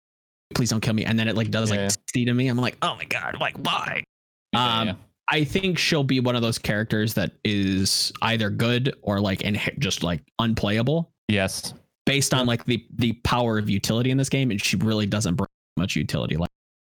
please 0.55 0.71
don't 0.71 0.81
kill 0.81 0.95
me, 0.95 1.05
and 1.05 1.19
then 1.19 1.29
it 1.29 1.37
like 1.37 1.51
does 1.51 1.71
Yeah, 1.71 1.77
like 1.77 1.81
yeah. 1.85 1.89
60 1.89 2.25
to 2.27 2.35
me. 2.35 2.49
I'm 2.49 2.59
like, 2.59 2.77
oh 2.83 2.95
my 2.97 3.05
God, 3.05 3.39
like 3.41 3.57
why? 3.59 4.03
Yeah, 4.53 4.79
Um, 4.81 4.89
yeah. 4.89 4.95
I 5.29 5.45
think 5.45 5.79
she'll 5.79 6.05
be 6.05 6.21
one 6.21 6.37
of 6.37 6.43
those 6.43 6.59
characters 6.59 7.15
that 7.15 7.33
is 7.45 8.13
either 8.23 8.51
good 8.51 8.95
or 9.03 9.21
like 9.21 9.39
inhe- 9.41 9.79
just 9.79 10.03
like 10.03 10.21
unplayable 10.39 11.12
Yes. 11.33 11.75
based 12.05 12.35
on 12.35 12.47
like 12.47 12.65
the 12.65 12.85
the 12.97 13.13
power 13.25 13.59
of 13.59 13.71
utility 13.71 14.11
in 14.11 14.19
this 14.19 14.29
game, 14.29 14.51
and 14.51 14.61
she 14.63 14.77
really 14.77 15.07
doesn't 15.07 15.37
bring 15.37 15.49
much 15.77 15.97
utility. 15.97 16.37
Like 16.37 16.51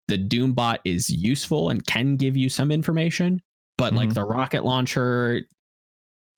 the 0.09 0.19
Boom 0.19 0.53
Bot 0.53 0.81
is 0.85 1.11
useful 1.11 1.71
and 1.71 1.85
can 1.87 2.17
give 2.17 2.37
you 2.37 2.49
some 2.49 2.71
information, 2.73 3.41
but 3.77 3.93
like 3.93 4.09
Mhm. 4.11 4.15
the 4.15 4.25
rocket 4.25 4.65
launcher, 4.65 5.43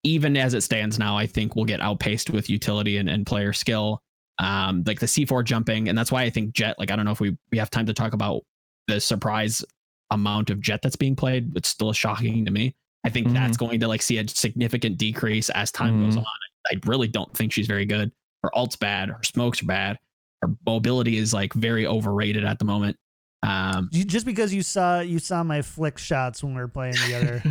even 0.05 0.37
as 0.37 0.55
it 0.55 0.63
stands 0.63 0.99
now, 0.99 1.17
I 1.17 1.27
think 1.27 1.55
will 1.55 1.65
get 1.65 1.81
outpaced 1.81 2.31
with 2.31 2.51
utility 2.51 2.97
and, 2.97 3.09
and 3.09 3.25
player 3.27 3.53
skill. 3.53 4.01
Um, 4.39 4.83
like 4.87 4.99
the 4.99 5.07
C4 5.07 5.45
jumping, 5.45 5.89
and 5.89 5.97
that's 5.97 6.11
why 6.11 6.23
I 6.23 6.31
think 6.31 6.55
Jett. 6.55 6.79
Like 6.79 6.91
I 6.91 6.97
don't 6.97 7.05
know 7.05 7.13
if 7.13 7.21
we 7.21 7.37
we 7.53 7.59
have 7.59 7.71
time 7.71 7.87
to 7.87 7.95
talk 7.95 8.13
about 8.15 8.43
the 8.89 9.01
surprise 9.01 9.65
amount 10.11 10.51
of 10.51 10.61
Jett 10.61 10.83
that's 10.83 10.97
being 10.97 11.15
played. 11.15 11.57
It's 11.57 11.69
still 11.69 11.93
shocking 11.93 12.45
to 12.47 12.51
me. 12.51 12.75
I 13.05 13.11
think 13.11 13.29
Mhm. 13.29 13.35
that's 13.35 13.57
going 13.57 13.81
to 13.81 13.89
like 13.89 14.03
see 14.03 14.19
a 14.19 14.27
significant 14.29 14.99
decrease 14.99 15.51
as 15.51 15.71
time 15.73 16.05
goes 16.05 16.17
Mhm. 16.17 16.21
on. 16.21 16.27
I 16.73 16.81
really 16.87 17.09
don't 17.09 17.33
think 17.37 17.53
she's 17.53 17.67
very 17.67 17.85
good. 17.85 18.11
Her 18.43 18.57
ult's 18.57 18.77
bad. 18.77 19.11
Her 19.11 19.23
smokes 19.23 19.63
are 19.63 19.67
bad. 19.67 19.99
Her 20.43 20.49
mobility 20.67 21.17
is 21.19 21.33
like 21.33 21.53
very 21.55 21.87
overrated 21.87 22.45
at 22.45 22.59
the 22.59 22.65
moment. 22.65 22.97
Um, 23.45 23.89
just 23.93 24.25
because 24.27 24.55
you 24.55 24.63
saw 24.63 25.01
you 25.01 25.19
saw 25.19 25.43
my 25.43 25.63
flick 25.63 25.99
shots 25.99 26.43
when 26.45 26.55
we 26.55 26.61
were 26.61 26.69
playing 26.69 26.95
the 27.09 27.15
other 27.17 27.43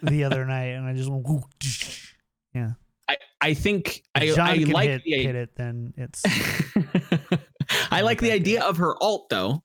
the 0.02 0.24
other 0.24 0.44
night, 0.44 0.70
and 0.74 0.86
I 0.86 0.92
just 0.94 1.08
went, 1.08 1.26
whoo, 1.26 1.42
yeah. 2.54 2.70
I, 3.08 3.16
I 3.40 3.54
think 3.54 4.02
I, 4.14 4.24
If 4.24 4.36
John 4.36 4.48
I 4.50 4.58
can 4.58 4.70
like 4.70 4.88
hit, 4.90 5.02
the 5.04 5.10
hit 5.22 5.34
it, 5.34 5.56
then 5.56 5.92
it's 5.96 6.22
I 7.90 8.00
like 8.02 8.20
the 8.20 8.30
idea 8.32 8.62
of 8.62 8.76
her 8.78 8.94
ult 9.02 9.28
though. 9.30 9.62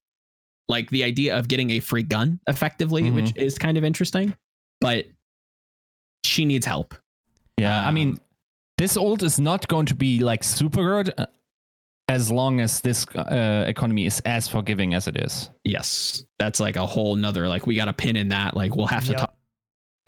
Like 0.67 0.89
the 0.89 1.03
idea 1.03 1.37
of 1.37 1.47
getting 1.47 1.69
a 1.71 1.79
free 1.79 2.01
gun 2.03 2.39
effectively, 2.47 3.11
which 3.11 3.25
Mm-hmm. 3.25 3.39
is 3.39 3.57
kind 3.59 3.77
of 3.77 3.83
interesting, 3.83 4.35
but 4.81 5.05
she 6.23 6.43
needs 6.45 6.65
help. 6.65 6.95
Yeah, 7.57 7.85
I 7.87 7.91
mean, 7.91 8.09
Um, 8.09 8.19
this 8.77 8.97
ult 8.97 9.23
is 9.23 9.39
not 9.39 9.67
going 9.67 9.85
to 9.87 9.95
be 9.95 10.19
like 10.19 10.43
super 10.43 11.03
good 11.03 11.13
uh, 11.17 11.25
as 12.09 12.29
long 12.31 12.59
as 12.59 12.81
this 12.81 13.05
uh, 13.15 13.65
economy 13.67 14.05
is 14.05 14.19
as 14.21 14.47
forgiving 14.47 14.93
as 14.93 15.07
it 15.07 15.17
is. 15.17 15.49
Yes, 15.63 16.23
that's 16.39 16.59
like 16.59 16.75
a 16.75 16.85
whole 16.85 17.15
nother 17.15 17.47
like 17.47 17.65
we 17.65 17.75
got 17.75 17.85
to 17.85 17.93
pin 17.93 18.15
in 18.15 18.29
that. 18.29 18.55
Like 18.55 18.75
we'll 18.75 18.87
have 18.87 19.05
to 19.05 19.11
Yep. 19.11 19.19
talk 19.19 19.35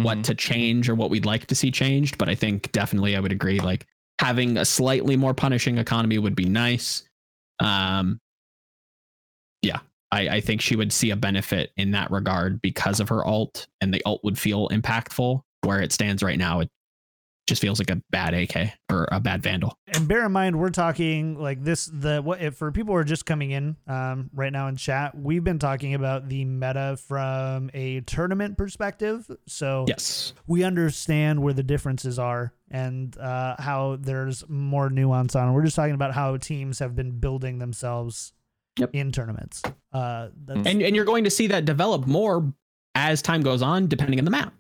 what 0.02 0.18
Mhm. 0.20 0.24
to 0.26 0.36
change 0.36 0.90
or 0.90 0.96
what 0.96 1.10
we'd 1.10 1.26
like 1.26 1.48
to 1.48 1.56
see 1.56 1.72
changed. 1.72 2.18
But 2.20 2.30
I 2.30 2.36
think 2.36 2.72
definitely 2.72 3.16
I 3.16 3.20
would 3.20 3.32
agree. 3.32 3.60
Like 3.60 3.88
having 4.20 4.58
a 4.58 4.66
slightly 4.66 5.16
more 5.18 5.34
punishing 5.34 5.78
economy 5.80 6.20
would 6.20 6.36
be 6.36 6.46
nice. 6.46 7.02
Um, 7.60 8.20
yeah, 9.64 9.80
I, 10.12 10.30
I 10.30 10.42
think 10.42 10.62
she 10.62 10.76
would 10.76 10.94
see 10.94 11.10
a 11.10 11.16
benefit 11.16 11.72
in 11.78 11.92
that 11.92 12.12
regard 12.12 12.62
because 12.62 13.00
of 13.00 13.10
her 13.10 13.26
ult, 13.26 13.68
and 13.82 13.92
the 13.94 14.02
ult 14.06 14.24
would 14.24 14.38
feel 14.38 14.70
impactful. 14.70 15.42
Where 15.64 15.82
it 15.82 15.92
stands 15.92 16.22
right 16.22 16.38
now, 16.38 16.60
it 16.60 16.70
just 17.48 17.62
feels 17.62 17.80
like 17.80 17.90
a 17.90 18.02
bad 18.12 18.34
AK 18.34 18.72
or 18.92 19.08
a 19.12 19.20
bad 19.20 19.42
Vandal. 19.42 19.78
and 19.88 20.08
bear 20.08 20.26
in 20.26 20.32
mind 20.32 20.60
we're 20.60 20.70
talking 20.70 21.40
like 21.40 21.64
this 21.64 21.86
the 21.92 22.22
what 22.22 22.42
if 22.42 22.56
for 22.56 22.72
people 22.72 22.94
who 22.94 22.98
are 22.98 23.04
just 23.04 23.26
coming 23.26 23.52
in 23.52 23.76
um, 23.88 24.30
right 24.34 24.52
now 24.52 24.68
in 24.68 24.76
chat 24.76 25.18
we've 25.18 25.44
been 25.44 25.58
talking 25.60 25.94
about 25.94 26.28
the 26.30 26.44
meta 26.46 26.98
from 27.08 27.70
a 27.74 28.02
tournament 28.02 28.58
perspective 28.58 29.30
so 29.48 29.86
Yes, 29.88 30.34
we 30.46 30.64
understand 30.64 31.42
where 31.42 31.54
the 31.54 31.64
differences 31.64 32.20
are 32.20 32.54
and 32.70 33.18
uh, 33.18 33.56
how 33.60 33.98
there's 34.00 34.44
more 34.50 34.90
nuance 34.90 35.36
on 35.36 35.54
we're 35.54 35.64
just 35.64 35.76
talking 35.76 35.96
about 35.96 36.14
how 36.14 36.36
teams 36.38 36.80
have 36.80 36.96
been 36.96 37.20
building 37.20 37.60
themselves 37.60 38.34
Yep. 38.80 38.92
in 38.94 39.12
tournaments 39.12 39.64
uh, 39.94 40.28
and 40.50 40.68
and 40.84 40.96
you're 40.96 41.06
going 41.06 41.24
to 41.24 41.32
see 41.32 41.48
that 41.48 41.66
develop 41.66 42.06
more 42.06 42.54
as 42.94 43.22
time 43.22 43.42
goes 43.42 43.62
on, 43.62 43.88
depending 43.88 44.18
on 44.20 44.26
the 44.26 44.32
map. 44.32 44.54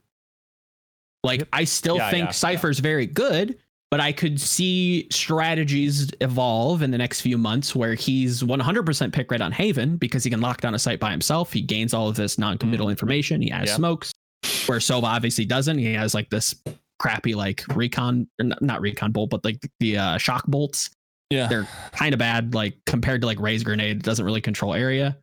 Like 1.23 1.39
Yep. 1.41 1.47
I 1.53 1.63
still 1.63 1.97
Yeah, 1.97 2.09
think 2.11 2.25
yeah, 2.27 2.31
Cypher's 2.31 2.79
very 2.79 3.05
good, 3.05 3.57
but 3.91 3.99
I 3.99 4.11
could 4.11 4.39
see 4.39 5.07
strategies 5.11 6.11
evolve 6.21 6.81
in 6.81 6.91
the 6.91 6.97
next 6.97 7.21
few 7.21 7.37
months 7.37 7.75
where 7.75 7.93
he's 7.95 8.43
100% 8.43 9.13
pick 9.13 9.31
right 9.31 9.41
on 9.41 9.51
Haven 9.51 9.97
because 9.97 10.23
he 10.23 10.29
can 10.29 10.41
lock 10.41 10.61
down 10.61 10.75
a 10.75 10.79
site 10.79 10.99
by 10.99 11.11
himself. 11.11 11.51
He 11.53 11.61
gains 11.61 11.93
all 11.93 12.07
of 12.09 12.15
this 12.15 12.37
non-committal 12.37 12.89
information. 12.89 13.41
He 13.41 13.49
has 13.49 13.69
Yeah. 13.69 13.75
smokes, 13.75 14.11
where 14.67 14.79
Sova 14.79 15.03
obviously 15.03 15.45
doesn't. 15.45 15.77
He 15.77 15.93
has 15.93 16.13
like 16.13 16.29
this 16.29 16.55
crappy 16.99 17.35
like 17.35 17.63
recon, 17.75 18.27
not, 18.39 18.61
not 18.61 18.81
recon 18.81 19.11
bolt, 19.11 19.29
but 19.29 19.43
like 19.45 19.59
the 19.79 19.97
uh, 19.97 20.17
shock 20.17 20.45
bolts 20.47 20.89
Yeah. 21.29 21.47
they're 21.47 21.67
kind 21.91 22.13
of 22.13 22.19
bad 22.19 22.53
like 22.55 22.75
compared 22.85 23.21
to 23.21 23.27
like 23.27 23.39
Raze 23.39 23.63
grenade 23.63 23.97
it 23.97 24.03
doesn't 24.03 24.25
really 24.25 24.41
control 24.41 24.73
area 24.73 25.17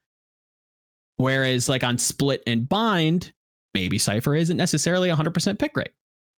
whereas 1.17 1.69
like 1.69 1.83
on 1.85 1.97
split 1.99 2.43
and 2.47 2.69
bind 2.69 3.33
maybe 3.75 3.99
cypher 3.99 4.35
isn't 4.35 4.57
necessarily 4.57 5.09
100% 5.11 5.59
pick 5.59 5.77
rate 5.77 5.91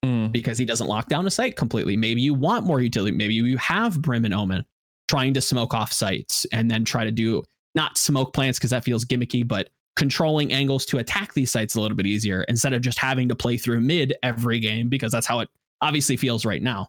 Mm. 0.05 0.31
because 0.31 0.59
he 0.59 0.65
doesn't 0.67 0.89
lock 0.89 1.09
down 1.09 1.27
a 1.27 1.31
site 1.31 1.57
completely 1.57 1.97
maybe 1.97 2.21
you 2.21 2.35
want 2.35 2.67
more 2.67 2.81
utility 2.83 3.17
maybe 3.17 3.33
you 3.35 3.57
have 3.57 4.01
brim 4.03 4.25
and 4.27 4.35
omen 4.35 4.65
trying 5.09 5.33
to 5.35 5.41
smoke 5.41 5.73
off 5.73 5.91
sites 5.93 6.45
and 6.53 6.71
then 6.71 6.85
try 6.85 7.03
to 7.05 7.11
do 7.11 7.43
not 7.75 7.97
smoke 7.97 8.35
plants 8.35 8.59
because 8.59 8.71
that 8.71 8.85
feels 8.85 9.05
gimmicky 9.07 9.47
but 9.47 9.71
controlling 9.97 10.53
angles 10.53 10.85
to 10.85 10.99
attack 10.99 11.33
these 11.33 11.51
sites 11.51 11.75
a 11.77 11.81
little 11.81 11.97
bit 11.97 12.05
easier 12.07 12.43
instead 12.43 12.75
of 12.75 12.83
just 12.83 12.99
having 12.99 13.27
to 13.29 13.35
play 13.35 13.57
through 13.57 13.81
mid 13.81 14.13
every 14.23 14.61
game 14.61 14.91
because 14.91 15.11
that's 15.11 15.27
how 15.27 15.41
it 15.41 15.49
obviously 15.81 16.17
feels 16.17 16.45
right 16.45 16.63
now 16.63 16.89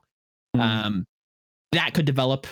Mm. 0.56 0.60
um, 0.62 1.08
that 1.74 1.94
could 1.94 2.06
develop. 2.06 2.48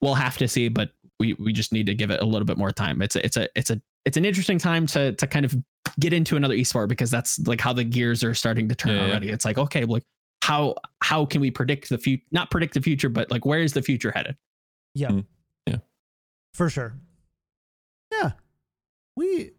We'll 0.00 0.14
have 0.14 0.36
to 0.38 0.46
see, 0.48 0.68
but 0.68 0.90
we 1.18 1.32
we 1.34 1.52
just 1.52 1.72
need 1.72 1.86
to 1.86 1.94
give 1.94 2.10
it 2.10 2.20
a 2.20 2.24
little 2.24 2.44
bit 2.46 2.58
more 2.58 2.70
time. 2.72 3.00
It's 3.02 3.16
a 3.16 3.24
it's 3.24 3.36
a 3.36 3.48
it's 3.54 3.70
a 3.70 3.80
it's 4.04 4.16
an 4.16 4.24
interesting 4.26 4.58
time 4.58 4.86
to 4.88 5.12
to 5.12 5.26
kind 5.26 5.44
of 5.46 5.54
get 6.00 6.12
into 6.12 6.36
another 6.36 6.54
esport 6.54 6.88
because 6.88 7.10
that's 7.10 7.38
like 7.46 7.60
how 7.60 7.72
the 7.72 7.84
gears 7.84 8.24
are 8.24 8.34
starting 8.34 8.68
to 8.68 8.74
turn 8.74 8.92
Yeah, 8.92 9.02
yeah. 9.02 9.10
already. 9.10 9.28
It's 9.30 9.44
like 9.44 9.58
okay, 9.58 9.84
like 9.84 10.04
how 10.42 10.74
how 11.02 11.24
can 11.26 11.40
we 11.40 11.50
predict 11.50 11.88
the 11.88 11.98
future? 11.98 12.24
Not 12.32 12.50
predict 12.50 12.74
the 12.74 12.80
future, 12.82 13.08
but 13.08 13.30
like 13.30 13.44
where 13.44 13.60
is 13.60 13.72
the 13.72 13.82
future 13.82 14.10
headed? 14.10 14.36
Yeah. 14.94 15.08
Mm, 15.08 15.24
yeah. 15.66 15.76
For 16.54 16.68
sure. 16.68 16.94
Yeah. 18.12 18.32
We 19.16 19.52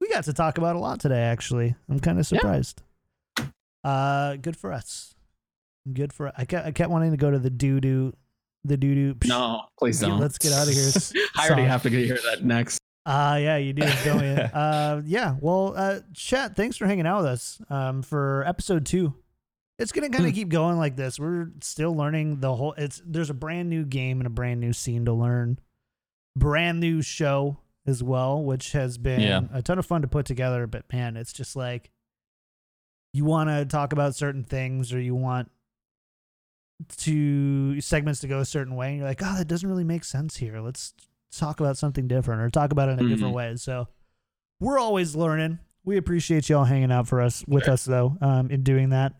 we 0.00 0.08
got 0.08 0.24
to 0.24 0.32
talk 0.32 0.58
about 0.58 0.76
a 0.76 0.78
lot 0.78 1.00
today 1.00 1.20
actually. 1.22 1.74
I'm 1.88 2.00
kind 2.00 2.18
of 2.18 2.26
surprised. 2.26 2.82
Yeah. 3.38 3.44
surprised. 3.44 3.54
Uh 3.84 4.36
good 4.36 4.56
for 4.56 4.72
us. 4.72 5.14
Good 5.92 6.12
for 6.12 6.32
I 6.36 6.44
kept, 6.44 6.66
I 6.66 6.72
kept 6.72 6.90
wanting 6.90 7.10
to 7.10 7.16
go 7.16 7.30
to 7.30 7.38
the 7.38 7.50
doo 7.50 7.80
doo 7.80 8.14
the 8.64 8.76
doo 8.76 8.94
doo. 8.94 9.28
No, 9.28 9.64
please 9.78 10.00
don't. 10.00 10.18
let's 10.18 10.38
get 10.38 10.52
out 10.52 10.66
of 10.66 10.72
here. 10.72 10.90
I 11.36 11.46
already 11.48 11.64
have 11.64 11.82
to 11.82 11.90
get 11.90 12.06
hear 12.06 12.18
that 12.30 12.42
next. 12.44 12.80
Uh 13.06 13.38
yeah, 13.40 13.56
you 13.58 13.72
do, 13.74 13.82
don't 14.04 14.24
you? 14.24 14.30
uh 14.54 15.02
yeah. 15.04 15.36
Well, 15.40 15.74
uh 15.76 16.00
chat, 16.14 16.56
thanks 16.56 16.76
for 16.76 16.86
hanging 16.86 17.06
out 17.06 17.18
with 17.18 17.26
us 17.26 17.60
um 17.68 18.02
for 18.02 18.44
episode 18.46 18.86
2. 18.86 19.12
It's 19.78 19.90
going 19.92 20.08
to 20.08 20.16
kind 20.16 20.24
of 20.26 20.30
Hmm. 20.30 20.36
keep 20.36 20.48
going 20.50 20.78
like 20.78 20.94
this. 20.96 21.18
We're 21.18 21.48
still 21.60 21.94
learning 21.96 22.40
the 22.40 22.54
whole 22.54 22.74
it's 22.78 23.02
there's 23.04 23.30
a 23.30 23.34
brand 23.34 23.68
new 23.68 23.84
game 23.84 24.20
and 24.20 24.26
a 24.26 24.30
brand 24.30 24.60
new 24.60 24.72
scene 24.72 25.04
to 25.06 25.12
learn. 25.12 25.58
Brand 26.36 26.80
new 26.80 27.02
show 27.02 27.58
as 27.86 28.02
well, 28.02 28.42
which 28.42 28.72
has 28.72 28.96
been 28.98 29.20
Yeah. 29.20 29.42
a 29.52 29.60
ton 29.62 29.78
of 29.78 29.84
fun 29.84 30.00
to 30.02 30.08
put 30.08 30.24
together, 30.26 30.66
but 30.66 30.90
man, 30.92 31.16
it's 31.16 31.32
just 31.32 31.56
like 31.56 31.90
you 33.12 33.24
want 33.24 33.50
to 33.50 33.64
talk 33.66 33.92
about 33.92 34.14
certain 34.14 34.44
things 34.44 34.92
or 34.92 35.00
you 35.00 35.14
want 35.14 35.50
to 36.98 37.80
segments 37.80 38.20
to 38.20 38.26
go 38.28 38.40
a 38.40 38.44
certain 38.44 38.74
way 38.76 38.88
and 38.88 38.98
you're 38.98 39.06
like, 39.06 39.20
"Oh, 39.22 39.36
that 39.36 39.46
doesn't 39.48 39.68
really 39.68 39.84
make 39.84 40.04
sense 40.04 40.36
here. 40.38 40.60
Let's 40.60 40.94
talk 41.38 41.60
about 41.60 41.76
something 41.76 42.06
different 42.08 42.40
or 42.42 42.50
talk 42.50 42.72
about 42.72 42.88
it 42.88 42.98
in 42.98 43.06
a 43.06 43.08
different 43.08 43.32
Mhm. 43.32 43.36
way." 43.36 43.56
So, 43.56 43.88
we're 44.60 44.78
always 44.78 45.14
learning. 45.16 45.58
We 45.84 45.96
appreciate 45.96 46.48
y'all 46.48 46.64
hanging 46.64 46.90
out 46.92 47.06
for 47.08 47.20
us 47.20 47.44
with 47.46 47.64
Sure. 47.64 47.74
us 47.74 47.84
though, 47.84 48.16
um, 48.20 48.50
in 48.50 48.62
doing 48.62 48.88
that. 48.90 49.14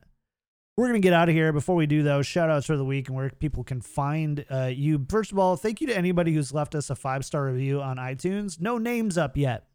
We're 0.76 0.86
gonna 0.88 0.98
get 1.00 1.12
out 1.12 1.28
of 1.28 1.34
here. 1.34 1.52
Before 1.52 1.76
we 1.76 1.86
do 1.86 2.02
though, 2.02 2.22
shout 2.22 2.50
outs 2.50 2.66
for 2.66 2.76
the 2.76 2.84
week 2.84 3.08
and 3.08 3.16
where 3.16 3.30
people 3.30 3.62
can 3.62 3.80
find 3.80 4.44
uh, 4.50 4.70
you. 4.74 5.04
First 5.08 5.30
of 5.30 5.38
all, 5.38 5.56
thank 5.56 5.80
you 5.80 5.86
to 5.88 5.96
anybody 5.96 6.32
who's 6.34 6.52
left 6.52 6.74
us 6.74 6.90
a 6.90 6.96
five 6.96 7.24
star 7.24 7.44
review 7.46 7.80
on 7.80 7.96
iTunes. 7.98 8.60
No 8.60 8.78
names 8.78 9.16
up 9.18 9.36
yet, 9.36 9.68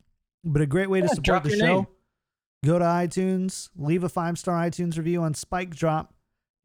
but 0.44 0.62
a 0.62 0.66
great 0.66 0.90
way 0.90 1.00
to 1.02 1.08
support 1.08 1.44
the 1.44 1.52
show. 1.52 1.66
name. 1.78 1.88
Go 2.66 2.78
to 2.80 2.84
iTunes, 2.84 3.70
leave 3.78 4.04
a 4.04 4.10
five 4.10 4.38
star 4.38 4.56
iTunes 4.62 4.98
review 4.98 5.22
on 5.22 5.34
Spike 5.34 5.74
Drop, 5.74 6.14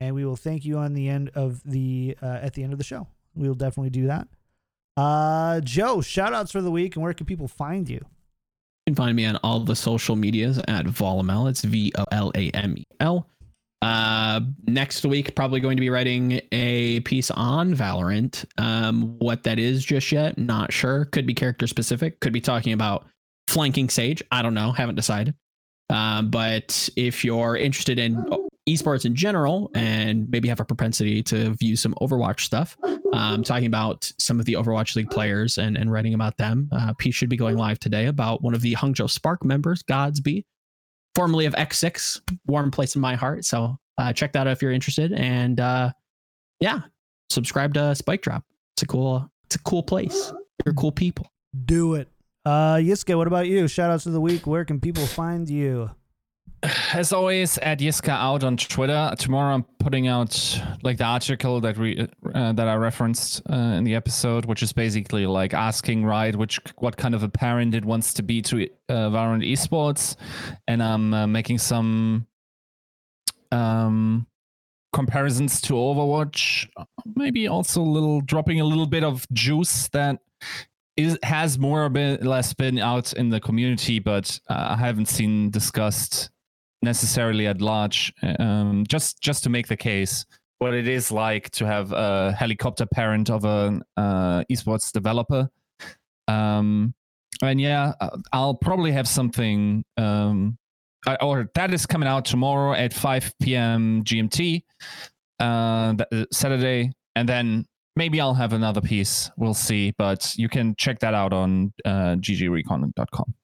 and 0.00 0.16
we 0.16 0.24
will 0.24 0.34
thank 0.36 0.64
you 0.64 0.78
on 0.78 0.94
the 0.94 1.08
end 1.08 1.30
of 1.36 1.62
the 1.62 2.16
uh, 2.20 2.26
at 2.42 2.54
the 2.54 2.64
end 2.64 2.72
of 2.72 2.78
the 2.78 2.84
show. 2.84 3.06
We 3.36 3.46
will 3.46 3.54
definitely 3.54 3.90
do 3.90 4.06
that. 4.08 4.26
Uh, 4.96 5.60
Joe, 5.60 6.00
shout 6.00 6.32
outs 6.32 6.52
for 6.52 6.62
the 6.62 6.70
week 6.70 6.96
and 6.96 7.02
where 7.02 7.14
can 7.14 7.26
people 7.26 7.48
find 7.48 7.88
you? 7.88 7.96
You 8.86 8.92
can 8.92 8.94
find 8.94 9.16
me 9.16 9.24
on 9.24 9.36
all 9.36 9.60
the 9.60 9.74
social 9.74 10.14
medias 10.14 10.58
at 10.68 10.86
Volamel. 10.86 11.48
It's 11.48 11.62
V 11.62 11.92
O 11.96 12.04
L 12.12 12.30
A 12.34 12.50
M 12.50 12.76
E 12.76 12.84
L. 13.00 13.28
Uh, 13.82 14.40
next 14.66 15.04
week, 15.04 15.34
probably 15.34 15.60
going 15.60 15.76
to 15.76 15.80
be 15.80 15.90
writing 15.90 16.40
a 16.52 17.00
piece 17.00 17.30
on 17.30 17.74
Valorant. 17.74 18.44
Um, 18.56 19.18
what 19.18 19.42
that 19.42 19.58
is 19.58 19.84
just 19.84 20.10
yet, 20.10 20.38
not 20.38 20.72
sure. 20.72 21.06
Could 21.06 21.26
be 21.26 21.34
character 21.34 21.66
specific. 21.66 22.20
Could 22.20 22.32
be 22.32 22.40
talking 22.40 22.72
about 22.72 23.06
flanking 23.48 23.90
Sage. 23.90 24.22
I 24.30 24.42
don't 24.42 24.54
know. 24.54 24.72
Haven't 24.72 24.94
decided. 24.94 25.34
Um, 25.90 26.30
but 26.30 26.88
if 26.96 27.24
you're 27.24 27.56
interested 27.56 27.98
in 27.98 28.24
esports 28.68 29.04
in 29.04 29.14
general 29.14 29.70
and 29.74 30.28
maybe 30.30 30.48
have 30.48 30.60
a 30.60 30.64
propensity 30.64 31.22
to 31.22 31.54
view 31.54 31.76
some 31.76 31.94
Overwatch 32.00 32.40
stuff, 32.40 32.76
um, 33.12 33.42
talking 33.42 33.66
about 33.66 34.10
some 34.18 34.40
of 34.40 34.46
the 34.46 34.54
Overwatch 34.54 34.96
League 34.96 35.10
players 35.10 35.58
and, 35.58 35.76
and 35.76 35.92
writing 35.92 36.14
about 36.14 36.36
them. 36.36 36.68
Uh, 36.72 36.94
piece 36.94 37.14
should 37.14 37.28
be 37.28 37.36
going 37.36 37.56
live 37.56 37.78
today 37.78 38.06
about 38.06 38.42
one 38.42 38.54
of 38.54 38.62
the 38.62 38.74
Hangzhou 38.74 39.10
Spark 39.10 39.44
members, 39.44 39.82
GodsB, 39.82 40.44
formerly 41.14 41.46
of 41.46 41.54
X6, 41.54 42.20
warm 42.46 42.70
place 42.70 42.94
in 42.94 43.00
my 43.00 43.14
heart. 43.14 43.44
So 43.44 43.76
uh, 43.98 44.12
check 44.12 44.32
that 44.32 44.46
out 44.46 44.52
if 44.52 44.62
you're 44.62 44.72
interested. 44.72 45.12
And 45.12 45.60
uh, 45.60 45.92
yeah, 46.60 46.80
subscribe 47.30 47.74
to 47.74 47.94
Spike 47.94 48.22
Drop. 48.22 48.44
It's 48.76 48.82
a 48.82 48.86
cool, 48.86 49.30
it's 49.44 49.56
a 49.56 49.62
cool 49.62 49.82
place. 49.82 50.32
You're 50.64 50.74
cool 50.74 50.92
people. 50.92 51.30
Do 51.66 51.94
it. 51.94 52.08
Uh, 52.46 52.76
Yiska, 52.76 53.16
what 53.16 53.26
about 53.26 53.46
you? 53.46 53.68
Shout 53.68 53.90
outs 53.90 54.06
of 54.06 54.12
the 54.12 54.20
week. 54.20 54.46
Where 54.46 54.64
can 54.64 54.80
people 54.80 55.06
find 55.06 55.48
you? 55.48 55.90
As 56.94 57.12
always, 57.12 57.58
at 57.58 57.80
Yiska 57.80 58.08
out 58.08 58.42
on 58.42 58.56
Twitter. 58.56 59.12
Tomorrow, 59.18 59.54
I'm 59.54 59.64
putting 59.78 60.08
out 60.08 60.62
like 60.82 60.96
the 60.96 61.04
article 61.04 61.60
that 61.60 61.76
we 61.76 62.08
uh, 62.34 62.52
that 62.52 62.68
I 62.68 62.74
referenced 62.76 63.42
uh, 63.50 63.54
in 63.54 63.84
the 63.84 63.94
episode, 63.94 64.46
which 64.46 64.62
is 64.62 64.72
basically 64.72 65.26
like 65.26 65.52
asking 65.52 66.06
right 66.06 66.34
which 66.34 66.58
what 66.78 66.96
kind 66.96 67.14
of 67.14 67.22
a 67.22 67.28
parent 67.28 67.74
it 67.74 67.84
wants 67.84 68.14
to 68.14 68.22
be 68.22 68.40
to 68.42 68.64
uh, 68.88 69.10
Valorant 69.10 69.44
esports, 69.44 70.16
and 70.66 70.82
I'm 70.82 71.12
uh, 71.12 71.26
making 71.26 71.58
some 71.58 72.26
um 73.52 74.26
comparisons 74.94 75.60
to 75.62 75.74
Overwatch. 75.74 76.66
Maybe 77.14 77.46
also 77.46 77.82
a 77.82 77.82
little 77.82 78.22
dropping 78.22 78.60
a 78.60 78.64
little 78.64 78.86
bit 78.86 79.04
of 79.04 79.26
juice 79.32 79.88
that 79.88 80.20
is 80.96 81.18
has 81.22 81.58
more 81.58 81.84
or 81.84 81.90
less 81.90 82.54
been 82.54 82.78
out 82.78 83.12
in 83.12 83.28
the 83.28 83.40
community, 83.40 83.98
but 83.98 84.40
uh, 84.48 84.68
I 84.70 84.76
haven't 84.76 85.08
seen 85.08 85.50
discussed 85.50 86.30
necessarily 86.84 87.46
at 87.46 87.60
large. 87.60 88.12
Um, 88.38 88.84
just 88.88 89.20
just 89.20 89.42
to 89.44 89.50
make 89.50 89.66
the 89.66 89.76
case, 89.76 90.24
what 90.58 90.74
it 90.74 90.88
is 90.88 91.10
like 91.10 91.50
to 91.50 91.66
have 91.66 91.92
a 91.92 92.32
helicopter 92.32 92.86
parent 92.86 93.30
of 93.30 93.44
an 93.44 93.82
uh, 93.96 94.44
esports 94.50 94.92
developer. 94.92 95.48
Um, 96.28 96.94
and 97.42 97.60
yeah, 97.60 97.92
uh, 98.00 98.16
I'll 98.32 98.54
probably 98.54 98.92
have 98.92 99.08
something. 99.08 99.84
Um, 99.96 100.58
I, 101.06 101.16
or 101.16 101.50
that 101.54 101.74
is 101.74 101.84
coming 101.84 102.08
out 102.08 102.24
tomorrow 102.24 102.72
at 102.72 102.94
5 102.94 103.34
p.m. 103.42 104.04
GMT, 104.04 104.62
uh, 105.38 105.94
Saturday, 106.32 106.92
and 107.14 107.28
then 107.28 107.66
maybe 107.96 108.20
I'll 108.20 108.34
have 108.34 108.52
another 108.54 108.80
piece. 108.80 109.30
We'll 109.36 109.54
see, 109.54 109.92
but 109.98 110.34
you 110.36 110.48
can 110.48 110.74
check 110.76 111.00
that 111.00 111.12
out 111.12 111.32
on 111.32 111.72
uh, 111.84 112.16
ggrecon.com. 112.16 113.34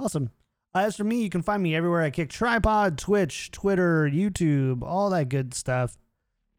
Awesome. 0.00 0.30
Uh, 0.74 0.80
as 0.80 0.96
for 0.96 1.04
me, 1.04 1.22
you 1.22 1.30
can 1.30 1.42
find 1.42 1.62
me 1.62 1.76
everywhere 1.76 2.02
I 2.02 2.10
KickedTripod, 2.10 2.96
Twitch, 2.96 3.50
Twitter, 3.52 4.08
YouTube, 4.12 4.82
all 4.82 5.10
that 5.10 5.28
good 5.28 5.54
stuff. 5.54 5.96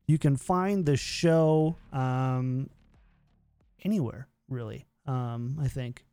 You 0.07 0.17
can 0.17 0.37
find 0.37 0.85
the 0.85 0.95
show 0.95 1.75
um, 1.91 2.69
anywhere, 3.83 4.27
really. 4.47 4.85
Um, 5.05 5.57
I 5.61 5.67
think. 5.67 6.05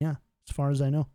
Yeah, 0.00 0.14
as 0.48 0.54
far 0.54 0.70
as 0.70 0.80
I 0.80 0.90
know. 0.90 1.08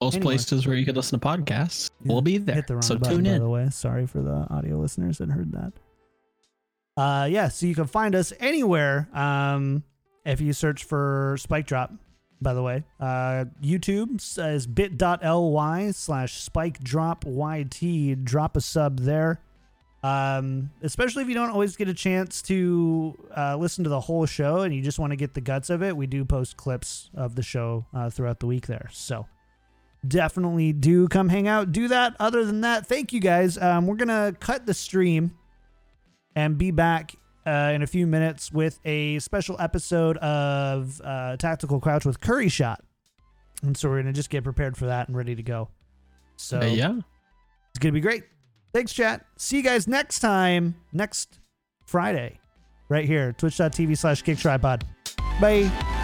Most 0.00 0.16
Anyway. 0.16 0.34
places 0.34 0.66
where 0.66 0.76
you 0.76 0.84
could 0.84 0.96
listen 0.96 1.18
to 1.18 1.26
podcasts 1.26 1.90
Yeah, 2.04 2.12
will 2.12 2.22
be 2.22 2.38
there. 2.38 2.56
Hit 2.56 2.66
the 2.66 2.74
wrong 2.74 2.82
So 2.82 2.96
button, 2.96 3.24
tune 3.24 3.32
by 3.32 3.38
the 3.38 3.48
way. 3.48 3.68
Sorry 3.70 4.06
for 4.06 4.20
the 4.20 4.46
audio 4.50 4.78
listeners 4.78 5.18
that 5.18 5.30
heard 5.30 5.52
that. 5.52 5.72
Uh, 6.96 7.26
yeah, 7.30 7.48
so 7.48 7.66
you 7.66 7.74
can 7.74 7.86
find 7.86 8.14
us 8.14 8.32
anywhere. 8.40 9.08
Um, 9.12 9.84
if 10.24 10.40
you 10.40 10.52
search 10.52 10.84
for 10.84 11.36
Spike 11.38 11.66
Drop, 11.66 11.92
by 12.40 12.54
the 12.54 12.62
way, 12.62 12.84
uh, 13.00 13.46
YouTube 13.62 14.20
says 14.20 14.66
bit.ly 14.66 15.90
slash 15.92 16.40
Spike 16.40 16.82
Drop 16.82 17.24
YT. 17.26 18.24
Drop 18.24 18.56
a 18.56 18.60
sub 18.60 19.00
there. 19.00 19.40
Um, 20.02 20.70
especially 20.82 21.22
if 21.22 21.28
you 21.28 21.34
don't 21.34 21.50
always 21.50 21.74
get 21.74 21.88
a 21.88 21.94
chance 21.94 22.40
to 22.42 23.18
uh, 23.36 23.56
listen 23.56 23.82
to 23.84 23.90
the 23.90 24.00
whole 24.00 24.26
show 24.26 24.60
and 24.60 24.72
you 24.72 24.80
just 24.80 24.98
want 24.98 25.10
to 25.10 25.16
get 25.16 25.34
the 25.34 25.40
guts 25.40 25.70
of 25.70 25.82
it, 25.82 25.96
we 25.96 26.06
do 26.06 26.24
post 26.24 26.56
clips 26.56 27.10
of 27.14 27.34
the 27.34 27.42
show 27.42 27.86
uh, 27.92 28.08
throughout 28.08 28.38
the 28.38 28.46
week 28.46 28.66
there. 28.66 28.88
So 28.92 29.26
definitely 30.06 30.72
do 30.72 31.08
come 31.08 31.28
hang 31.28 31.48
out. 31.48 31.72
Do 31.72 31.88
that. 31.88 32.14
Other 32.20 32.44
than 32.44 32.60
that, 32.60 32.86
thank 32.86 33.12
you 33.12 33.20
guys. 33.20 33.58
Um, 33.58 33.86
we're 33.86 33.96
gonna 33.96 34.34
cut 34.38 34.66
the 34.66 34.74
stream 34.74 35.36
and 36.36 36.56
be 36.56 36.70
back 36.70 37.16
uh, 37.46 37.72
in 37.74 37.82
a 37.82 37.86
few 37.86 38.06
minutes 38.06 38.50
with 38.52 38.80
a 38.84 39.18
special 39.20 39.56
episode 39.60 40.16
of 40.18 41.00
uh, 41.04 41.36
Tactical 41.36 41.80
Crouch 41.80 42.04
with 42.04 42.20
Curry 42.20 42.48
Shot, 42.48 42.82
and 43.62 43.76
so 43.76 43.88
we're 43.88 44.00
gonna 44.00 44.12
just 44.12 44.30
get 44.30 44.44
prepared 44.44 44.76
for 44.76 44.86
that 44.86 45.08
and 45.08 45.16
ready 45.16 45.34
to 45.34 45.42
go. 45.42 45.68
So 46.36 46.60
yeah. 46.62 46.94
it's 47.70 47.78
gonna 47.78 47.92
be 47.92 48.00
great. 48.00 48.24
Thanks, 48.74 48.92
chat. 48.92 49.24
See 49.38 49.56
you 49.56 49.62
guys 49.62 49.86
next 49.88 50.18
time, 50.18 50.74
next 50.92 51.38
Friday, 51.86 52.38
right 52.88 53.06
here, 53.06 53.32
twitch.tv 53.32 53.96
slash 53.96 54.22
KickedTripod. 54.22 54.82
Bye. 55.40 55.95